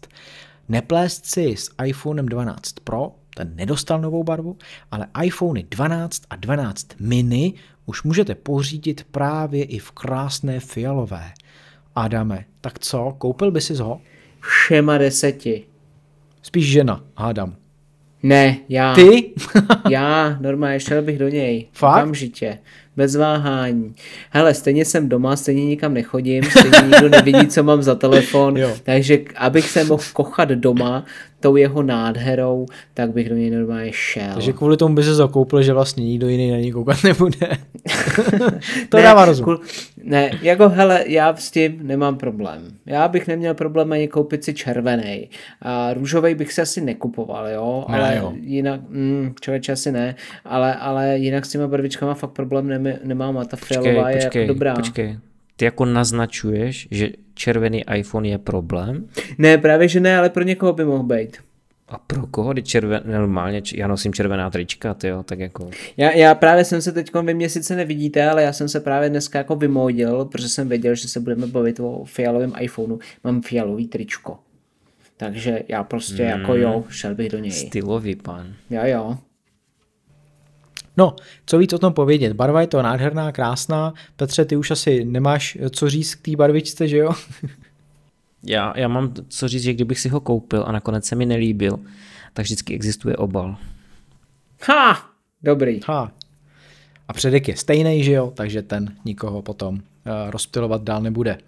Neplést 0.69 1.27
si 1.27 1.57
s 1.57 1.71
iPhonem 1.85 2.27
12 2.27 2.73
Pro, 2.85 3.13
ten 3.35 3.53
nedostal 3.55 4.01
novou 4.01 4.25
barvu, 4.25 4.57
ale 4.91 5.07
iPhony 5.23 5.67
12 5.71 6.23
a 6.31 6.37
12 6.37 6.87
mini 7.01 7.55
už 7.87 8.03
můžete 8.03 8.35
pořídit 8.35 9.07
právě 9.11 9.65
i 9.65 9.79
v 9.79 9.91
krásné 9.91 10.61
fialové. 10.61 11.33
Adame, 11.95 12.45
tak 12.61 12.79
co, 12.79 13.15
koupil 13.19 13.51
by 13.51 13.61
si 13.61 13.75
ho? 13.75 14.01
Všema 14.41 14.99
deseti. 14.99 15.65
Spíš 16.43 16.67
žena, 16.67 17.05
hádám. 17.17 17.57
Ne, 18.23 18.57
já. 18.69 18.95
Ty? 18.95 19.35
já, 19.91 20.39
normálně, 20.41 20.81
šel 20.81 21.03
bych 21.03 21.19
do 21.19 21.29
něj. 21.29 21.69
Fakt? 21.73 21.97
Okamžitě 21.97 22.59
bez 22.99 23.17
váhání. 23.17 23.95
Hele, 24.31 24.55
stejně 24.55 24.85
jsem 24.85 25.09
doma, 25.09 25.37
stejně 25.37 25.67
nikam 25.67 25.95
nechodím, 25.95 26.45
stejně 26.45 26.79
nikdo 26.83 27.09
nevidí, 27.09 27.47
co 27.47 27.63
mám 27.63 27.83
za 27.83 27.95
telefon, 27.95 28.57
jo. 28.57 28.77
takže 28.83 29.19
abych 29.37 29.71
se 29.71 29.85
mohl 29.85 30.03
kochat 30.13 30.49
doma 30.49 31.05
tou 31.41 31.57
jeho 31.57 31.83
nádherou, 31.83 32.67
tak 32.95 33.13
bych 33.13 33.29
do 33.29 33.35
něj 33.35 33.51
normálně 33.51 33.93
šel. 33.93 34.33
Takže 34.35 34.53
kvůli 34.53 34.77
tomu 34.77 34.95
by 34.95 35.03
se 35.03 35.15
zakoupil, 35.15 35.63
že 35.63 35.73
vlastně 35.73 36.05
nikdo 36.05 36.29
jiný 36.29 36.51
na 36.51 36.57
něj 36.57 36.73
koukat 36.73 37.05
nebude. 37.05 37.37
to 38.89 38.97
ne, 38.97 39.03
dává 39.03 39.25
rozum. 39.25 39.45
Kvůli, 39.45 39.59
ne, 40.03 40.31
jako 40.43 40.69
hele, 40.69 41.05
já 41.07 41.37
s 41.37 41.51
tím 41.51 41.79
nemám 41.83 42.17
problém. 42.17 42.63
Já 42.87 43.09
bych 43.09 43.27
neměl 43.27 43.55
problém 43.55 43.93
ani 43.93 44.09
koupit 44.09 44.45
si 44.45 44.55
červený. 44.55 45.29
A 45.63 45.95
růžový 45.95 46.35
bych 46.35 46.53
se 46.53 46.63
asi 46.63 46.81
nekupoval, 46.81 47.49
jo, 47.49 47.85
ale 47.89 48.17
jo. 48.17 48.33
jinak, 48.41 48.81
mm, 48.89 49.35
člověče 49.41 49.73
asi 49.73 49.93
ne, 49.93 50.15
ale, 50.45 50.75
ale 50.75 51.19
jinak 51.19 51.47
s 51.47 51.51
těma 51.51 51.69
barvičkama 51.69 52.15
fakt 52.15 52.31
problém 52.31 52.85
nemám 53.05 53.39
a 53.39 53.45
ta 53.45 53.57
fialová 53.57 54.11
je 54.11 54.17
počkej, 54.17 54.43
jako 54.43 54.53
dobrá. 54.53 54.75
Počkej, 54.75 55.19
ty 55.57 55.65
jako 55.65 55.85
naznačuješ, 55.85 56.89
že 56.91 57.09
červený 57.39 57.85
iPhone 57.95 58.29
je 58.29 58.39
problém? 58.39 59.09
Ne, 59.39 59.59
právě 59.59 59.89
že 59.89 60.01
ne, 60.01 60.19
ale 60.19 60.31
pro 60.31 60.45
někoho 60.45 60.73
by 60.73 60.85
mohl 60.85 61.03
být. 61.03 61.37
A 61.89 61.99
pro 61.99 62.27
koho? 62.27 62.55
Ty 62.55 62.63
červen, 62.63 63.03
normálně, 63.07 63.63
já 63.75 63.87
nosím 63.87 64.13
červená 64.13 64.51
trička, 64.51 64.95
ty 64.95 65.09
jo, 65.09 65.23
tak 65.23 65.39
jako... 65.39 65.71
Já, 65.97 66.11
já 66.11 66.35
právě 66.35 66.65
jsem 66.65 66.83
se 66.83 66.93
teď, 66.93 67.11
vy 67.23 67.35
mě 67.35 67.49
sice 67.49 67.77
nevidíte, 67.77 68.31
ale 68.31 68.43
já 68.43 68.53
jsem 68.53 68.69
se 68.69 68.81
právě 68.81 69.09
dneska 69.09 69.39
jako 69.39 69.57
vymodil, 69.57 70.25
protože 70.25 70.49
jsem 70.49 70.69
věděl, 70.69 70.95
že 70.95 71.09
se 71.09 71.21
budeme 71.21 71.47
bavit 71.47 71.81
o 71.81 72.05
fialovém 72.05 72.53
iPhoneu. 72.61 72.99
Mám 73.25 73.43
fialový 73.43 73.89
tričko. 73.89 74.39
Takže 75.17 75.63
já 75.69 75.85
prostě 75.85 76.23
mm, 76.23 76.29
jako 76.29 76.55
jo, 76.55 76.85
šel 76.89 77.15
bych 77.15 77.29
do 77.29 77.39
něj. 77.39 77.53
Stylový 77.53 78.17
pan. 78.17 78.55
Jo, 78.71 78.81
jo. 78.85 79.19
No, 80.99 81.17
co 81.47 81.59
víc 81.59 81.73
o 81.73 81.79
tom 81.79 81.93
povědět? 81.93 82.33
Barva 82.33 82.61
je 82.61 82.67
to 82.67 82.83
nádherná, 82.83 83.33
krásná. 83.33 83.95
Petře, 84.17 84.45
ty 84.45 84.57
už 84.57 84.71
asi 84.71 85.05
nemáš 85.05 85.59
co 85.71 85.91
říct 85.91 86.15
k 86.15 86.23
té 86.23 86.37
barvičce, 86.37 86.89
že 86.89 86.97
jo? 86.97 87.13
já, 88.43 88.73
já 88.77 88.89
mám 88.89 89.15
co 89.29 89.49
říct, 89.49 89.63
že 89.63 89.75
kdybych 89.75 90.01
si 90.01 90.09
ho 90.09 90.21
koupil 90.21 90.65
a 90.67 90.73
nakonec 90.73 91.05
se 91.05 91.17
mi 91.17 91.27
nelíbil, 91.27 91.79
tak 92.33 92.45
vždycky 92.45 92.75
existuje 92.75 93.17
obal. 93.17 93.57
Ha! 94.67 95.11
Dobrý. 95.43 95.81
Ha. 95.87 96.13
A 97.09 97.13
předek 97.13 97.49
je 97.49 97.57
stejný, 97.57 98.05
že 98.05 98.13
jo? 98.13 98.33
Takže 98.37 98.63
ten 98.63 98.95
nikoho 99.05 99.43
potom 99.43 99.75
uh, 99.75 99.81
rozptilovat 100.31 100.83
dál 100.83 101.03
nebude. 101.03 101.39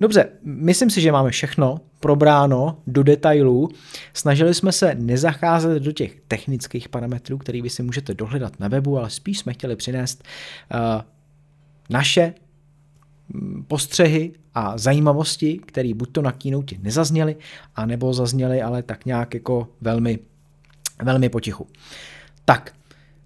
Dobře, 0.00 0.28
myslím 0.44 0.90
si, 0.90 1.00
že 1.00 1.12
máme 1.12 1.30
všechno 1.30 1.80
probráno 2.00 2.78
do 2.86 3.02
detailů. 3.02 3.68
Snažili 4.14 4.54
jsme 4.54 4.72
se 4.72 4.94
nezacházet 4.94 5.82
do 5.82 5.92
těch 5.92 6.16
technických 6.28 6.88
parametrů, 6.88 7.38
který 7.38 7.62
vy 7.62 7.70
si 7.70 7.82
můžete 7.82 8.14
dohledat 8.14 8.60
na 8.60 8.68
webu, 8.68 8.98
ale 8.98 9.10
spíš 9.10 9.38
jsme 9.38 9.52
chtěli 9.52 9.76
přinést 9.76 10.24
uh, 10.74 11.02
naše 11.90 12.34
mm, 13.28 13.64
postřehy 13.68 14.32
a 14.54 14.78
zajímavosti, 14.78 15.58
které 15.66 15.94
buď 15.94 16.12
to 16.12 16.22
na 16.22 16.32
keynote 16.32 16.74
nezazněly, 16.82 17.36
anebo 17.76 18.14
zazněly, 18.14 18.62
ale 18.62 18.82
tak 18.82 19.04
nějak 19.04 19.34
jako 19.34 19.68
velmi, 19.80 20.18
velmi 21.02 21.28
potichu. 21.28 21.66
Tak, 22.44 22.72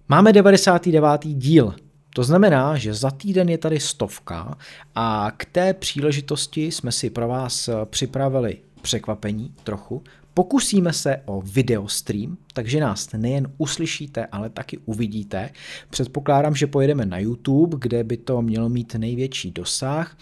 máme 0.09 0.33
99. 0.33 1.21
díl 1.23 1.75
to 2.13 2.23
znamená, 2.23 2.77
že 2.77 2.93
za 2.93 3.11
týden 3.11 3.49
je 3.49 3.57
tady 3.57 3.79
stovka 3.79 4.57
a 4.95 5.31
k 5.37 5.45
té 5.45 5.73
příležitosti 5.73 6.71
jsme 6.71 6.91
si 6.91 7.09
pro 7.09 7.27
vás 7.27 7.69
připravili 7.85 8.57
překvapení 8.81 9.53
trochu, 9.63 10.03
Pokusíme 10.33 10.93
se 10.93 11.21
o 11.25 11.41
videostream, 11.41 12.37
takže 12.53 12.79
nás 12.79 13.11
nejen 13.11 13.51
uslyšíte, 13.57 14.25
ale 14.25 14.49
taky 14.49 14.77
uvidíte. 14.77 15.49
Předpokládám, 15.89 16.55
že 16.55 16.67
pojedeme 16.67 17.05
na 17.05 17.17
YouTube, 17.19 17.77
kde 17.79 18.03
by 18.03 18.17
to 18.17 18.41
mělo 18.41 18.69
mít 18.69 18.95
největší 18.95 19.51
dosah 19.51 20.17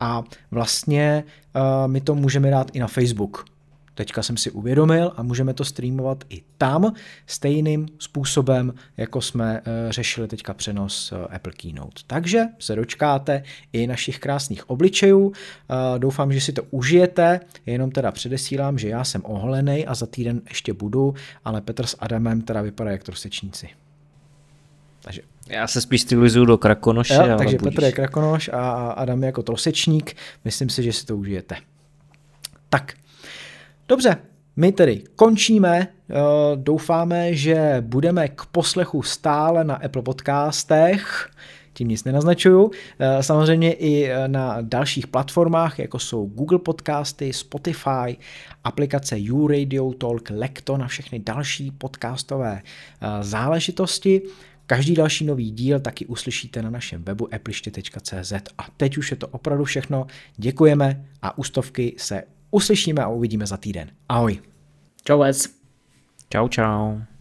a 0.00 0.24
vlastně 0.50 1.24
uh, 1.56 1.90
my 1.90 2.00
to 2.00 2.14
můžeme 2.14 2.50
dát 2.50 2.70
i 2.72 2.78
na 2.78 2.86
Facebook. 2.86 3.51
Teďka 3.94 4.22
jsem 4.22 4.36
si 4.36 4.50
uvědomil 4.50 5.12
a 5.16 5.22
můžeme 5.22 5.54
to 5.54 5.64
streamovat 5.64 6.24
i 6.28 6.42
tam 6.58 6.92
stejným 7.26 7.88
způsobem, 7.98 8.74
jako 8.96 9.20
jsme 9.20 9.60
uh, 9.60 9.90
řešili 9.90 10.28
teďka 10.28 10.54
přenos 10.54 11.12
uh, 11.12 11.18
Apple 11.34 11.52
Keynote. 11.52 12.02
Takže 12.06 12.44
se 12.58 12.76
dočkáte 12.76 13.42
i 13.72 13.86
našich 13.86 14.18
krásných 14.18 14.70
obličejů. 14.70 15.26
Uh, 15.26 15.32
doufám, 15.98 16.32
že 16.32 16.40
si 16.40 16.52
to 16.52 16.62
užijete, 16.70 17.40
jenom 17.66 17.90
teda 17.90 18.12
předesílám, 18.12 18.78
že 18.78 18.88
já 18.88 19.04
jsem 19.04 19.22
oholený 19.24 19.86
a 19.86 19.94
za 19.94 20.06
týden 20.06 20.40
ještě 20.48 20.72
budu, 20.72 21.14
ale 21.44 21.60
Petr 21.60 21.86
s 21.86 21.96
Adamem 21.98 22.42
teda 22.42 22.62
vypadá 22.62 22.90
jak 22.90 23.02
trosečníci. 23.02 23.68
Takže 25.00 25.22
já 25.48 25.66
se 25.66 25.80
spíš 25.80 26.00
stylizuju 26.00 26.44
do 26.44 26.58
krakonoše. 26.58 27.14
Jo, 27.14 27.34
takže 27.38 27.58
budíš. 27.58 27.74
Petr 27.74 27.84
je 27.84 27.92
krakonoš 27.92 28.50
a 28.52 28.90
Adam 28.90 29.22
je 29.22 29.26
jako 29.26 29.42
trosečník. 29.42 30.16
Myslím 30.44 30.68
si, 30.68 30.82
že 30.82 30.92
si 30.92 31.06
to 31.06 31.16
užijete. 31.16 31.56
Tak, 32.68 32.94
dobře, 33.88 34.16
my 34.56 34.72
tedy 34.72 35.02
končíme. 35.16 35.88
Doufáme, 36.56 37.34
že 37.34 37.76
budeme 37.80 38.28
k 38.28 38.46
poslechu 38.46 39.02
stále 39.02 39.64
na 39.64 39.74
Apple 39.74 40.02
podcastech 40.02 41.30
tím 41.74 41.88
nic 41.88 42.04
nenaznačuju. 42.04 42.70
Samozřejmě 43.20 43.72
i 43.72 44.10
na 44.26 44.58
dalších 44.60 45.06
platformách, 45.06 45.78
jako 45.78 45.98
jsou 45.98 46.26
Google 46.26 46.58
Podcasty, 46.58 47.32
Spotify, 47.32 48.16
aplikace 48.64 49.18
YouRadio 49.18 49.92
Talk, 49.92 50.30
Lekto 50.30 50.76
na 50.76 50.86
všechny 50.86 51.18
další 51.18 51.70
podcastové 51.70 52.62
záležitosti. 53.20 54.22
Každý 54.66 54.94
další 54.94 55.24
nový 55.24 55.50
díl 55.50 55.80
taky 55.80 56.06
uslyšíte 56.06 56.62
na 56.62 56.70
našem 56.70 57.02
webu 57.02 57.34
appliště.cz. 57.34 58.32
A 58.58 58.66
teď 58.76 58.98
už 58.98 59.10
je 59.10 59.16
to 59.16 59.28
opravdu 59.28 59.64
všechno. 59.64 60.06
Děkujeme 60.36 61.04
a 61.22 61.38
ústovky 61.38 61.94
se 61.98 62.22
uslyšíme 62.52 63.02
a 63.02 63.08
uvidíme 63.08 63.46
za 63.46 63.56
týden. 63.56 63.90
Ahoj. 64.08 64.38
Čau, 65.04 65.22
Čau, 66.28 66.48
čau. 66.48 67.11